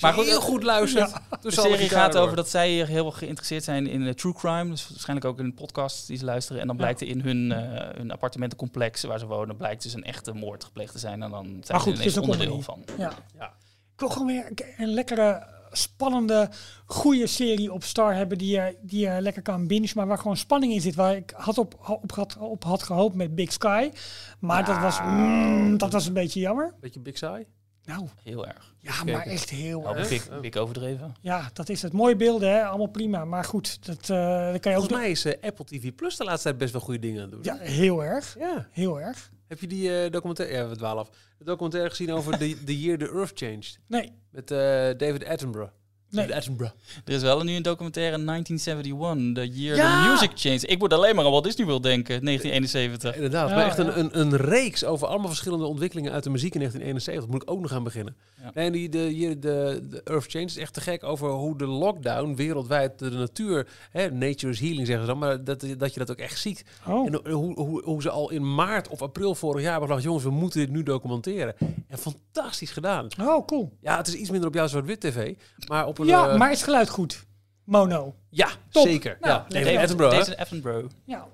Maar 0.00 0.12
goed, 0.12 0.24
heel 0.24 0.40
goed 0.40 0.62
luistert. 0.62 1.12
De 1.40 1.50
serie 1.50 1.88
gaat 1.88 2.16
over 2.16 2.36
dat 2.36 2.48
zij 2.48 2.70
heel 2.70 3.10
geïnteresseerd 3.10 3.64
zijn 3.64 3.86
in 3.86 4.14
true 4.14 4.32
crime. 4.32 4.70
Dus 4.70 4.88
waarschijnlijk 4.88 5.26
ook 5.26 5.38
in 5.38 5.44
een 5.44 5.54
podcast 5.54 6.06
die 6.06 6.16
ze 6.16 6.24
luisteren. 6.24 6.60
En 6.60 6.66
dan 6.66 6.76
Ja. 6.76 6.82
blijkt 6.82 7.00
er 7.00 7.06
in 7.06 7.20
hun, 7.20 7.52
eh, 7.52 7.96
hun 7.96 8.10
appartementencomplex 8.10 9.02
waar 9.02 9.18
ze 9.18 9.26
wonen... 9.26 9.56
blijkt 9.56 9.82
dus 9.82 9.94
een 9.94 10.04
echte 10.04 10.32
moord 10.32 10.64
gepleegd 10.64 10.92
te 10.92 10.98
zijn. 10.98 11.22
En 11.22 11.30
dan 11.30 11.44
zijn 11.44 11.60
Maar 11.68 11.80
goed, 11.80 11.84
ze 11.84 11.92
is 11.92 11.98
ineens 12.00 12.16
een 12.16 12.22
onderdeel 12.22 12.60
van. 12.62 12.84
Ja. 12.98 13.12
Ja. 13.38 13.46
Ik 13.92 14.00
wil 14.00 14.08
gewoon 14.08 14.26
weer 14.26 14.50
een 14.76 14.88
lekkere, 14.94 15.46
spannende, 15.76 16.48
goede 16.86 17.26
serie 17.26 17.72
op 17.72 17.84
Star 17.84 18.14
hebben 18.14 18.38
die 18.38 18.50
je, 18.50 18.76
die 18.82 19.08
je 19.08 19.20
lekker 19.20 19.42
kan 19.42 19.66
bingen, 19.66 19.88
maar 19.94 20.06
waar 20.06 20.18
gewoon 20.18 20.36
spanning 20.36 20.72
in 20.72 20.80
zit. 20.80 20.94
Waar 20.94 21.16
ik 21.16 21.32
had 21.36 21.58
op, 21.58 21.98
op, 22.02 22.12
had, 22.12 22.36
op 22.38 22.64
had 22.64 22.82
gehoopt 22.82 23.14
met 23.14 23.34
Big 23.34 23.52
Sky. 23.52 23.90
Maar 24.38 24.64
dat, 24.64 24.78
was, 24.78 25.00
mm, 25.00 25.78
dat 25.78 25.92
was 25.92 26.06
een 26.06 26.12
beetje 26.12 26.40
jammer. 26.40 26.74
Beetje 26.80 27.00
Big 27.00 27.18
Sai. 27.18 27.46
Nou, 27.84 28.06
Heel 28.22 28.46
erg. 28.46 28.74
ja, 28.80 29.04
maar 29.04 29.26
echt 29.26 29.50
heel 29.50 29.80
Nou, 29.80 29.96
erg. 29.96 30.08
big, 30.08 30.40
big 30.40 30.56
overdreven. 30.56 31.14
Ja, 31.20 31.50
dat 31.52 31.68
is 31.68 31.82
het. 31.82 31.92
Mooie 31.92 32.16
beelden, 32.16 32.50
hè? 32.50 32.64
allemaal 32.64 32.86
prima. 32.86 33.24
Maar 33.24 33.44
goed, 33.44 33.86
dat, 33.86 34.10
eh 34.10 34.52
dat 34.52 34.60
kan 34.60 34.72
je 34.72 34.78
ook... 34.78 34.84
Volgens 34.84 34.92
mij 35.00 35.10
is 35.10 35.24
eh, 35.24 35.42
Apple 35.42 35.64
TV 35.64 35.94
Plus 35.94 36.16
de 36.16 36.24
laatste 36.24 36.42
tijd 36.48 36.58
best 36.58 36.72
wel 36.72 36.80
goede 36.80 36.98
dingen 37.00 37.22
aan 37.22 37.30
het 37.30 37.44
doen. 37.44 37.54
Ja, 37.54 37.62
heel 37.62 38.04
erg. 38.04 38.36
Ja. 38.38 38.68
Heel 38.70 39.00
erg. 39.00 39.30
Heb 39.48 39.60
je 39.60 39.66
die 39.66 40.02
eh, 40.02 40.10
documentaire... 40.10 40.54
Ja, 40.56 40.68
we 40.68 40.76
dwalen 40.76 41.02
af. 41.02 41.10
De 41.38 41.44
documentaire 41.44 41.90
gezien 41.90 42.12
over 42.12 42.38
the, 42.38 42.56
the 42.66 42.80
Year 42.80 42.98
the 42.98 43.10
Earth 43.10 43.32
Changed. 43.38 43.78
Nee, 43.86 44.12
Met 44.34 44.50
eh, 44.50 44.58
David 44.96 45.24
Attenborough. 45.26 45.70
Nee. 46.10 46.26
David 46.26 46.40
Attenborough. 46.40 46.74
Er 47.04 47.12
is 47.12 47.22
wel 47.22 47.42
nu 47.42 47.54
een 47.54 47.62
documentaire 47.62 48.24
1971, 48.24 49.34
The 49.34 49.60
Year 49.60 49.76
Ja! 49.76 50.02
the 50.02 50.10
Music 50.10 50.30
Changed. 50.34 50.70
Ik 50.70 50.78
moet 50.78 50.92
alleen 50.92 51.14
maar 51.14 51.24
aan 51.24 51.30
Walt 51.30 51.44
Disney 51.44 51.66
World 51.66 51.82
denken, 51.82 52.24
1971. 52.24 53.14
Inderdaad. 53.14 53.48
Ja, 53.48 53.54
maar 53.54 53.64
echt 53.66 53.76
ja. 53.76 53.84
een, 53.84 53.98
een, 53.98 54.20
een 54.20 54.36
reeks 54.36 54.84
over 54.84 55.06
allemaal 55.06 55.28
verschillende 55.28 55.64
ontwikkelingen 55.64 56.12
uit 56.12 56.24
de 56.24 56.30
muziek 56.30 56.54
in 56.54 56.60
1971. 56.60 57.32
Moet 57.32 57.42
ik 57.42 57.50
ook 57.50 57.60
nog 57.60 57.72
aan 57.72 57.84
beginnen. 57.84 58.16
Ja. 58.44 58.50
Nee, 58.54 58.70
die, 58.70 58.88
de, 58.88 59.38
de, 59.38 59.86
de 59.88 60.00
Earth 60.04 60.30
Change 60.30 60.44
is 60.44 60.56
echt 60.56 60.74
te 60.74 60.80
gek 60.80 61.04
over 61.04 61.30
hoe 61.30 61.58
de 61.58 61.66
lockdown 61.66 62.34
wereldwijd 62.34 62.98
de 62.98 63.10
natuur... 63.10 63.68
Hè, 63.90 64.10
nature 64.10 64.52
is 64.52 64.60
healing 64.60 64.86
zeggen 64.86 65.06
ze 65.06 65.10
dan, 65.10 65.18
maar 65.18 65.44
dat, 65.44 65.66
dat 65.78 65.92
je 65.94 65.98
dat 65.98 66.10
ook 66.10 66.18
echt 66.18 66.38
ziet. 66.38 66.64
oh. 66.86 67.06
En 67.06 67.32
hoe, 67.32 67.54
hoe, 67.54 67.82
hoe 67.84 68.02
ze 68.02 68.10
al 68.10 68.30
in 68.30 68.54
maart 68.54 68.88
of 68.88 69.02
april 69.02 69.34
vorig 69.34 69.62
jaar 69.62 69.70
hebben 69.70 69.88
gedacht... 69.88 70.06
jongens, 70.06 70.24
we 70.24 70.30
moeten 70.30 70.60
dit 70.60 70.70
nu 70.70 70.82
documenteren. 70.82 71.54
En 71.88 71.98
fantastisch 71.98 72.70
gedaan. 72.70 73.08
oh, 73.20 73.46
cool. 73.46 73.76
Ja, 73.80 73.96
het 73.96 74.06
is 74.06 74.14
iets 74.14 74.30
minder 74.30 74.48
op 74.48 74.54
jouw 74.54 74.66
zwart-wit 74.66 75.00
tv, 75.00 75.34
maar 75.68 75.86
op 75.86 75.98
een... 75.98 76.06
Ja, 76.06 76.28
eh, 76.28 76.38
maar 76.38 76.50
is 76.50 76.56
het 76.56 76.64
geluid 76.64 76.88
goed? 76.88 77.26
Mono. 77.64 78.14
ja, 78.30 78.48
Top. 78.70 78.86
zeker. 78.86 79.16
Nou, 79.20 79.32
ja, 79.32 79.44
David 79.48 79.64
David 79.64 79.80
Attenborough. 79.80 80.40
Attenborough. 80.40 80.90
Ja, 81.04 81.26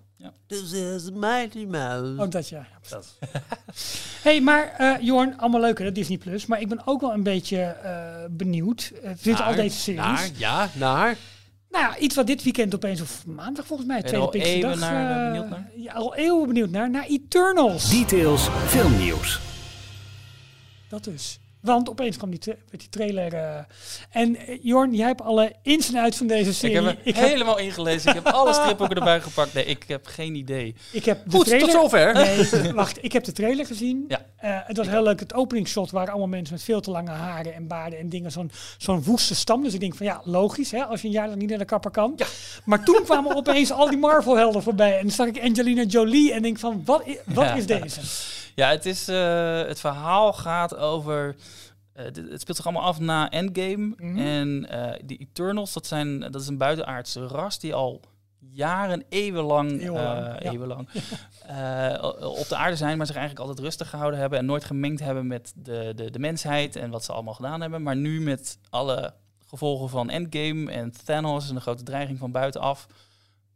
This 0.46 0.72
is 0.72 1.10
mighty 1.10 1.64
mouse. 1.64 2.22
ook 2.22 2.30
dat 2.30 2.48
ja. 2.48 2.66
Dat. 2.88 3.18
hey, 4.22 4.40
maar 4.40 4.74
eh 4.78 4.94
Jorn, 5.00 5.38
allemaal 5.38 5.60
leuk 5.60 5.78
hè, 5.78 5.92
Disney 5.92 6.18
Plus. 6.18 6.46
Maar 6.46 6.60
ik 6.60 6.68
ben 6.68 6.86
ook 6.86 7.00
wel 7.00 7.12
een 7.12 7.22
beetje 7.22 7.60
eh, 7.62 8.24
benieuwd. 8.30 8.92
Uh, 9.04 9.10
zitten 9.20 9.44
al 9.44 9.50
Naar- 9.50 9.62
deze 9.62 9.76
series. 9.78 10.00
Naar, 10.02 10.30
ja, 10.36 10.68
naar... 10.74 11.16
Nou 11.70 11.84
ja, 11.84 11.98
iets 11.98 12.14
wat 12.14 12.26
dit 12.26 12.42
weekend 12.42 12.74
opeens, 12.74 13.00
of 13.00 13.26
maandag 13.26 13.66
volgens 13.66 13.88
mij, 13.88 14.02
tweede 14.02 14.18
al 14.26 14.34
eeuwen 14.34 14.60
Pinksterdag. 14.60 14.78
naar, 14.90 15.10
eh, 15.10 15.26
eh, 15.26 15.32
benieuwd 15.32 15.50
naar? 15.50 15.70
Ja, 15.76 15.92
al 15.92 16.14
eeuwen 16.14 16.46
benieuwd 16.46 16.70
naar. 16.70 16.90
Naar 16.90 17.04
Eternals. 17.06 17.90
Details 17.90 18.48
filmnieuws. 18.66 19.40
Dat 20.88 21.04
dus. 21.04 21.38
Want 21.60 21.88
opeens 21.88 22.16
kwam 22.16 22.30
die, 22.30 22.38
tra- 22.38 22.54
werd 22.70 22.80
die 22.80 22.88
trailer. 22.88 23.32
eh, 23.34 23.58
en 24.10 24.36
eh, 24.36 24.58
Jorn, 24.62 24.94
jij 24.94 25.06
hebt 25.06 25.20
alle 25.22 25.52
ins 25.62 25.88
en 25.92 25.96
outs 26.02 26.16
van 26.16 26.26
deze 26.26 26.54
serie. 26.54 26.88
Ik 27.02 27.14
heb 27.14 27.24
er 27.24 27.28
helemaal 27.30 27.58
ingelezen. 27.58 28.08
Ik 28.08 28.14
heb 28.14 28.26
alle 28.26 28.52
stripboeken 28.62 28.96
erbij 28.96 29.20
gepakt. 29.20 29.52
Nee, 29.54 29.64
ik 29.64 29.84
heb 29.86 30.06
geen 30.06 30.34
idee. 30.34 30.74
ik 30.92 31.04
heb 31.04 31.24
de 31.24 31.36
Goed, 31.36 31.46
trailer, 31.46 31.68
tot 31.70 31.80
zover. 31.80 32.12
Nee, 32.14 32.72
wacht. 32.82 33.04
Ik 33.04 33.12
heb 33.12 33.24
de 33.24 33.32
trailer 33.32 33.66
gezien. 33.66 34.04
Ja. 34.08 34.24
Eh, 34.36 34.50
het 34.66 34.76
was 34.76 34.88
heel 34.88 35.02
leuk. 35.02 35.20
Het 35.20 35.34
openingsshot 35.34 35.90
waren 35.90 36.08
allemaal 36.10 36.28
mensen 36.28 36.54
met 36.54 36.64
veel 36.64 36.80
te 36.80 36.90
lange 36.90 37.10
haren 37.10 37.54
en 37.54 37.66
baarden 37.66 37.98
en 37.98 38.08
dingen. 38.08 38.32
Zo'n 38.32 38.50
zo'n 38.78 39.02
woeste 39.02 39.34
stam. 39.34 39.62
Dus 39.62 39.74
ik 39.74 39.80
denk 39.80 39.94
van 39.96 40.06
ja, 40.06 40.20
logisch 40.24 40.70
hè, 40.70 40.84
als 40.84 41.00
je 41.00 41.06
een 41.06 41.12
jaar 41.12 41.26
lang 41.28 41.38
niet 41.40 41.48
naar 41.48 41.58
de 41.58 41.64
kapper 41.64 41.90
kan. 41.90 42.12
Ja. 42.16 42.26
Maar 42.64 42.84
toen 42.84 43.00
kwamen 43.04 43.36
opeens 43.40 43.72
al 43.72 43.88
die 43.88 43.98
Marvel-helden 43.98 44.62
voorbij. 44.62 44.96
En 44.96 45.02
dan 45.02 45.10
zag 45.14 45.26
ik 45.26 45.42
Angelina 45.42 45.82
Jolie 45.82 46.32
en 46.32 46.42
denk 46.42 46.58
van 46.58 46.82
wat, 46.84 47.06
i- 47.06 47.18
wat 47.26 47.44
Ja. 47.44 47.54
is 47.54 47.66
deze? 47.66 48.00
Ja, 48.60 48.70
het, 48.70 48.86
is, 48.86 49.08
eh, 49.08 49.62
het 49.62 49.80
verhaal 49.80 50.32
gaat 50.32 50.76
over... 50.76 51.36
eh, 51.92 52.04
dit- 52.12 52.30
het 52.30 52.40
speelt 52.40 52.56
zich 52.56 52.66
allemaal 52.66 52.84
af 52.86 52.98
na 52.98 53.30
Endgame. 53.30 53.94
Mhm. 53.96 54.18
En 54.18 54.68
eh 54.68 55.00
de 55.04 55.16
Eternals, 55.16 55.72
dat, 55.72 55.86
zijn, 55.86 56.20
dat 56.20 56.34
is 56.40 56.46
een 56.48 56.58
buitenaardse 56.58 57.26
ras 57.26 57.58
die 57.58 57.74
al 57.74 58.00
jaren, 58.38 59.04
eeuwenlang, 59.08 59.70
Eeuwenlang, 59.70 60.26
ja. 60.26 60.40
eeuwenlang 60.40 60.88
op 62.40 62.48
de 62.48 62.56
aarde 62.56 62.76
zijn, 62.76 62.96
maar 62.96 63.06
zich 63.06 63.16
eigenlijk 63.16 63.46
altijd 63.46 63.66
rustig 63.66 63.90
gehouden 63.90 64.20
hebben 64.20 64.38
en 64.38 64.44
nooit 64.46 64.64
gemengd 64.64 65.00
hebben 65.00 65.26
met 65.26 65.52
de, 65.56 65.92
de, 65.96 66.10
de 66.10 66.18
mensheid 66.18 66.76
en 66.76 66.90
wat 66.90 67.04
ze 67.04 67.12
allemaal 67.12 67.34
gedaan 67.34 67.60
hebben. 67.60 67.82
Maar 67.82 67.96
nu 67.96 68.20
met 68.20 68.58
alle 68.70 69.14
gevolgen 69.46 69.88
van 69.88 70.10
Endgame 70.10 70.70
en 70.72 70.92
Thanos 71.04 71.48
en 71.48 71.54
de 71.54 71.60
grote 71.60 71.82
dreiging 71.82 72.18
van 72.18 72.32
buitenaf, 72.32 72.86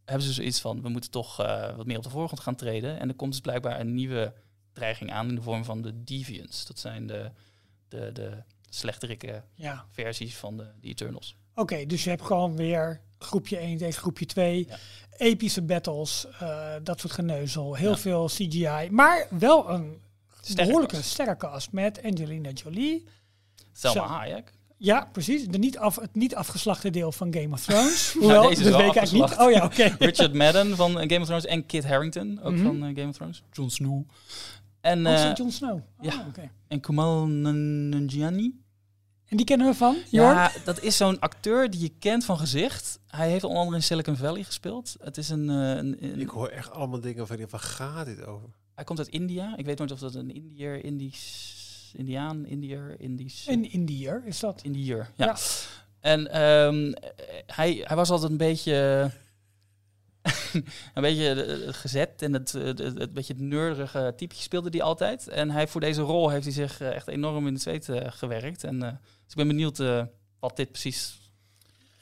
hebben 0.05 0.27
ze 0.27 0.33
zoiets 0.33 0.61
van, 0.61 0.83
we 0.83 0.89
moeten 0.89 1.11
toch 1.11 1.37
wat 1.77 1.87
meer 1.87 1.97
op 1.97 2.03
de 2.03 2.11
voorgrond 2.11 2.41
gaan 2.43 2.55
treden. 2.55 3.01
En 3.01 3.09
er 3.09 3.15
komt 3.15 3.33
dus 3.33 3.41
blijkbaar 3.41 3.81
een 3.81 3.95
nieuwe 3.95 4.33
dreiging 4.75 5.13
aan 5.13 5.29
in 5.29 5.35
de 5.35 5.43
vorm 5.43 5.65
van 5.65 5.83
de 5.83 6.05
Deviants. 6.05 6.67
Dat 6.67 6.79
zijn 6.79 7.07
de, 7.07 7.31
de, 7.89 8.11
de 8.13 8.43
slechterikke 8.69 9.43
Ja. 9.55 9.85
versies 9.91 10.35
van 10.37 10.57
de, 10.57 10.67
de 10.81 10.89
Eternals. 10.89 11.37
Oké, 11.55 11.87
dus 11.87 12.05
je 12.05 12.11
hebt 12.11 12.23
gewoon 12.23 12.57
weer 12.57 13.01
groepje 13.19 13.57
1 13.57 13.79
tegen 13.79 14.01
groepje 14.01 14.27
2. 14.27 14.67
Ja. 14.69 14.77
Epische 15.17 15.63
battles, 15.63 16.27
eh, 16.41 16.75
dat 16.83 17.01
soort 17.01 17.13
geneuzel. 17.13 17.75
Heel 17.75 17.91
Ja. 17.91 17.97
veel 17.97 18.27
CGI. 18.27 18.89
Maar 18.91 19.27
wel 19.31 19.71
een 19.71 20.03
Sterke 20.41 20.65
behoorlijke 20.65 21.03
sterrenkast 21.03 21.73
met 21.73 22.03
Angelina 22.03 22.51
Jolie. 22.51 23.05
Selma. 23.73 24.07
Hayek. 24.07 24.53
Ja, 24.77 25.09
precies. 25.13 25.47
De 25.49 25.59
niet 25.59 25.79
af, 25.79 25.97
het 25.97 26.15
niet 26.15 26.35
afgeslachte 26.35 26.91
deel 26.91 27.13
van 27.13 27.35
Game 27.35 27.53
of 27.55 27.61
Thrones. 27.65 28.13
Hoewel, 28.19 28.49
deze 28.49 28.63
is 28.63 28.69
wel 28.69 28.93
weet 28.93 29.13
niet. 29.13 29.37
Oh 29.39 29.51
ja, 29.51 29.65
oké. 29.65 29.97
Richard 29.99 30.35
Madden 30.35 30.77
van 30.77 31.01
eh, 31.01 31.09
Game 31.09 31.21
of 31.21 31.27
Thrones 31.27 31.45
en 31.47 31.67
Kit 31.67 31.85
Harington, 31.85 32.41
ook 32.43 32.53
Mhm. 32.53 32.63
van 32.65 32.77
eh, 32.85 32.97
Game 32.97 33.09
of 33.09 33.15
Thrones. 33.17 33.43
Jon 33.53 33.71
Snow. 33.71 34.09
En, 34.85 35.07
Ook 35.07 35.15
eh, 35.15 35.35
Jon 35.35 35.51
Snow. 35.51 35.75
Oh, 35.75 35.83
ja. 36.01 36.25
oké. 36.29 36.51
en 36.69 36.81
Kumail 36.81 37.27
Nanjiani. 37.27 38.63
En 39.29 39.37
die 39.37 39.47
kennen 39.47 39.67
we 39.67 39.75
van? 39.75 39.97
Jorn? 40.11 40.35
Ja, 40.35 40.51
dat 40.65 40.81
is 40.83 40.97
zo'n 40.97 41.19
acteur 41.21 41.71
die 41.71 41.81
je 41.81 41.93
kent 41.99 42.25
van 42.25 42.39
gezicht. 42.39 42.99
Hij 43.07 43.31
heeft 43.31 43.45
onder 43.45 43.59
andere 43.59 43.77
in 43.77 43.83
Silicon 43.83 44.17
Valley 44.17 44.43
gespeeld. 44.43 44.97
Het 45.01 45.17
is 45.17 45.29
een, 45.29 45.51
eh, 45.51 45.57
een, 45.57 46.05
een- 46.05 46.21
Ik 46.21 46.29
hoor 46.29 46.49
echt 46.49 46.71
allemaal 46.71 47.01
dingen 47.01 47.27
van, 47.27 47.37
waar 47.51 47.61
gaat 47.61 48.07
dit 48.07 48.25
over? 48.27 48.49
hij 48.75 48.85
komt 48.85 48.99
uit 48.99 49.09
India. 49.09 49.57
Ik 49.57 49.65
weet 49.65 49.79
nooit 49.79 49.93
of 49.93 49.99
dat 49.99 50.15
een 50.15 50.35
Indiër, 50.35 50.85
Indisch, 50.85 51.93
Indiaan, 51.97 52.47
Indiër, 52.47 53.01
Indisch. 53.01 53.47
Een 53.49 53.71
Indiër 53.73 54.23
is 54.25 54.41
dat. 54.41 54.61
Indiër, 54.63 55.11
ja. 55.17 55.25
Ja. 55.27 55.37
En 56.01 56.31
ehm, 56.31 56.93
hij, 57.47 57.81
hij 57.85 57.97
was 57.97 58.11
altijd 58.11 58.31
een 58.31 58.37
beetje, 58.37 59.11
een 60.95 61.03
beetje 61.03 61.43
eh, 61.43 61.73
gezet 61.73 62.23
en 62.23 62.33
het, 62.33 62.53
het, 62.53 62.79
het, 62.79 62.99
het 62.99 63.13
beetje 63.13 63.33
het 63.33 63.43
neurige 63.43 64.13
typetje 64.17 64.43
speelde 64.43 64.69
hij 64.71 64.83
altijd. 64.83 65.29
En 65.29 65.51
hij, 65.51 65.69
voor 65.69 65.81
deze 65.81 66.01
rol 66.01 66.31
heeft 66.31 66.45
hij 66.45 66.53
zich 66.53 66.81
eh, 66.81 66.95
echt 66.95 67.09
enorm 67.09 67.47
in 67.47 67.55
de 67.55 67.61
zweet 67.61 67.89
eh, 67.89 68.01
gewerkt. 68.07 68.65
En, 68.65 68.83
eh, 68.83 68.89
dus 68.89 69.31
ik 69.31 69.37
ben 69.37 69.47
benieuwd 69.47 69.79
eh, 69.79 70.03
wat 70.39 70.57
dit 70.57 70.71
precies 70.71 71.19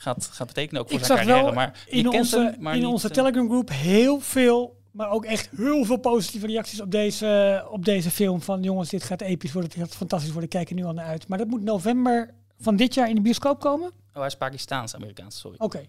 gaat, 0.02 0.28
gaat 0.32 0.46
betekenen 0.46 0.80
ook 0.80 0.88
voor 0.88 0.98
Ik 0.98 1.04
zijn 1.04 1.18
carrière. 1.18 1.44
wel 1.44 1.52
maar 1.52 1.84
In 1.86 2.08
onze, 2.08 2.38
hem, 2.38 2.62
maar 2.62 2.74
in 2.74 2.80
niet, 2.80 2.88
onze 2.88 3.08
eh, 3.08 3.14
Telegram 3.14 3.48
groep 3.48 3.70
heel 3.70 4.20
veel, 4.20 4.80
maar 4.90 5.10
ook 5.10 5.24
echt 5.24 5.50
heel 5.56 5.84
veel 5.84 5.96
positieve 5.96 6.46
reacties 6.46 6.80
op 6.80 6.90
deze, 6.90 7.64
op 7.70 7.84
deze 7.84 8.10
film. 8.10 8.42
Van 8.42 8.62
jongens, 8.62 8.90
dit 8.90 9.02
gaat 9.02 9.20
episch 9.20 9.52
worden, 9.52 9.70
dit 9.70 9.80
gaat 9.80 9.96
fantastisch 9.96 10.30
worden, 10.30 10.48
kijk 10.50 10.68
er 10.68 10.74
nu 10.74 10.84
al 10.84 10.92
naar 10.92 11.06
uit. 11.06 11.28
Maar 11.28 11.38
dat 11.38 11.46
moet 11.46 11.62
november 11.62 12.34
van 12.58 12.76
dit 12.76 12.94
jaar 12.94 13.08
in 13.08 13.14
de 13.14 13.20
bioscoop 13.20 13.60
komen? 13.60 13.88
Oh, 13.88 14.18
hij 14.18 14.26
is 14.26 14.36
Pakistaans-Amerikaans, 14.36 15.38
sorry. 15.38 15.56
oké. 15.58 15.86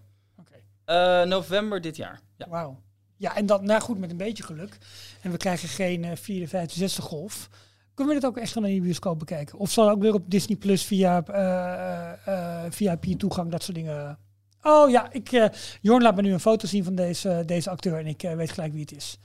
Eh, 0.86 1.24
november 1.24 1.82
dit 1.82 1.96
jaar. 1.96 2.22
Ja. 2.38 2.50
Wauw. 2.50 2.80
Ja, 3.24 3.36
en 3.36 3.46
dan, 3.46 3.66
nou 3.66 3.82
goed, 3.82 3.98
met 3.98 4.12
een 4.12 4.18
beetje 4.18 4.44
geluk. 4.44 4.78
En 5.22 5.32
we 5.32 5.38
krijgen 5.38 5.70
geen 5.70 6.04
eh, 6.04 6.16
vierde, 6.16 6.48
vijfde, 6.48 6.74
zesde 6.74 7.02
golf. 7.02 7.50
Kunnen 7.94 8.14
we 8.14 8.20
dit 8.20 8.30
ook 8.30 8.38
echt 8.38 8.52
gewoon 8.52 8.70
in 8.70 8.76
de 8.76 8.82
bioscoop 8.82 9.20
bekijken? 9.20 9.60
Of 9.60 9.72
zal 9.72 9.90
ook 9.90 10.02
weer 10.02 10.14
op 10.14 10.30
Disney 10.30 10.58
Plus 10.58 10.84
via 10.84 11.24
eh, 11.26 12.64
eh, 12.66 12.72
VIP-toegang, 12.72 13.52
dat 13.52 13.64
soort 13.64 13.76
dingen. 13.76 14.20
Oh 14.62 14.90
ja, 14.90 15.12
ik, 15.12 15.50
Jorn 15.82 16.02
laat 16.02 16.16
me 16.16 16.22
nu 16.22 16.34
een 16.34 16.40
foto 16.40 16.68
zien 16.68 16.84
van 16.84 16.96
deze, 16.96 17.44
deze 17.46 17.70
acteur 17.70 18.00
en 18.00 18.08
ik 18.08 18.22
weet 18.22 18.52
gelijk 18.52 18.72
wie 18.72 18.82
het 18.82 18.96
is. 18.96 19.20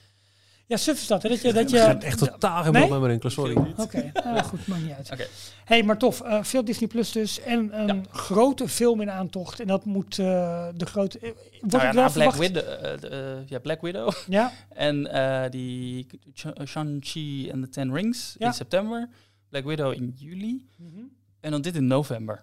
Ja, 0.69 0.77
suf 0.77 1.01
is 1.01 1.07
dat, 1.07 1.23
hè? 1.23 1.29
Dat 1.29 1.41
je, 1.41 1.53
dat 1.53 1.71
je, 1.71 1.79
hebt 1.79 2.05
echt 2.05 2.19
totaal 2.19 2.62
geen 2.62 2.73
Nee? 2.73 2.89
met 2.91 3.03
Rinkler, 3.03 3.33
sorry. 3.33 3.57
Oké, 3.77 4.11
nou 4.25 4.43
goed, 4.43 4.66
maakt 4.66 4.83
niet 4.83 4.93
uit. 4.93 5.11
Oké. 5.12 5.27
hey, 5.64 5.83
maar 5.83 5.99
tof. 5.99 6.21
eh, 6.21 6.43
veel 6.43 6.64
Disney 6.64 6.89
Plus 6.89 7.12
dus. 7.12 7.41
En 7.41 7.89
een 7.89 8.07
grote 8.11 8.69
film 8.69 9.01
in 9.01 9.11
aantocht. 9.11 9.61
En 9.61 9.66
dat 9.66 9.85
moet 9.85 10.19
eh, 10.19 10.69
de 10.75 10.87
grote... 10.87 11.19
eh, 11.19 11.31
Wordt 11.61 11.73
Nou 11.73 11.83
ja, 11.83 11.87
het 11.87 11.95
wel 11.95 12.05
na 12.05 12.11
Black 12.11 12.33
verwacht? 12.33 12.39
Widow, 12.39 12.93
eh, 12.93 13.01
de, 13.01 13.09
eh, 13.09 13.49
ja, 13.49 13.59
Black 13.59 13.81
Widow 13.81 14.12
Ja, 14.29 14.53
en 14.69 15.07
eh, 15.12 15.51
die 15.51 16.07
Ch- 16.35 16.66
Shang-Chi 16.66 17.51
en 17.51 17.61
the 17.61 17.69
Ten 17.69 17.95
Rings 17.95 18.37
Ja. 18.39 18.47
in 18.47 18.53
september. 18.53 19.09
Black 19.49 19.64
Widow 19.64 19.93
in 19.93 20.12
juli. 20.16 20.69
Mhm. 20.77 21.01
En 21.41 21.51
dan 21.51 21.61
dit 21.62 21.77
in 21.77 21.87
november. 21.87 22.41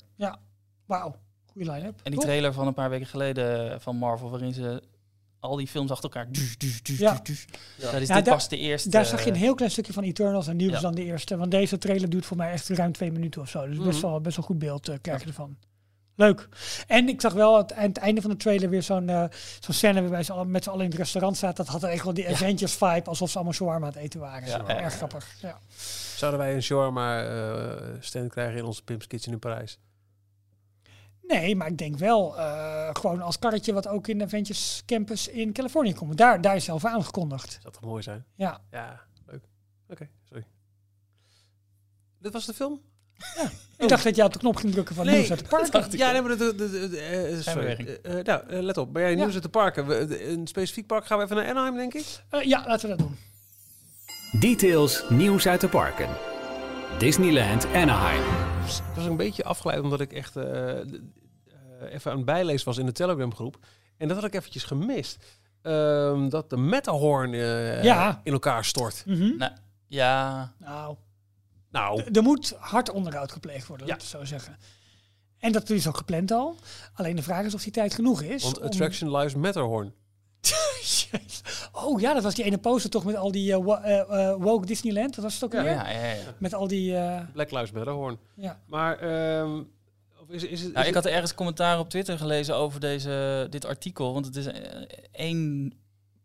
wauw. 0.86 1.16
Goeie 1.52 1.72
line-up. 1.72 2.00
En 2.04 2.12
die 2.12 2.20
trailer 2.20 2.54
van 2.54 2.68
een 2.68 2.74
paar 2.74 2.90
weken 2.90 3.08
geleden 3.08 3.82
van 3.82 3.96
Marvel, 3.96 4.30
waarin 4.30 4.54
ze 4.54 4.82
al 5.46 5.56
die 5.56 5.68
films 5.68 5.92
achter 5.92 6.04
elkaar. 6.04 6.32
Dus, 6.32 6.58
dus, 6.58 6.82
dus, 6.84 6.98
Ja. 6.98 7.12
dus, 7.12 7.22
dus. 7.24 7.46
Ja. 7.78 7.92
Dat 7.92 8.02
is 8.02 8.08
Ja, 8.08 8.16
dit 8.16 8.26
daar- 8.26 8.34
pas 8.34 8.50
de 8.50 8.58
eerste. 8.58 8.90
Daar 8.90 9.06
zag 9.06 9.24
je 9.24 9.30
een 9.30 9.36
heel 9.36 9.56
klein 9.56 9.72
stukje 9.72 9.94
van 9.94 10.04
Eternals 10.04 10.48
en 10.48 10.56
nu 10.58 10.66
Ja. 10.66 10.72
was 10.72 10.82
dan 10.82 10.96
de 10.96 11.04
eerste. 11.04 11.38
Want 11.38 11.52
deze 11.52 11.78
trailer 11.78 12.10
duurt 12.10 12.26
voor 12.26 12.38
mij 12.38 12.52
echt 12.52 12.70
ruim 12.70 12.92
twee 12.92 13.12
minuten 13.12 13.42
of 13.42 13.50
zo. 13.50 13.68
Dus 13.68 13.78
best, 13.78 14.02
Mhm. 14.02 14.08
wel, 14.12 14.22
best 14.22 14.36
wel 14.38 14.46
goed 14.46 14.60
beeld 14.60 14.90
eh, 14.90 14.96
krijg 15.02 15.22
je 15.22 15.28
ervan. 15.28 15.58
Leuk. 16.18 16.48
En 16.88 17.08
ik 17.10 17.22
zag 17.22 17.34
wel 17.34 17.58
het, 17.58 17.74
aan 17.74 17.84
het 17.84 17.98
einde 17.98 18.22
van 18.22 18.30
de 18.30 18.38
trailer 18.38 18.70
weer 18.70 18.84
zo'n 18.84 19.10
eh, 19.10 19.24
zo'n 19.60 19.74
scène 19.74 20.02
waarbij 20.02 20.24
ze 20.24 20.34
al, 20.34 20.46
met 20.46 20.64
z'n 20.64 20.70
allen 20.70 20.84
in 20.84 20.90
het 20.90 20.98
restaurant 21.00 21.38
zaten. 21.38 21.56
Dat 21.66 21.74
had 21.74 21.84
er 21.84 21.90
echt 21.90 22.04
wel 22.04 22.14
die 22.14 22.30
Avengers 22.30 22.74
vibe, 22.74 23.04
alsof 23.04 23.30
ze 23.30 23.36
allemaal 23.36 23.54
shawarma 23.54 23.86
aan 23.88 23.92
het 23.94 24.02
eten 24.02 24.20
waren. 24.20 24.48
Ja, 24.48 24.58
Zo, 24.58 24.64
ja, 24.68 24.80
Erg 24.82 24.94
grappig. 24.94 25.36
Ja. 25.42 25.60
Zouden 26.16 26.40
wij 26.40 26.56
een 26.56 26.64
shawarma 26.64 27.24
eh 27.24 27.82
stand 28.00 28.32
krijgen 28.32 28.58
in 28.58 28.64
onze 28.66 28.84
Pim's 28.84 29.08
Kitchen 29.08 29.32
in 29.32 29.40
Parijs? 29.40 29.78
Nee, 31.28 31.56
maar 31.56 31.68
ik 31.68 31.78
denk 31.78 31.98
wel 31.98 32.38
eh, 32.38 32.90
gewoon 32.94 33.22
als 33.22 33.40
karretje 33.40 33.74
wat 33.74 33.88
ook 33.88 34.08
in 34.08 34.18
de 34.18 34.24
Avengers 34.24 34.84
Campus 34.86 35.28
in 35.28 35.54
Californië 35.54 35.94
komt. 35.94 36.18
Daar, 36.18 36.42
daar 36.42 36.56
is 36.56 36.66
zelf 36.66 36.86
aangekondigd. 36.86 37.58
Zou 37.62 37.74
toch 37.74 37.84
mooi 37.84 38.04
zijn? 38.04 38.26
Ja. 38.36 38.62
Ja, 38.72 39.02
leuk. 39.26 39.44
Oké, 39.90 40.10
sorry. 40.24 40.46
Dit 42.20 42.34
was 42.34 42.46
de 42.46 42.54
film? 42.54 42.82
Ik 43.78 43.90
dacht 43.90 44.04
dat 44.04 44.16
je 44.16 44.24
op 44.24 44.34
de 44.34 44.40
knop 44.40 44.56
ging 44.56 44.74
drukken 44.74 44.96
van 44.96 45.06
Nee, 45.06 45.16
nieuws 45.16 45.30
uit 45.30 45.40
de 45.40 45.46
park. 45.46 45.92
Ja, 45.92 46.12
nee, 46.12 46.22
maar 46.22 46.38
de, 46.38 46.56
de, 46.56 46.70
de, 46.70 46.90
de- 46.90 47.00
eh, 47.00 47.40
sorry. 47.54 48.00
Eh, 48.04 48.18
eh, 48.20 48.26
nou, 48.26 48.62
let 48.62 48.78
op. 48.78 48.94
Ben 48.94 49.02
jij 49.02 49.12
Ja. 49.12 49.18
nieuws 49.18 49.34
uit 49.34 49.44
de 49.44 49.50
parken? 49.50 49.88
We- 49.88 50.06
de- 50.08 50.28
Een 50.30 50.48
specifiek 50.48 50.88
park 50.88 51.06
gaan 51.06 51.18
we 51.18 51.24
even 51.24 51.36
naar 51.36 51.50
Anaheim, 51.50 51.76
denk 51.76 51.94
ik? 51.94 52.06
Eh, 52.30 52.42
ja, 52.44 52.64
laten 52.68 52.90
we 52.90 52.96
dat 52.96 53.08
doen. 53.08 53.18
Details 54.40 55.04
nieuws 55.10 55.48
uit 55.48 55.62
de 55.62 55.70
parken. 55.70 56.10
Disneyland 56.98 57.66
Anaheim. 57.74 58.22
Ik 58.66 58.96
was 58.96 59.06
een 59.06 59.18
beetje 59.18 59.44
afgeleid 59.44 59.80
omdat 59.82 60.00
ik 60.02 60.14
echt 60.14 60.36
eh, 60.36 60.80
eh, 60.80 60.86
even 61.90 62.12
aan 62.12 62.18
het 62.18 62.26
bijlezen 62.26 62.66
was 62.66 62.78
in 62.78 62.86
de 62.86 62.92
Telegram 62.92 63.36
groep. 63.36 63.58
En 63.98 64.08
dat 64.08 64.18
had 64.18 64.26
ik 64.26 64.34
eventjes 64.36 64.64
gemist. 64.64 65.26
Ehm, 65.62 66.30
dat 66.30 66.50
de 66.50 66.58
Matterhorn 66.58 67.34
eh, 67.34 67.84
Ja. 67.84 68.22
in 68.24 68.34
elkaar 68.34 68.66
stort. 68.66 69.04
Mhm. 69.06 69.38
Nou, 69.38 69.52
ja, 69.88 70.54
Nou, 70.60 70.96
Nou, 71.72 72.02
er 72.12 72.24
moet 72.24 72.56
hard 72.60 72.90
onderhoud 72.92 73.32
gepleegd 73.32 73.68
worden, 73.68 73.88
Ja. 73.88 73.94
laat 73.94 74.02
ik 74.04 74.10
het 74.12 74.20
zo 74.20 74.26
zeggen. 74.26 74.58
En 75.40 75.52
dat 75.52 75.70
is 75.70 75.88
ook 75.88 75.98
gepland 75.98 76.32
al. 76.32 76.56
Alleen 76.94 77.16
de 77.16 77.24
vraag 77.24 77.46
is 77.46 77.54
of 77.54 77.64
die 77.64 77.72
tijd 77.72 77.94
genoeg 77.94 78.22
is. 78.22 78.44
want 78.44 78.60
om- 78.60 78.66
Attraction 78.66 79.12
Lives 79.18 79.36
Matterhorn. 79.36 79.94
Oh 81.72 82.00
ja, 82.00 82.14
dat 82.14 82.24
was 82.24 82.36
die 82.36 82.44
ene 82.46 82.58
poster 82.58 82.90
toch 82.90 83.06
met 83.06 83.16
al 83.16 83.32
die 83.32 83.54
eh, 83.54 83.60
eh, 83.84 84.00
eh, 84.30 84.36
woke 84.42 84.66
Disneyland. 84.66 85.16
Dat 85.16 85.24
was 85.24 85.34
het 85.34 85.44
ook 85.44 85.54
Ja, 85.54 85.64
weer? 85.64 85.72
ja, 85.72 85.90
ja, 85.90 86.06
ja. 86.06 86.16
Met 86.38 86.54
al 86.54 86.68
die... 86.68 86.96
eh, 86.98 87.22
Black 87.34 87.52
Lives 87.52 87.72
Matterhorn. 87.72 88.18
ja. 88.36 88.60
Maar 88.68 89.00
ehm, 89.00 89.62
of 90.22 90.30
is, 90.30 90.44
is 90.44 90.62
het... 90.62 90.70
Nou, 90.72 90.82
is 90.84 90.88
ik 90.90 90.94
had 90.96 91.06
ergens 91.06 91.34
commentaar 91.36 91.80
op 91.80 91.90
Twitter 91.90 92.18
gelezen 92.18 92.56
over 92.56 92.80
deze, 92.80 93.48
dit 93.50 93.66
artikel. 93.66 94.14
Want 94.14 94.26
het 94.26 94.36
is 94.36 94.48
één 95.12 95.74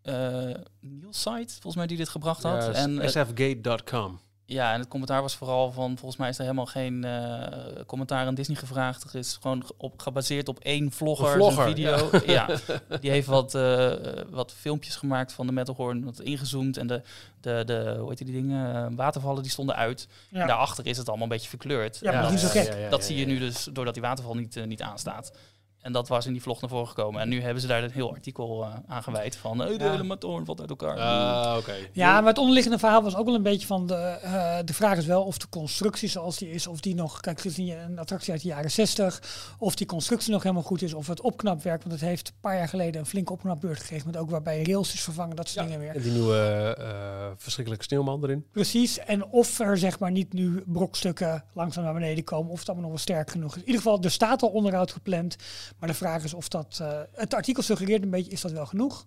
eh 0.02 0.54
nieuwssite, 0.80 1.52
volgens 1.52 1.74
mij, 1.76 1.86
die 1.86 1.96
dit 1.96 2.08
gebracht 2.08 2.42
had. 2.42 2.64
Ja, 2.64 2.72
en, 2.72 3.10
sfgate.com. 3.10 4.20
ja, 4.52 4.72
en 4.72 4.78
het 4.80 4.88
commentaar 4.88 5.22
was 5.22 5.36
vooral 5.36 5.72
van... 5.72 5.96
Volgens 5.96 6.16
mij 6.20 6.28
is 6.28 6.36
er 6.36 6.42
helemaal 6.42 6.66
geen 6.66 7.04
eh, 7.04 7.46
commentaar 7.86 8.26
aan 8.26 8.34
Disney 8.34 8.56
gevraagd. 8.56 9.12
Er 9.12 9.18
is 9.18 9.38
gewoon 9.40 9.64
ge- 9.66 9.74
op, 9.76 10.00
gebaseerd 10.00 10.48
op 10.48 10.58
één 10.58 10.90
vlogger, 10.92 11.26
Een 11.26 11.32
vlogger, 11.32 11.62
zijn 11.62 11.74
video. 11.76 12.10
Ja. 12.26 12.48
die 13.00 13.10
heeft 13.10 13.26
wat, 13.26 13.54
eh, 13.54 13.92
wat 14.30 14.52
filmpjes 14.56 14.96
gemaakt 14.96 15.32
van 15.32 15.46
de 15.46 15.52
Matterhorn. 15.52 16.04
Wat 16.04 16.20
ingezoomd. 16.20 16.76
En 16.76 16.86
de, 16.86 17.02
de, 17.40 17.62
de 17.66 17.96
hoe 17.98 18.08
heet 18.08 18.18
die 18.18 18.32
dingen? 18.32 18.74
eh, 18.74 18.86
watervallen 18.96 19.42
die 19.42 19.50
stonden 19.52 19.76
uit. 19.76 20.08
Ja. 20.28 20.40
En 20.40 20.46
daarachter 20.46 20.86
is 20.86 20.96
het 20.96 21.08
allemaal 21.08 21.26
een 21.26 21.32
beetje 21.32 21.48
verkleurd. 21.48 21.98
Ja, 22.00 22.12
maar 22.12 22.22
dat 22.22 22.32
is 22.32 22.42
niet 22.42 22.52
zo 22.52 22.60
gek. 22.60 22.90
Dat 22.90 23.04
zie 23.04 23.16
je 23.16 23.26
nu 23.26 23.38
dus 23.38 23.68
doordat 23.72 23.94
die 23.94 24.02
waterval 24.02 24.34
niet, 24.34 24.66
niet 24.66 24.82
aanstaat. 24.82 25.32
En 25.80 25.92
dat 25.92 26.08
was 26.08 26.26
in 26.26 26.32
die 26.32 26.42
vlog 26.42 26.60
naar 26.60 26.70
voren 26.70 26.88
gekomen. 26.88 27.20
En 27.20 27.28
nu 27.28 27.40
hebben 27.42 27.60
ze 27.60 27.66
daar 27.66 27.82
een 27.82 27.90
heel 27.90 28.10
artikel 28.10 28.64
eh, 28.64 28.74
aan 28.86 29.02
gewijd 29.02 29.36
van... 29.36 29.58
de 29.58 29.76
Ja. 29.78 29.90
hele 29.90 30.16
valt 30.44 30.60
uit 30.60 30.70
elkaar. 30.70 30.98
Ah, 30.98 31.56
oké. 31.58 31.74
ja, 31.92 32.20
maar 32.20 32.28
het 32.28 32.38
onderliggende 32.38 32.78
verhaal 32.78 33.02
was 33.02 33.16
ook 33.16 33.24
wel 33.26 33.34
een 33.34 33.42
beetje 33.42 33.66
van... 33.66 33.86
De, 33.86 33.94
eh, 33.94 34.58
de 34.64 34.74
vraag 34.74 34.98
is 34.98 35.06
wel 35.06 35.22
of 35.22 35.38
de 35.38 35.48
constructie 35.48 36.08
zoals 36.08 36.38
die 36.38 36.50
is... 36.50 36.66
of 36.66 36.80
die 36.80 36.94
nog... 36.94 37.20
Kijk, 37.20 37.36
het 37.36 37.46
is 37.46 37.56
niet 37.56 37.72
een 37.88 37.98
attractie 37.98 38.32
uit 38.32 38.42
de 38.42 38.48
jaren 38.48 38.70
60... 38.70 39.54
of 39.58 39.74
die 39.74 39.86
constructie 39.86 40.32
nog 40.32 40.42
helemaal 40.42 40.62
goed 40.64 40.82
is... 40.82 40.94
of 40.94 41.06
het 41.06 41.20
opknapwerk... 41.20 41.82
want 41.82 42.00
het 42.00 42.08
heeft 42.08 42.28
een 42.28 42.34
paar 42.40 42.56
jaar 42.56 42.68
geleden 42.68 43.00
een 43.00 43.06
flinke 43.06 43.32
opknapbeurt 43.32 43.80
gekregen... 43.80 44.06
met 44.06 44.16
ook 44.16 44.30
waarbij 44.30 44.62
rails 44.62 44.94
is 44.94 45.00
vervangen, 45.00 45.36
dat 45.36 45.48
soort 45.48 45.66
dingen 45.66 45.80
weer. 45.80 45.94
En 45.94 46.02
die 46.02 46.12
nieuwe 46.12 46.74
eh, 46.78 47.26
verschrikkelijke 47.36 47.84
sneeuwman 47.84 48.22
erin. 48.24 48.46
Precies, 48.52 48.98
en 48.98 49.26
of 49.26 49.58
er 49.58 49.78
zeg 49.78 49.98
maar 49.98 50.10
niet 50.10 50.32
nu 50.32 50.62
brokstukken 50.66 51.44
langzaam 51.54 51.84
naar 51.84 51.92
beneden 51.92 52.24
komen, 52.24 52.52
of 52.52 52.58
het 52.58 52.68
allemaal 52.68 52.90
nog 52.90 52.94
wel 52.94 53.02
sterk 53.02 53.30
genoeg 53.30 53.50
is. 53.50 53.60
In 53.60 53.66
ieder 53.66 53.82
geval, 53.82 54.02
er 54.02 54.10
staat 54.10 54.42
al 54.42 54.48
onderhoud 54.48 54.92
gepland, 54.92 55.36
maar 55.80 55.88
de 55.88 55.94
vraag 55.94 56.24
is 56.24 56.34
of 56.34 56.48
dat, 56.48 56.78
eh, 56.82 57.00
het 57.12 57.34
artikel 57.34 57.62
suggereert 57.62 58.02
een 58.02 58.10
beetje, 58.10 58.30
is 58.30 58.40
dat 58.40 58.52
wel 58.52 58.66
genoeg? 58.66 59.04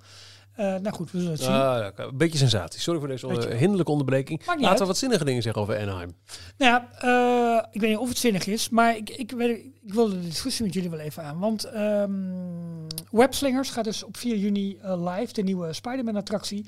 Eh, 0.54 0.66
nou 0.66 0.90
goed, 0.90 1.12
we 1.12 1.18
zullen 1.18 1.34
het 1.34 1.42
zien. 1.42 1.52
Ah. 1.52 1.88
Een 1.96 2.18
beetje 2.18 2.38
sensatie. 2.38 2.80
Sorry 2.80 3.00
voor 3.00 3.08
deze 3.08 3.28
hinderlijke 3.56 3.92
onderbreking. 3.92 4.42
Laten 4.60 4.80
we 4.80 4.86
wat 4.86 4.98
zinnige 4.98 5.26
dingen 5.26 5.42
zeggen 5.42 5.62
over 5.62 5.80
Anaheim. 5.80 6.16
Nou 6.58 6.72
ja, 6.72 6.88
eh, 7.00 7.68
ik 7.72 7.82
weet 7.82 7.90
niet 7.90 8.00
of 8.00 8.10
het 8.10 8.18
zinnig 8.18 8.46
is, 8.46 8.70
maar 8.70 8.96
ik, 8.96 9.10
ik, 9.10 9.32
weet, 9.32 9.58
ik 9.82 9.94
wilde 9.94 10.22
de 10.22 10.28
discussie 10.28 10.66
met 10.66 10.74
jullie 10.74 10.90
wel 10.90 11.00
even 11.00 11.24
aan. 11.24 11.40
Want 11.40 11.64
ehm 11.64 12.12
Webslingers 13.12 13.70
gaat 13.70 13.84
dus 13.84 14.04
op 14.04 14.18
4 14.18 14.38
juni 14.38 14.78
live, 14.82 15.34
de 15.34 15.44
nieuwe 15.44 15.74
Spider-Man 15.74 16.16
attractie. 16.16 16.66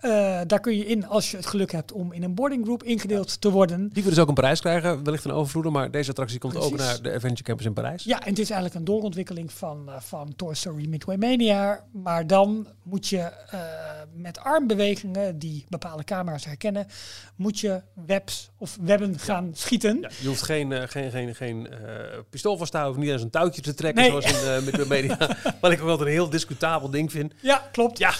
Eh, 0.00 0.40
daar 0.46 0.60
kun 0.60 0.76
je 0.76 0.86
in 0.86 1.06
als 1.06 1.30
je 1.30 1.36
het 1.36 1.46
geluk 1.46 1.72
hebt 1.72 1.92
om 1.92 2.12
in 2.12 2.22
een 2.22 2.34
boarding 2.34 2.64
group 2.64 2.82
ingedeeld 2.82 3.40
te 3.40 3.50
worden. 3.50 3.88
Die 3.92 4.02
we 4.02 4.08
dus 4.08 4.18
ook 4.18 4.28
een 4.28 4.34
prijs 4.34 4.60
krijgen, 4.60 5.04
wellicht 5.04 5.24
een 5.24 5.30
overvloeder. 5.30 5.72
Maar 5.72 5.90
deze 5.90 6.10
attractie 6.10 6.38
komt 6.38 6.56
ook 6.56 6.76
naar 6.76 7.02
de 7.02 7.12
Adventure 7.12 7.42
Campus 7.42 7.66
in 7.66 7.72
Parijs. 7.72 8.04
Ja, 8.04 8.20
en 8.20 8.28
het 8.28 8.38
is 8.38 8.50
eigenlijk 8.50 8.74
een 8.74 8.84
doorontwikkeling 8.84 9.52
van, 9.52 9.88
eh, 9.88 10.00
van 10.00 10.32
Toy 10.36 10.54
Story 10.54 10.88
Midway 10.88 11.16
Mania. 11.16 11.84
Maar 11.92 12.26
dan 12.26 12.66
moet 12.82 13.08
je 13.08 13.18
eh, 13.18 13.60
met 14.14 14.38
armbewegingen 14.38 15.38
die 15.38 15.64
bepaalde 15.68 16.04
camera's 16.04 16.44
herkennen, 16.44 16.86
moet 17.36 17.60
je 17.60 17.82
webs 18.06 18.50
of 18.56 18.78
webben 18.80 19.18
gaan 19.18 19.50
schieten. 19.54 19.98
Ja, 20.00 20.10
je 20.20 20.26
hoeft 20.28 20.42
geen, 20.42 20.88
geen, 20.88 21.10
geen, 21.10 21.34
geen 21.34 21.68
pistool 22.30 22.56
vast 22.56 22.70
te 22.70 22.76
houden, 22.76 22.98
of 22.98 23.04
niet 23.04 23.14
eens 23.14 23.22
een 23.22 23.30
touwtje 23.30 23.60
te 23.62 23.74
trekken, 23.74 24.02
Nee. 24.02 24.10
zoals 24.10 24.42
in 24.42 24.48
uh, 24.48 24.62
Midway 24.62 24.86
Media. 24.86 25.16
Wat 25.60 25.70
ik 25.72 25.80
ook 25.80 25.88
altijd 25.88 26.08
een 26.08 26.14
heel 26.14 26.30
discutabel 26.30 26.90
ding 26.90 27.10
vind. 27.10 27.32
Ja, 27.40 27.68
klopt. 27.72 27.98
Ja. 27.98 28.12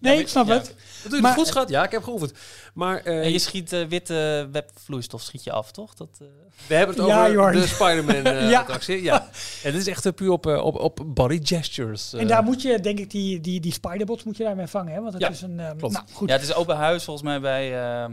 Nee, 0.00 0.18
ik 0.18 0.28
snap 0.28 0.46
het. 0.48 0.74
Dat 1.10 1.14
doe 1.14 1.16
je 1.16 1.22
Maar- 1.22 1.30
het 1.36 1.40
goed, 1.40 1.48
schat? 1.56 1.68
Ja, 1.68 1.84
ik 1.84 1.90
heb 1.90 2.02
geoefend. 2.02 2.32
Maar 2.74 2.98
eh, 3.00 3.24
En 3.24 3.32
je 3.32 3.38
schiet 3.38 3.72
eh, 3.72 3.84
witte 3.84 4.48
webvloeistof 4.52 5.22
schiet 5.22 5.44
je 5.44 5.52
af, 5.52 5.70
toch? 5.72 5.94
Dat, 5.94 6.08
eh, 6.20 6.26
we 6.66 6.74
hebben 6.74 6.96
het 6.96 7.06
Ja, 7.06 7.20
over 7.20 7.32
Jorn. 7.32 7.52
de 7.52 7.66
Spider-Man 7.66 8.24
eh, 8.34 8.50
Ja. 8.50 8.60
attractie. 8.60 9.02
Ja. 9.02 9.28
En 9.62 9.72
dit 9.72 9.80
is 9.80 9.86
echt 9.86 10.14
puur 10.14 10.30
op, 10.30 10.46
op, 10.46 10.78
op 10.78 11.00
body 11.06 11.40
gestures. 11.42 12.12
En 12.12 12.26
daar 12.26 12.42
moet 12.42 12.62
je, 12.62 12.80
denk 12.80 12.98
ik, 12.98 13.10
die, 13.10 13.40
die, 13.40 13.60
die 13.60 13.72
spiderbots 13.72 14.24
moet 14.24 14.36
je 14.36 14.44
daarmee 14.44 14.66
vangen. 14.66 14.92
Hè? 14.92 15.00
Want 15.00 15.12
het 15.12 15.22
Ja, 15.22 15.28
is 15.28 15.42
een... 15.42 15.60
klopt. 15.78 15.94
Nou, 15.94 16.06
goed. 16.12 16.28
Ja, 16.28 16.34
het 16.34 16.44
is 16.44 16.54
open 16.54 16.76
huis 16.76 17.04
volgens 17.04 17.26
mij 17.26 17.40
bij... 17.40 17.82
ehm, 18.02 18.12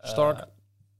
eh, 0.00 0.08
Stark. 0.10 0.44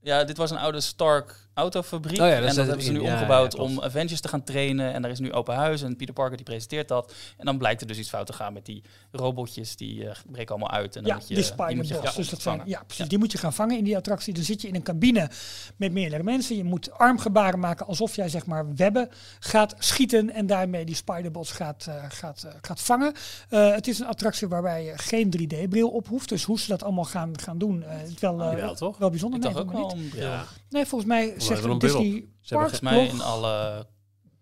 ja, 0.02 0.24
dit 0.24 0.36
was 0.36 0.50
een 0.50 0.58
oude 0.58 0.80
Stark 0.80 1.36
autofabriek. 1.54 2.20
Oh 2.20 2.26
ja, 2.26 2.34
en 2.34 2.54
dat 2.54 2.66
hebben 2.66 2.82
ze 2.82 2.92
nu. 2.92 3.02
Ja, 3.02 3.12
omgebouwd 3.12 3.52
ja, 3.56 3.62
om 3.62 3.80
Avengers 3.82 4.20
te 4.20 4.28
gaan 4.28 4.44
trainen. 4.44 4.92
En 4.92 5.02
daar 5.02 5.10
is 5.10 5.18
nu 5.18 5.32
open 5.32 5.54
huis. 5.54 5.82
En 5.82 5.96
Peter 5.96 6.14
Parker 6.14 6.36
die 6.36 6.44
presenteert 6.46 6.88
dat. 6.88 7.14
En 7.36 7.44
dan 7.46 7.58
blijkt 7.58 7.80
er 7.80 7.86
dus 7.86 7.98
iets 7.98 8.08
fout 8.08 8.26
te 8.26 8.32
gaan 8.32 8.52
met 8.52 8.66
die 8.66 8.82
robotjes. 9.10 9.76
Die 9.76 10.08
eh, 10.08 10.16
breken 10.30 10.50
allemaal 10.54 10.70
uit. 10.70 10.96
En 10.96 11.02
dan 11.02 11.10
Ja, 11.10 11.14
moet 11.18 11.28
je, 11.28 11.34
die 11.34 11.66
die 11.66 11.76
moet 11.76 12.16
Dus 12.16 12.30
dat 12.30 12.42
vangen. 12.42 12.68
ja, 12.68 12.82
precies. 12.86 13.08
Die 13.08 13.18
moet 13.18 13.32
je 13.32 13.38
gaan 13.38 13.52
vangen 13.52 13.78
in 13.78 13.84
die 13.84 13.96
attractie. 13.96 14.34
Dan 14.34 14.42
zit 14.44 14.62
je 14.62 14.68
in 14.68 14.74
een 14.74 14.82
cabine 14.82 15.30
met 15.76 15.92
meerdere 15.92 16.22
mensen. 16.22 16.56
Je 16.56 16.64
moet 16.64 16.90
armgebaren 16.92 17.58
maken 17.58 17.86
alsof 17.86 18.16
jij 18.16 18.28
zeg 18.28 18.46
maar 18.46 18.74
webben 18.74 19.08
gaat 19.40 19.74
schieten 19.78 20.30
en 20.30 20.46
daarmee 20.46 20.84
die 20.84 20.94
spiderbots 20.94 21.50
gaat, 21.52 21.86
eh, 21.88 21.94
gaat, 22.08 22.42
eh, 22.42 22.52
gaat 22.60 22.80
vangen. 22.80 23.12
Eh, 23.48 23.70
het 23.74 23.86
is 23.88 23.98
een 23.98 24.06
attractie 24.06 24.48
waarbij 24.48 24.84
je 24.84 24.92
geen 24.98 25.30
3D-bril 25.30 25.88
op 25.88 26.08
hoeft. 26.08 26.28
Dus 26.28 26.44
hoe 26.44 26.60
ze 26.60 26.68
dat 26.68 26.82
allemaal 26.82 27.04
gaan, 27.04 27.38
gaan 27.40 27.58
doen, 27.58 27.82
eh, 27.82 28.02
is 28.02 28.14
wel, 28.20 28.38
Jawel, 28.38 28.74
toch? 28.74 28.98
wel 28.98 29.10
bijzonder. 29.10 29.38
Ik 29.38 29.44
Nee, 29.44 29.54
dacht 29.54 29.64
ook 29.66 29.72
wel 29.72 29.82
niet. 29.96 30.04
een 30.04 30.08
bril. 30.08 30.22
Ja. 30.22 30.44
Nee, 30.70 30.86
volgens 30.86 31.10
mij 31.10 31.34
zegt 31.42 31.64
een 31.64 31.78
bril 31.78 31.98
op. 31.98 32.04
Ze 32.04 32.08
hebben 32.10 32.26
Volgens 32.40 32.80
mij 32.80 33.06
in 33.06 33.20
alle 33.20 33.86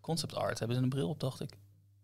concept 0.00 0.34
art 0.34 0.58
hebben 0.58 0.76
ze 0.76 0.82
een 0.82 0.88
bril 0.88 1.08
op, 1.08 1.20
dacht 1.20 1.40
ik. 1.40 1.50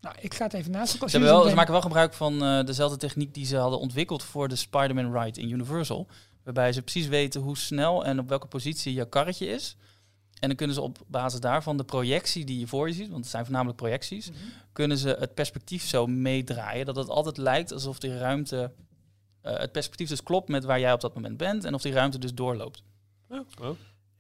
Nou, 0.01 0.17
ik 0.21 0.35
ga 0.35 0.45
het 0.45 0.53
even 0.55 0.71
naast. 0.71 0.93
Ze, 0.93 0.99
hebben 0.99 1.21
wel, 1.31 1.49
ze 1.49 1.55
maken 1.55 1.73
wel 1.73 1.81
gebruik 1.81 2.15
van 2.15 2.43
eh, 2.43 2.65
dezelfde 2.65 2.97
techniek 2.97 3.35
die 3.35 3.47
ze 3.47 3.57
hadden 3.57 3.79
ontwikkeld 3.81 4.23
voor 4.23 4.49
de 4.49 4.57
Spider-Man 4.57 5.19
ride 5.19 5.41
in 5.41 5.51
Universal. 5.51 6.07
Waarbij 6.45 6.73
ze 6.73 6.83
precies 6.83 7.07
weten 7.07 7.41
hoe 7.41 7.57
snel 7.59 8.05
en 8.05 8.19
op 8.19 8.29
welke 8.29 8.47
positie 8.47 8.95
je 8.95 9.09
karretje 9.09 9.47
is. 9.47 9.77
En 10.39 10.49
dan 10.49 10.57
kunnen 10.57 10.75
ze 10.77 10.83
op 10.83 10.99
basis 11.07 11.41
daarvan 11.41 11.77
de 11.77 11.85
projectie 11.85 12.45
die 12.45 12.59
je 12.59 12.67
voor 12.67 12.89
je 12.89 12.95
ziet, 12.95 13.09
want 13.09 13.21
het 13.21 13.31
zijn 13.31 13.45
voornamelijk 13.45 13.77
projecties, 13.77 14.31
Mhm. 14.31 14.39
kunnen 14.73 14.99
ze 14.99 15.17
het 15.19 15.35
perspectief 15.35 15.85
zo 15.87 16.07
meedraaien 16.07 16.87
dat 16.87 16.97
het 16.97 17.09
altijd 17.09 17.37
lijkt 17.37 17.73
alsof 17.73 17.99
die 17.99 18.19
ruimte, 18.19 18.73
eh, 19.41 19.59
het 19.59 19.73
perspectief 19.73 20.09
dus 20.09 20.23
klopt 20.23 20.49
met 20.49 20.65
waar 20.65 20.81
jij 20.81 20.93
op 20.93 21.01
dat 21.01 21.15
moment 21.15 21.37
bent 21.37 21.65
en 21.65 21.75
of 21.75 21.83
die 21.83 21.93
ruimte 21.93 22.19
dus 22.19 22.35
doorloopt. 22.35 22.83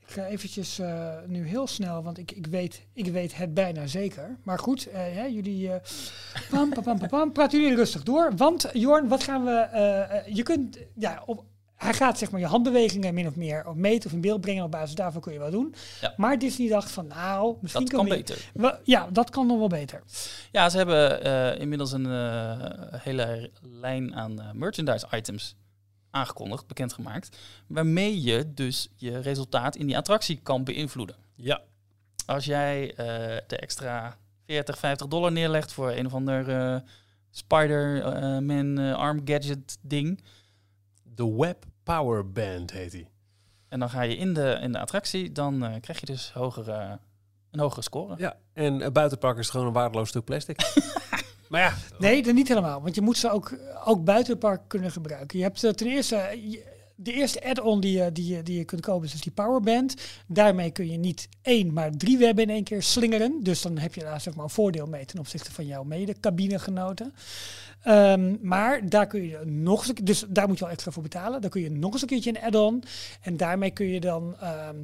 Ik 0.06 0.12
ga 0.12 0.26
eventjes 0.26 0.78
eh, 0.78 1.08
nu 1.26 1.46
heel 1.46 1.66
snel, 1.66 2.02
want 2.02 2.18
ik, 2.18 2.32
ik, 2.32 2.46
weet, 2.46 2.82
ik 2.92 3.06
weet 3.06 3.36
het 3.36 3.54
bijna 3.54 3.86
zeker. 3.86 4.36
Maar 4.42 4.58
goed, 4.58 4.86
eh, 4.90 5.00
hè, 5.00 5.24
jullie... 5.24 5.72
eh 5.72 5.80
pam, 6.50 6.72
pam, 6.72 6.82
pam, 6.98 7.08
pam, 7.08 7.32
praten 7.32 7.60
jullie 7.60 7.76
rustig 7.76 8.02
door. 8.02 8.32
Want 8.36 8.68
Jorn, 8.72 9.08
wat 9.08 9.22
gaan 9.22 9.44
we... 9.44 10.22
je 10.32 10.42
kunt... 10.42 10.78
Ja, 10.94 11.22
op, 11.26 11.44
hij 11.76 11.94
gaat 11.94 12.18
zeg 12.18 12.30
maar 12.30 12.40
je 12.40 12.46
handbewegingen 12.46 13.14
min 13.14 13.26
of 13.26 13.36
meer 13.36 13.66
op 13.66 13.76
meten 13.76 14.06
of 14.08 14.14
in 14.14 14.20
beeld 14.20 14.40
brengen. 14.40 14.64
Op 14.64 14.70
basis 14.70 14.94
daarvan 14.94 15.20
kun 15.20 15.32
je 15.32 15.38
wat 15.38 15.52
doen. 15.52 15.74
Ja. 16.00 16.14
Maar 16.16 16.38
Disney 16.38 16.68
dacht 16.68 16.90
van, 16.90 17.06
nou, 17.06 17.56
misschien 17.60 17.84
Dat 17.84 17.94
kan 17.94 18.08
beter. 18.08 18.50
we- 18.54 18.78
ja, 18.84 19.08
dat 19.12 19.30
kan 19.30 19.46
nog 19.46 19.58
wel 19.58 19.68
beter. 19.68 20.02
Ja, 20.52 20.68
ze 20.68 20.76
hebben 20.76 21.58
inmiddels 21.58 21.92
een 21.92 22.06
hele 22.98 23.50
lijn 23.62 24.14
aan 24.14 24.50
merchandise 24.54 25.06
items 25.10 25.56
aangekondigd, 26.16 26.66
bekendgemaakt, 26.66 27.36
waarmee 27.66 28.22
je 28.22 28.54
dus 28.54 28.88
je 28.94 29.18
resultaat 29.18 29.76
in 29.76 29.86
die 29.86 29.96
attractie 29.96 30.40
kan 30.42 30.64
beïnvloeden. 30.64 31.16
Ja. 31.34 31.62
Als 32.26 32.44
jij 32.44 32.94
eh, 32.94 32.96
de 33.46 33.56
extra 33.56 34.16
40, 34.46 34.78
50 34.78 35.06
dollar 35.06 35.32
neerlegt 35.32 35.72
voor 35.72 35.90
een 35.90 36.06
of 36.06 36.14
ander 36.14 36.48
eh, 36.48 36.80
Spider-Man 37.30 38.78
eh, 38.78 38.94
arm 38.94 39.20
gadget 39.24 39.78
ding, 39.80 40.20
De 41.02 41.34
Web 41.36 41.64
Power 41.82 42.32
Band 42.32 42.70
heet 42.70 42.92
hij. 42.92 43.08
en 43.68 43.78
dan 43.78 43.90
ga 43.90 44.02
je 44.02 44.16
in 44.16 44.34
de, 44.34 44.58
in 44.62 44.72
de 44.72 44.78
attractie, 44.78 45.32
dan 45.32 45.78
krijg 45.80 46.00
je 46.00 46.06
dus 46.06 46.32
hogere, 46.32 46.98
een 47.50 47.60
hogere 47.60 47.82
score. 47.82 48.14
Ja, 48.18 48.36
en 48.52 48.80
uh, 48.80 48.88
buitenpark 48.88 49.38
is 49.38 49.48
gewoon 49.48 49.66
een 49.66 49.72
waardeloos 49.72 50.08
stuk 50.08 50.24
plastic. 50.24 50.60
maar 51.48 51.60
ja, 51.60 51.74
Nee, 51.98 52.22
dat 52.22 52.34
niet 52.34 52.48
helemaal. 52.48 52.82
Want 52.82 52.94
je 52.94 53.00
moet 53.00 53.16
ze 53.18 53.30
ook, 53.30 53.58
ook 53.84 54.04
buiten 54.04 54.30
het 54.32 54.40
park 54.40 54.60
kunnen 54.66 54.90
gebruiken. 54.90 55.38
Je 55.38 55.44
hebt 55.44 55.64
eh, 55.64 55.70
ten 55.70 55.86
eerste... 55.86 56.16
eh, 56.16 56.58
de 56.98 57.12
eerste 57.12 57.44
add-on 57.44 57.80
die 57.80 57.98
je, 58.02 58.12
die, 58.12 58.34
je, 58.36 58.42
die 58.42 58.58
je 58.58 58.64
kunt 58.64 58.80
kopen 58.80 59.04
is 59.06 59.12
dus 59.12 59.20
die 59.20 59.32
Powerband. 59.32 59.94
Daarmee 60.26 60.70
kun 60.70 60.90
je 60.90 60.96
niet 60.98 61.28
één, 61.42 61.72
maar 61.72 61.90
drie 61.90 62.18
webben 62.18 62.44
in 62.44 62.50
één 62.50 62.64
keer 62.64 62.82
slingeren. 62.82 63.42
Dus 63.42 63.62
dan 63.62 63.78
heb 63.78 63.94
je 63.94 64.00
daar 64.00 64.20
zeg 64.20 64.34
maar 64.34 64.44
een 64.44 64.50
voordeel 64.50 64.86
mee 64.86 65.04
ten 65.04 65.18
opzichte 65.18 65.52
van 65.52 65.66
jouw 65.66 65.82
medecabinegenoten. 65.84 67.14
Ehm 67.82 68.34
maar 68.42 68.88
daar 68.88 69.06
kun 69.06 69.22
je 69.22 69.40
nog 69.44 69.78
eens, 69.78 69.98
een- 69.98 70.04
dus 70.04 70.24
daar 70.28 70.48
moet 70.48 70.58
je 70.58 70.64
al 70.64 70.70
extra 70.70 70.90
voor 70.90 71.02
betalen. 71.02 71.40
Dan 71.40 71.50
kun 71.50 71.60
je 71.60 71.70
nog 71.70 71.92
eens 71.92 72.02
een 72.02 72.08
keertje 72.08 72.30
een 72.30 72.42
add-on. 72.42 72.82
En 73.22 73.36
daarmee 73.36 73.70
kun 73.70 73.86
je 73.86 74.00
dan 74.00 74.36
ehm, 74.40 74.76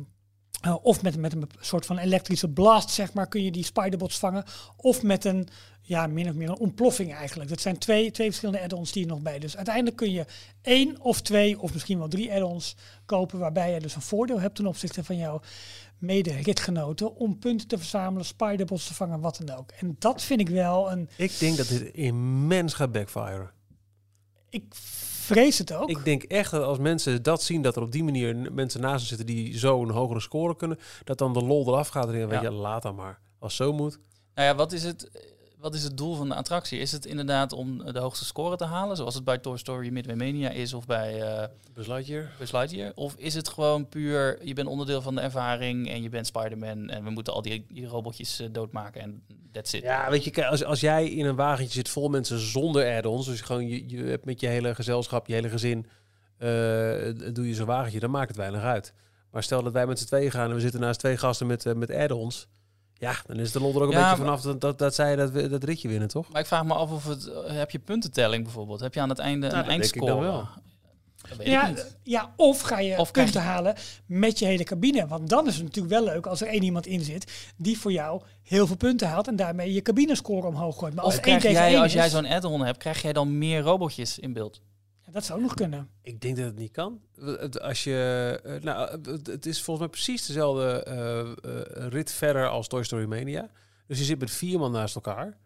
eh, 0.63 0.77
of 0.83 1.03
met, 1.03 1.17
met 1.17 1.33
een 1.33 1.49
soort 1.61 1.87
van 1.87 1.99
elektrische 1.99 2.49
blast, 2.49 2.91
zeg 2.91 3.13
maar, 3.13 3.29
kun 3.29 3.43
je 3.43 3.51
die 3.51 3.65
spiderbots 3.65 4.19
vangen. 4.19 4.45
Of 4.77 5.03
met 5.03 5.25
een, 5.25 5.49
ja, 5.81 6.07
min 6.07 6.29
of 6.29 6.35
meer 6.35 6.49
een 6.49 6.59
ontploffing 6.59 7.15
eigenlijk. 7.15 7.51
Dat 7.51 7.61
zijn 7.61 7.79
twee, 7.79 8.11
twee 8.11 8.27
verschillende 8.27 8.63
add-ons 8.63 8.93
die 8.93 9.03
je 9.03 9.09
nog 9.09 9.21
bij. 9.21 9.39
Dus 9.39 9.57
uiteindelijk 9.57 9.97
kun 9.97 10.13
je 10.13 10.25
één 10.63 11.01
of 11.01 11.21
twee 11.21 11.61
of 11.61 11.73
misschien 11.73 11.99
wel 11.99 12.09
drie 12.09 12.33
add-ons 12.33 12.77
kopen. 13.07 13.39
Waarbij 13.39 13.73
je 13.73 13.81
dus 13.81 13.95
een 13.95 14.03
voordeel 14.03 14.41
hebt 14.41 14.55
ten 14.55 14.67
opzichte 14.67 15.05
van 15.05 15.17
jouw 15.17 15.41
mede-ritgenoten. 15.99 17.17
Om 17.17 17.39
punten 17.39 17.69
te 17.69 17.79
verzamelen, 17.79 18.27
spiderbots 18.27 18.87
te 18.87 18.95
vangen, 18.95 19.21
wat 19.21 19.41
dan 19.45 19.57
ook. 19.57 19.71
En 19.71 19.97
dat 19.99 20.23
vind 20.23 20.41
ik 20.41 20.49
wel 20.49 20.93
een, 20.93 21.09
ik 21.17 21.39
denk 21.39 21.57
dat 21.57 21.69
dit 21.69 21.83
immens 21.83 22.75
gaat 22.75 22.93
backfiren. 22.93 23.51
ik 24.49 24.65
vrees 25.23 25.59
het 25.59 25.73
ook. 25.73 25.89
Ik 25.89 26.05
denk 26.05 26.23
echt 26.23 26.51
dat 26.51 26.63
als 26.63 26.79
mensen 26.79 27.23
dat 27.23 27.43
zien, 27.43 27.63
dat 27.63 27.77
er 27.77 27.83
op 27.83 27.93
die 27.93 28.05
manier 28.05 28.53
mensen 28.53 28.81
naast 28.81 29.01
ze 29.01 29.07
zitten 29.07 29.27
die 29.27 29.59
zo 29.59 29.83
een 29.83 29.91
hogere 29.91 30.21
score 30.21 30.57
kunnen, 30.57 30.79
dat 31.05 31.19
dan 31.19 31.33
de 31.33 31.43
lol 31.45 31.67
eraf 31.67 31.89
gaat 31.89 32.09
en 32.09 32.19
dan 32.19 32.29
weet 32.29 32.41
je, 32.41 32.51
laat 32.51 32.83
dan 32.83 32.95
maar. 32.95 33.21
Als 33.39 33.59
het 33.59 33.67
zo 33.67 33.73
moet. 33.73 33.99
Nou 34.35 34.49
ja, 34.49 34.55
wat 34.55 34.73
is, 34.73 34.85
het, 34.85 35.11
wat 35.63 35.75
is 35.75 35.83
het 35.83 35.97
doel 35.97 36.15
van 36.15 36.29
de 36.29 36.35
attractie? 36.35 36.79
Is 36.79 36.93
het 36.93 37.07
inderdaad 37.07 37.53
om 37.53 37.93
de 37.93 37.99
hoogste 37.99 38.25
score 38.25 38.57
te 38.57 38.65
halen, 38.65 38.97
zoals 38.97 39.15
het 39.15 39.25
bij 39.25 39.39
Toy 39.39 39.59
Story 39.59 39.89
Midway 39.93 40.17
Mania 40.17 40.51
is 40.51 40.75
of 40.75 40.87
bij 40.87 41.13
hier. 42.03 42.33
Buzz 42.39 42.53
Lightyear? 42.53 42.93
Of 42.95 43.15
is 43.17 43.35
het 43.35 43.49
gewoon 43.49 43.89
puur, 43.89 44.47
je 44.47 44.55
bent 44.55 44.69
onderdeel 44.69 45.03
van 45.03 45.15
de 45.15 45.21
ervaring 45.21 45.91
en 45.91 46.03
je 46.03 46.09
bent 46.09 46.27
Spider-Man 46.27 46.89
en 46.89 47.05
we 47.05 47.11
moeten 47.11 47.33
al 47.33 47.43
die, 47.43 47.67
die 47.69 47.87
robotjes 47.87 48.41
eh, 48.41 48.47
doodmaken 48.53 49.01
en 49.01 49.23
that's 49.53 49.73
it. 49.73 49.83
Ja, 49.83 50.11
weet 50.11 50.25
je, 50.25 50.47
als, 50.47 50.65
als 50.65 50.81
jij 50.81 51.09
in 51.09 51.27
een 51.27 51.37
wagentje 51.37 51.75
zit 51.75 51.89
vol 51.89 52.09
mensen 52.09 52.39
zonder 52.39 52.97
add-ons, 52.97 53.27
dus 53.27 53.41
gewoon 53.41 53.69
je, 53.69 53.89
je 53.89 54.05
hebt 54.05 54.25
met 54.25 54.41
je 54.41 54.47
hele 54.47 54.75
gezelschap, 54.75 55.27
je 55.27 55.35
hele 55.35 55.49
gezin, 55.49 55.87
eh, 56.39 56.49
doe 57.33 57.49
je 57.49 57.55
zo'n 57.55 57.67
wagentje, 57.67 58.01
dan 58.01 58.11
maakt 58.11 58.29
het 58.29 58.37
weinig 58.37 58.63
uit. 58.63 58.93
Maar 59.31 59.43
stel 59.43 59.63
dat 59.63 59.73
wij 59.73 59.87
met 59.87 59.99
z'n 59.99 60.07
tweeën 60.07 60.31
gaan 60.31 60.49
en 60.49 60.55
we 60.55 60.61
zitten 60.61 60.81
naast 60.81 60.99
twee 60.99 61.17
gasten 61.17 61.47
met, 61.47 61.75
met 61.75 61.91
add-ons, 61.91 62.49
ja, 63.03 63.15
dan 63.27 63.39
is 63.39 63.53
de 63.53 63.61
lol 63.61 63.75
er 63.75 63.81
ook 63.83 63.93
een 63.93 63.99
Ja, 63.99 64.11
beetje 64.11 64.25
vanaf 64.25 64.41
dat, 64.41 64.61
dat, 64.61 64.79
dat 64.79 64.95
zij 64.95 65.17
dat, 65.17 65.31
we- 65.31 65.49
dat 65.49 65.65
ritje 65.65 65.89
winnen, 65.89 66.09
toch? 66.09 66.29
Maar 66.33 66.41
ik 66.41 66.47
vraag 66.47 66.65
me 66.65 66.75
af 66.75 66.91
of 66.91 67.05
het, 67.05 67.27
eh, 67.27 67.53
heb 67.57 67.71
je 67.71 67.79
puntentelling 67.79 68.45
bijvoorbeeld? 68.45 68.81
Heb 68.81 68.95
je 68.95 69.01
aan 69.01 69.09
het 69.09 69.19
einde 69.19 69.47
Nou, 69.47 69.53
een 69.59 69.59
dat 69.59 69.69
denk 69.69 69.85
ik 69.85 69.93
eindscore? 69.95 70.21
wel. 70.21 70.49
Dat 71.29 71.37
weet 71.39 71.47
Ja, 71.47 71.63
ik 71.69 71.75
niet. 71.77 71.97
ja, 72.03 72.33
of 72.37 72.61
ga 72.61 72.79
je 72.81 72.99
Of 72.99 73.11
punten 73.11 73.43
halen 73.43 73.75
met 74.07 74.39
je 74.39 74.45
hele 74.47 74.65
cabine. 74.65 75.07
Want 75.07 75.29
dan 75.29 75.47
is 75.47 75.55
het 75.55 75.65
natuurlijk 75.65 75.95
wel 75.95 76.05
leuk 76.05 76.27
als 76.27 76.41
er 76.41 76.47
één 76.47 76.63
iemand 76.63 76.87
in 76.87 77.01
zit 77.01 77.53
die 77.57 77.79
voor 77.79 77.93
jou 77.93 78.23
heel 78.43 78.67
veel 78.67 78.77
punten 78.77 79.09
haalt 79.09 79.29
en 79.29 79.37
daarmee 79.37 79.73
je 79.73 79.83
cabinescore 79.83 80.47
omhoog 80.47 80.79
gooit. 80.79 80.95
Maar 80.95 81.05
als 81.05 81.13
Of 81.13 81.19
het 81.21 81.29
één 81.29 81.39
krijg 81.39 81.55
tegen 81.55 81.67
jij, 81.67 81.75
één 81.75 81.83
als 81.83 81.93
jij 81.93 82.11
zo'n 82.11 82.27
add-on 82.27 82.65
hebt, 82.65 82.79
krijg 82.79 83.03
jij 83.03 83.13
dan 83.13 83.39
meer 83.39 83.61
robotjes 83.61 84.19
in 84.19 84.33
beeld? 84.33 84.61
Dat 85.13 85.25
zou 85.25 85.41
nog 85.41 85.55
kunnen. 85.55 85.89
Ik 86.03 86.21
denk 86.21 86.37
dat 86.37 86.45
het 86.45 86.57
niet 86.57 86.73
kan. 86.73 87.01
Het- 87.21 87.61
Als 87.61 87.85
je, 87.85 88.41
eh, 88.45 88.63
nou, 88.63 89.01
het- 89.25 89.47
is 89.47 89.63
volgens 89.63 89.79
mij 89.87 89.89
precies 89.97 90.27
dezelfde 90.27 90.83
eh, 90.83 91.21
eh, 91.21 91.89
rit 91.89 92.13
verder 92.13 92.49
als 92.49 92.69
Toy 92.69 92.83
Story 92.83 93.05
Mania. 93.07 93.51
Dus 93.87 93.99
je 93.99 94.05
zit 94.05 94.19
met 94.19 94.31
vier 94.31 94.59
man 94.59 94.73
naast 94.73 94.95
elkaar. 94.95 95.39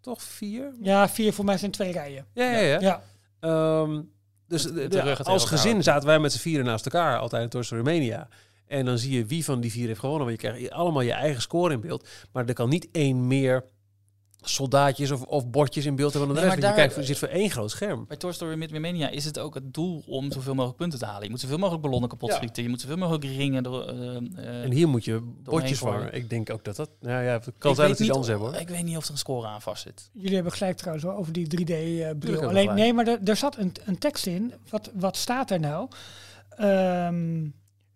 Toch 0.00 0.22
vier? 0.22 0.72
Ja, 0.80 1.08
vier 1.08 1.32
voor 1.32 1.44
mij 1.44 1.58
zijn 1.58 1.70
twee 1.70 1.92
rijen. 1.92 2.26
Ja, 2.32 2.50
ja, 2.50 2.58
ja. 2.58 2.80
Ja, 2.80 3.02
Ehm, 3.40 4.02
dus 4.48 4.62
de- 4.62 5.16
als 5.22 5.44
gezin 5.44 5.82
zaten 5.82 6.06
wij 6.08 6.18
met 6.18 6.32
z'n 6.32 6.38
vieren 6.38 6.64
naast 6.64 6.84
elkaar 6.84 7.18
altijd 7.18 7.42
in 7.42 7.48
Toy 7.48 7.62
Story 7.62 7.82
Mania. 7.82 8.28
En 8.66 8.84
dan 8.84 8.98
zie 8.98 9.12
je 9.18 9.24
wie 9.26 9.44
van 9.44 9.60
die 9.60 9.70
vier 9.70 9.86
heeft 9.86 10.00
gewonnen. 10.00 10.26
Want 10.26 10.40
je 10.40 10.48
krijgt 10.48 10.70
allemaal 10.70 11.02
je 11.02 11.12
eigen 11.12 11.42
score 11.42 11.72
in 11.72 11.80
beeld. 11.80 12.08
Maar 12.32 12.46
er 12.46 12.54
kan 12.54 12.68
niet 12.68 12.88
één 12.92 13.26
meer 13.26 13.64
soldaatjes 14.48 15.10
of, 15.10 15.22
of 15.22 15.50
bordjes 15.50 15.86
in 15.86 15.96
beeld 15.96 16.12
hebben 16.12 16.28
dan 16.34 16.36
de 16.42 16.42
Nee, 16.46 16.56
rest. 16.56 16.62
maar 16.68 16.76
je 16.76 16.86
kijkt, 16.86 16.96
je 17.00 17.06
zit 17.12 17.18
voor 17.18 17.28
één 17.28 17.50
groot 17.50 17.70
scherm. 17.70 18.04
Bij 18.08 18.16
Toy 18.16 18.32
Story 18.32 18.56
Midway 18.56 18.80
Mania 18.80 19.08
is 19.08 19.24
het 19.24 19.38
ook 19.38 19.54
het 19.54 19.74
doel 19.74 20.02
om 20.06 20.32
zoveel 20.32 20.54
mogelijk 20.54 20.78
punten 20.78 20.98
te 20.98 21.04
halen. 21.04 21.22
Je 21.24 21.30
moet 21.30 21.40
zoveel 21.40 21.58
mogelijk 21.58 21.82
ballonnen 21.82 22.08
kapot 22.08 22.28
Ja. 22.30 22.36
schieten. 22.36 22.62
Je 22.62 22.68
moet 22.68 22.80
zoveel 22.80 22.96
mogelijk 22.96 23.24
ringen. 23.24 23.62
Door, 23.62 23.84
eh, 23.84 24.16
eh, 24.16 24.62
En 24.64 24.70
hier 24.70 24.88
moet 24.88 25.04
je 25.04 25.20
bordjes 25.42 25.78
vangen. 25.78 26.14
Ik 26.14 26.30
denk 26.30 26.50
ook 26.50 26.64
dat 26.64 26.76
dat... 26.76 26.90
Nou 27.00 27.24
ja, 27.24 27.32
het 27.32 27.44
kan 27.58 27.70
ik 27.70 27.76
zijn 27.76 27.88
dat 27.88 27.90
iets 27.90 28.00
niet 28.00 28.10
anders 28.10 28.28
hebben 28.28 28.48
hoor. 28.48 28.60
Ik 28.60 28.68
weet 28.68 28.84
niet 28.84 28.96
of 28.96 29.04
er 29.04 29.10
een 29.10 29.18
score 29.18 29.46
aan 29.46 29.62
vast 29.62 29.82
zit. 29.82 30.10
jullie 30.12 30.34
hebben 30.34 30.52
gelijk 30.52 30.76
trouwens 30.76 31.06
over 31.06 31.32
die 31.32 31.46
3D-bril. 31.46 31.98
hebben 32.04 32.40
we 32.40 32.46
Alleen, 32.46 32.74
nee, 32.74 32.92
maar 32.92 33.06
er, 33.06 33.18
er 33.24 33.36
zat 33.36 33.56
een, 33.56 33.72
een 33.84 33.98
tekst 33.98 34.26
in. 34.26 34.52
Wat, 34.70 34.90
wat 34.94 35.16
staat 35.16 35.50
er 35.50 35.60
nou? 35.60 35.88
Ehm 36.56 37.48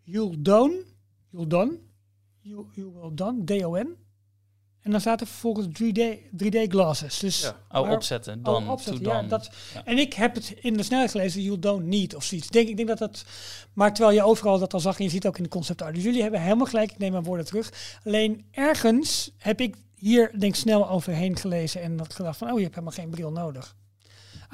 you'll 0.04 0.36
done, 0.38 0.82
you'll 1.30 1.46
done, 1.48 1.78
you, 2.40 2.66
you 2.74 2.92
will 3.00 3.14
done, 3.14 3.44
D-O-N. 3.44 3.96
En 4.82 4.90
dan 4.90 5.00
staat 5.00 5.20
er 5.20 5.26
vervolgens 5.26 5.66
3D, 5.66 6.00
3D 6.44 6.68
glasses. 6.68 7.18
Dus 7.18 7.40
Ja. 7.40 7.80
Oh, 7.80 7.90
opzetten. 7.90 8.42
Dan, 8.42 8.62
Oh, 8.62 8.70
opzetten, 8.70 9.04
ja, 9.04 9.12
dan. 9.12 9.28
dat, 9.28 9.50
Ja. 9.74 9.84
En 9.84 9.98
ik 9.98 10.14
heb 10.14 10.34
het 10.34 10.54
in 10.60 10.76
de 10.76 10.82
snelheid 10.82 11.10
gelezen, 11.10 11.42
you 11.42 11.58
don't 11.58 11.84
need 11.86 12.14
of 12.14 12.24
zoiets. 12.24 12.48
Denk, 12.48 12.68
ik 12.68 12.76
denk 12.76 12.88
dat 12.88 12.98
dat, 12.98 13.24
maar 13.72 13.94
terwijl 13.94 14.16
je 14.16 14.22
overal 14.22 14.58
dat 14.58 14.74
al 14.74 14.80
zag 14.80 14.98
en 14.98 15.04
je 15.04 15.10
ziet 15.10 15.26
ook 15.26 15.36
in 15.36 15.42
de 15.42 15.48
concept 15.48 15.82
art. 15.82 15.94
Dus 15.94 16.04
jullie 16.04 16.22
hebben 16.22 16.40
helemaal 16.42 16.66
gelijk, 16.66 16.90
ik 16.90 16.98
neem 16.98 17.12
mijn 17.12 17.24
woorden 17.24 17.46
terug. 17.46 17.72
Alleen 18.04 18.44
ergens 18.50 19.30
heb 19.36 19.60
ik 19.60 19.76
hier 19.96 20.30
denk 20.38 20.54
ik 20.54 20.60
snel 20.60 20.88
overheen 20.88 21.36
gelezen 21.36 21.82
en 21.82 21.98
had 21.98 22.14
gedacht 22.14 22.38
van, 22.38 22.50
oh 22.50 22.56
je 22.56 22.62
hebt 22.62 22.74
helemaal 22.74 22.96
geen 22.96 23.10
bril 23.10 23.30
nodig. 23.30 23.76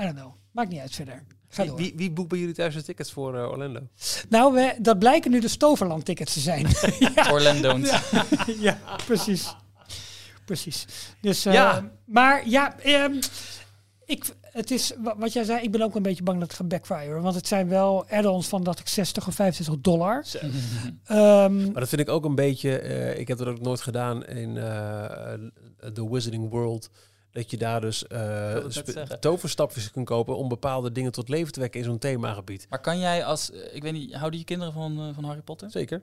I 0.00 0.02
don't 0.02 0.16
know, 0.16 0.32
maakt 0.50 0.68
niet 0.68 0.80
uit 0.80 0.94
verder. 0.94 1.22
Ga 1.48 1.62
Wie, 1.62 1.70
door. 1.70 1.80
wie, 1.80 1.92
wie 1.96 2.10
boekt 2.10 2.28
bij 2.28 2.38
jullie 2.38 2.54
thuis 2.54 2.74
de 2.74 2.82
tickets 2.82 3.12
voor 3.12 3.36
eh, 3.36 3.50
Orlando? 3.50 3.80
Nou, 4.28 4.54
we, 4.54 4.74
dat 4.78 4.98
blijken 4.98 5.30
nu 5.30 5.40
de 5.40 5.48
Stoverland 5.48 6.04
tickets 6.04 6.32
te 6.32 6.40
zijn. 6.40 6.66
ja, 7.14 7.32
Orlando. 7.32 7.78
ja, 8.58 8.78
precies. 9.06 9.54
Precies. 10.46 10.86
Dus, 11.20 11.46
eh, 11.46 11.52
Ja. 11.52 11.90
Maar 12.04 12.48
ja, 12.48 12.78
ehm, 12.80 13.20
ik, 14.04 14.24
het 14.40 14.70
is 14.70 14.92
wa- 14.98 15.16
wat 15.18 15.32
jij 15.32 15.44
zei, 15.44 15.62
ik 15.62 15.70
ben 15.70 15.82
ook 15.82 15.94
een 15.94 16.02
beetje 16.02 16.22
bang 16.22 16.38
dat 16.38 16.48
het 16.48 16.56
gaat 16.56 16.68
backfire. 16.68 17.20
Want 17.20 17.34
het 17.34 17.46
zijn 17.46 17.68
wel 17.68 18.08
add-ons 18.08 18.48
van 18.48 18.62
dat 18.64 18.78
ik 18.78 18.88
60 18.88 19.26
of 19.26 19.34
65 19.34 19.80
dollar. 19.80 20.24
Ehm, 21.04 21.64
Maar 21.64 21.80
dat 21.80 21.88
vind 21.88 22.00
ik 22.00 22.08
ook 22.08 22.24
een 22.24 22.34
beetje... 22.34 22.78
eh, 22.78 23.18
ik 23.18 23.28
heb 23.28 23.38
dat 23.38 23.46
ook 23.46 23.60
nooit 23.60 23.80
gedaan 23.80 24.24
in 24.26 24.56
eh, 24.56 25.32
The 25.92 26.10
Wizarding 26.10 26.50
World. 26.50 26.90
Dat 27.30 27.50
je 27.50 27.56
daar 27.56 27.80
dus 27.80 28.06
eh, 28.06 28.56
toverstapjes 29.20 29.90
kunt 29.90 30.06
kopen 30.06 30.36
om 30.36 30.48
bepaalde 30.48 30.92
dingen 30.92 31.12
tot 31.12 31.28
leven 31.28 31.52
te 31.52 31.60
wekken 31.60 31.80
in 31.80 31.86
zo'n 31.86 31.98
themagebied. 31.98 32.66
Maar 32.70 32.80
kan 32.80 32.98
jij 32.98 33.24
als, 33.24 33.50
eh, 33.52 33.74
ik 33.74 33.82
weet 33.82 33.92
niet, 33.92 34.14
houden 34.14 34.38
je 34.38 34.44
kinderen 34.44 34.72
van, 34.72 34.98
eh, 34.98 35.14
van 35.14 35.24
Harry 35.24 35.40
Potter? 35.42 35.70
Zeker. 35.70 36.02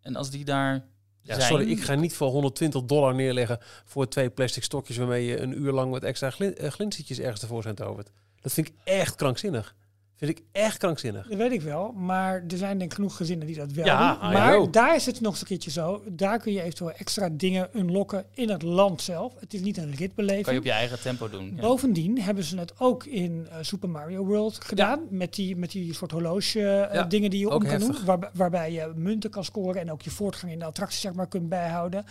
En 0.00 0.16
als 0.16 0.30
die 0.30 0.44
daar 0.44 0.84
Ja, 1.28 1.40
sorry, 1.40 1.70
ik 1.70 1.82
ga 1.82 1.94
niet 1.94 2.14
voor 2.14 2.28
120 2.28 2.82
dollar 2.82 3.14
neerleggen 3.14 3.58
voor 3.84 4.08
twee 4.08 4.30
plastic 4.30 4.64
stokjes 4.64 4.96
waarmee 4.96 5.24
je 5.24 5.40
een 5.40 5.60
uur 5.60 5.72
lang 5.72 5.92
met 5.92 6.04
extra 6.04 6.30
glin 6.30 6.56
eh, 6.56 6.70
glinstertjes 6.70 7.18
ergens 7.18 7.40
tevoorschijn 7.40 7.74
tovert. 7.74 8.10
Dat 8.40 8.52
vind 8.52 8.68
ik 8.68 8.74
echt 8.84 9.14
krankzinnig. 9.14 9.74
Vind 10.18 10.30
ik 10.38 10.44
echt 10.52 10.76
krankzinnig. 10.78 11.28
Dat 11.28 11.38
weet 11.38 11.52
ik 11.52 11.62
wel, 11.62 11.92
maar 11.92 12.34
er 12.48 12.56
zijn 12.56 12.78
denk 12.78 12.90
ik 12.90 12.96
genoeg 12.96 13.16
gezinnen 13.16 13.46
die 13.46 13.56
dat 13.56 13.72
wel 13.72 13.84
Ja, 13.84 14.14
doen. 14.20 14.30
I 14.30 14.32
Maar 14.32 14.52
know. 14.52 14.72
daar 14.72 14.94
is 14.94 15.06
het 15.06 15.20
nog 15.20 15.30
eens 15.32 15.40
een 15.40 15.46
keertje 15.46 15.70
zo. 15.70 16.02
Daar 16.08 16.38
kun 16.38 16.52
je 16.52 16.60
eventueel 16.62 16.90
extra 16.92 17.28
dingen 17.32 17.68
unlocken 17.74 18.24
in 18.34 18.48
het 18.50 18.62
land 18.62 19.02
zelf. 19.02 19.34
Het 19.40 19.54
is 19.54 19.60
niet 19.60 19.76
een 19.76 19.94
ritbeleving. 19.94 20.44
kan 20.44 20.52
je 20.52 20.58
op 20.58 20.64
je 20.66 20.72
eigen 20.72 21.00
tempo 21.00 21.28
doen. 21.30 21.52
Ja. 21.54 21.60
Bovendien 21.60 22.20
hebben 22.20 22.44
ze 22.44 22.58
het 22.58 22.72
ook 22.80 23.04
in 23.04 23.46
eh, 23.50 23.56
Super 23.60 23.88
Mario 23.88 24.24
World 24.24 24.64
gedaan. 24.64 25.00
Met, 25.10 25.34
die, 25.34 25.56
met 25.56 25.70
die 25.70 25.94
soort 25.94 26.10
horloge 26.10 26.60
eh, 26.60 26.94
Ja, 26.94 27.02
dingen 27.04 27.30
die 27.30 27.40
je 27.40 27.50
ook 27.50 27.62
om 27.62 27.68
kan 27.68 27.78
doen. 27.80 27.96
Waar, 28.04 28.30
waarbij 28.32 28.72
je 28.72 28.92
munten 28.94 29.30
kan 29.30 29.44
scoren 29.44 29.80
en 29.80 29.92
ook 29.92 30.02
je 30.02 30.10
voortgang 30.10 30.52
in 30.52 30.58
de 30.58 30.64
attractie 30.64 31.00
zeg 31.00 31.12
maar, 31.14 31.28
kunt 31.28 31.48
bijhouden. 31.48 32.04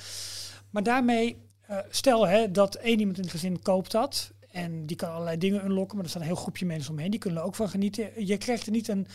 Maar 0.70 0.84
daarmee, 0.84 1.38
eh, 1.62 1.78
stel 1.90 2.28
hè, 2.28 2.52
dat 2.52 2.76
één 2.76 3.00
iemand 3.00 3.18
in 3.18 3.24
het 3.24 3.32
gezin 3.32 3.62
koopt 3.62 3.92
dat. 3.92 4.32
En 4.58 4.86
die 4.86 4.96
kan 4.96 5.12
allerlei 5.12 5.38
dingen 5.38 5.66
unlocken. 5.66 5.96
Maar 5.96 6.04
er 6.04 6.10
staan 6.10 6.22
een 6.22 6.28
heel 6.28 6.38
groepje 6.38 6.66
mensen 6.66 6.92
omheen. 6.92 7.12
Die 7.12 7.20
kunnen 7.20 7.40
er 7.40 7.46
ook 7.46 7.56
van 7.56 7.70
genieten. 7.70 8.26
Je 8.26 8.38
krijgt 8.38 8.66
er 8.66 8.72
niet 8.72 8.88
een, 8.88 9.08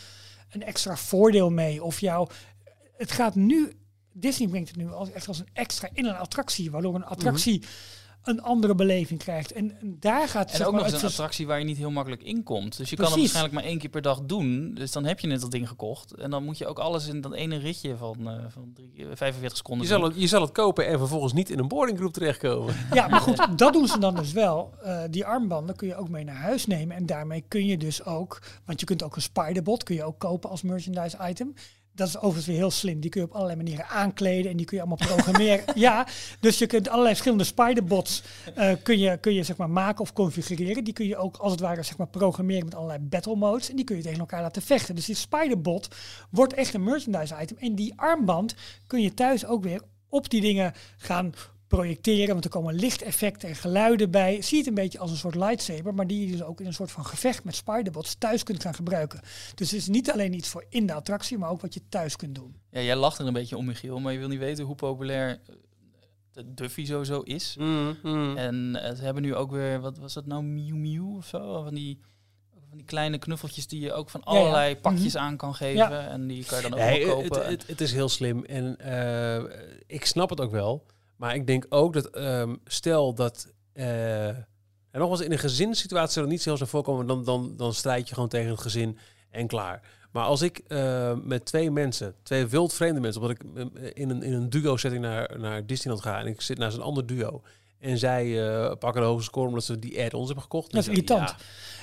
een 0.49 0.63
extra 0.63 0.97
voordeel 0.97 1.49
mee. 1.49 1.83
Of 1.83 1.99
jou... 1.99 2.29
Het 2.97 3.11
gaat 3.11 3.35
nu... 3.35 3.73
Disney 4.11 4.47
brengt 4.47 4.67
het 4.67 4.77
nu 4.77 4.91
als, 4.91 5.11
echt 5.11 5.27
als 5.27 5.39
een 5.39 5.49
extra 5.53 5.89
in 5.93 6.05
een 6.05 6.15
attractie. 6.15 6.71
Waardoor 6.71 6.95
een 6.95 7.05
attractie 7.05 7.63
een 8.23 8.41
andere 8.41 8.75
beleving 8.75 9.19
krijgt. 9.19 9.51
En, 9.51 9.79
en 9.79 9.97
daar 9.99 10.27
gaat 10.27 10.51
En 10.51 10.65
ook 10.65 10.71
maar, 10.71 10.71
nog 10.71 10.83
eens 10.83 10.91
het 10.91 11.01
een 11.01 11.07
attractie 11.07 11.47
waar 11.47 11.59
je 11.59 11.65
niet 11.65 11.77
heel 11.77 11.91
makkelijk 11.91 12.23
in 12.23 12.43
komt. 12.43 12.77
Dus 12.77 12.89
je 12.89 12.95
kan 12.95 13.05
hem 13.05 13.19
waarschijnlijk 13.19 13.53
maar 13.53 13.63
één 13.63 13.77
keer 13.77 13.89
per 13.89 14.01
dag 14.01 14.21
doen. 14.21 14.73
Dus 14.73 14.91
dan 14.91 15.05
heb 15.05 15.19
je 15.19 15.27
net 15.27 15.41
dat 15.41 15.51
ding 15.51 15.67
gekocht. 15.67 16.13
En 16.13 16.29
dan 16.29 16.43
moet 16.43 16.57
je 16.57 16.67
ook 16.67 16.79
alles 16.79 17.07
in 17.07 17.21
dat 17.21 17.33
ene 17.33 17.57
ritje 17.57 17.97
van, 17.97 18.29
eh, 18.29 18.35
van 18.47 18.71
drie, 18.73 18.91
eh, 18.95 19.05
45 19.13 19.57
seconden 19.57 19.87
Je 19.87 19.93
zal, 19.93 20.03
het, 20.03 20.13
je 20.15 20.27
zal 20.27 20.41
het 20.41 20.51
kopen 20.51 20.87
en 20.87 20.97
vervolgens 20.97 21.33
niet 21.33 21.49
in 21.49 21.59
een 21.59 21.67
boardinggroep 21.67 22.13
terechtkomen. 22.13 22.75
Ja, 22.93 23.07
maar 23.07 23.21
goed, 23.21 23.57
dat 23.57 23.73
doen 23.73 23.87
ze 23.87 23.99
dan 23.99 24.15
dus 24.15 24.31
wel. 24.31 24.73
Eh, 24.83 25.01
die 25.09 25.25
armbanden 25.25 25.75
kun 25.75 25.87
je 25.87 25.95
ook 25.95 26.09
mee 26.09 26.23
naar 26.23 26.35
huis 26.35 26.65
nemen. 26.65 26.95
En 26.95 27.05
daarmee 27.05 27.43
kun 27.47 27.65
je 27.65 27.77
dus 27.77 28.05
ook, 28.05 28.41
want 28.65 28.79
je 28.79 28.85
kunt 28.85 29.03
ook 29.03 29.15
een 29.15 29.21
spiderbot 29.21 29.83
kun 29.83 29.95
je 29.95 30.03
ook 30.03 30.19
kopen 30.19 30.49
als 30.49 30.61
merchandise 30.61 31.17
item. 31.29 31.53
Dat 31.95 32.07
is 32.07 32.17
overigens 32.17 32.45
weer 32.45 32.55
heel 32.55 32.71
slim. 32.71 32.99
Die 32.99 33.09
kun 33.09 33.21
je 33.21 33.27
op 33.27 33.33
allerlei 33.33 33.57
manieren 33.57 33.87
aankleden 33.87 34.51
en 34.51 34.57
die 34.57 34.65
kun 34.65 34.77
je 34.77 34.83
allemaal 34.83 35.07
programmeren. 35.07 35.63
ja, 35.79 36.07
dus 36.39 36.57
je 36.57 36.65
kunt 36.65 36.87
allerlei 36.87 37.09
verschillende 37.09 37.43
spiderbots 37.43 38.23
eh, 38.55 38.71
kun 38.83 38.99
je, 38.99 39.17
kun 39.17 39.33
je 39.33 39.43
zeg 39.43 39.57
maar 39.57 39.69
maken 39.69 40.01
of 40.01 40.13
configureren. 40.13 40.83
Die 40.83 40.93
kun 40.93 41.07
je 41.07 41.17
ook 41.17 41.37
als 41.37 41.51
het 41.51 41.61
ware 41.61 41.83
zeg 41.83 41.97
maar 41.97 42.07
programmeren 42.07 42.65
met 42.65 42.75
allerlei 42.75 42.99
battle 42.99 43.35
modes. 43.35 43.69
En 43.69 43.75
die 43.75 43.85
kun 43.85 43.95
je 43.95 44.01
tegen 44.03 44.19
elkaar 44.19 44.41
laten 44.41 44.61
vechten. 44.61 44.95
Dus 44.95 45.05
die 45.05 45.15
spiderbot 45.15 45.87
wordt 46.29 46.53
echt 46.53 46.73
een 46.73 46.83
merchandise 46.83 47.35
item. 47.41 47.57
En 47.57 47.75
die 47.75 47.93
armband 47.95 48.55
kun 48.87 49.01
je 49.01 49.13
thuis 49.13 49.45
ook 49.45 49.63
weer 49.63 49.81
op 50.09 50.29
die 50.29 50.41
dingen 50.41 50.73
gaan 50.97 51.33
projecteren, 51.77 52.27
want 52.33 52.43
er 52.43 52.49
komen 52.51 52.73
lichteffecten 52.73 53.49
en 53.49 53.55
geluiden 53.55 54.11
bij. 54.11 54.41
Zie 54.41 54.57
het 54.57 54.67
een 54.67 54.73
beetje 54.73 54.99
als 54.99 55.11
een 55.11 55.17
soort 55.17 55.35
lightsaber, 55.35 55.93
maar 55.93 56.07
die 56.07 56.25
je 56.25 56.31
dus 56.31 56.43
ook 56.43 56.59
in 56.59 56.65
een 56.65 56.73
soort 56.73 56.91
van 56.91 57.05
gevecht 57.05 57.43
met 57.43 57.55
spiderbots 57.55 58.15
thuis 58.15 58.43
kunt 58.43 58.61
gaan 58.61 58.73
gebruiken. 58.75 59.19
Dus 59.55 59.71
het 59.71 59.79
is 59.79 59.87
niet 59.87 60.11
alleen 60.11 60.33
iets 60.33 60.47
voor 60.49 60.65
in 60.69 60.85
de 60.85 60.93
attractie, 60.93 61.37
maar 61.37 61.49
ook 61.49 61.61
wat 61.61 61.73
je 61.73 61.81
thuis 61.89 62.15
kunt 62.15 62.35
doen. 62.35 62.55
Ja, 62.69 62.81
jij 62.81 62.95
lacht 62.95 63.19
er 63.19 63.27
een 63.27 63.33
beetje 63.33 63.57
om, 63.57 63.65
Michiel. 63.65 63.99
Maar 63.99 64.13
je 64.13 64.19
wil 64.19 64.27
niet 64.27 64.39
weten 64.39 64.65
hoe 64.65 64.75
populair 64.75 65.29
eh, 65.29 65.55
de 66.31 66.53
Duffy 66.53 66.85
sowieso 66.85 67.21
is. 67.21 67.55
En 67.59 68.75
eh, 68.75 68.95
ze 68.95 69.03
hebben 69.03 69.23
nu 69.23 69.35
ook 69.35 69.51
weer, 69.51 69.79
wat 69.81 69.97
was 69.97 70.13
dat 70.13 70.25
nou, 70.25 70.43
Mew 70.43 70.75
Mew 70.75 71.15
of 71.15 71.25
zo? 71.27 71.63
Van 71.63 71.73
die, 71.73 71.99
van 72.69 72.77
die 72.77 72.85
kleine 72.85 73.17
knuffeltjes 73.17 73.67
die 73.67 73.79
je 73.81 73.93
ook 73.93 74.09
van 74.09 74.21
Ja, 74.25 74.33
ja. 74.33 74.39
allerlei 74.39 74.75
pakjes 74.77 75.13
Mhm. 75.13 75.23
aan 75.23 75.37
kan 75.37 75.55
geven. 75.55 75.75
Ja. 75.77 76.07
En 76.07 76.27
die 76.27 76.45
kan 76.45 76.57
je 76.57 76.63
dan 76.69 76.73
ook 76.73 76.79
Nee, 76.79 77.05
wel 77.05 77.17
het, 77.21 77.27
kopen. 77.29 77.47
het, 77.49 77.67
het 77.67 77.81
is 77.81 77.93
heel 77.93 78.09
slim 78.09 78.43
en 78.45 78.77
eh, 78.79 79.43
ik 79.87 80.05
snap 80.05 80.29
het 80.29 80.41
ook 80.41 80.51
wel. 80.51 80.85
Maar 81.15 81.35
ik 81.35 81.47
denk 81.47 81.65
ook 81.69 81.93
dat, 81.93 82.05
ehm, 82.05 82.55
stel 82.65 83.13
dat, 83.13 83.53
eh, 83.73 84.27
en 84.27 84.47
nogmaals, 84.91 85.21
in 85.21 85.31
een 85.31 85.39
gezinssituatie 85.39 86.11
zou 86.11 86.25
dat 86.25 86.33
niet 86.33 86.43
zo 86.43 86.55
zou 86.55 86.69
voorkomen, 86.69 87.07
dan, 87.07 87.23
dan, 87.23 87.53
dan 87.57 87.73
strijd 87.73 88.07
je 88.07 88.13
gewoon 88.13 88.29
tegen 88.29 88.49
het 88.49 88.61
gezin 88.61 88.97
en 89.29 89.47
klaar. 89.47 89.81
Maar 90.11 90.25
als 90.25 90.41
ik 90.41 90.57
eh, 90.67 91.13
met 91.23 91.45
twee 91.45 91.71
mensen, 91.71 92.15
twee 92.23 92.45
wildvreemde 92.45 92.99
mensen, 92.99 93.21
omdat 93.21 93.37
ik 93.37 93.45
eh, 93.55 93.89
in 93.93 94.09
een, 94.09 94.23
in 94.23 94.33
een 94.33 94.49
duo-setting 94.49 95.01
naar, 95.01 95.39
naar 95.39 95.65
Disneyland 95.65 96.03
ga 96.03 96.19
en 96.19 96.27
ik 96.27 96.41
zit 96.41 96.57
naast 96.57 96.77
een 96.77 96.83
ander 96.83 97.05
duo 97.05 97.41
en 97.83 97.97
zij 97.97 98.47
eh, 98.47 98.71
pakken 98.79 99.01
de 99.01 99.07
hoogste 99.07 99.29
score 99.29 99.47
omdat 99.47 99.63
ze 99.63 99.79
die 99.79 100.01
add-ons 100.03 100.25
hebben 100.25 100.43
gekocht. 100.43 100.71
Dat 100.71 100.79
is 100.79 100.85
dan- 100.85 100.95
irritant. 100.95 101.29
ja, 101.29 101.35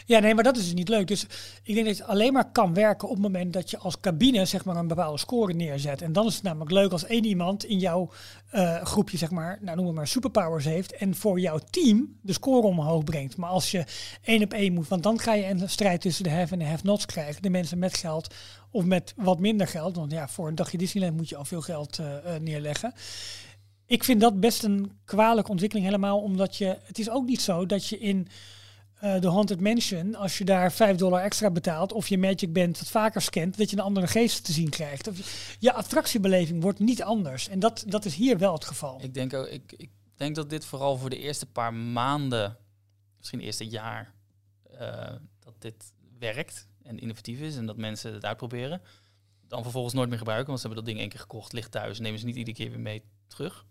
Ja, 0.07 0.19
nee, 0.19 0.35
maar 0.35 0.45
dat 0.45 0.57
is 0.57 0.63
dus 0.65 0.75
niet 0.75 0.89
leuk. 0.89 1.07
Dus 1.07 1.27
ik 1.63 1.75
denk 1.75 1.87
dat 1.87 1.99
het 1.99 2.07
alleen 2.07 2.33
maar 2.33 2.51
kan 2.53 2.75
werken 2.75 3.09
op 3.09 3.15
het 3.15 3.23
moment 3.23 3.53
dat 3.53 3.71
je 3.71 3.79
als 3.79 4.01
cabine 4.01 4.45
zeg 4.45 4.65
maar 4.65 4.77
een 4.77 4.87
bepaalde 4.89 5.19
score 5.19 5.53
neerzet. 5.53 6.03
En 6.03 6.13
dan 6.13 6.27
is 6.27 6.35
het 6.35 6.43
namelijk 6.43 6.71
leuk 6.71 6.93
als 6.93 7.05
één 7.05 7.25
iemand 7.25 7.65
in 7.65 7.79
jouw 7.79 8.11
eh, 8.51 8.83
groepje 8.83 9.17
zeg 9.19 9.31
maar, 9.31 9.59
nou 9.61 9.77
noem 9.77 9.87
het 9.87 9.95
maar 9.95 10.07
superpowers 10.07 10.65
heeft 10.65 10.93
en 10.93 11.15
voor 11.15 11.41
jouw 11.41 11.59
team 11.71 12.17
de 12.23 12.33
score 12.33 12.67
omhoog 12.67 13.05
brengt. 13.05 13.37
Maar 13.37 13.51
als 13.51 13.71
je 13.71 13.85
één 14.23 14.43
op 14.43 14.53
één 14.53 14.73
moet, 14.73 14.89
want 14.89 15.03
dan 15.03 15.19
ga 15.19 15.35
je 15.35 15.47
een 15.47 15.69
strijd 15.69 16.01
tussen 16.01 16.25
de 16.25 16.31
have 16.31 16.53
en 16.53 16.59
de 16.59 16.65
have-nots 16.65 17.07
krijgen. 17.07 17.43
De 17.43 17.51
mensen 17.51 17.79
met 17.79 17.97
geld 17.97 18.35
of 18.71 18.85
met 18.85 19.15
wat 19.17 19.39
minder 19.39 19.67
geld. 19.67 19.97
Want 19.97 20.13
ja, 20.13 20.29
voor 20.29 20.49
een 20.49 20.55
dagje 20.55 20.79
Disneyland 20.79 21.17
moet 21.17 21.29
je 21.29 21.37
al 21.37 21.45
veel 21.45 21.61
geld 21.61 21.99
eh, 21.99 22.35
eh, 22.35 22.41
neerleggen. 22.43 22.93
Ik 23.91 24.05
vind 24.05 24.21
dat 24.21 24.41
best 24.41 24.63
een 24.63 24.93
kwalijke 25.05 25.51
ontwikkeling 25.51 25.87
helemaal, 25.89 26.21
omdat 26.21 26.57
je, 26.57 26.79
het 26.83 26.99
is 26.99 27.11
ook 27.11 27.27
niet 27.27 27.41
zo 27.41 27.67
dat 27.67 27.87
je 27.87 27.99
in 27.99 28.29
eh, 28.95 29.21
de 29.21 29.29
Haunted 29.29 29.61
Mansion, 29.61 30.15
als 30.15 30.39
je 30.39 30.45
daar 30.45 30.73
5 30.73 30.97
dollar 30.97 31.23
extra 31.23 31.51
betaalt 31.51 31.93
of 31.93 32.09
je 32.09 32.19
Magic 32.19 32.53
Band 32.53 32.79
wat 32.79 32.89
vaker 32.89 33.23
scant, 33.23 33.57
dat 33.57 33.71
je 33.71 33.77
een 33.77 33.83
andere 33.83 34.07
geest 34.07 34.45
te 34.45 34.53
zien 34.53 34.69
krijgt. 34.69 35.11
Je- 35.59 35.73
attractiebeleving 35.73 36.63
wordt 36.63 36.79
niet 36.79 37.03
anders. 37.03 37.49
En 37.49 37.59
dat, 37.59 37.85
dat 37.87 38.05
is 38.05 38.15
hier 38.15 38.39
wel 38.39 38.53
het 38.53 38.65
geval. 38.65 38.99
Ik 39.03 39.15
denk, 39.15 39.35
ook, 39.35 39.47
ik, 39.47 39.73
ik 39.77 39.91
denk 40.17 40.35
dat 40.35 40.51
dit 40.51 40.65
vooral 40.65 40.97
voor 40.97 41.11
de 41.11 41.19
eerste 41.19 41.47
paar 41.47 41.75
maanden, 41.75 42.57
misschien 43.17 43.41
eerste 43.41 43.67
jaar, 43.67 44.15
eh, 44.79 45.15
dat 45.39 45.55
dit 45.59 45.93
werkt 46.19 46.69
en 46.83 46.99
innovatief 46.99 47.41
is 47.41 47.57
en 47.57 47.67
dat 47.67 47.77
mensen 47.77 48.15
het 48.15 48.25
uitproberen. 48.25 48.83
Dan 49.49 49.63
vervolgens 49.63 49.95
nooit 49.95 50.09
meer 50.09 50.19
gebruiken, 50.19 50.49
want 50.49 50.61
ze 50.61 50.67
hebben 50.67 50.85
dat 50.85 50.93
ding 50.93 51.03
één 51.05 51.13
keer 51.13 51.27
gekocht, 51.27 51.53
ligt 51.53 51.71
thuis, 51.71 51.99
nemen 51.99 52.19
ze 52.19 52.27
niet 52.27 52.37
iedere 52.37 52.57
keer 52.57 52.71
weer 52.71 52.81
mee 52.81 53.03
terug. 53.27 53.69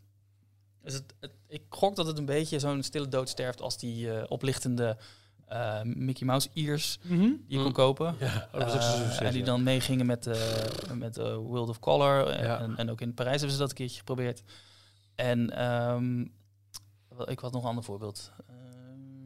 Dus 0.81 0.93
het, 0.93 1.13
het- 1.19 1.33
ik 1.47 1.61
gok 1.69 1.95
dat 1.95 2.05
het 2.07 2.17
een 2.17 2.25
beetje 2.25 2.59
zo'n 2.59 2.83
stille 2.83 3.07
dood 3.07 3.29
sterft 3.29 3.61
als 3.61 3.77
die 3.77 4.11
eh, 4.13 4.23
oplichtende 4.31 4.97
eh, 5.47 5.81
Mickey 5.83 6.27
Mouse 6.27 6.49
ears 6.53 6.99
Mhm. 7.01 7.17
die 7.19 7.37
je 7.47 7.55
kon 7.57 7.65
Mm. 7.65 7.71
kopen. 7.71 8.15
Ja, 8.19 8.47
dat 8.51 8.63
was 8.63 8.73
ook 8.73 8.79
Eh, 9.09 9.21
en 9.21 9.31
die 9.31 9.39
ja. 9.39 9.45
dan 9.45 9.63
meegingen 9.63 10.05
met, 10.05 10.27
eh 10.27 10.91
met 10.93 11.17
World 11.17 11.69
of 11.69 11.79
Color. 11.79 12.27
En, 12.27 12.43
Ja. 12.45 12.59
en, 12.59 12.77
en 12.77 12.89
ook 12.89 13.01
in 13.01 13.13
Parijs 13.13 13.35
hebben 13.35 13.51
ze 13.53 13.59
dat 13.61 13.69
een 13.69 13.75
keertje 13.75 13.97
geprobeerd. 13.97 14.43
En 15.15 15.49
ehm, 15.49 16.21
ik 17.25 17.39
had 17.39 17.51
nog 17.51 17.61
een 17.63 17.69
ander 17.69 17.83
voorbeeld. 17.83 18.31
Ehm, 18.47 19.25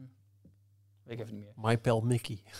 weet 1.02 1.18
ik 1.18 1.20
even 1.20 1.34
niet 1.34 1.44
meer. 1.44 1.52
My 1.56 1.78
Pal 1.78 2.00
Mickey. 2.00 2.42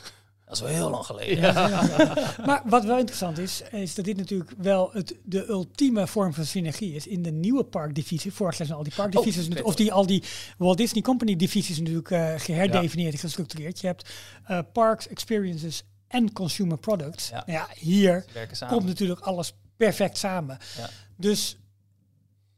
Dat 0.44 0.54
is 0.54 0.60
wel 0.60 0.70
heel 0.70 0.90
lang 0.90 1.06
geleden. 1.06 1.54
Maar 2.46 2.62
wat 2.64 2.84
wel 2.84 2.98
interessant 2.98 3.38
is, 3.38 3.62
is 3.70 3.94
dat 3.94 4.04
dit 4.04 4.16
natuurlijk 4.16 4.50
wel 4.58 4.90
het, 4.92 5.16
de 5.24 5.48
ultieme 5.48 6.06
vorm 6.06 6.34
van 6.34 6.44
synergie 6.44 6.94
is 6.94 7.06
in 7.06 7.22
de 7.22 7.30
nieuwe 7.30 7.64
parkdivisie. 7.64 8.32
Vorig 8.32 8.56
jaar 8.56 8.66
zijn 8.66 8.78
al 8.78 8.84
die 8.84 8.94
parkdivisies, 8.94 9.48
Oh, 9.48 9.66
of 9.66 9.74
die, 9.74 9.92
al 9.92 10.06
die 10.06 10.22
Walt 10.58 10.76
Disney 10.76 11.02
Company 11.02 11.36
divisies 11.36 11.78
natuurlijk 11.78 12.10
eh 12.10 12.34
geherdefinieerd 12.36 13.12
en 13.12 13.18
gestructureerd. 13.18 13.80
Je 13.80 13.86
hebt 13.86 14.10
eh, 14.44 14.58
parks, 14.72 15.08
experiences 15.08 15.84
en 16.08 16.32
consumer 16.32 16.78
products. 16.78 17.28
Ja. 17.28 17.42
Nou 17.46 17.58
ja, 17.58 17.68
hier 17.74 18.24
komt 18.68 18.86
natuurlijk 18.86 19.20
alles 19.20 19.54
perfect 19.76 20.18
samen. 20.18 20.58
Ja. 20.76 20.90
Dus 21.16 21.56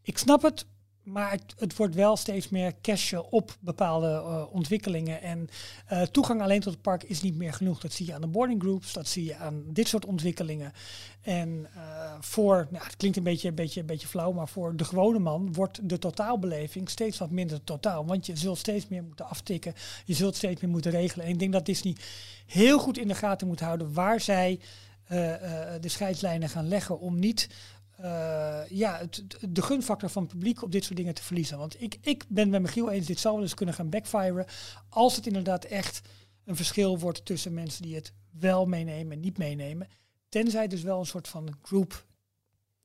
ik 0.03 0.19
snap 0.19 0.43
het, 0.43 0.67
maar 1.07 1.39
het, 1.57 1.77
wordt 1.77 1.95
wel 1.95 2.17
steeds 2.17 2.49
meer 2.49 2.75
cashen 2.83 3.33
op 3.33 3.57
bepaalde 3.61 4.07
eh, 4.07 4.45
ontwikkelingen. 4.51 5.23
En 5.23 5.49
eh, 5.87 6.03
toegang 6.03 6.43
alleen 6.43 6.61
tot 6.61 6.73
het 6.73 6.83
park 6.83 7.03
is 7.03 7.23
niet 7.23 7.37
meer 7.37 7.53
genoeg. 7.53 7.81
Dat 7.81 7.93
zie 7.93 8.07
je 8.07 8.15
aan 8.15 8.21
de 8.21 8.27
boarding 8.27 8.63
groups, 8.63 8.93
dat 8.93 9.09
zie 9.09 9.25
je 9.25 9.37
aan 9.37 9.65
dit 9.67 9.89
soort 9.89 10.07
ontwikkelingen. 10.07 10.73
En 11.21 11.67
eh, 11.75 12.15
voor, 12.21 12.67
nou, 12.71 12.85
het 12.85 12.97
klinkt 12.97 13.17
een 13.17 13.23
beetje, 13.23 13.49
een, 13.49 13.55
beetje, 13.55 13.81
een 13.81 13.87
beetje 13.87 14.07
flauw, 14.07 14.33
maar 14.33 14.49
voor 14.49 14.77
de 14.77 14.85
gewone 14.85 15.19
man 15.19 15.53
wordt 15.53 15.89
de 15.89 15.99
totaalbeleving 15.99 16.91
steeds 16.91 17.19
wat 17.19 17.31
minder 17.31 17.65
totaal. 17.65 18.07
Want 18.07 18.27
je 18.27 18.37
zult 18.37 18.59
steeds 18.59 18.89
meer 18.89 19.03
moeten 19.03 19.29
aftikken, 19.29 19.75
je 20.05 20.15
zult 20.15 20.37
steeds 20.37 20.61
meer 20.61 20.71
moeten 20.71 20.91
regelen. 20.91 21.27
En 21.27 21.33
ik 21.33 21.39
denk 21.39 21.53
dat 21.53 21.67
Disney 21.67 21.97
heel 22.47 22.79
goed 22.79 22.99
in 22.99 23.09
de 23.09 23.15
gaten 23.15 23.47
moet 23.47 23.61
houden 23.61 23.93
waar 23.93 24.21
zij 24.21 24.61
de 25.81 25.89
scheidslijnen 25.89 26.49
gaan 26.49 26.69
leggen 26.69 27.01
om 27.01 27.19
niet 27.19 27.49
eh, 27.97 28.61
ja, 28.69 28.99
het, 28.99 29.23
de 29.49 29.63
gunfactor 29.63 30.09
van 30.11 30.23
het 30.23 30.33
publiek 30.33 30.63
op 30.63 30.73
dit 30.73 30.85
soort 30.85 30.97
dingen 30.97 31.15
te 31.15 31.23
verliezen. 31.23 31.59
Want 31.59 31.83
ik, 31.83 31.99
ik 32.01 32.25
ben 32.29 32.51
met 32.51 32.63
Michiel 32.63 32.91
eens, 32.91 33.07
dit 33.07 33.19
zou 33.19 33.35
wel 33.35 33.43
eens 33.43 33.55
kunnen 33.55 33.75
gaan 33.75 33.91
backfiren 33.91 34.47
als 34.89 35.17
het 35.17 35.27
inderdaad 35.27 35.65
echt 35.65 36.01
een 36.45 36.57
verschil 36.57 36.99
wordt 36.99 37.25
tussen 37.25 37.55
mensen 37.55 37.83
die 37.83 37.95
het 37.95 38.13
wel 38.31 38.67
meenemen 38.67 39.13
en 39.13 39.21
niet 39.21 39.39
meenemen. 39.39 39.89
Tenzij 40.29 40.63
het 40.63 40.71
dus 40.71 40.83
wel 40.83 40.99
een 40.99 41.07
soort 41.07 41.29
van 41.29 41.57
group 41.63 42.05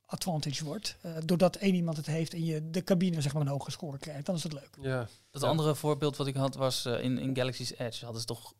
advantage 0.05 0.64
wordt. 0.64 0.97
eh, 1.01 1.12
doordat 1.26 1.55
één 1.55 1.76
iemand 1.76 1.97
het 1.97 2.05
heeft 2.05 2.34
en 2.34 2.45
je 2.45 2.70
de 2.70 2.84
cabine 2.84 3.22
zeg 3.22 3.34
maar 3.34 3.41
een 3.41 3.47
hoge 3.47 3.72
score 3.72 3.97
krijgt. 3.97 4.26
Dan 4.26 4.36
is 4.36 4.43
het 4.43 4.53
leuk. 4.53 4.70
Ja. 4.82 5.07
Dat 5.32 5.41
Ja. 5.41 5.47
andere 5.47 5.76
voorbeeld 5.76 6.16
wat 6.18 6.28
ik 6.28 6.36
had 6.36 6.55
was 6.55 6.86
eh, 6.86 7.03
in, 7.03 7.18
in 7.18 7.36
Galaxy's 7.36 7.72
Edge. 7.78 8.03
Hadden 8.03 8.22
ze 8.22 8.28
toch 8.28 8.53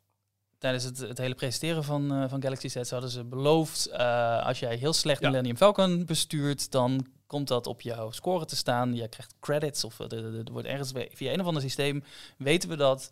tijdens 0.62 0.84
het, 0.84 0.98
het 0.98 1.18
hele 1.18 1.36
presenteren 1.36 1.84
van, 1.84 2.14
eh, 2.14 2.30
van 2.30 2.42
Galaxy's 2.42 2.76
Edge 2.76 2.94
hadden 2.94 3.12
ze 3.12 3.24
beloofd... 3.24 3.86
eh, 3.86 4.46
als 4.46 4.60
jij 4.60 4.76
heel 4.76 4.94
slecht 4.94 5.22
Ja. 5.22 5.28
Millennium 5.28 5.58
Falcon 5.58 6.06
bestuurt, 6.06 6.72
dan 6.72 7.08
komt 7.28 7.48
dat 7.48 7.68
op 7.68 7.82
jouw 7.82 8.12
score 8.12 8.46
te 8.46 8.56
staan. 8.56 8.96
Je 8.96 9.08
krijgt 9.08 9.36
credits 9.40 9.84
of 9.84 10.00
er, 10.00 10.14
er 10.14 10.52
wordt 10.52 10.68
ergens 10.68 10.92
via 11.12 11.34
een 11.34 11.40
of 11.40 11.46
ander 11.46 11.62
systeem 11.62 12.04
weten 12.38 12.70
we 12.70 12.76
dat. 12.76 13.12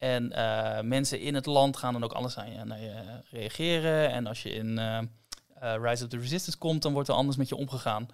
En 0.00 0.32
eh, 0.32 0.82
mensen 0.82 1.20
in 1.20 1.34
het 1.34 1.46
land 1.46 1.76
gaan 1.76 1.92
dan 1.92 2.04
ook 2.04 2.12
alles 2.12 2.38
aan 2.38 2.52
je, 2.52 2.64
naar 2.64 2.80
je 2.80 3.22
reageren. 3.30 4.10
En 4.10 4.26
als 4.26 4.42
je 4.42 4.50
in 4.50 4.78
eh, 4.78 4.98
eh, 4.98 5.82
Rise 5.82 6.04
of 6.04 6.10
the 6.10 6.18
Resistance 6.18 6.58
komt, 6.58 6.82
dan 6.82 6.92
wordt 6.92 7.08
er 7.08 7.14
anders 7.14 7.36
met 7.36 7.48
je 7.48 7.56
omgegaan. 7.56 8.08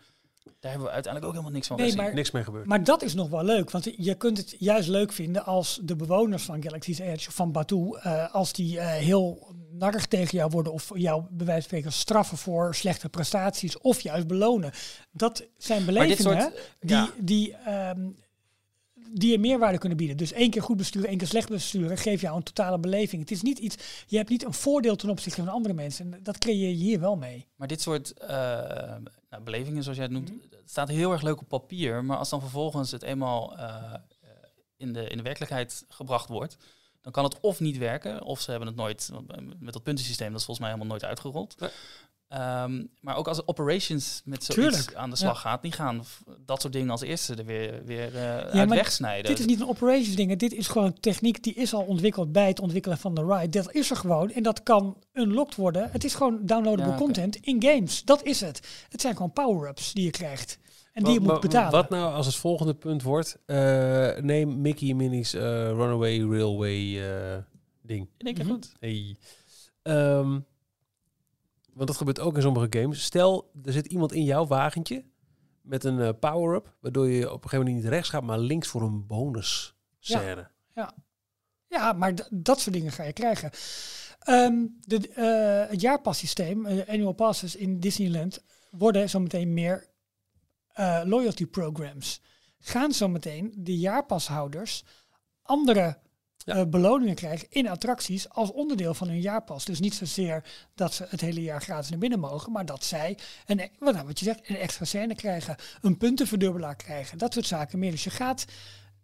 Daar 0.60 0.70
hebben 0.70 0.88
we 0.88 0.94
uiteindelijk 0.94 1.24
ook 1.24 1.30
helemaal 1.32 1.52
niks 1.52 1.66
van 1.66 1.76
Nee, 1.76 1.86
gezien. 1.86 2.02
maar- 2.02 2.14
Niks 2.14 2.30
mee 2.30 2.44
gebeurd. 2.44 2.66
Maar 2.66 2.84
dat 2.84 3.02
is 3.02 3.14
nog 3.14 3.28
wel 3.28 3.44
leuk, 3.44 3.70
want 3.70 3.88
je 3.96 4.14
kunt 4.14 4.38
het 4.38 4.56
juist 4.58 4.88
leuk 4.88 5.12
vinden 5.12 5.44
als 5.44 5.80
de 5.82 5.96
bewoners 5.96 6.42
van 6.42 6.62
Galaxy's 6.62 6.98
Edge 6.98 7.28
of 7.28 7.34
van 7.34 7.52
Batu, 7.52 7.96
eh, 8.02 8.34
als 8.34 8.52
die 8.52 8.78
eh, 8.78 8.86
heel 8.86 9.54
narrig 9.70 10.06
tegen 10.06 10.38
jou 10.38 10.50
worden 10.50 10.72
of 10.72 10.90
jou 10.94 11.22
bij 11.30 11.46
wijze 11.46 11.60
van 11.60 11.62
spreken 11.62 11.92
straffen 11.92 12.38
voor 12.38 12.74
slechte 12.74 13.08
prestaties 13.08 13.78
of 13.78 14.00
juist 14.00 14.26
belonen. 14.26 14.72
Dat 15.10 15.46
zijn 15.58 15.84
belevingen 15.84 16.18
soort, 16.40 16.52
die, 16.80 16.96
ja. 16.96 17.10
die, 17.18 17.54
ehm, 17.54 18.08
die 19.10 19.30
je 19.30 19.38
meerwaarde 19.38 19.78
kunnen 19.78 19.98
bieden. 19.98 20.16
Dus 20.16 20.32
één 20.32 20.50
keer 20.50 20.62
goed 20.62 20.76
besturen, 20.76 21.08
één 21.08 21.18
keer 21.18 21.26
slecht 21.26 21.48
besturen, 21.48 21.98
geeft 21.98 22.20
jou 22.20 22.36
een 22.36 22.42
totale 22.42 22.78
beleving. 22.78 23.22
Het 23.22 23.30
is 23.30 23.42
niet 23.42 23.58
iets, 23.58 23.76
je 24.06 24.16
hebt 24.16 24.28
niet 24.28 24.44
een 24.44 24.52
voordeel 24.52 24.96
ten 24.96 25.10
opzichte 25.10 25.40
van 25.44 25.52
andere 25.52 25.74
mensen. 25.74 26.12
En 26.12 26.22
dat 26.22 26.38
creëer 26.38 26.68
je 26.68 26.74
hier 26.74 27.00
wel 27.00 27.16
mee. 27.16 27.46
Maar 27.56 27.68
dit 27.68 27.80
soort 27.80 28.12
eh, 28.12 28.94
nou, 29.36 29.50
belevingen, 29.50 29.82
zoals 29.82 29.98
jij 29.98 30.06
het 30.06 30.14
noemt, 30.14 30.32
het 30.50 30.70
staat 30.70 30.88
heel 30.88 31.12
erg 31.12 31.22
leuk 31.22 31.40
op 31.40 31.48
papier. 31.48 32.04
Maar 32.04 32.16
als 32.16 32.28
dan 32.28 32.40
vervolgens 32.40 32.90
het 32.90 33.02
eenmaal 33.02 33.56
eh, 33.56 33.94
eh, 33.94 34.00
in, 34.76 34.92
de, 34.92 35.08
in 35.08 35.16
de 35.16 35.22
werkelijkheid 35.22 35.84
gebracht 35.88 36.28
wordt, 36.28 36.56
dan 37.00 37.12
kan 37.12 37.24
het 37.24 37.40
of 37.40 37.60
niet 37.60 37.78
werken, 37.78 38.22
of 38.22 38.40
ze 38.40 38.50
hebben 38.50 38.68
het 38.68 38.76
nooit, 38.76 39.10
eh, 39.12 39.38
met 39.58 39.72
dat 39.72 39.82
puntensysteem, 39.82 40.30
dat 40.30 40.38
is 40.40 40.44
volgens 40.44 40.66
mij 40.66 40.74
helemaal 40.74 40.96
nooit 40.96 41.10
uitgerold. 41.10 41.60
Nee. 41.60 41.70
Ehm, 42.28 42.84
maar 43.00 43.16
ook 43.16 43.28
als 43.28 43.46
operations 43.46 44.22
met 44.24 44.44
zoiets 44.44 44.76
Tuurlijk, 44.76 44.94
aan 44.94 45.10
de 45.10 45.16
slag 45.16 45.40
gaat, 45.40 45.62
die 45.62 45.72
gaan 45.72 46.02
dat 46.38 46.60
soort 46.60 46.72
dingen 46.72 46.90
als 46.90 47.00
eerste 47.00 47.34
er 47.34 47.44
weer, 47.44 47.84
weer 47.84 48.16
eh 48.16 48.60
uit 48.60 48.68
wegsnijden. 48.68 49.30
Dit 49.30 49.38
is 49.38 49.46
niet 49.46 49.60
een 49.60 49.68
operations 49.68 50.16
ding. 50.16 50.36
Dit 50.36 50.52
is 50.52 50.68
gewoon 50.68 51.00
techniek 51.00 51.42
die 51.42 51.54
is 51.54 51.74
al 51.74 51.82
ontwikkeld 51.82 52.32
bij 52.32 52.48
het 52.48 52.60
ontwikkelen 52.60 52.98
van 52.98 53.14
de 53.14 53.24
ride. 53.24 53.48
Dat 53.48 53.74
is 53.74 53.90
er 53.90 53.96
gewoon 53.96 54.30
en 54.30 54.42
dat 54.42 54.62
kan 54.62 54.96
unlocked 55.12 55.54
worden. 55.54 55.88
Het 55.90 56.04
is 56.04 56.14
gewoon 56.14 56.38
downloadable 56.42 56.92
Ja, 56.92 56.98
content 56.98 57.36
in 57.36 57.62
games. 57.62 58.04
Dat 58.04 58.22
is 58.22 58.40
het. 58.40 58.60
Het 58.88 59.00
zijn 59.00 59.12
gewoon 59.16 59.32
power-ups 59.32 59.92
die 59.92 60.04
je 60.04 60.10
krijgt. 60.10 60.58
En 60.92 61.04
die 61.04 61.12
je 61.12 61.20
moet 61.20 61.40
betalen. 61.40 61.70
Wat 61.70 61.90
nou 61.90 62.14
als 62.14 62.26
het 62.26 62.34
volgende 62.34 62.74
punt 62.74 63.02
wordt? 63.02 63.38
eh, 63.46 64.16
neem 64.16 64.60
Mickey 64.60 64.94
Minnie's 64.94 65.34
eh, 65.34 65.42
Runaway 65.68 66.20
Railway 66.20 67.10
eh, 67.10 67.38
ding. 67.82 68.08
In 68.16 68.26
één 68.26 68.34
keer 68.34 68.44
goed. 68.44 68.72
Hey. 68.80 69.16
Ehm, 69.82 70.38
want 71.76 71.88
dat 71.88 71.96
gebeurt 71.96 72.20
ook 72.20 72.36
in 72.36 72.42
sommige 72.42 72.78
games. 72.80 73.04
Stel, 73.04 73.50
er 73.64 73.72
zit 73.72 73.86
iemand 73.86 74.12
in 74.12 74.24
jouw 74.24 74.46
wagentje 74.46 75.04
met 75.60 75.84
een 75.84 76.00
eh, 76.00 76.08
power-up, 76.20 76.76
waardoor 76.80 77.08
je 77.08 77.26
op 77.26 77.44
een 77.44 77.48
gegeven 77.48 77.58
moment 77.58 77.76
niet 77.84 77.92
rechts 77.92 78.08
gaat, 78.08 78.22
maar 78.22 78.38
links 78.38 78.68
voor 78.68 78.82
een 78.82 79.06
bonus 79.06 79.74
scène. 79.98 80.50
Ja, 81.68 81.92
maar 81.92 82.14
d- 82.14 82.28
dat 82.30 82.60
soort 82.60 82.74
dingen 82.74 82.92
ga 82.92 83.02
je 83.02 83.12
krijgen. 83.12 83.50
Ehm, 84.18 84.66
de, 84.80 85.08
eh, 85.08 85.70
het 85.70 85.80
jaarpassysteem, 85.80 86.66
eh, 86.66 86.88
annual 86.88 87.12
passes 87.12 87.56
in 87.56 87.80
Disneyland, 87.80 88.44
worden 88.70 89.08
zometeen 89.10 89.54
meer 89.54 89.94
loyalty 91.04 91.46
programs. 91.46 92.20
Gaan 92.58 92.92
zometeen 92.92 93.54
de 93.58 93.78
jaarpashouders 93.78 94.84
andere 95.42 95.98
Eh, 96.46 96.62
beloningen 96.64 97.14
krijgen 97.14 97.46
in 97.50 97.68
attracties 97.68 98.28
als 98.28 98.52
onderdeel 98.52 98.94
van 98.94 99.08
hun 99.08 99.20
jaarpas. 99.20 99.64
Dus 99.64 99.80
niet 99.80 99.94
zozeer 99.94 100.44
dat 100.74 100.94
ze 100.94 101.06
het 101.08 101.20
hele 101.20 101.42
jaar 101.42 101.62
gratis 101.62 101.90
naar 101.90 101.98
binnen 101.98 102.20
mogen, 102.20 102.52
maar 102.52 102.66
dat 102.66 102.84
zij 102.84 103.18
een, 103.46 103.70
wat, 103.78 103.94
nou, 103.94 104.06
wat 104.06 104.18
je 104.18 104.24
zegt, 104.24 104.48
een 104.48 104.56
extra 104.56 104.84
scène 104.84 105.14
krijgen, 105.14 105.56
een 105.80 105.96
puntenverdubbelaar 105.96 106.76
krijgen, 106.76 107.18
dat 107.18 107.32
soort 107.32 107.46
zaken 107.46 107.78
meer. 107.78 107.90
Dus 107.90 108.04
je 108.04 108.10
gaat 108.10 108.44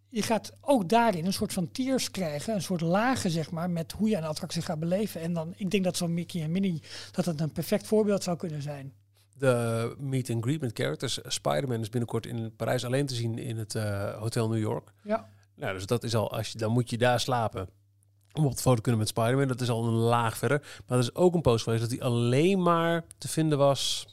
je 0.09 0.22
gaat 0.22 0.53
ook 0.61 0.88
daarin 0.88 1.26
een 1.26 1.32
soort 1.32 1.53
van 1.53 1.70
tiers 1.70 2.11
krijgen, 2.11 2.55
een 2.55 2.62
soort 2.62 2.80
lagen 2.80 3.30
zeg 3.30 3.51
maar, 3.51 3.70
met 3.70 3.93
hoe 3.93 4.09
je 4.09 4.16
een 4.16 4.24
attractie 4.24 4.62
gaat 4.62 4.78
beleven. 4.78 5.20
En 5.20 5.32
dan, 5.32 5.53
ik 5.57 5.70
denk 5.70 5.84
dat 5.84 5.97
zo'n 5.97 6.14
Mickey 6.14 6.43
en 6.43 6.51
Minnie, 6.51 6.82
dat 7.11 7.24
het 7.24 7.40
een 7.40 7.53
perfect 7.53 7.86
voorbeeld 7.86 8.22
zou 8.22 8.36
kunnen 8.36 8.62
zijn. 8.62 8.93
De 9.34 9.95
meet 9.99 10.30
and 10.30 10.45
greet 10.45 10.61
met 10.61 10.70
characters. 10.74 11.18
Spider-Man 11.22 11.80
is 11.80 11.88
binnenkort 11.88 12.26
in 12.26 12.57
Parijs 12.57 12.84
alleen 12.84 13.07
te 13.07 13.14
zien 13.14 13.38
in 13.38 13.57
het 13.57 13.74
eh, 13.74 14.18
Hotel 14.18 14.49
New 14.49 14.61
York. 14.61 14.93
Ja. 15.03 15.28
Nou, 15.63 15.75
dus 15.75 15.87
dat 15.87 16.05
is 16.05 16.15
al, 16.15 16.33
als 16.33 16.49
je, 16.53 16.59
dan 16.59 16.73
moet 16.73 16.91
je 16.91 16.99
daar 16.99 17.21
slapen. 17.21 17.69
Om 18.33 18.45
op 18.45 18.55
de 18.55 18.63
foto 18.63 18.81
kunnen 18.81 19.01
met 19.01 19.09
Spider-Man. 19.09 19.49
Dat 19.49 19.61
is 19.61 19.71
al 19.71 19.85
een 19.85 19.93
laag 19.93 20.37
verder. 20.37 20.83
Maar 20.87 20.99
er 20.99 21.05
is 21.05 21.15
ook 21.15 21.35
een 21.35 21.41
post 21.41 21.65
geweest 21.65 21.83
dat 21.83 21.91
hij 21.91 22.01
alleen 22.01 22.63
maar 22.63 23.05
te 23.19 23.29
vinden 23.29 23.59
was 23.59 24.07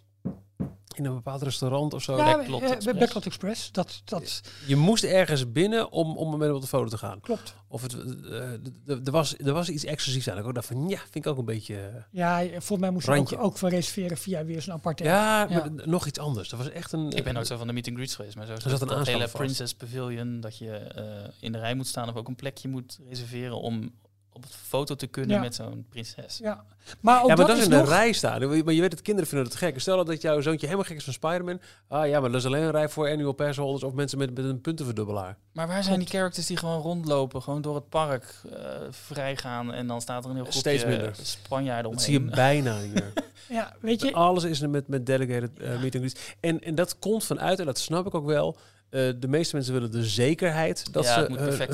in 0.99 1.05
een 1.05 1.13
bepaald 1.15 1.41
restaurant 1.41 1.93
of 1.93 2.01
zo. 2.03 2.17
ja, 2.17 2.37
Backlot 2.37 2.61
eh, 2.61 2.71
Express. 2.71 2.99
Backlot 2.99 3.25
Express. 3.25 3.71
Dat, 3.71 4.01
dat 4.05 4.41
Je 4.65 4.75
moest 4.75 5.03
ergens 5.03 5.51
binnen 5.51 5.91
om, 5.91 6.17
om 6.17 6.31
met 6.31 6.47
hem 6.47 6.55
op 6.55 6.61
de 6.61 6.67
foto 6.67 6.89
te 6.89 6.97
gaan. 6.97 7.19
klopt. 7.19 7.53
Of 7.67 7.81
het, 7.81 7.93
eh, 7.93 9.05
er, 9.05 9.11
was, 9.11 9.37
er 9.37 9.53
was 9.53 9.69
iets 9.69 9.83
exclusiefs 9.83 10.29
aan. 10.29 10.37
Ik 10.37 10.45
ook 10.45 10.53
dacht 10.53 10.67
van, 10.67 10.89
ja, 10.89 10.97
vind 10.97 11.15
ik 11.25 11.27
ook 11.27 11.37
een 11.37 11.45
beetje... 11.45 11.75
eh, 11.75 12.03
Ja, 12.11 12.39
volgens 12.49 12.79
mij 12.79 12.89
moest 12.89 13.05
je 13.05 13.15
ook, 13.15 13.43
ook 13.43 13.57
van 13.57 13.69
reserveren 13.69 14.17
via 14.17 14.45
weer 14.45 14.61
zo'n 14.61 14.73
aparte. 14.73 15.03
ja, 15.03 15.47
nog 15.85 16.05
iets 16.05 16.19
anders. 16.19 16.49
Dat 16.49 16.59
was 16.59 16.69
echt 16.69 16.91
een... 16.91 17.11
Ik 17.11 17.23
ben 17.23 17.33
nooit 17.33 17.47
zo 17.47 17.57
van 17.57 17.67
de 17.67 17.73
meet 17.73 17.87
and 17.87 17.95
greets 17.95 18.15
geweest, 18.15 18.35
maar 18.35 18.45
zo 18.45 18.53
is 18.53 18.63
zat 18.63 18.79
dat, 18.79 18.91
een 18.91 19.05
hele. 19.05 19.27
Princess 19.27 19.73
Pavilion, 19.73 20.39
dat 20.39 20.57
je 20.57 20.71
eh, 20.71 21.03
in 21.39 21.51
de 21.51 21.57
rij 21.57 21.73
moet 21.75 21.87
staan 21.87 22.09
of 22.09 22.15
ook 22.15 22.27
een 22.27 22.35
plekje 22.35 22.67
moet 22.67 22.99
reserveren 23.09 23.61
om 23.61 23.91
op 24.33 24.43
het 24.43 24.55
foto 24.55 24.95
te 24.95 25.07
kunnen 25.07 25.35
Ja. 25.35 25.41
met 25.41 25.55
zo'n 25.55 25.85
prinses. 25.89 26.37
Ja, 26.37 26.63
maar 27.01 27.21
ook 27.21 27.29
ja, 27.29 27.35
maar 27.35 27.35
dat, 27.35 27.47
dat 27.47 27.57
is 27.57 27.63
in 27.63 27.69
de 27.69 27.75
nog, 27.75 27.87
rij 27.89 28.11
staan. 28.11 28.47
Maar 28.47 28.55
je 28.73 28.81
weet 28.81 28.91
het, 28.91 29.01
kinderen 29.01 29.29
vinden 29.29 29.47
het 29.47 29.55
gek. 29.57 29.79
Stel 29.79 30.05
dat 30.05 30.21
jouw 30.21 30.41
zoontje 30.41 30.65
helemaal 30.65 30.87
gek 30.87 30.97
is 30.97 31.03
van 31.03 31.13
Spider-Man. 31.13 31.59
Ah 31.87 32.07
ja, 32.07 32.19
maar 32.19 32.29
dat 32.31 32.39
is 32.39 32.45
alleen 32.45 32.61
een 32.63 32.71
rij 32.71 32.89
voor 32.89 33.09
annual 33.09 33.31
pass 33.33 33.57
holders 33.57 33.83
of 33.83 33.93
mensen 33.93 34.17
met, 34.17 34.35
met 34.35 34.45
een 34.45 34.61
puntenverdubbelaar. 34.61 35.37
Maar 35.53 35.67
waar 35.67 35.83
zijn 35.83 35.99
die 35.99 36.07
characters 36.07 36.45
die 36.45 36.57
gewoon 36.57 36.81
rondlopen, 36.81 37.41
gewoon 37.41 37.61
door 37.61 37.75
het 37.75 37.89
park 37.89 38.35
eh 38.51 38.59
vrij 38.89 39.35
gaan 39.37 39.73
en 39.73 39.87
dan 39.87 40.01
staat 40.01 40.23
er 40.23 40.29
een 40.29 40.35
heel 40.35 40.45
groepje 40.45 40.59
Steeds 40.59 40.85
minder. 40.85 41.15
Spanjaarden 41.21 41.91
Dat 41.91 42.01
omheen. 42.01 42.19
zie 42.19 42.23
je 42.25 42.35
bijna 42.35 42.75
meer. 42.93 43.13
ja, 43.59 43.75
weet 43.81 44.01
je, 44.01 44.13
Alles 44.13 44.43
is 44.43 44.61
er 44.61 44.69
met, 44.69 44.87
met 44.87 45.05
delegated 45.05 45.57
meet 45.59 45.95
and 45.95 46.03
greets. 46.03 46.35
En, 46.39 46.59
en 46.63 46.75
dat 46.75 46.99
komt 46.99 47.23
vanuit, 47.25 47.59
en 47.59 47.65
dat 47.65 47.77
snap 47.79 48.05
ik 48.07 48.13
ook 48.15 48.25
wel. 48.25 48.57
Eh, 48.89 49.09
de 49.19 49.27
meeste 49.27 49.55
mensen 49.55 49.73
willen 49.73 49.91
de 49.91 50.05
zekerheid 50.05 50.93
dat 50.93 51.03
Ja, 51.03 51.13
ze 51.13 51.19
moet 51.29 51.39
hun- 51.39 51.47
hun 51.47 51.55
fa- 51.57 51.65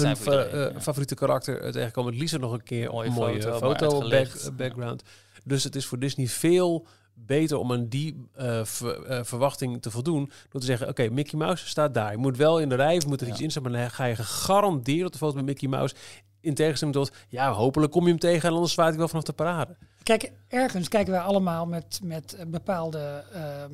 iedereen, 0.46 0.68
eh, 0.68 0.74
ja. 0.74 0.82
favoriete 0.82 1.16
karakter 1.16 1.64
het 1.64 1.74
tegenkomen. 1.74 2.12
Het 2.12 2.20
liefst 2.22 2.38
nog 2.40 2.52
een 2.52 2.64
keer 2.64 2.92
Mooie 2.92 3.08
een 3.08 3.14
mooie 3.14 3.42
foto, 3.42 3.54
foto, 3.54 3.66
mooi 3.66 3.78
foto 3.78 4.00
back, 4.00 4.12
uitgelicht. 4.12 4.48
eh, 4.48 4.56
background. 4.56 5.04
Dus 5.44 5.64
het 5.64 5.76
is 5.76 5.86
voor 5.86 6.00
Disney 6.00 6.28
veel 6.28 6.88
beter 7.14 7.58
om 7.58 7.72
aan 7.72 7.88
die 7.88 8.28
eh, 8.34 8.64
ver- 8.64 9.04
eh, 9.06 9.24
verwachting 9.24 9.82
te 9.82 9.92
voldoen. 9.92 10.32
Door 10.50 10.62
te 10.62 10.68
zeggen, 10.68 10.88
oké, 10.88 11.10
Mickey 11.10 11.40
Mouse 11.40 11.68
staat 11.68 11.94
daar. 11.94 12.12
Je 12.12 12.18
moet 12.18 12.38
wel 12.38 12.60
in 12.60 12.70
de 12.70 12.76
rij, 12.76 12.98
of 12.98 13.06
moet 13.08 13.22
er 13.22 13.28
Ja. 13.28 13.34
iets 13.34 13.42
in 13.42 13.52
staan, 13.52 13.64
maar 13.64 13.72
dan 13.72 13.92
ga 13.92 14.06
je 14.06 14.16
gegarandeerd 14.16 15.06
op 15.06 15.12
de 15.12 15.18
foto 15.18 15.36
met 15.36 15.46
Mickey 15.46 15.70
Mouse. 15.70 15.96
In 16.42 16.54
tegenstelling 16.54 16.96
tot, 16.98 17.12
ja, 17.30 17.52
hopelijk 17.52 17.92
kom 17.92 18.04
je 18.04 18.10
hem 18.10 18.20
tegen 18.20 18.50
en 18.50 18.56
anders 18.56 18.74
zwaait 18.74 18.90
hij 18.90 18.98
wel 19.00 19.08
vanaf 19.08 19.24
de 19.24 19.34
parade. 19.34 19.76
Kijk, 20.04 20.32
ergens 20.48 20.88
kijken 20.88 21.12
wij 21.14 21.22
allemaal 21.22 21.66
met, 21.66 22.00
met 22.04 22.38
bepaalde 22.48 23.24
ehm, 23.34 23.72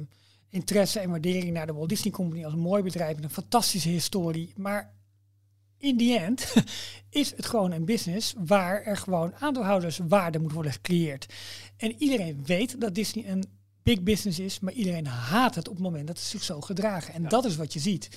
interesse 0.52 1.00
en 1.00 1.10
waardering 1.10 1.54
naar 1.54 1.68
de 1.68 1.74
Walt 1.74 1.90
Disney 1.90 2.14
Company 2.14 2.44
als 2.44 2.54
een 2.54 2.60
mooi 2.60 2.84
bedrijf 2.84 3.16
met 3.16 3.24
een 3.24 3.30
fantastische 3.30 3.90
historie. 3.90 4.54
Maar 4.56 4.94
in 5.78 5.98
die 5.98 6.20
end 6.20 6.54
is 7.10 7.36
het 7.36 7.46
gewoon 7.46 7.72
een 7.72 7.86
business 7.86 8.34
waar 8.38 8.84
er 8.84 8.98
gewoon 8.98 9.36
aandeelhouderswaarde 9.36 10.40
moet 10.40 10.52
worden 10.52 10.72
gecreëerd. 10.72 11.34
En 11.78 11.96
iedereen 11.98 12.46
weet 12.46 12.82
dat 12.82 12.96
Disney 12.96 13.30
een 13.30 13.44
big 13.84 14.02
business 14.02 14.40
is, 14.40 14.60
maar 14.60 14.74
iedereen 14.74 15.08
haat 15.08 15.56
het 15.56 15.68
op 15.68 15.74
het 15.74 15.84
moment 15.84 16.08
dat 16.08 16.20
ze 16.20 16.26
zich 16.26 16.44
zo 16.44 16.62
gedragen. 16.62 17.14
En 17.14 17.28
dat 17.28 17.46
is 17.46 17.56
wat 17.56 17.74
je 17.74 17.80
ziet. 17.80 18.10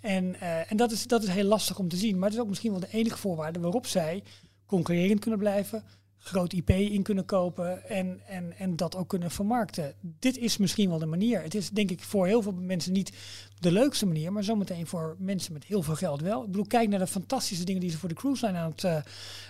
En, 0.00 0.40
eh, 0.40 0.70
en 0.70 0.76
dat, 0.76 0.92
is, 0.92 1.06
dat 1.06 1.22
is 1.22 1.28
heel 1.28 1.44
lastig 1.44 1.78
om 1.78 1.88
te 1.88 1.96
zien. 1.96 2.18
Maar 2.18 2.28
het 2.28 2.34
is 2.34 2.42
ook 2.42 2.48
misschien 2.48 2.70
wel 2.70 2.80
de 2.80 2.90
enige 2.90 3.18
voorwaarde 3.18 3.60
waarop 3.60 3.86
zij 3.86 4.22
concurrerend 4.66 5.20
kunnen 5.20 5.38
blijven, 5.38 5.84
groot 6.24 6.52
IP 6.52 6.70
in 6.70 7.02
kunnen 7.02 7.24
kopen 7.24 7.88
en, 7.88 8.20
en, 8.26 8.52
en 8.58 8.76
dat 8.76 8.96
ook 8.96 9.08
kunnen 9.08 9.30
vermarkten. 9.30 9.94
Dit 10.00 10.36
is 10.38 10.56
misschien 10.56 10.88
wel 10.88 10.98
de 10.98 11.06
manier. 11.06 11.42
Het 11.42 11.54
is 11.54 11.70
denk 11.70 11.90
ik 11.90 12.00
voor 12.00 12.26
heel 12.26 12.42
veel 12.42 12.52
mensen 12.52 12.92
niet 12.92 13.12
de 13.58 13.72
leukste 13.72 14.06
manier, 14.06 14.32
maar 14.32 14.44
zometeen 14.44 14.86
voor 14.86 15.16
mensen 15.18 15.52
met 15.52 15.64
heel 15.64 15.82
veel 15.82 15.94
geld 15.94 16.20
wel. 16.20 16.40
Ik 16.40 16.46
bedoel, 16.46 16.66
kijk 16.66 16.88
naar 16.88 16.98
de 16.98 17.06
fantastische 17.06 17.64
dingen 17.64 17.80
die 17.80 17.90
ze 17.90 17.98
voor 17.98 18.08
de 18.08 18.14
cruise 18.14 18.46
line 18.46 18.58
aan 18.58 18.70
het, 18.70 18.84
eh, 18.84 18.96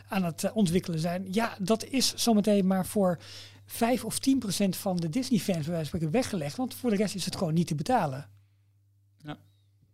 aan 0.09 0.25
het 0.25 0.45
eh, 0.45 0.57
ontwikkelen 0.57 0.99
zijn. 0.99 1.27
Ja, 1.31 1.57
dat 1.59 1.85
is 1.85 2.15
zometeen 2.15 2.67
maar 2.67 2.87
voor 2.87 3.19
5 3.67 4.05
of 4.05 4.19
10 4.19 4.39
procent 4.39 4.77
van 4.77 4.97
de 4.97 5.09
Disney-fans 5.09 5.65
bij 5.67 5.75
wijze 5.75 5.91
van 5.91 6.11
weggelegd, 6.11 6.57
want 6.57 6.75
voor 6.75 6.91
de 6.91 6.97
rest 6.97 7.15
is 7.15 7.25
het 7.25 7.37
gewoon 7.37 7.55
niet 7.55 7.67
te 7.67 7.75
betalen. 7.75 8.29
Ja. 9.25 9.39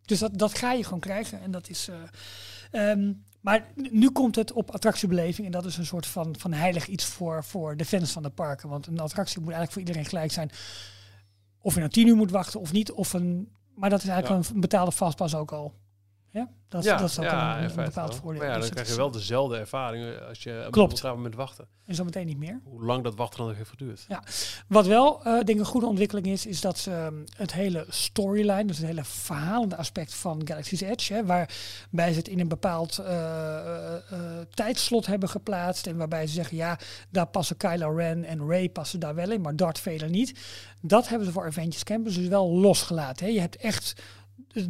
Dus 0.03 0.19
dat, 0.19 0.39
dat 0.39 0.55
ga 0.55 0.73
je 0.73 0.85
gewoon 0.85 1.01
krijgen 1.01 1.41
en 1.41 1.51
dat 1.51 1.69
is... 1.69 1.89
eh, 1.89 2.91
ehm, 2.91 3.13
maar 3.41 3.67
nu 3.75 4.11
komt 4.11 4.37
het 4.37 4.53
op 4.53 4.71
attractiebeleving 4.71 5.47
en 5.47 5.53
dat 5.53 5.65
is 5.65 5.77
een 5.77 5.87
soort 5.87 6.07
van, 6.07 6.35
van 6.39 6.53
heilig 6.53 6.87
iets 6.87 7.05
voor, 7.05 7.45
voor 7.45 7.77
de 7.77 7.85
fans 7.85 8.13
van 8.13 8.23
de 8.23 8.31
parken. 8.31 8.69
Want 8.69 8.87
een 8.87 9.01
attractie 9.01 9.41
moet 9.41 9.53
eigenlijk 9.53 9.73
voor 9.73 9.83
iedereen 9.83 10.09
gelijk 10.09 10.33
zijn. 10.33 10.51
Of 11.61 11.75
je 11.75 11.81
nou 11.81 11.93
tien 11.93 12.07
uur 12.07 12.17
moet 12.17 12.31
wachten 12.31 12.61
of 12.61 12.73
niet. 12.73 12.93
Of 12.93 13.13
een, 13.13 13.53
maar 13.75 13.91
dat 13.91 14.03
is 14.03 14.09
eigenlijk 14.09 14.49
een 14.49 14.61
betaalde 14.61 14.93
vastpas 14.93 15.35
ook 15.35 15.53
al. 15.53 15.75
Ja, 16.31 16.49
dat, 16.69 16.81
is- 16.81 16.87
ja, 16.91 16.97
dat 16.97 17.09
is 17.09 17.17
ja, 17.17 17.59
een, 17.59 17.65
een 17.71 17.85
bepaald 17.85 18.15
voordeel. 18.15 18.41
Maar 18.41 18.51
ja, 18.51 18.55
Dus 18.57 18.65
dan 18.65 18.75
krijg 18.75 18.89
je 18.89 18.97
wel 18.97 19.11
dezelfde 19.11 19.57
ervaring 19.57 20.15
eh, 20.15 20.29
als 20.29 20.43
je 20.43 20.63
op 20.67 20.73
Klopt. 20.73 20.91
een 20.91 20.97
bepaald 20.97 21.17
moment 21.17 21.35
wachten. 21.35 21.67
is 21.87 21.97
zometeen 21.97 22.27
niet 22.27 22.39
meer. 22.39 22.61
Hoe 22.65 22.85
lang 22.85 23.05
dat 23.05 23.15
wachten 23.15 23.39
dan 23.39 23.49
ook 23.51 23.57
heeft 23.57 23.71
geduurd. 23.71 24.07
Wat 24.67 24.87
wel, 24.87 25.19
eh, 25.19 25.33
denk 25.33 25.49
ik, 25.49 25.59
een 25.59 25.65
goede 25.65 25.87
ontwikkeling 25.87 26.27
is, 26.27 26.47
is 26.47 26.61
dat 26.61 26.79
ze 26.79 26.91
ehm, 26.91 27.15
het 27.37 27.53
hele 27.53 27.87
storyline, 27.89 28.65
dus 28.65 28.77
het 28.79 28.87
hele 28.87 29.05
verhalende 29.05 29.77
aspect 29.77 30.15
van 30.15 30.41
Galaxy's 30.45 30.81
Edge, 30.81 31.15
hè, 31.15 31.25
waarbij 31.27 32.13
ze 32.13 32.19
het 32.19 32.29
in 32.29 32.41
een 32.41 32.49
bepaald 32.49 32.99
eh, 32.99 33.07
eh, 33.17 33.95
eh, 33.95 34.21
tijdslot 34.55 35.07
hebben 35.07 35.29
geplaatst 35.29 35.87
en 35.87 35.97
waarbij 35.97 36.27
ze 36.27 36.33
zeggen, 36.35 36.57
ja, 36.57 36.79
daar 37.11 37.27
passen 37.27 37.57
Kylo 37.57 37.91
Ren 37.97 38.25
en 38.25 38.47
Rey 38.49 38.69
passen 38.69 39.01
daar 39.01 39.15
wel 39.15 39.31
in, 39.31 39.41
maar 39.41 39.57
Darth 39.57 39.79
Vader 39.81 40.09
niet. 40.11 40.39
Dat 40.81 41.09
hebben 41.09 41.27
ze 41.27 41.33
voor 41.33 41.47
Avengers 41.47 41.85
Campus 41.85 42.15
dus 42.15 42.29
wel 42.29 42.51
losgelaten. 42.51 43.27
Hè. 43.27 43.33
Je 43.33 43.41
hebt 43.41 43.57
echt 43.57 44.03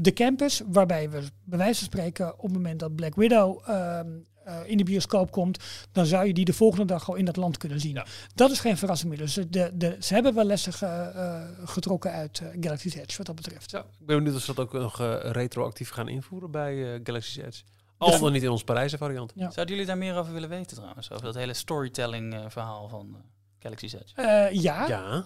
de 0.00 0.12
campus 0.12 0.62
waarbij 0.66 1.10
we 1.10 1.22
bij 1.44 1.58
wijze 1.58 1.78
van 1.78 1.84
spreken 1.88 2.34
op 2.34 2.42
het 2.42 2.52
moment 2.52 2.80
dat 2.80 2.94
Black 2.94 3.14
Widow 3.14 3.60
ehm, 3.66 4.08
eh, 4.44 4.56
in 4.66 4.76
de 4.76 4.84
bioscoop 4.84 5.30
komt, 5.30 5.58
dan 5.92 6.06
zou 6.06 6.26
je 6.26 6.34
die 6.34 6.44
de 6.44 6.52
volgende 6.52 6.84
dag 6.84 7.04
gewoon 7.04 7.18
in 7.18 7.24
dat 7.24 7.36
land 7.36 7.56
kunnen 7.56 7.80
zien. 7.80 7.94
Ja. 7.94 8.06
Dat 8.34 8.50
is 8.50 8.60
geen 8.60 8.76
verrassing 8.76 9.10
meer. 9.10 9.18
Dus 9.18 9.34
de, 9.34 9.70
de, 9.74 9.96
ze 10.00 10.14
hebben 10.14 10.34
wel 10.34 10.44
lessen 10.44 10.72
ge- 10.72 10.86
eh, 10.86 11.42
getrokken 11.64 12.12
uit 12.12 12.40
eh, 12.40 12.48
Galaxy's 12.60 12.94
Edge 12.94 13.16
wat 13.16 13.26
dat 13.26 13.34
betreft. 13.34 13.70
Ja, 13.70 13.78
ik 13.78 14.06
ben 14.06 14.16
benieuwd 14.16 14.34
of 14.36 14.42
ze 14.42 14.54
dat 14.54 14.64
ook 14.66 14.72
nog 14.72 14.98
retroactief 15.22 15.90
gaan 15.90 16.08
invoeren 16.08 16.50
bij 16.50 16.94
eh, 16.94 17.00
Galaxy's 17.04 17.36
Edge. 17.36 17.62
Al 17.98 18.10
Ja. 18.10 18.18
dan 18.18 18.32
niet 18.32 18.42
in 18.42 18.50
ons 18.50 18.64
Parijse 18.64 18.96
variant. 18.98 19.32
Ja. 19.34 19.50
Zouden 19.50 19.74
jullie 19.74 19.86
daar 19.90 19.98
meer 19.98 20.16
over 20.16 20.32
willen 20.32 20.48
weten 20.48 20.76
trouwens? 20.76 21.10
Over 21.12 21.24
dat 21.24 21.34
hele 21.34 21.54
storytelling 21.54 22.34
eh, 22.34 22.44
verhaal 22.48 22.88
van 22.88 23.14
eh, 23.14 23.20
Galaxy's 23.58 23.92
Edge. 23.92 24.14
Eh, 24.14 24.62
ja, 24.62 24.86
Ja. 24.88 25.24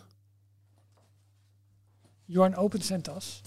Jorn 2.25 2.57
opent 2.57 2.85
zijn 2.85 3.03
tas. 3.03 3.41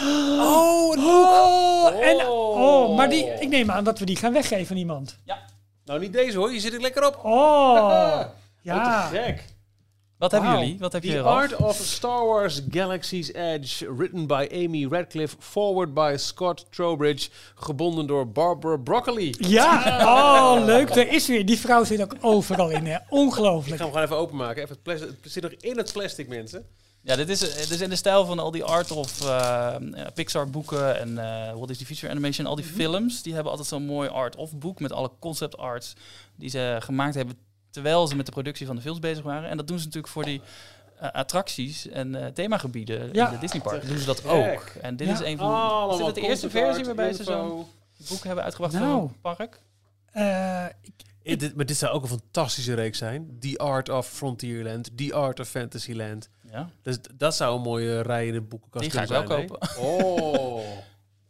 Oh, 0.00 0.96
een 0.96 1.04
Oh, 1.04 2.04
en, 2.06 2.26
Oh. 2.26 2.60
oh, 2.60 2.96
maar 2.96 3.08
die, 3.10 3.24
ik 3.24 3.48
neem 3.48 3.70
aan 3.70 3.84
dat 3.84 3.98
we 3.98 4.04
die 4.04 4.16
gaan 4.16 4.32
weggeven 4.32 4.70
aan 4.70 4.80
iemand. 4.80 5.18
Nou, 5.84 6.00
niet 6.00 6.12
deze 6.12 6.38
hoor. 6.38 6.52
Je 6.52 6.60
zit 6.60 6.72
er 6.74 6.80
lekker 6.80 7.06
op. 7.06 7.18
Oh, 7.24 8.20
Ja. 8.62 8.74
ja. 8.74 9.00
gek. 9.06 9.44
Wat 10.18 10.30
hebben 10.32 10.50
jullie? 10.58 10.76
Wat 10.78 10.92
heb 10.92 11.02
je 11.04 11.12
The? 11.12 11.20
Art 11.22 11.56
of 11.56 11.76
Star 11.76 12.26
Wars 12.26 12.60
Galaxy's 12.70 13.32
Edge, 13.32 13.94
written 13.96 14.26
by 14.26 14.48
Amy 14.52 14.86
Radcliffe, 14.90 15.36
forward 15.38 15.94
by 15.94 16.14
Scott 16.18 16.66
Trowbridge, 16.70 17.28
gebonden 17.54 18.06
door 18.06 18.28
Barbara 18.28 18.76
Broccoli. 18.76 19.34
Ja, 19.38 19.98
oh 20.58 20.64
leuk. 20.64 20.90
Er 20.90 21.12
is 21.12 21.26
weer. 21.26 21.46
Die 21.46 21.58
vrouw 21.58 21.84
zit 21.84 22.02
ook 22.02 22.14
overal 22.20 22.70
in. 22.70 22.86
Hè. 22.86 22.94
Ik 22.94 23.00
Ongelooflijk. 23.08 23.76
ga 23.76 23.82
hem 23.84 23.92
gewoon 23.92 24.06
even 24.06 24.16
openmaken. 24.18 24.62
Even 24.62 24.74
het, 24.74 24.82
plastic, 24.82 25.08
het 25.22 25.32
zit 25.32 25.42
nog 25.42 25.52
in 25.52 25.76
het 25.76 25.92
plastic, 25.92 26.28
mensen. 26.28 26.66
Ja, 27.06 27.16
dit 27.16 27.28
is, 27.28 27.48
eh, 27.48 27.56
dit 27.56 27.70
is 27.70 27.80
in 27.80 27.88
de 27.90 27.96
stijl 27.96 28.24
van 28.26 28.38
al 28.38 28.50
die 28.50 28.64
art 28.64 28.90
of 28.90 29.20
eh, 29.20 29.74
eh, 29.74 30.06
Pixar 30.14 30.50
boeken 30.50 30.98
en 31.00 31.18
eh 31.18 31.52
Walt 31.52 31.68
Disney 31.68 31.86
Feature 31.86 32.10
Animation. 32.12 32.46
Al 32.46 32.54
die 32.56 32.64
films, 32.64 33.22
die 33.22 33.32
hebben 33.34 33.50
altijd 33.50 33.68
zo'n 33.68 33.84
mooi 33.84 34.08
art 34.08 34.36
of 34.36 34.52
boek 34.56 34.80
met 34.80 34.92
alle 34.92 35.10
concept 35.18 35.56
arts 35.56 35.94
die 36.36 36.48
ze 36.50 36.76
gemaakt 36.80 37.14
hebben 37.14 37.38
terwijl 37.70 38.06
ze 38.06 38.16
met 38.16 38.26
de 38.26 38.32
productie 38.32 38.66
van 38.66 38.76
de 38.76 38.82
films 38.82 38.98
bezig 38.98 39.24
waren. 39.24 39.48
En 39.50 39.56
dat 39.56 39.66
doen 39.66 39.78
ze 39.78 39.84
natuurlijk 39.84 40.12
voor 40.12 40.24
die 40.24 40.40
attracties 41.12 41.88
en 41.88 42.30
themagebieden 42.34 43.08
Ja. 43.12 43.26
in 43.26 43.32
de 43.34 43.38
Disney 43.40 43.60
park. 43.62 43.86
Doen 43.88 43.98
ze 43.98 44.04
dat 44.06 44.24
ook. 44.26 44.62
En 44.82 44.96
dit 44.96 45.06
Ja. 45.08 45.12
is 45.12 45.20
een 45.20 45.36
van 45.38 45.90
is 45.90 46.04
dit 46.04 46.14
de 46.14 46.20
eerste 46.20 46.50
versie 46.50 46.84
waarbij 46.84 47.12
ze 47.12 47.22
zo'n 47.24 47.66
boek 48.08 48.24
hebben 48.24 48.44
uitgebracht 48.44 48.74
Nou. 48.74 48.90
voor 48.92 49.02
een 49.02 49.20
park? 49.20 49.60
Ik- 50.82 51.04
Eh, 51.26 51.38
dit, 51.38 51.56
maar 51.56 51.66
dit 51.66 51.76
zou 51.76 51.92
ook 51.92 52.02
een 52.02 52.08
fantastische 52.08 52.74
reeks 52.74 52.98
zijn. 52.98 53.36
The 53.40 53.58
Art 53.58 53.88
of 53.88 54.08
Frontierland, 54.08 54.96
The 54.96 55.14
Art 55.14 55.40
of 55.40 55.48
Fantasyland. 55.48 56.28
Ja. 56.50 56.70
Dus 56.82 56.96
dat 57.14 57.36
zou 57.36 57.56
een 57.56 57.62
mooie 57.62 58.00
rij 58.00 58.26
in 58.26 58.32
de 58.32 58.40
boekenkast 58.40 58.84
Die 58.84 58.92
ga 58.92 59.02
ik 59.02 59.06
kunnen 59.08 59.28
wel 59.28 59.36
zijn, 59.38 59.48
kopen. 59.48 59.82
Oh, 59.84 60.60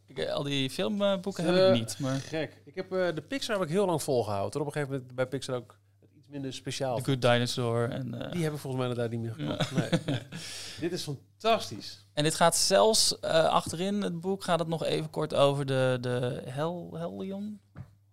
Ik, 0.06 0.28
al 0.28 0.42
die 0.42 0.70
filmboeken 0.70 1.44
heb 1.44 1.74
ik 1.74 1.78
niet, 1.80 1.98
maar 1.98 2.16
gek. 2.20 2.62
Ik 2.64 2.74
heb 2.74 2.92
eh, 2.92 3.14
de 3.14 3.22
Pixar 3.22 3.54
heb 3.58 3.64
ik 3.64 3.70
heel 3.70 3.86
lang 3.86 4.02
volgehouden. 4.02 4.50
Tot 4.50 4.60
op 4.60 4.66
een 4.66 4.72
gegeven 4.72 4.94
moment 4.94 5.14
bij 5.14 5.26
Pixar 5.26 5.56
ook 5.56 5.78
iets 6.16 6.28
minder 6.28 6.52
speciaal. 6.52 6.96
The 6.98 7.04
Good 7.04 7.22
Dinosaur 7.22 7.90
en... 7.90 8.22
eh, 8.26 8.32
Die 8.32 8.42
heb 8.44 8.52
ik 8.52 8.58
volgens 8.58 8.82
mij 8.82 8.90
inderdaad 8.90 9.18
niet 9.18 9.20
meer 9.20 9.46
gekocht. 9.48 9.72
Nee, 9.72 10.00
nee. 10.06 10.20
Dit 10.80 10.92
is 10.92 11.02
fantastisch. 11.02 12.04
En 12.12 12.22
dit 12.24 12.34
gaat 12.34 12.56
zelfs 12.56 13.18
eh, 13.20 13.30
achterin 13.44 14.02
het 14.02 14.20
boek 14.20 14.44
gaat 14.44 14.58
het 14.58 14.68
nog 14.68 14.84
even 14.84 15.10
kort 15.10 15.34
over 15.34 15.66
de, 15.66 15.98
de 16.00 16.42
Hel, 16.46 16.90
Helion. 16.98 17.60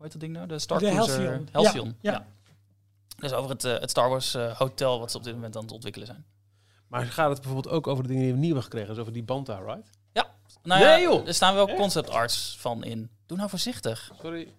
Hoe 0.04 0.12
heet 0.12 0.22
dat 0.22 0.22
ding 0.22 0.34
nou? 0.34 0.48
De 0.48 0.60
Star 0.60 0.80
De 0.80 0.86
Cruiser. 0.90 1.26
Halcyon. 1.26 1.48
Halcyon, 1.52 1.98
Ja, 2.02 2.12
ja. 2.12 2.18
ja. 2.18 2.26
Dus 3.16 3.34
over 3.34 3.50
het, 3.50 3.64
eh, 3.64 3.80
het 3.80 3.90
Star 3.90 4.10
Wars 4.10 4.34
eh, 4.36 4.58
hotel 4.58 5.00
wat 5.00 5.12
ze 5.12 5.18
op 5.18 5.24
dit 5.24 5.34
moment 5.34 5.56
aan 5.56 5.62
het 5.64 5.72
ontwikkelen 5.72 6.08
zijn. 6.08 6.26
Maar 6.88 7.06
gaat 7.06 7.30
het 7.30 7.42
bijvoorbeeld 7.42 7.74
ook 7.76 7.88
over 7.88 8.04
de 8.04 8.10
dingen 8.10 8.24
die 8.24 8.32
we 8.34 8.38
nieuw 8.38 8.46
hebben 8.48 8.64
gekregen? 8.64 8.90
Dus 8.90 8.98
over 9.00 9.14
die 9.14 9.24
Banta, 9.24 9.60
right? 9.60 9.90
Nou 10.64 10.82
ja, 10.82 10.96
Nee, 10.96 11.02
joh. 11.02 11.28
er 11.28 11.34
staan 11.34 11.56
wel 11.56 11.68
Echt? 11.68 11.78
concept 11.78 12.10
arts 12.10 12.56
van 12.60 12.84
in. 12.84 13.10
Doe 13.26 13.38
nou 13.38 13.50
voorzichtig. 13.50 14.12
Sorry. 14.22 14.54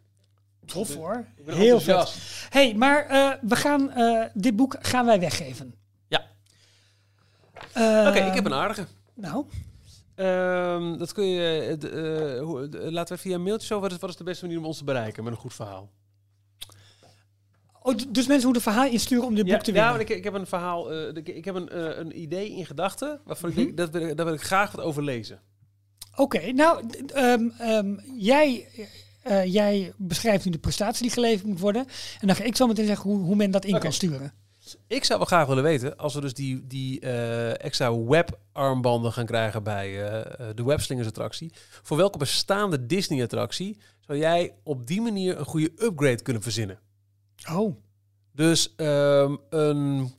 tof 0.66 0.94
hoor. 0.94 1.24
Heel 1.44 1.76
enthousiast. 1.78 2.46
hey, 2.50 2.74
maar 2.74 3.06
eh, 3.06 3.30
we 3.40 3.56
gaan, 3.56 3.90
eh, 3.90 4.24
dit 4.34 4.56
boek 4.56 4.76
gaan 4.80 5.06
wij 5.06 5.20
weggeven. 5.20 5.74
Ja. 6.08 6.24
Eh, 7.72 8.06
Oké, 8.08 8.18
ik 8.18 8.34
heb 8.34 8.44
een 8.44 8.54
aardige. 8.54 8.86
Nou, 9.14 9.44
Ehm, 10.14 10.98
dat 10.98 11.12
kun 11.12 11.26
je. 11.26 11.60
eh, 11.82 12.34
eh, 12.36 12.42
hoe- 12.42 12.68
laten 12.90 13.16
we 13.16 13.22
via 13.22 13.34
een 13.34 13.42
mailtje 13.42 13.66
zo. 13.66 13.80
Wat 13.80 13.92
is, 13.92 13.98
wat 13.98 14.10
is 14.10 14.16
de 14.16 14.24
beste 14.24 14.44
manier 14.44 14.58
om 14.60 14.66
ons 14.66 14.78
te 14.78 14.84
bereiken 14.84 15.24
met 15.24 15.32
een 15.32 15.38
goed 15.38 15.54
verhaal? 15.54 15.90
oh, 17.82 17.94
dus 18.08 18.26
mensen 18.26 18.44
moeten 18.44 18.62
verhaal 18.62 18.86
insturen 18.90 19.24
om 19.24 19.34
dit 19.34 19.44
boek 19.46 19.60
te 19.62 19.72
ja, 19.72 19.72
winnen. 19.72 19.90
maar 19.92 20.00
ik, 20.00 20.08
ik 20.08 20.24
heb 20.24 20.34
een 20.34 20.46
verhaal. 20.46 20.92
eh, 20.92 21.08
ik, 21.14 21.28
ik 21.28 21.44
heb 21.44 21.54
een, 21.54 22.00
een 22.00 22.20
idee 22.20 22.50
in 22.50 22.66
gedachten. 22.66 23.20
Waarvan 23.24 23.50
Mhm. 23.50 23.58
ik 23.60 23.64
denk, 23.64 23.76
dat 23.76 24.02
wil, 24.02 24.14
daar 24.14 24.26
wil 24.26 24.34
ik 24.34 24.42
graag 24.42 24.72
wat 24.72 24.84
over 24.84 25.02
lezen. 25.02 25.40
Oké, 26.16 26.52
nou, 26.52 26.84
ehm, 27.14 27.48
ehm, 27.58 27.94
jij, 28.18 28.68
jij 29.44 29.92
beschrijft 29.96 30.44
nu 30.44 30.50
de 30.50 30.58
prestatie 30.58 31.02
die 31.02 31.10
geleverd 31.10 31.46
moet 31.46 31.60
worden. 31.60 31.86
En 32.20 32.26
dan 32.26 32.36
ga 32.36 32.44
ik 32.44 32.56
zo 32.56 32.66
meteen 32.66 32.86
zeggen 32.86 33.10
hoe, 33.10 33.18
hoe 33.20 33.36
men 33.36 33.50
dat 33.50 33.64
in 33.64 33.78
kan 33.78 33.92
sturen. 33.92 34.32
Ik 34.86 35.04
zou 35.04 35.18
wel 35.18 35.26
graag 35.26 35.46
willen 35.46 35.62
weten, 35.62 35.96
als 35.96 36.14
we 36.14 36.20
dus 36.20 36.34
die, 36.34 36.66
die 36.66 37.00
eh, 37.00 37.64
extra 37.64 37.98
webarmbanden 37.98 39.12
gaan 39.12 39.26
krijgen 39.26 39.62
bij 39.62 39.88
eh, 39.88 40.20
eh, 40.20 40.56
de 40.56 40.64
Webslingers 40.64 41.08
attractie, 41.08 41.52
voor 41.82 41.96
welke 41.96 42.18
bestaande 42.18 42.86
Disney 42.86 43.22
attractie 43.22 43.78
zou 44.00 44.18
jij 44.18 44.54
op 44.62 44.86
die 44.86 45.00
manier 45.00 45.38
een 45.38 45.44
goede 45.44 45.72
upgrade 45.78 46.22
kunnen 46.22 46.42
verzinnen? 46.42 46.78
Oh, 47.50 47.76
Dus 48.32 48.74
ehm, 48.76 49.36
een, 49.50 50.14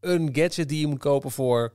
een 0.00 0.28
gadget 0.32 0.68
die 0.68 0.80
je 0.80 0.86
moet 0.86 0.98
kopen 0.98 1.30
voor 1.30 1.72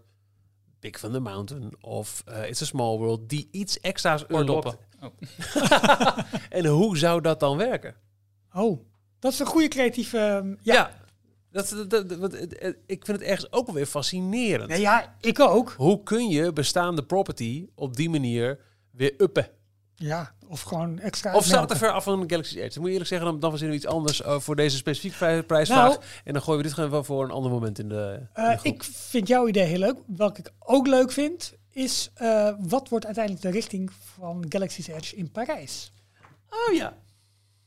Big 0.80 1.00
Thunder 1.00 1.22
Mountain 1.22 1.74
of 1.82 2.24
It's 2.48 2.62
a 2.62 2.66
Small 2.66 2.98
World, 2.98 3.30
die 3.30 3.48
iets 3.52 3.80
extra's 3.80 4.26
unlockt. 4.28 4.78
Oh. 5.02 6.18
En 6.50 6.66
hoe 6.66 6.98
zou 6.98 7.22
dat 7.22 7.40
dan 7.40 7.58
werken? 7.58 7.96
oh. 8.54 8.80
Dat 9.20 9.32
is 9.32 9.40
een 9.40 9.46
goede 9.46 9.68
creatieve... 9.68 10.18
ehm, 10.18 10.56
ja. 10.62 10.92
Dat, 11.52 11.86
dat, 11.88 12.34
ik 12.86 13.06
vind 13.06 13.20
het 13.20 13.22
ergens 13.22 13.52
ook 13.52 13.66
wel 13.66 13.76
weer 13.76 13.86
fascinerend. 13.86 14.70
Nee, 14.70 14.82
ja, 14.82 15.16
ik 15.22 15.40
ook. 15.40 15.74
Hoe 15.78 16.04
kun 16.04 16.30
je 16.30 16.54
bestaande 16.54 17.04
property 17.04 17.68
op 17.76 17.96
die 17.96 18.10
manier 18.10 18.60
weer 18.92 19.14
uppen? 19.18 19.48
Ja, 19.96 20.36
of 20.48 20.62
gewoon 20.62 21.00
extra... 21.00 21.36
Of 21.36 21.46
staat 21.46 21.68
te 21.70 21.76
ver 21.76 21.92
af 21.92 22.04
van 22.04 22.24
Galaxy 22.30 22.58
Edge? 22.60 22.68
Dan 22.70 22.78
moet 22.78 22.86
je 22.86 22.92
eerlijk 22.92 23.10
zeggen, 23.10 23.28
dan, 23.28 23.40
dan 23.40 23.50
verzinnen 23.50 23.78
we 23.78 23.84
iets 23.84 23.94
anders 23.94 24.22
eh, 24.22 24.40
voor 24.40 24.56
deze 24.56 24.78
specifieke 24.78 25.16
vrij- 25.18 25.44
prijsvraag. 25.44 25.90
Nou- 25.90 26.02
en 26.24 26.34
dan 26.34 26.42
gooien 26.42 26.58
we 26.62 26.66
dit 26.66 26.74
gewoon 26.76 26.90
wel 26.90 27.04
voor 27.04 27.24
een 27.24 27.32
ander 27.32 27.52
moment 27.52 27.80
in 27.80 27.90
de, 27.90 28.18
in 28.20 28.28
de 28.34 28.42
Eh, 28.42 28.58
groep. 28.60 28.74
ik 28.74 28.84
vind 28.84 29.28
jouw 29.28 29.48
idee 29.48 29.64
heel 29.66 29.80
leuk. 29.80 29.98
Welke 30.08 30.40
ik 30.40 30.52
ook 30.60 30.88
leuk 30.88 31.12
vind, 31.12 31.54
is 31.72 32.10
eh, 32.14 32.54
wat 32.60 32.90
wordt 32.90 33.06
uiteindelijk 33.06 33.46
de 33.46 33.52
richting 33.52 33.92
van 34.16 34.46
Galaxy's 34.50 34.88
Edge 34.88 35.16
in 35.16 35.32
Parijs? 35.32 35.92
Oh 36.50 36.76
ja. 36.76 36.98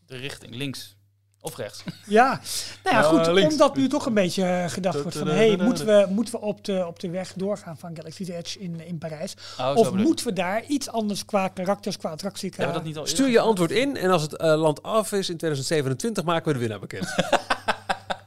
De 0.07 0.17
richting, 0.17 0.55
links 0.55 0.97
of 1.45 1.57
rechts. 1.57 1.85
Ja, 2.07 2.41
nou 2.85 2.97
ja, 2.97 3.03
Ja, 3.03 3.03
goed, 3.03 3.27
links. 3.27 3.53
omdat 3.53 3.77
nu 3.77 3.89
toch 3.89 4.07
een 4.07 4.15
beetje 4.15 4.45
eh, 4.45 4.69
gedacht 4.69 5.03
wordt 5.03 5.17
van... 5.19 5.27
hey, 5.29 5.57
moeten 5.57 5.87
we, 5.87 6.07
moeten 6.11 6.35
we 6.35 6.41
op, 6.41 6.65
de, 6.65 6.87
op 6.87 7.01
de 7.01 7.11
weg 7.11 7.33
doorgaan 7.37 7.79
van 7.79 7.97
Galaxy's 7.97 8.29
Edge 8.29 8.59
in, 8.59 8.81
in 8.87 8.99
Parijs? 8.99 9.35
Oh, 9.61 9.73
of 9.77 9.93
moeten 9.93 10.27
we 10.27 10.33
daar 10.33 10.65
iets 10.65 10.89
anders 10.89 11.25
qua 11.25 11.49
karakters, 11.49 11.97
qua 11.97 12.11
attractie... 12.11 12.51
Qua... 12.51 12.73
Dat 12.73 12.85
niet 12.85 12.97
al 12.97 13.07
Stuur 13.07 13.29
je 13.29 13.41
antwoord 13.41 13.71
in 13.71 13.97
en 13.97 14.11
als 14.11 14.23
het 14.23 14.37
eh, 14.37 14.55
land 14.55 14.83
af 14.83 15.13
is 15.13 15.31
in 15.31 15.37
2027 15.37 16.25
maken 16.25 16.47
we 16.47 16.53
de 16.53 16.59
winnaar 16.59 16.81
bekend. 16.81 17.15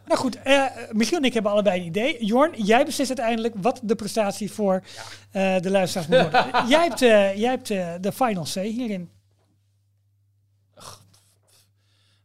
Nou 0.07 0.19
goed, 0.19 0.41
eh, 0.41 0.63
Michiel 0.91 1.17
en 1.17 1.23
ik 1.23 1.33
hebben 1.33 1.51
allebei 1.51 1.79
een 1.79 1.85
idee. 1.85 2.25
Jorn, 2.25 2.63
jij 2.63 2.85
beslist 2.85 3.09
uiteindelijk 3.09 3.53
wat 3.57 3.79
de 3.83 3.95
prestatie 3.95 4.51
voor 4.51 4.83
eh, 5.31 5.59
de 5.59 5.69
luisteraars 5.71 6.07
moet 6.07 6.21
worden. 6.21 6.67
jij 6.77 6.83
hebt, 6.83 7.01
eh, 7.01 7.35
jij 7.37 7.49
hebt 7.49 7.69
eh, 7.69 7.93
de 8.01 8.11
final 8.11 8.43
C 8.43 8.53
hierin. 8.55 9.09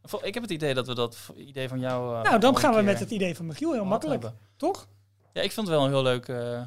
Ik 0.21 0.33
heb 0.33 0.43
het 0.43 0.51
idee 0.51 0.73
dat 0.73 0.87
we 0.87 0.95
dat 0.95 1.17
idee 1.35 1.67
van 1.69 1.79
jou. 1.79 2.15
eh, 2.17 2.23
nou, 2.23 2.39
dan 2.39 2.57
gaan 2.57 2.73
we 2.75 2.81
met 2.81 2.99
het 2.99 3.11
idee 3.11 3.35
van 3.35 3.45
Michiel 3.45 3.73
heel 3.73 3.85
makkelijk, 3.85 4.21
hebben. 4.21 4.39
toch? 4.55 4.87
Ja, 5.33 5.41
ik 5.41 5.51
vond 5.51 5.67
het 5.67 5.75
wel 5.75 5.85
een 5.85 5.91
heel 5.91 6.03
leuk, 6.03 6.27
eh, 6.27 6.61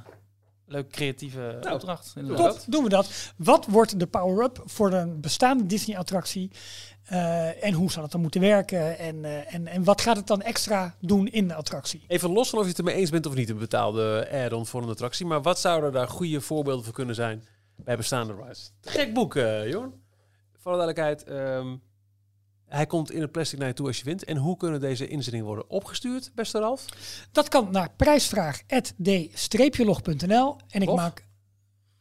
leuk 0.66 0.90
creatieve 0.90 1.58
Nou, 1.60 1.74
opdracht. 1.74 2.12
inderdaad. 2.16 2.50
Top, 2.58 2.72
doen 2.72 2.82
we 2.82 2.88
dat. 2.88 3.32
Wat 3.36 3.66
wordt 3.66 3.98
de 4.00 4.06
power-up 4.06 4.62
voor 4.64 4.92
een 4.92 5.20
bestaande 5.20 5.66
Disney-attractie? 5.66 6.50
Eh, 7.04 7.64
en 7.64 7.72
hoe 7.72 7.90
zal 7.90 8.02
het 8.02 8.12
dan 8.12 8.20
moeten 8.20 8.40
werken? 8.40 8.98
En, 8.98 9.24
eh, 9.24 9.54
en, 9.54 9.66
en 9.66 9.84
wat 9.84 10.00
gaat 10.00 10.16
het 10.16 10.26
dan 10.26 10.42
extra 10.42 10.94
doen 11.00 11.26
in 11.28 11.48
de 11.48 11.54
attractie? 11.54 12.04
Even 12.06 12.30
los 12.32 12.48
van 12.50 12.58
of 12.58 12.64
je 12.64 12.70
het 12.70 12.78
ermee 12.78 12.94
eens 12.94 13.10
bent 13.10 13.26
of 13.26 13.34
niet, 13.34 13.50
een 13.50 13.58
betaalde 13.58 14.28
add-on 14.44 14.66
voor 14.66 14.82
een 14.82 14.88
attractie. 14.88 15.26
Maar 15.26 15.42
wat 15.42 15.58
zouden 15.60 15.92
daar 15.92 16.08
goede 16.08 16.40
voorbeelden 16.40 16.84
voor 16.84 16.92
kunnen 16.94 17.14
zijn 17.14 17.44
bij 17.76 17.96
bestaande 17.96 18.34
rides? 18.42 18.72
Gek 18.80 19.14
boek, 19.14 19.34
eh 19.36 19.68
Jorn. 19.70 20.02
voor 20.58 20.72
de 20.72 20.78
duidelijkheid, 20.78 21.24
ehm, 21.24 21.76
hij 22.74 22.86
komt 22.86 23.10
in 23.10 23.20
het 23.20 23.32
plastic 23.32 23.58
naar 23.58 23.68
je 23.68 23.74
toe 23.74 23.86
als 23.86 23.98
je 23.98 24.04
wint. 24.04 24.24
En 24.24 24.36
hoe 24.36 24.56
kunnen 24.56 24.80
deze 24.80 25.08
inzendingen 25.08 25.46
worden 25.46 25.70
opgestuurd, 25.70 26.30
beste 26.34 26.58
Ralf? 26.58 26.84
Dat 27.32 27.48
kan 27.48 27.68
naar 27.70 27.90
prijsvraag.d-log.nl. 27.96 30.56
En 30.68 30.82
ik 30.82 30.88
Of? 30.88 30.96
maak... 30.96 31.26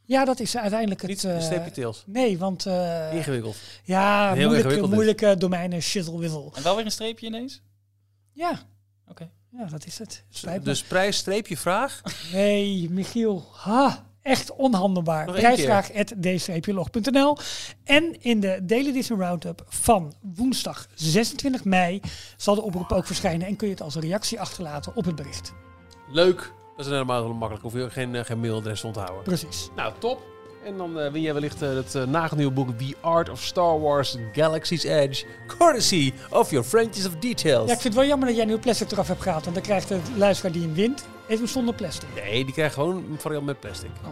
Ja, 0.05 0.25
dat 0.25 0.39
is 0.39 0.57
uiteindelijk 0.57 1.01
het... 1.01 1.09
Niet 1.09 1.23
eh, 1.23 1.35
een 1.35 1.41
streepje 1.41 1.71
tails. 1.71 2.03
nee, 2.07 2.37
want... 2.37 2.65
eh, 2.65 3.13
Ingewikkeld. 3.13 3.55
ja, 3.83 4.33
Heel 4.33 4.47
moeilijke, 4.49 4.87
moeilijke 4.87 5.35
domeinen, 5.37 5.81
shizzle 5.81 6.17
wizzle. 6.19 6.49
En 6.53 6.63
wel 6.63 6.75
weer 6.75 6.85
een 6.85 6.91
streepje 6.91 7.25
ineens? 7.27 7.61
Ja. 8.31 8.59
Oké. 9.09 9.29
Ja, 9.51 9.65
dat 9.65 9.85
is 9.85 9.99
het. 9.99 10.23
Spijt 10.29 10.57
me. 10.59 10.63
Dus 10.63 10.83
prijs, 10.83 11.17
streepje, 11.17 11.57
vraag. 11.57 12.01
Nee, 12.31 12.89
Michiel. 12.89 13.45
Ha, 13.51 14.05
echt 14.23 14.55
onhandelbaar. 14.55 15.25
Prijsvraag.d-log.nl 15.25 17.37
En 17.83 18.21
in 18.21 18.39
de 18.39 18.59
Daily 18.63 18.91
Disney 18.91 19.19
Roundup 19.19 19.63
van 19.67 20.13
woensdag 20.35 20.87
26 20.95 21.63
mei 21.63 22.01
zal 22.37 22.55
de 22.55 22.61
oproep 22.61 22.91
ook 22.91 23.05
verschijnen. 23.05 23.47
En 23.47 23.55
kun 23.55 23.67
je 23.67 23.73
het 23.73 23.83
als 23.83 23.95
reactie 23.95 24.39
achterlaten 24.39 24.95
op 24.95 25.05
het 25.05 25.15
bericht. 25.15 25.53
Leuk. 26.09 26.53
Dat 26.75 26.85
is 26.85 26.91
helemaal 26.91 27.33
makkelijk. 27.33 27.63
Hoef 27.63 27.73
je 27.73 27.89
geen, 27.89 28.15
eh, 28.15 28.25
geen 28.25 28.39
mailadres 28.39 28.79
te 28.79 28.87
onthouden. 28.87 29.23
Precies. 29.23 29.69
Nou, 29.75 29.93
top. 29.99 30.21
En 30.65 30.77
dan 30.77 30.99
eh, 30.99 31.11
win 31.11 31.21
jij 31.21 31.33
wellicht 31.33 31.61
eh, 31.61 31.73
het 31.73 31.95
uh, 31.95 32.03
nagelnieuwe 32.03 32.51
boek 32.51 32.77
The 32.77 32.95
Art 33.01 33.29
of 33.29 33.41
Star 33.41 33.79
Wars 33.79 34.17
Galaxy's 34.31 34.83
Edge. 34.83 35.25
Courtesy 35.47 36.13
of 36.29 36.49
your 36.49 36.65
Frenches 36.65 37.05
of 37.05 37.15
Details. 37.15 37.67
Ja, 37.67 37.73
ik 37.73 37.81
vind 37.81 37.83
het 37.83 37.93
wel 37.93 38.05
jammer 38.05 38.27
dat 38.27 38.37
jij 38.37 38.45
nu 38.45 38.57
plastic 38.57 38.91
eraf 38.91 39.07
hebt 39.07 39.21
gehaald. 39.21 39.43
Want 39.43 39.55
dan 39.55 39.65
krijgt 39.65 39.87
de 39.87 39.99
luisteraar 40.15 40.51
die 40.51 40.61
hem 40.61 40.73
wint, 40.73 41.05
even 41.27 41.47
zonder 41.47 41.73
plastic. 41.73 42.09
Nee, 42.23 42.45
die 42.45 42.53
krijgt 42.53 42.73
gewoon 42.73 42.95
een 42.95 43.19
variant 43.19 43.45
met 43.45 43.59
plastic. 43.59 43.89
Oh. 44.03 44.09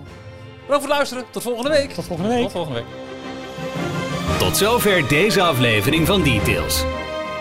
Bedankt 0.65 0.67
voor 0.67 0.75
het 0.75 0.87
luisteren. 0.87 1.23
Tot 1.31 1.43
volgende 1.43 1.69
week. 1.69 1.91
Tot 1.91 2.05
volgende 2.05 2.29
week. 2.29 2.41
Tot 2.41 2.51
volgende 2.51 2.79
week. 2.79 4.39
Tot 4.39 4.57
zover 4.57 5.07
deze 5.07 5.41
aflevering 5.41 6.07
van 6.07 6.23
Details. 6.23 6.83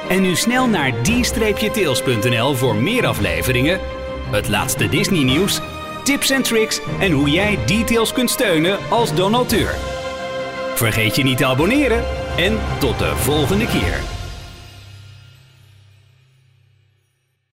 En 0.08 0.22
nu 0.22 0.36
snel 0.36 0.66
naar 0.66 0.92
d-tails.nl 1.02 2.54
voor 2.54 2.74
meer 2.74 3.06
afleveringen, 3.06 3.80
het 4.30 4.48
laatste 4.48 4.88
Disney 4.88 5.22
nieuws, 5.22 5.60
tips 6.04 6.30
en 6.30 6.42
tricks 6.42 6.80
en 7.00 7.12
hoe 7.12 7.30
jij 7.30 7.58
Details 7.66 8.12
kunt 8.12 8.30
steunen 8.30 8.78
als 8.88 9.14
donateur. 9.14 9.74
Vergeet 10.74 11.16
je 11.16 11.22
niet 11.22 11.36
te 11.36 11.46
abonneren 11.46 12.04
en 12.36 12.58
tot 12.78 12.98
de 12.98 13.16
volgende 13.16 13.66
keer. 13.66 14.19